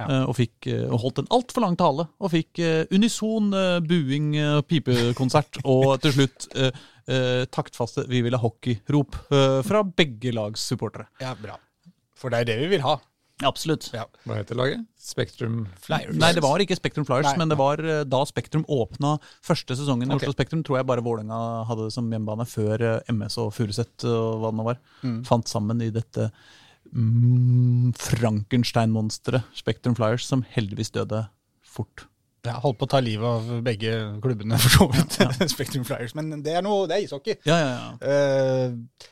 Ja. 0.00 0.22
Og, 0.24 0.34
fikk, 0.38 0.70
holdt 0.90 1.20
en 1.22 1.30
altfor 1.36 1.66
lang 1.66 1.76
tale. 1.80 2.06
Og 2.20 2.32
fikk 2.32 2.60
unison 2.94 3.50
buing, 3.86 4.32
pipekonsert 4.70 5.60
og 5.74 5.98
til 6.04 6.16
slutt 6.16 6.48
taktfaste 7.50 8.04
'Vi 8.06 8.20
vil 8.22 8.36
ha 8.36 8.40
hockey'-rop 8.40 9.16
fra 9.66 9.82
begge 9.84 10.32
lags 10.36 10.62
supportere. 10.70 11.08
Ja, 11.20 11.34
bra. 11.34 11.56
For 12.14 12.32
det 12.32 12.42
er 12.42 12.52
det 12.52 12.58
vi 12.62 12.74
vil 12.76 12.84
ha. 12.86 12.98
Absolutt. 13.46 13.88
Ja. 13.94 14.04
Hva 14.28 14.36
heter 14.40 14.58
laget? 14.58 14.84
Spektrum 15.00 15.62
Flyers? 15.80 16.16
Nei, 16.20 16.32
det 16.36 16.42
var 16.44 16.60
ikke 16.60 16.76
Spektrum 16.76 17.06
Flyers, 17.08 17.30
Nei. 17.30 17.40
men 17.40 17.52
det 17.52 17.56
var 17.60 17.80
eh, 17.80 18.02
da 18.08 18.20
Spektrum 18.28 18.66
åpna 18.68 19.14
første 19.46 19.76
sesongen 19.78 20.10
i 20.10 20.14
okay. 20.14 20.28
Oslo 20.28 20.36
Spektrum. 20.36 20.64
Tror 20.66 20.80
jeg 20.80 20.88
bare 20.90 21.04
Vålerenga 21.04 21.40
hadde 21.68 21.88
det 21.88 21.94
som 21.96 22.10
hjemmebane 22.12 22.46
før 22.48 22.84
eh, 22.84 23.12
MS 23.12 23.38
og 23.40 23.52
Furuset 23.56 24.06
og 24.08 24.42
hva 24.42 24.52
det 24.52 24.60
nå 24.60 24.66
var. 24.68 24.82
Mm. 25.06 25.20
Fant 25.28 25.48
sammen 25.50 25.80
i 25.86 25.92
dette 25.94 26.28
mm, 26.92 27.92
Frankenstein-monsteret 27.98 29.46
Spektrum 29.56 29.96
Flyers, 29.98 30.26
som 30.28 30.44
heldigvis 30.54 30.92
døde 30.94 31.24
fort. 31.66 32.06
Ja, 32.46 32.56
holdt 32.62 32.78
på 32.80 32.86
å 32.88 32.90
ta 32.94 33.00
livet 33.04 33.26
av 33.26 33.48
begge 33.64 33.94
klubbene, 34.24 34.58
for 34.62 34.76
så 34.76 34.88
vidt. 34.92 35.18
Ja. 35.20 35.30
Spektrum 35.54 35.86
Flyers. 35.88 36.16
Men 36.18 36.40
det 36.44 36.56
er 36.56 36.64
noe, 36.64 36.86
det 36.90 36.96
er 36.96 37.06
ishockey. 37.06 37.36
Ja, 37.48 37.58
ja, 37.60 37.72
ja. 37.76 37.88
Uh, 38.00 39.08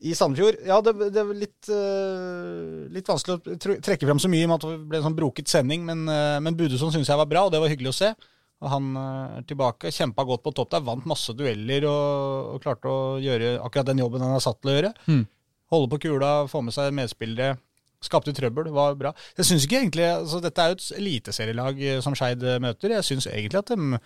i 0.00 0.14
Sandefjord. 0.16 0.60
Ja, 0.64 0.78
det, 0.84 0.94
det 1.12 1.20
er 1.20 1.32
litt, 1.36 1.58
uh, 1.68 2.86
litt, 2.92 3.08
vanskelig 3.10 3.40
å 3.40 3.80
trekke 3.84 4.06
frem 4.06 4.22
så 4.22 4.30
mye 4.32 4.44
i 4.44 4.46
og 4.46 4.52
med 4.52 4.60
at 4.60 4.68
det 4.68 4.90
ble 4.92 5.00
en 5.00 5.08
sånn 5.10 5.18
broket 5.18 5.50
sending, 5.50 5.82
men, 5.88 6.06
uh, 6.08 6.38
men 6.42 6.56
Budesson 6.56 6.94
syns 6.94 7.10
jeg 7.10 7.20
var 7.20 7.28
bra, 7.30 7.46
og 7.46 7.52
det 7.54 7.60
var 7.62 7.72
hyggelig 7.72 7.92
å 7.92 7.98
se. 8.02 8.14
Og 8.60 8.68
Han 8.68 8.88
er 9.00 9.44
tilbake, 9.48 9.92
kjempa 9.96 10.24
godt 10.28 10.42
på 10.44 10.52
topp 10.56 10.74
der, 10.74 10.84
vant 10.84 11.06
masse 11.08 11.32
dueller 11.32 11.86
og, 11.88 12.54
og, 12.54 12.58
klarte 12.60 12.90
å 12.92 12.98
gjøre 13.20 13.54
akkurat 13.64 13.88
den 13.88 14.02
jobben 14.02 14.24
han 14.24 14.36
er 14.36 14.42
satt 14.44 14.60
til 14.60 14.72
å 14.72 14.74
gjøre. 14.74 14.90
Mm. 15.08 15.22
Holde 15.70 15.90
på 15.92 16.00
kula, 16.06 16.32
få 16.50 16.62
med 16.66 16.74
seg 16.74 16.94
medspillere. 16.96 17.58
Skapte 18.02 18.32
trøbbel, 18.32 18.70
var 18.72 18.96
bra. 18.96 19.12
Jeg 19.36 19.46
synes 19.46 19.66
ikke 19.66 19.82
egentlig, 19.82 20.06
altså 20.08 20.40
Dette 20.40 20.62
er 20.62 20.72
jo 20.72 20.78
et 20.78 20.90
eliteserielag 20.96 21.80
som 22.04 22.16
Skeid 22.16 22.46
møter. 22.64 22.94
Jeg 22.96 23.06
syns 23.06 23.28
egentlig 23.28 23.60
at 23.60 23.72
de 23.74 23.98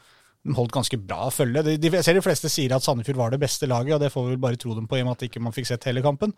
de 0.45 0.53
holdt 0.59 0.75
ganske 0.77 0.99
bra 1.01 1.31
følge. 1.33 1.63
De, 1.65 1.77
de, 1.81 1.91
jeg 1.97 2.05
ser 2.05 2.19
de 2.19 2.25
fleste 2.25 2.51
sier 2.53 2.75
at 2.77 2.85
Sandefjord 2.85 3.17
var 3.17 3.33
det 3.33 3.41
beste 3.41 3.69
laget, 3.71 3.95
og 3.97 4.03
det 4.03 4.13
får 4.13 4.27
vi 4.27 4.35
vel 4.35 4.43
bare 4.43 4.61
tro 4.61 4.75
dem 4.77 4.89
på 4.91 4.99
i 4.99 5.05
og 5.05 5.09
med 5.09 5.17
at 5.17 5.27
ikke 5.29 5.41
man 5.41 5.55
fikk 5.57 5.71
sett 5.71 5.87
hele 5.89 6.05
kampen. 6.05 6.35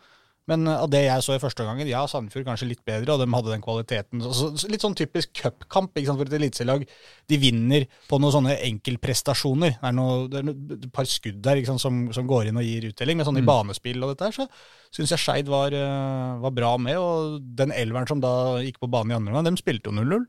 Men 0.50 0.66
eh, 0.66 0.78
av 0.78 0.90
det 0.92 1.02
jeg 1.04 1.24
så 1.24 1.34
i 1.34 1.42
første 1.42 1.66
gangen, 1.66 1.88
ja, 1.90 2.04
Sandefjord 2.10 2.46
kanskje 2.46 2.68
litt 2.70 2.82
bedre, 2.86 3.14
og 3.14 3.22
de 3.22 3.28
hadde 3.34 3.52
den 3.52 3.64
kvaliteten. 3.64 4.22
Så, 4.24 4.52
litt 4.70 4.84
sånn 4.84 4.96
typisk 4.98 5.32
cupkamp 5.40 5.96
for 5.96 6.24
et 6.26 6.36
eliteserielag. 6.38 6.86
De 7.30 7.40
vinner 7.42 7.86
på 8.10 8.20
noen 8.22 8.34
sånne 8.36 8.56
enkeltprestasjoner. 8.68 9.76
Det 9.80 9.90
er, 9.90 9.96
noe, 9.96 10.26
det 10.30 10.40
er 10.40 10.48
noe, 10.48 10.78
et 10.78 10.88
par 10.94 11.08
skudd 11.10 11.42
der 11.44 11.62
sant, 11.66 11.82
som, 11.82 12.06
som, 12.14 12.28
går 12.30 12.50
inn 12.50 12.60
og 12.60 12.66
gir 12.66 12.88
uttelling. 12.92 13.18
Men 13.18 13.28
sånn 13.28 13.38
mm. 13.40 13.44
i 13.44 13.50
banespill 13.50 14.02
og 14.02 14.14
dette 14.14 14.30
her, 14.30 14.36
så 14.36 14.98
syns 14.98 15.14
jeg 15.16 15.24
Skeid 15.24 15.50
var, 15.50 15.74
eh, 15.74 16.38
var, 16.44 16.54
bra 16.56 16.74
med. 16.80 16.98
Og 17.02 17.38
den 17.58 17.74
elveren 17.74 18.10
som 18.10 18.22
da 18.22 18.62
gikk 18.64 18.80
på 18.82 18.90
banen 18.92 19.14
i 19.14 19.18
andre 19.18 19.34
omgang, 19.34 19.50
dem 19.50 19.60
spilte 19.60 19.90
jo 19.90 19.98
0-0 19.98 20.26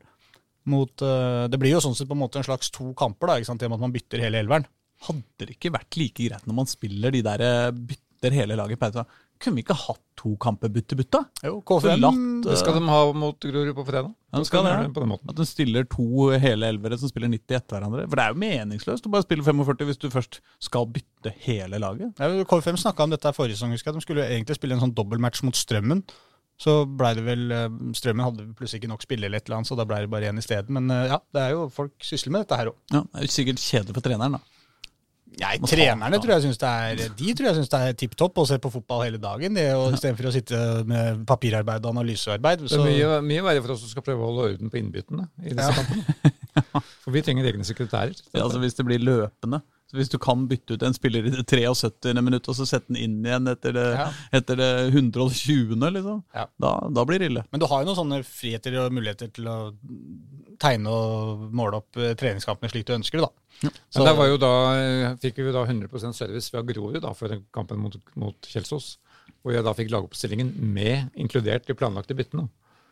mot 0.68 1.00
uh, 1.00 1.46
Det 1.48 1.56
blir 1.56 1.72
jo 1.72 1.80
sånn 1.80 1.94
sett 1.96 2.10
på 2.10 2.12
en 2.12 2.20
måte 2.20 2.40
en 2.40 2.44
slags 2.44 2.68
to 2.74 2.90
kamper, 2.98 3.30
da, 3.30 3.38
ikke 3.38 3.48
sant, 3.48 3.62
i 3.62 3.68
og 3.68 3.72
med 3.72 3.78
at 3.78 3.84
man 3.86 3.94
bytter 3.94 4.20
hele 4.20 4.42
elveren. 4.42 4.66
Hadde 5.06 5.46
det 5.46 5.54
ikke 5.54 5.72
vært 5.72 5.96
like 5.96 6.26
greit 6.26 6.46
når 6.48 6.58
man 6.58 6.68
spiller 6.68 7.14
de 7.14 7.22
der 7.24 7.44
eh, 7.46 7.70
bytter 7.72 8.34
hele 8.34 8.58
laget 8.58 8.80
på 8.80 9.04
Kunne 9.38 9.58
vi 9.58 9.62
ikke 9.62 9.76
hatt 9.78 10.00
to 10.18 10.32
kamper 10.42 10.70
bytte-bytte? 10.74 11.20
Jo, 11.46 11.60
K5 11.62 12.00
latt, 12.02 12.22
Det 12.46 12.56
skal 12.58 12.74
de 12.74 12.88
ha 12.90 13.00
mot 13.14 13.38
Grorud 13.38 13.74
på 13.76 13.84
fredag. 13.86 14.10
Ja, 14.34 14.42
skal 14.44 14.66
det, 14.66 14.72
på 14.96 15.02
den 15.04 15.12
måten. 15.12 15.30
At 15.30 15.38
de 15.38 15.46
stiller 15.46 15.86
to 15.88 16.30
hele 16.42 16.68
elvere 16.72 16.98
som 16.98 17.10
spiller 17.10 17.30
90 17.30 17.58
etter 17.60 17.78
hverandre. 17.78 18.06
For 18.08 18.18
det 18.18 18.24
er 18.24 18.34
jo 18.34 18.40
meningsløst 18.42 19.06
å 19.06 19.12
bare 19.14 19.26
spille 19.26 19.46
45 19.46 19.86
hvis 19.88 20.02
du 20.02 20.08
først 20.12 20.40
skal 20.64 20.88
bytte 20.90 21.32
hele 21.46 21.78
laget. 21.82 22.18
Ja, 22.18 22.32
K5 22.50 22.80
snakka 22.82 23.06
om 23.06 23.14
dette 23.14 23.34
forrige 23.36 23.60
sesong, 23.60 23.76
husker 23.76 23.92
jeg. 23.92 24.00
De 24.00 24.06
skulle 24.08 24.26
egentlig 24.26 24.58
spille 24.58 24.74
en 24.76 24.82
sånn 24.82 24.96
dobbeltmatch 24.98 25.46
mot 25.46 25.58
Strømmen. 25.58 26.02
Så 26.58 26.80
blei 26.98 27.12
det 27.14 27.22
vel 27.22 27.52
eh, 27.54 27.66
Strømmen 27.94 28.26
hadde 28.26 28.48
plutselig 28.58 28.82
ikke 28.82 28.90
nok 28.90 29.04
spillere, 29.06 29.30
eller 29.30 29.38
et 29.38 29.46
eller 29.46 29.60
annet, 29.60 29.70
så 29.70 29.78
da 29.78 29.86
blei 29.86 30.00
det 30.02 30.10
bare 30.10 30.32
én 30.32 30.42
isteden. 30.42 30.74
Men 30.74 30.90
eh, 30.90 31.06
ja, 31.12 31.20
det 31.34 31.44
er 31.44 31.54
jo 31.54 31.68
folk 31.70 31.94
sysler 32.02 32.34
med 32.34 32.42
dette 32.42 32.58
her 32.58 32.72
òg. 32.72 32.78
Ja, 32.90 33.04
det 33.06 33.20
er 33.20 33.28
jo 33.28 33.34
sikkert 33.36 33.62
kjedelig 33.62 33.94
for 33.94 34.08
treneren, 34.08 34.40
da. 34.40 34.57
Nei, 35.38 35.54
trenerne 35.62 36.18
tror 36.18 36.34
jeg 36.34 36.44
synes 36.48 36.58
det 36.58 36.68
er 36.68 37.12
De 37.18 37.34
tror 37.36 37.46
jeg 37.50 37.58
syns 37.60 37.70
det 37.70 37.80
er 37.86 37.96
tipp 38.00 38.16
topp 38.18 38.40
å 38.42 38.46
se 38.48 38.58
på 38.62 38.72
fotball 38.72 39.04
hele 39.04 39.20
dagen. 39.22 39.54
det 39.54 39.68
ja. 39.68 39.78
Istedenfor 39.94 40.30
å 40.30 40.34
sitte 40.34 40.58
med 40.88 41.22
papirarbeid 41.28 41.86
og 41.86 41.94
analysearbeid. 41.94 42.66
Så. 42.66 42.80
Det 42.82 42.96
er 42.96 42.98
mye, 42.98 43.22
mye 43.28 43.46
verre 43.46 43.64
for 43.64 43.76
oss 43.76 43.84
som 43.84 43.92
skal 43.92 44.06
prøve 44.06 44.24
å 44.24 44.32
holde 44.32 44.52
orden 44.52 44.72
på 44.72 44.80
innbyttene 44.80 45.28
i 45.44 45.52
disse 45.52 45.70
ja. 45.70 45.78
kampene. 45.78 46.34
For 47.04 47.14
vi 47.14 47.22
trenger 47.22 47.46
egne 47.46 47.66
sekretærer. 47.66 48.16
Ja, 48.32 48.42
altså 48.42 48.58
Hvis 48.58 48.74
det 48.74 48.86
blir 48.88 48.98
løpende 48.98 49.60
så 49.88 49.96
Hvis 49.96 50.10
du 50.12 50.18
kan 50.20 50.42
bytte 50.50 50.76
ut 50.76 50.82
en 50.84 50.92
spiller 50.96 51.24
i 51.24 51.30
det 51.32 51.46
73. 51.48 52.12
minutt 52.20 52.48
og 52.50 52.56
så 52.58 52.66
sette 52.68 52.92
den 52.92 52.98
inn 53.00 53.14
igjen 53.24 53.48
etter 53.48 53.72
det, 53.72 53.86
ja. 53.96 54.08
etter 54.36 54.58
det 54.60 54.68
120., 54.90 55.72
liksom, 55.94 56.18
ja. 56.36 56.44
da, 56.60 56.72
da, 56.92 57.04
blir 57.08 57.22
det 57.22 57.30
ille. 57.30 57.44
Men 57.48 57.62
du 57.62 57.64
har 57.70 57.80
jo 57.80 57.88
noen 57.88 57.96
sånne 57.96 58.18
friheter 58.26 58.76
og 58.82 58.92
muligheter 58.92 59.30
til 59.32 59.48
å 59.48 59.56
tegne 60.60 60.92
og 60.92 61.48
måle 61.54 61.80
opp 61.80 61.98
eh, 61.98 62.14
treningskampene 62.18 62.70
slik 62.72 62.86
du 62.88 62.94
ønsker 62.96 63.20
det, 63.20 63.28
da. 63.28 63.48
Ja. 63.58 63.72
Så, 63.90 63.98
Men 63.98 64.08
der 64.08 64.16
var 64.20 64.30
jo 64.30 64.38
da, 64.42 64.52
eh, 64.78 65.16
fikk 65.22 65.40
vi 65.40 65.48
jo 65.48 65.56
da 65.56 65.64
100% 65.66 66.16
service 66.16 66.52
fra 66.52 66.62
Grorud 66.66 67.00
da, 67.02 67.12
for 67.18 67.34
kampen 67.54 67.80
mot, 67.82 67.98
mot 68.18 68.50
Kjelsås. 68.52 68.96
Hvor 69.42 69.54
jeg 69.54 69.64
da 69.64 69.74
fikk 69.76 69.92
lagoppstillingen 69.92 70.54
med 70.74 71.12
inkludert 71.18 71.66
de 71.68 71.76
planlagte 71.78 72.16
byttene. 72.16 72.48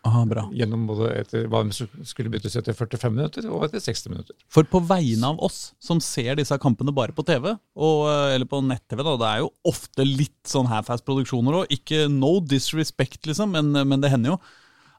Aha, 0.06 0.22
bra. 0.28 0.44
Gjennom 0.54 0.84
både 0.86 1.08
etter 1.18 1.48
hva 1.50 1.64
skulle 1.72 2.30
byttes 2.30 2.54
etter 2.60 2.76
45 2.76 3.14
minutter 3.14 3.48
og 3.50 3.64
etter 3.66 3.82
60 3.82 4.12
minutter. 4.12 4.36
For 4.52 4.66
på 4.68 4.78
vegne 4.86 5.32
av 5.32 5.40
oss 5.42 5.72
som 5.82 5.98
ser 6.04 6.38
disse 6.38 6.54
kampene 6.62 6.94
bare 6.94 7.14
på 7.16 7.24
TV, 7.26 7.50
og, 7.74 7.98
eh, 8.12 8.36
eller 8.36 8.46
på 8.46 8.62
nett-TV, 8.62 9.02
da, 9.02 9.16
det 9.18 9.30
er 9.32 9.42
jo 9.42 9.50
ofte 9.66 10.06
litt 10.06 10.46
sånn 10.46 10.70
half-ass-produksjoner 10.70 11.62
òg. 11.62 11.74
Ikke 11.74 12.06
no 12.12 12.36
disrespect, 12.38 13.24
liksom, 13.26 13.56
men, 13.56 13.72
men, 13.74 14.02
det 14.02 14.12
hender 14.12 14.36
jo. 14.36 14.40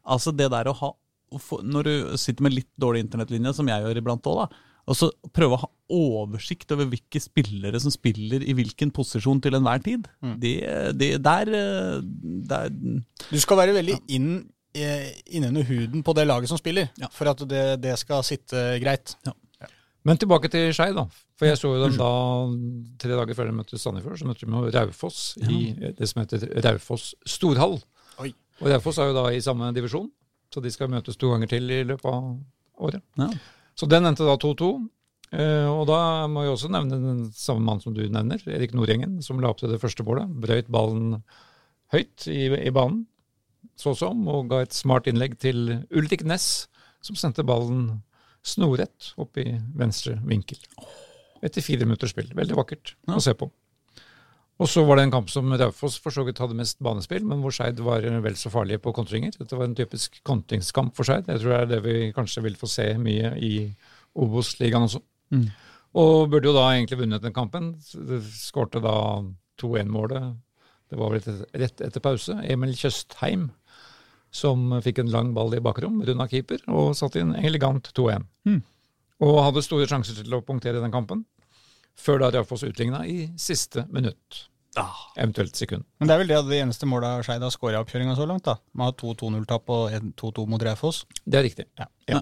Altså 0.07 0.35
det 0.35 0.49
der 0.51 0.71
å 0.71 0.75
ha 0.81 0.91
Når 1.31 1.87
du 1.87 1.93
sitter 2.19 2.45
med 2.45 2.55
litt 2.55 2.69
dårlig 2.79 3.03
internettlinje, 3.05 3.53
som 3.57 3.69
jeg 3.69 3.83
gjør 3.83 4.01
iblant 4.01 4.29
òg, 4.31 4.43
da. 4.45 4.63
Og 4.87 4.95
så 4.95 5.09
prøve 5.35 5.57
å 5.57 5.61
ha 5.65 5.69
oversikt 5.91 6.71
over 6.71 6.87
hvilke 6.87 7.19
spillere 7.19 7.79
som 7.83 7.91
spiller 7.91 8.43
i 8.43 8.53
hvilken 8.55 8.93
posisjon 8.95 9.41
til 9.43 9.57
enhver 9.57 9.81
tid. 9.83 10.07
Mm. 10.23 10.37
Det, 10.39 10.53
det 10.95 11.09
der, 11.25 11.51
eh, 11.51 11.97
der 12.47 12.69
Du 12.71 13.41
skal 13.43 13.59
være 13.59 13.75
veldig 13.75 13.99
inn 14.15 14.37
innunder 14.77 15.63
huden 15.65 16.03
på 16.05 16.13
det 16.13 16.27
laget 16.27 16.51
som 16.51 16.59
spiller, 16.59 16.91
ja. 17.01 17.07
for 17.09 17.31
at 17.31 17.39
det, 17.49 17.63
det, 17.81 17.95
skal 17.97 18.23
sitte 18.25 18.77
greit. 18.83 19.15
Ja. 19.25 19.33
Men 20.07 20.19
tilbake 20.21 20.51
til 20.51 20.69
Skei, 20.75 20.91
da. 20.95 21.07
For 21.37 21.49
jeg 21.49 21.59
så 21.59 21.71
jo 21.73 21.81
dem 21.83 21.97
da 21.99 22.11
tre 23.01 23.17
dager 23.17 23.37
før 23.37 23.49
de 23.49 23.55
møtte 23.57 23.79
Sandefjord. 23.81 24.19
Så 24.21 24.27
møtte 24.29 24.47
de 24.47 24.71
Raufoss 24.77 25.33
ja. 25.41 25.49
i 25.51 25.91
det 25.97 26.07
som 26.07 26.21
heter 26.21 26.45
Raufoss 26.63 27.11
storhall. 27.27 27.75
Oi. 28.23 28.31
Og 28.61 28.69
Raufoss 28.71 29.01
er 29.01 29.11
jo 29.11 29.17
da 29.17 29.25
i 29.35 29.43
samme 29.43 29.69
divisjon, 29.75 30.07
så 30.53 30.63
de 30.63 30.71
skal 30.73 30.91
møtes 30.91 31.19
to 31.19 31.31
ganger 31.33 31.51
til 31.51 31.71
i 31.73 31.81
løpet 31.87 32.07
av 32.11 32.29
året. 32.87 33.03
Ja. 33.19 33.31
Så 33.77 33.89
den 33.89 34.09
endte 34.09 34.27
da 34.27 34.37
2-2. 34.41 34.71
Uh, 35.27 35.67
og 35.73 35.83
da 35.89 35.99
må 36.31 36.45
jeg 36.45 36.53
også 36.53 36.69
nevne 36.71 37.01
den 37.03 37.25
samme 37.35 37.65
mannen 37.67 37.83
som 37.83 37.95
du 37.95 38.05
nevner, 38.05 38.39
Erik 38.47 38.71
Nordengen, 38.77 39.17
som 39.25 39.41
la 39.43 39.51
opp 39.51 39.59
til 39.59 39.73
det 39.73 39.81
første 39.81 40.05
målet. 40.07 40.31
Brøyt 40.43 40.71
ballen 40.71 41.17
høyt 41.91 42.27
i, 42.31 42.47
i 42.47 42.71
banen 42.73 43.05
så 43.77 43.93
som, 43.97 44.23
og 44.31 44.49
ga 44.51 44.63
et 44.63 44.75
smart 44.75 45.07
innlegg 45.09 45.37
til 45.41 45.69
Ulrik 45.93 46.23
Næss, 46.25 46.65
som 47.05 47.17
sendte 47.19 47.45
ballen 47.45 47.99
snorrett 48.47 49.11
opp 49.21 49.37
i 49.37 49.51
venstre 49.77 50.15
vinkel. 50.25 50.57
Etter 51.45 51.61
fire 51.61 51.85
minutters 51.85 52.15
spill. 52.15 52.31
Veldig 52.35 52.57
vakkert 52.57 52.95
ja. 52.95 53.17
å 53.17 53.21
se 53.21 53.35
på. 53.37 53.51
Og 54.57 54.69
så 54.71 54.81
var 54.87 54.97
det 54.97 55.05
en 55.05 55.13
kamp 55.13 55.29
som 55.29 55.51
Raufoss 55.53 55.99
for 56.01 56.13
så 56.13 56.23
vidt 56.25 56.39
hadde 56.41 56.57
mest 56.57 56.79
banespill, 56.81 57.25
men 57.29 57.43
hvor 57.43 57.53
Skeid 57.53 57.77
var 57.85 58.05
vel 58.23 58.37
så 58.39 58.49
farlige 58.49 58.81
på 58.81 58.93
kontringer. 58.95 59.35
Dette 59.37 59.57
var 59.57 59.67
en 59.67 59.75
typisk 59.77 60.17
kontringskamp 60.25 60.95
for 60.97 61.05
Skeid. 61.05 61.29
Jeg 61.29 61.43
tror 61.43 61.53
det 61.53 61.59
er 61.59 61.69
det 61.75 61.81
vi 61.85 61.97
kanskje 62.15 62.41
vil 62.47 62.57
få 62.57 62.69
se 62.71 62.87
mye 63.01 63.35
i 63.37 63.51
Obos-ligaen 64.17 64.87
også. 64.87 65.03
Mm. 65.35 65.45
Og 66.01 66.31
burde 66.31 66.49
jo 66.49 66.55
da 66.57 66.71
egentlig 66.71 66.97
vunnet 67.03 67.21
den 67.21 67.35
kampen. 67.35 67.75
Skårte 68.33 68.81
da 68.81 68.97
2-1-målet. 69.61 70.33
Det 70.89 70.97
var 70.97 71.13
vel 71.13 71.45
rett 71.61 71.85
etter 71.85 72.01
pause. 72.01 72.39
Emil 72.49 72.73
Tjøstheim 72.77 73.51
som 74.33 74.73
fikk 74.83 75.01
en 75.01 75.11
lang 75.13 75.31
ball 75.35 75.53
i 75.55 75.63
bakrom, 75.63 76.01
runda 76.05 76.27
keeper, 76.29 76.59
og 76.67 76.95
satte 76.97 77.21
inn 77.21 77.35
elegant 77.39 77.91
2-1. 77.95 78.25
Mm. 78.49 78.59
Og 79.25 79.39
hadde 79.41 79.63
store 79.65 79.87
sjanser 79.89 80.19
til 80.19 80.35
å 80.35 80.43
punktere 80.45 80.81
den 80.83 80.93
kampen. 80.93 81.23
Før 81.97 82.21
da 82.21 82.29
Raufoss 82.35 82.63
utligna 82.67 83.01
i 83.09 83.27
siste 83.41 83.87
minutt. 83.93 84.45
Eventuelt 85.17 85.57
sekund. 85.57 85.87
Men 85.97 86.09
det 86.09 86.13
er 86.13 86.19
vel 86.21 86.29
det, 86.29 86.39
de 86.51 86.59
eneste 86.61 86.85
målet 86.85 87.25
Skeid 87.25 87.41
har 87.41 87.53
skåra 87.53 87.79
i 87.79 87.81
oppkjøringa 87.81 88.13
så 88.17 88.27
langt? 88.29 88.45
da. 88.45 88.59
Man 88.77 88.91
har 88.91 88.97
to 88.99 89.15
2-0-tap 89.17 89.71
og 89.73 89.95
2-2 90.21 90.45
mot 90.51 90.61
Raufoss. 90.67 91.05
Det 91.25 91.39
er 91.39 91.47
riktig. 91.47 91.65
Ja. 91.81 91.87
Ja. 92.11 92.21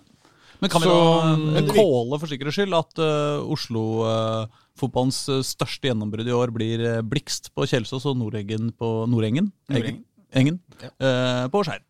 Men 0.62 0.72
kan 0.72 0.80
vi 0.80 0.88
da 0.88 1.66
kåle 1.76 2.16
for 2.22 2.32
sikkerhets 2.32 2.56
skyld 2.56 2.78
at 2.78 3.02
uh, 3.04 3.44
Oslo-fotballens 3.52 5.20
største 5.50 5.90
gjennombrudd 5.90 6.30
i 6.32 6.36
år 6.36 6.54
blir 6.56 6.84
uh, 6.86 7.02
Blikst 7.04 7.52
på 7.52 7.68
Kjelsås 7.68 8.08
og 8.08 8.16
Nordengen 8.22 8.72
på 8.80 8.92
Nordengen? 9.12 9.52
Nordengen. 9.68 10.06
Engen. 10.36 10.60
eh, 11.00 11.46
på 11.52 11.62
Skeid. 11.64 11.84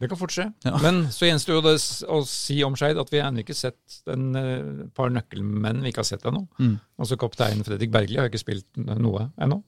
Det 0.00 0.08
kan 0.08 0.16
fort 0.18 0.32
skje. 0.32 0.46
Ja. 0.64 0.78
Men 0.80 1.02
så 1.12 1.26
gjenstår 1.28 1.58
jo 1.58 1.62
det 1.66 1.74
å 2.08 2.20
si 2.28 2.56
om 2.64 2.76
Skeid 2.78 2.96
at 2.98 3.10
vi 3.12 3.20
har 3.20 3.28
ennå 3.28 3.42
ikke 3.44 3.56
sett 3.58 3.98
en 4.08 4.30
uh, 4.32 4.86
par 4.96 5.12
nøkkelmenn 5.12 5.82
vi 5.84 5.92
ikke 5.92 6.00
har 6.00 6.08
sett 6.08 6.24
ennå. 6.28 6.46
Mm. 6.58 6.78
Altså 7.00 7.18
kaptein 7.20 7.60
Fredrik 7.66 7.92
Bergli 7.92 8.16
har 8.16 8.30
ikke 8.30 8.40
spilt 8.40 8.80
noe 8.80 9.26
ennå, 9.36 9.60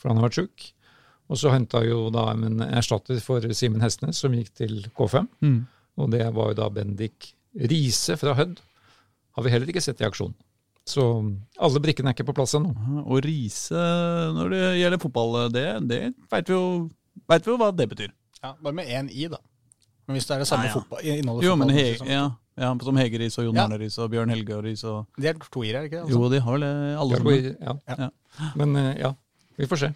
for 0.00 0.08
han 0.10 0.20
har 0.22 0.30
vært 0.30 0.38
sjuk. 0.40 0.70
Og 1.32 1.38
så 1.40 1.52
henta 1.52 1.80
jo 1.84 2.06
da 2.12 2.30
en 2.32 2.60
erstatter 2.66 3.20
for 3.24 3.44
Simen 3.56 3.80
Hestnes, 3.84 4.18
som 4.24 4.32
gikk 4.36 4.50
til 4.56 4.82
K5. 4.96 5.28
Mm. 5.44 5.60
Og 6.00 6.10
det 6.12 6.24
var 6.36 6.50
jo 6.52 6.58
da 6.58 6.70
Bendik 6.74 7.30
Riise 7.54 8.16
fra 8.20 8.34
Hødd. 8.36 8.58
Har 9.36 9.44
vi 9.46 9.52
heller 9.52 9.70
ikke 9.72 9.82
sett 9.84 10.00
i 10.02 10.08
aksjon. 10.08 10.32
Så 10.84 11.00
alle 11.64 11.80
brikkene 11.80 12.10
er 12.12 12.16
ikke 12.16 12.26
på 12.28 12.34
plass 12.36 12.52
ennå. 12.58 12.74
Og 13.06 13.22
Riise, 13.24 13.80
når 14.36 14.52
det 14.52 14.64
gjelder 14.82 15.00
fotball, 15.00 15.38
det, 15.54 15.64
det 15.88 16.00
veit 16.32 16.50
vi, 16.50 16.56
jo- 16.58 16.90
vet 17.30 17.46
vi 17.46 17.52
jo 17.54 17.60
hva 17.62 17.70
det 17.72 17.86
betyr. 17.92 18.12
Ja, 18.42 18.52
Bare 18.60 18.76
med 18.76 18.90
én 18.92 19.08
i, 19.08 19.24
da. 19.32 19.40
Men 20.06 20.18
hvis 20.18 20.26
det 20.28 20.34
er 20.36 20.42
det 20.44 20.48
samme 20.50 20.66
Ja, 20.68 20.72
ja. 20.72 20.78
fotball, 20.78 21.04
innholdet 21.14 21.46
Jo, 21.46 21.56
men 21.56 21.68
fotball, 21.68 21.80
he, 21.84 21.90
liksom. 21.94 22.10
ja, 22.12 22.24
ja, 22.64 22.70
som 22.86 23.00
Hege 23.00 23.20
Riis 23.22 23.38
og 23.40 23.46
Jon 23.48 23.56
Ja. 23.58 23.64
Arne 23.64 23.78
Riis 23.80 23.98
og 23.98 24.10
Bjørn 24.12 24.32
Helge 24.34 24.56
og 24.58 24.64
Riis 24.66 24.84
og 24.84 25.20
De 25.20 25.30
er 25.30 25.38
to 25.48 25.64
i-er, 25.64 25.78
er 25.80 25.86
det 25.86 25.92
ikke 25.92 26.04
det? 26.04 26.14
Jo, 26.14 26.28
de 26.32 26.40
har 26.44 26.58
vel 26.58 26.66
det, 26.66 26.72
alle 27.04 27.18
Ja, 27.18 27.22
sammen. 27.22 27.56
ja. 27.88 27.96
Ja. 28.04 28.50
Men 28.60 28.76
eh, 28.76 28.92
ja, 29.00 29.14
vi 29.56 29.66
får 29.70 29.82
se. 29.84 29.92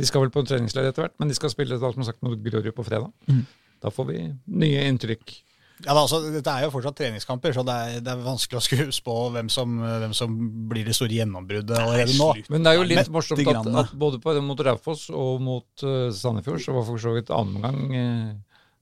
De 0.00 0.06
skal 0.08 0.24
vel 0.24 0.30
på 0.34 0.40
en 0.40 0.46
treningsleir 0.48 0.88
etter 0.88 1.04
hvert, 1.06 1.16
men 1.20 1.28
de 1.28 1.34
skal 1.36 1.50
spille 1.52 1.76
da, 1.78 1.92
som 1.92 2.04
sagt 2.04 2.22
mot 2.24 2.38
Grorud 2.40 2.72
på 2.74 2.84
fredag. 2.86 3.10
Mm. 3.28 3.42
Da 3.82 3.90
får 3.92 4.06
vi 4.08 4.20
nye 4.62 4.84
inntrykk. 4.88 5.34
Ja, 5.82 5.94
da, 5.96 6.02
altså, 6.04 6.20
Dette 6.30 6.52
er 6.54 6.62
jo 6.66 6.70
fortsatt 6.70 6.94
treningskamper, 7.00 7.52
så 7.56 7.64
det 7.66 7.74
er, 7.74 7.96
det 8.06 8.12
er 8.12 8.20
vanskelig 8.22 8.60
å 8.60 8.62
skulle 8.62 8.92
spå 8.94 9.16
hvem 9.34 9.48
som, 9.50 9.72
hvem 9.82 10.12
som 10.14 10.36
blir 10.70 10.86
det 10.86 10.94
store 10.94 11.16
gjennombruddet 11.16 11.74
allerede 11.74 12.14
nå. 12.20 12.28
Men 12.54 12.62
det 12.62 12.70
er 12.72 12.78
jo 12.78 12.84
litt 12.86 13.00
Nei, 13.02 13.12
morsomt 13.16 13.42
at, 13.50 13.70
at 13.82 13.94
både 13.98 14.20
på, 14.22 14.34
mot 14.46 14.62
Raufoss 14.68 15.08
og 15.10 15.42
mot 15.42 15.84
uh, 15.84 16.12
Sandefjord 16.14 16.62
så 16.62 16.76
var 16.76 16.86
for 16.86 17.02
så 17.02 17.16
vidt 17.16 17.32
annen 17.34 17.64
gang 17.66 17.80
uh, 17.98 18.32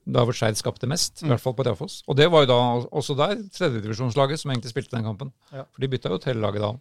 da 0.07 0.25
hvor 0.25 0.33
Skeid 0.35 0.57
skapte 0.57 0.89
mest, 0.89 1.21
i 1.23 1.27
Mm. 1.27 1.35
hvert 1.35 1.41
fall 1.45 1.55
på 1.55 1.67
Raufoss. 1.67 2.03
Og 2.09 2.17
det 2.17 2.31
var 2.33 2.47
jo 2.47 2.51
da 2.53 2.61
også 2.91 3.17
der 3.17 3.37
tredjedivisjonslaget 3.53 4.41
som 4.41 4.51
egentlig 4.51 4.71
spilte 4.73 4.97
den 4.97 5.05
kampen. 5.05 5.33
Ja. 5.53 5.65
For 5.71 5.81
de 5.81 5.89
bytta 5.89 6.09
jo 6.11 6.19
til 6.19 6.37
laget 6.41 6.63
da. 6.63 6.73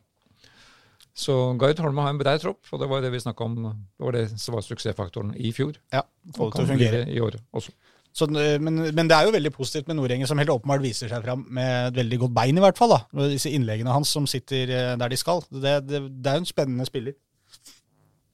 Så 1.19 1.35
Gard 1.59 1.79
Holme 1.83 2.01
har 2.01 2.13
en 2.13 2.17
brei 2.21 2.37
tropp, 2.39 2.61
og 2.71 2.79
det 2.79 2.87
var 2.89 3.01
det 3.03 3.11
vi 3.11 3.19
snakka 3.19 3.43
om. 3.43 3.55
Det 3.97 4.05
var 4.05 4.11
det 4.15 4.39
som 4.39 4.55
var 4.55 4.61
suksessfaktoren 4.63 5.33
i 5.35 5.51
fjor. 5.51 5.75
Ja, 5.91 6.03
og 6.37 6.45
å 6.47 6.51
kan 6.53 6.65
fungere. 6.69 7.05
i 7.11 7.19
år 7.19 7.35
også. 7.51 7.71
Så, 8.13 8.25
men, 8.31 8.79
men 8.95 9.07
det 9.07 9.13
er 9.15 9.25
jo 9.27 9.31
veldig 9.35 9.51
positivt 9.53 9.87
med 9.87 9.95
Nordengen, 9.99 10.25
som 10.27 10.37
helt 10.39 10.49
åpenbart 10.49 10.81
viser 10.81 11.11
seg 11.11 11.21
fram 11.23 11.43
med 11.53 11.91
et 11.91 11.99
veldig 11.99 12.19
godt 12.23 12.33
bein, 12.33 12.57
i 12.57 12.63
hvert 12.63 12.77
fall. 12.79 12.89
da. 12.89 13.01
Med 13.13 13.29
disse 13.35 13.51
innleggene 13.51 13.91
hans 13.93 14.09
som 14.09 14.25
sitter 14.27 14.71
eh, 14.73 14.95
der 14.97 15.09
de 15.11 15.17
skal. 15.19 15.43
Det, 15.51 15.75
det, 15.87 16.01
det 16.23 16.31
er 16.31 16.39
jo 16.39 16.45
en 16.45 16.49
spennende 16.49 16.87
spiller, 16.89 17.13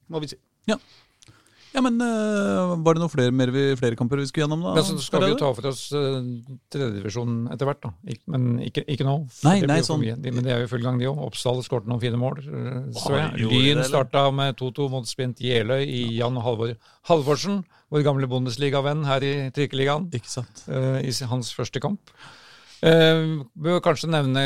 må 0.09 0.21
vi 0.23 0.27
si. 0.31 0.37
Ja. 0.69 0.77
Ja, 1.75 1.81
men 1.83 1.99
uh, 1.99 2.73
var 2.85 2.95
det 2.95 3.01
noen 3.03 3.11
flere, 3.11 3.33
mer, 3.35 3.51
vi- 3.51 3.75
flere 3.75 3.97
kamper 3.99 4.21
vi 4.21 4.25
skulle 4.29 4.45
gjennom, 4.45 4.61
da? 4.63 4.73
Ja, 4.79 4.83
så 4.87 4.95
skal 5.03 5.25
vi 5.25 5.33
jo 5.33 5.39
ta 5.41 5.49
for 5.57 5.67
oss 5.67 5.81
uh, 5.91 6.21
tredjedivisjonen 6.71 7.49
etter 7.53 7.67
hvert, 7.69 7.81
da. 7.83 7.91
Ik 8.15 8.21
men 8.31 8.45
ikke, 8.63 8.85
ikke 8.95 9.05
nå. 9.07 9.15
Nei, 9.45 9.57
nei, 9.67 9.79
sånn. 9.85 10.03
De, 10.23 10.31
men 10.31 10.45
det 10.47 10.53
er 10.55 10.63
jo 10.63 10.69
i 10.69 10.71
full 10.71 10.85
gang, 10.85 10.99
de 11.01 11.09
òg. 11.11 11.19
Oppsal 11.27 11.59
skåret 11.65 11.89
noen 11.91 12.01
fine 12.03 12.19
mål. 12.21 12.39
eh, 12.45 12.79
Så 12.95 13.13
jeg. 13.17 13.49
Lyn 13.51 13.83
starta 13.89 14.25
med 14.35 14.55
2-2 14.61 14.87
mot 14.93 15.07
Spint 15.09 15.43
Jeløy 15.43 15.83
i 15.83 16.01
Jan 16.17 16.39
Halvor 16.45 16.73
Halvorsen, 17.11 17.63
vår 17.93 18.05
gamle 18.07 18.27
Bundesliga-venn 18.31 19.03
her 19.05 19.23
i 19.27 19.33
Trikkeligaen. 19.55 20.07
Eh, 20.71 21.01
I 21.05 21.13
hans 21.29 21.51
første 21.53 21.83
kamp. 21.83 21.99
Uh, 22.83 23.45
bør 23.55 23.79
kanskje 23.83 24.09
nevne 24.11 24.41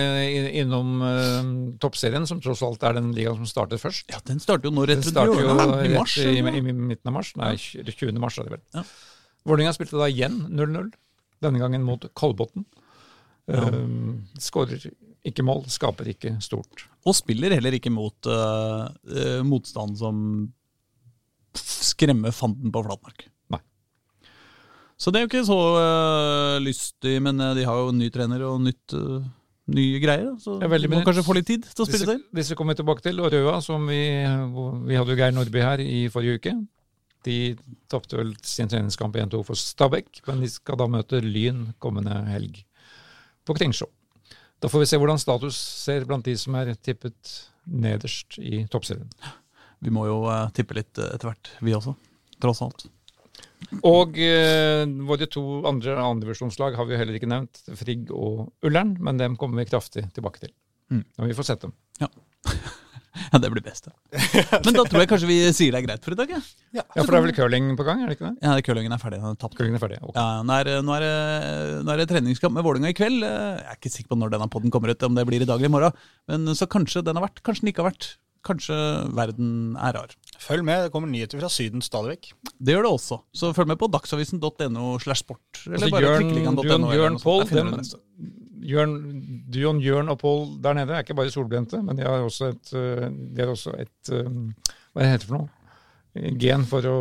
innom 0.62 1.02
eh, 1.04 1.48
toppserien, 1.82 2.28
som 2.30 2.40
tross 2.44 2.62
alt 2.64 2.84
er 2.86 2.96
den 3.00 3.10
ligaen 3.16 3.40
som 3.42 3.50
startet 3.50 3.82
først. 3.82 4.06
Ja, 4.14 4.22
Den 4.28 4.42
starter 4.44 4.70
jo 4.70 4.74
nå 4.76 4.86
rett 4.88 5.02
Den 5.04 5.32
jo 5.32 5.38
i, 5.40 5.44
i 5.44 5.90
rett 5.90 5.96
mars, 5.98 6.18
i, 6.22 6.36
i, 6.38 6.62
midten 6.70 7.10
av 7.10 7.16
mars. 7.18 7.34
Nei, 7.40 7.56
20. 7.58 8.14
mars 8.22 8.38
er 8.40 8.48
det 8.48 8.54
vel. 8.58 8.64
Ja. 8.78 8.86
Vålerenga 9.50 9.74
spilte 9.76 10.00
da 10.00 10.08
igjen 10.12 10.44
0-0, 10.54 10.92
denne 11.44 11.64
gangen 11.64 11.88
mot 11.88 12.06
Kolbotn. 12.14 12.68
Ja. 13.50 13.66
Uh, 13.66 14.22
Skårer 14.40 14.88
ikke 15.28 15.44
mål, 15.44 15.66
skaper 15.72 16.08
ikke 16.14 16.38
stort. 16.44 16.86
Og 17.08 17.18
spiller 17.18 17.58
heller 17.58 17.76
ikke 17.76 17.92
mot 17.92 18.28
øh, 18.30 19.42
motstand 19.48 19.98
som 20.00 20.22
skremmer 21.56 22.32
fanden 22.36 22.72
på 22.72 22.84
flatmark. 22.86 23.26
Så 25.00 25.14
det 25.16 25.20
er 25.20 25.24
jo 25.24 25.30
ikke 25.30 25.48
så 25.48 25.58
uh, 25.80 26.56
lystig, 26.60 27.20
men 27.24 27.40
øh, 27.40 27.54
de 27.56 27.64
har 27.64 27.78
jo 27.80 27.92
ny 27.96 28.10
trener 28.12 28.42
og 28.44 28.58
nytt, 28.66 28.96
uh, 29.00 29.24
nye 29.72 30.02
greier. 30.04 30.34
Så 30.44 30.58
ja, 30.60 30.68
veldig 30.68 30.90
må 30.92 31.00
kanskje 31.08 31.24
få 31.24 31.38
litt 31.38 31.48
tid 31.48 31.64
til 31.70 31.86
å 31.86 31.88
spille 31.88 32.04
disse, 32.04 32.16
til. 32.18 32.26
Disse 32.36 32.58
kommer 32.60 32.76
vi 32.76 32.82
tilbake 32.82 33.06
til. 33.06 33.22
Og 33.24 33.32
Røa, 33.32 33.62
som 33.64 33.88
vi, 33.88 34.02
vi 34.90 35.00
hadde 35.00 35.16
jo 35.16 35.22
Geir 35.22 35.38
Nordby 35.38 35.64
her 35.64 35.84
i 35.86 36.02
forrige 36.12 36.42
uke. 36.42 36.56
De 37.28 37.38
tapte 37.92 38.20
vel 38.20 38.34
sin 38.48 38.72
treningskamp 38.72 39.16
1-2 39.24 39.42
for 39.48 39.60
Stabæk, 39.60 40.22
men 40.28 40.44
de 40.44 40.52
skal 40.52 40.80
da 40.80 40.90
møte 40.92 41.24
Lyn 41.24 41.70
kommende 41.84 42.20
helg 42.28 42.60
på 43.48 43.56
Kringsjå. 43.56 43.88
Da 44.60 44.68
får 44.68 44.84
vi 44.84 44.92
se 44.92 45.00
hvordan 45.00 45.20
status 45.20 45.56
ser 45.56 46.08
blant 46.08 46.28
de 46.28 46.36
som 46.40 46.60
er 46.60 46.76
tippet 46.76 47.38
nederst 47.64 48.36
i 48.44 48.66
toppserien. 48.72 49.08
Vi 49.80 49.96
må 49.96 50.10
jo 50.12 50.26
tippe 50.56 50.76
litt 50.76 50.92
etter 51.00 51.32
hvert, 51.32 51.56
vi 51.64 51.76
også. 51.76 51.96
Tross 52.44 52.64
alt. 52.68 52.90
Og 53.86 54.18
eh, 54.24 54.86
våre 55.10 55.28
to 55.30 55.44
andre 55.70 55.98
andredivisjonslag 56.02 56.78
har 56.80 56.88
vi 56.90 56.98
heller 57.00 57.18
ikke 57.20 57.30
nevnt, 57.30 57.62
Frigg 57.80 58.10
og 58.16 58.50
Ullern, 58.66 58.96
men 59.04 59.20
dem 59.20 59.36
kommer 59.40 59.62
vi 59.64 59.70
kraftig 59.72 60.08
tilbake 60.16 60.46
til 60.46 60.56
Mm. 60.90 61.04
når 61.20 61.28
vi 61.30 61.34
får 61.38 61.46
sett 61.46 61.62
dem. 61.62 61.72
Ja. 62.02 62.08
ja, 63.32 63.38
det 63.44 63.52
blir 63.54 63.62
best, 63.62 63.86
Da. 63.86 63.92
Men 64.66 64.74
da 64.74 64.86
tror 64.90 65.04
jeg 65.04 65.10
kanskje 65.12 65.28
vi 65.30 65.36
sier 65.54 65.76
det 65.76 65.84
er 65.84 65.86
greit 65.86 66.02
for 66.02 66.16
i 66.16 66.18
dag, 66.18 66.32
Ja, 66.34 66.40
Ja, 66.74 67.04
for 67.04 67.12
det 67.14 67.20
er 67.20 67.26
vel 67.28 67.36
curling 67.38 67.68
på 67.78 67.86
gang, 67.86 68.02
er 68.02 68.10
det 68.10 68.16
ikke 68.18 68.32
det? 68.32 68.42
Ja, 68.42 68.56
curlingen 68.66 68.96
er 68.96 68.98
ferdig. 68.98 69.20
Den 69.22 69.36
er 69.36 69.38
tapt. 69.38 69.54
Curlingen 69.60 69.78
er 69.78 69.84
ferdig, 69.84 70.00
ok. 70.02 70.16
Ja, 70.18 70.42
nå, 70.42 70.56
er, 70.58 70.82
nå, 70.82 70.96
er 70.98 71.84
nå 71.86 71.94
er 71.94 72.02
det 72.02 72.08
treningskamp 72.10 72.58
med 72.58 72.66
Vålinga 72.66 72.90
i 72.90 72.98
kveld. 72.98 73.22
Jeg 73.22 73.68
er 73.70 73.78
ikke 73.78 73.92
sikker 73.94 74.16
på 74.16 74.18
når 74.18 74.34
denne 74.34 74.50
podden 74.50 74.74
kommer 74.74 74.90
ut, 74.90 75.06
om 75.06 75.14
det 75.14 75.28
blir 75.30 75.46
i 75.46 75.50
dag 75.52 75.62
eller 75.62 75.70
i 75.70 75.76
morgen. 75.76 76.02
Men 76.34 76.50
så 76.58 76.66
kanskje 76.66 77.06
den 77.06 77.22
har 77.22 77.28
vært, 77.28 77.44
kanskje 77.46 77.68
den 77.68 77.74
ikke 77.76 77.86
har 77.86 77.92
vært. 77.92 78.10
Kanskje 78.46 78.76
verden 79.18 79.76
er 79.76 79.96
rar. 79.98 80.14
Følg 80.40 80.64
med, 80.64 80.86
det 80.86 80.92
kommer 80.94 81.12
nyheter 81.12 81.42
fra 81.42 81.50
Syden 81.52 81.84
stadig 81.84 82.14
vekk. 82.16 82.30
Det 82.56 82.76
gjør 82.76 82.86
det 82.88 82.92
også. 82.96 83.18
Så 83.36 83.50
følg 83.58 83.68
med 83.74 83.80
på 83.82 83.90
dagsavisen.no 83.92 84.94
slash 85.04 85.26
sport. 85.26 85.44
Eller 85.66 85.76
Altså, 85.76 85.90
bare 85.92 86.06
Jørn, 86.06 86.30
Jørn, 88.70 88.96
Dion, 89.52 89.82
Jørn 89.84 90.12
og 90.12 90.20
Pål 90.22 90.42
der 90.64 90.78
nede 90.78 90.96
er 90.96 91.04
ikke 91.04 91.16
bare 91.18 91.32
solbrente, 91.34 91.82
men 91.84 92.00
de 92.00 92.04
har 92.08 92.24
også 92.24 92.52
et, 92.54 92.72
eh, 92.76 93.06
de 93.10 93.42
har 93.44 93.52
også 93.54 93.76
et 93.80 94.12
eh, 94.16 94.32
Hva 94.94 95.06
heter 95.08 95.24
det 95.26 95.30
for 95.30 95.38
noe? 95.40 96.34
Gen 96.42 96.66
for 96.68 96.88
å 96.90 96.98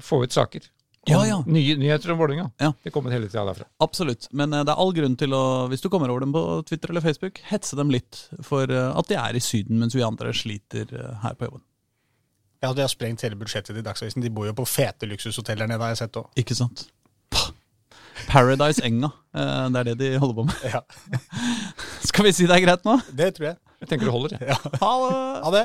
få 0.00 0.20
ut 0.24 0.34
saker. 0.34 0.66
Ja, 1.08 1.26
ja. 1.26 1.38
Nye 1.46 1.76
nyheter 1.80 2.12
om 2.12 2.18
Vålerenga. 2.18 2.50
Ja. 2.60 2.72
Det 2.82 2.90
kommer 2.92 3.10
hele 3.14 3.28
tida 3.28 3.44
derfra. 3.48 3.64
Absolutt. 3.80 4.28
Men 4.36 4.52
eh, 4.52 4.64
det 4.68 4.72
er 4.74 4.80
all 4.82 4.92
grunn 4.94 5.16
til 5.16 5.32
å, 5.36 5.42
hvis 5.72 5.80
du 5.80 5.88
kommer 5.92 6.12
over 6.12 6.20
dem 6.26 6.32
på 6.34 6.42
Twitter 6.68 6.92
eller 6.92 7.04
Facebook, 7.04 7.40
hetse 7.48 7.76
dem 7.78 7.90
litt 7.92 8.28
for 8.44 8.68
eh, 8.68 8.90
at 8.92 9.08
de 9.08 9.16
er 9.16 9.38
i 9.38 9.40
Syden, 9.44 9.78
mens 9.80 9.96
vi 9.96 10.04
andre 10.04 10.34
sliter 10.36 10.92
eh, 10.92 11.14
her 11.24 11.34
på 11.40 11.48
jobben. 11.48 11.62
Ja, 12.60 12.74
De 12.76 12.84
har 12.84 12.92
sprengt 12.92 13.24
hele 13.24 13.38
budsjettet 13.40 13.72
til 13.72 13.84
Dagsavisen. 13.86 14.20
De 14.20 14.28
bor 14.36 14.44
jo 14.50 14.52
på 14.58 14.66
fete 14.68 15.08
luksushoteller 15.08 15.66
nede, 15.70 15.80
har 15.80 15.94
jeg 15.94 16.02
sett 16.02 16.20
òg. 16.20 16.28
Ikke 16.42 16.58
sant? 16.58 16.78
Paradise 18.28 18.84
Enga. 18.84 19.08
Det 19.32 19.80
er 19.80 19.84
det 19.88 19.96
de 20.02 20.10
holder 20.20 20.36
på 20.36 20.44
med. 20.50 20.56
Ja. 20.68 20.82
Skal 22.10 22.28
vi 22.28 22.34
si 22.36 22.44
det 22.44 22.58
er 22.58 22.66
greit 22.66 22.84
nå? 22.84 23.00
Det 23.16 23.32
tror 23.38 23.46
jeg. 23.54 23.56
Jeg 23.80 23.88
tenker 23.94 24.04
det 24.10 24.12
holder, 24.12 24.36
jeg. 24.36 24.44
Ja. 24.52 24.60
Ha 24.84 24.92
det! 25.06 25.16
Ha 25.40 25.50
det. 25.56 25.64